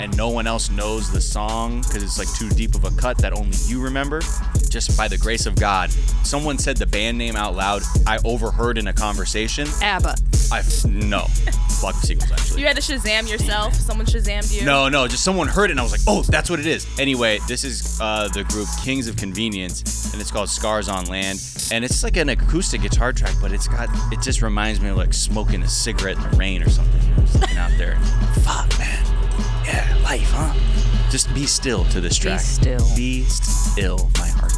and 0.00 0.16
no 0.16 0.30
one 0.30 0.46
else 0.46 0.70
knows 0.70 1.10
the 1.10 1.20
song 1.20 1.82
because 1.82 2.02
it's 2.02 2.18
like 2.18 2.32
too 2.34 2.48
deep 2.48 2.74
of 2.74 2.84
a 2.84 2.90
cut 2.92 3.18
that 3.18 3.34
only 3.34 3.58
you 3.66 3.82
remember. 3.82 4.22
Just 4.70 4.96
by 4.96 5.06
the 5.06 5.18
grace 5.18 5.44
of 5.44 5.54
God, 5.56 5.90
someone 6.24 6.56
said 6.58 6.78
the 6.78 6.86
band 6.86 7.18
name 7.18 7.36
out 7.36 7.54
loud. 7.54 7.82
I 8.06 8.18
overheard 8.24 8.78
in 8.78 8.88
a 8.88 8.92
conversation. 8.92 9.68
ABBA. 9.82 10.16
I 10.52 10.62
no, 10.88 11.22
Flock 11.80 11.94
of 11.94 12.02
Seagulls 12.02 12.30
actually. 12.30 12.60
You 12.60 12.66
had 12.66 12.76
to 12.76 12.82
Shazam 12.82 13.28
yourself. 13.28 13.74
Someone 13.74 14.06
Shazammed 14.06 14.54
you. 14.54 14.64
No, 14.64 14.88
no, 14.88 15.08
just 15.08 15.24
someone 15.24 15.48
heard 15.48 15.70
it 15.70 15.72
and 15.72 15.80
I 15.80 15.82
was 15.82 15.92
like, 15.92 16.02
oh, 16.06 16.22
that's 16.22 16.48
what 16.48 16.60
it 16.60 16.66
is. 16.66 16.86
Anyway, 16.98 17.38
this 17.48 17.64
is 17.64 18.00
uh, 18.00 18.28
the 18.28 18.44
group 18.44 18.68
Kings 18.82 19.08
of 19.08 19.16
Convenience 19.26 20.12
and 20.12 20.20
it's 20.20 20.30
called 20.30 20.48
Scars 20.48 20.88
on 20.88 21.04
Land. 21.06 21.42
And 21.72 21.84
it's 21.84 22.04
like 22.04 22.16
an 22.16 22.28
acoustic 22.28 22.80
guitar 22.82 23.12
track, 23.12 23.34
but 23.40 23.50
it's 23.50 23.66
got, 23.66 23.88
it 24.12 24.22
just 24.22 24.40
reminds 24.40 24.80
me 24.80 24.90
of 24.90 24.96
like 24.96 25.12
smoking 25.12 25.62
a 25.62 25.68
cigarette 25.68 26.16
in 26.16 26.22
the 26.30 26.36
rain 26.36 26.62
or 26.62 26.70
something. 26.70 27.02
You 27.02 27.16
know, 27.16 27.22
just 27.22 27.56
out 27.56 27.72
there. 27.76 27.98
Fuck, 28.44 28.78
man. 28.78 29.04
Yeah, 29.64 30.00
life, 30.04 30.30
huh? 30.30 30.54
Just 31.10 31.34
be 31.34 31.44
still 31.44 31.84
to 31.86 32.00
this 32.00 32.16
track. 32.16 32.38
Be 32.38 32.44
still. 32.44 32.96
Be 32.96 33.24
still, 33.24 34.10
my 34.16 34.28
heart. 34.28 34.52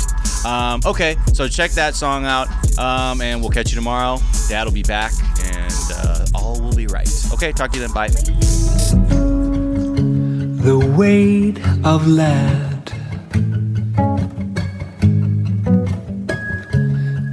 Um, 0.44 0.82
okay, 0.84 1.16
so 1.32 1.48
check 1.48 1.70
that 1.72 1.94
song 1.94 2.26
out, 2.26 2.48
um, 2.78 3.22
and 3.22 3.40
we'll 3.40 3.50
catch 3.50 3.70
you 3.70 3.74
tomorrow. 3.74 4.18
Dad 4.48 4.64
will 4.64 4.72
be 4.72 4.82
back, 4.82 5.12
and 5.54 5.74
uh, 5.94 6.26
all 6.34 6.60
will 6.60 6.76
be 6.76 6.86
right. 6.88 7.08
Okay, 7.32 7.52
talk 7.52 7.72
to 7.72 7.78
you 7.78 7.86
then. 7.86 7.94
Bye. 7.94 8.08
the 10.62 10.94
weight 10.96 11.58
of 11.84 12.06
lead 12.06 12.92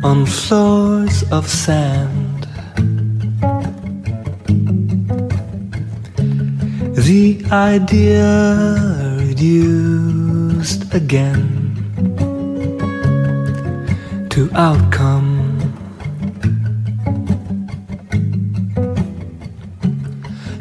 on 0.05 0.23
floors 0.23 1.23
of 1.31 1.49
sand. 1.49 2.41
The 7.07 7.43
idea 7.51 8.29
reduced 9.17 10.93
again 10.93 11.43
to 14.29 14.41
outcome. 14.53 15.31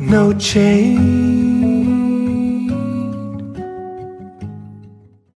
No 0.00 0.32
change 0.38 1.33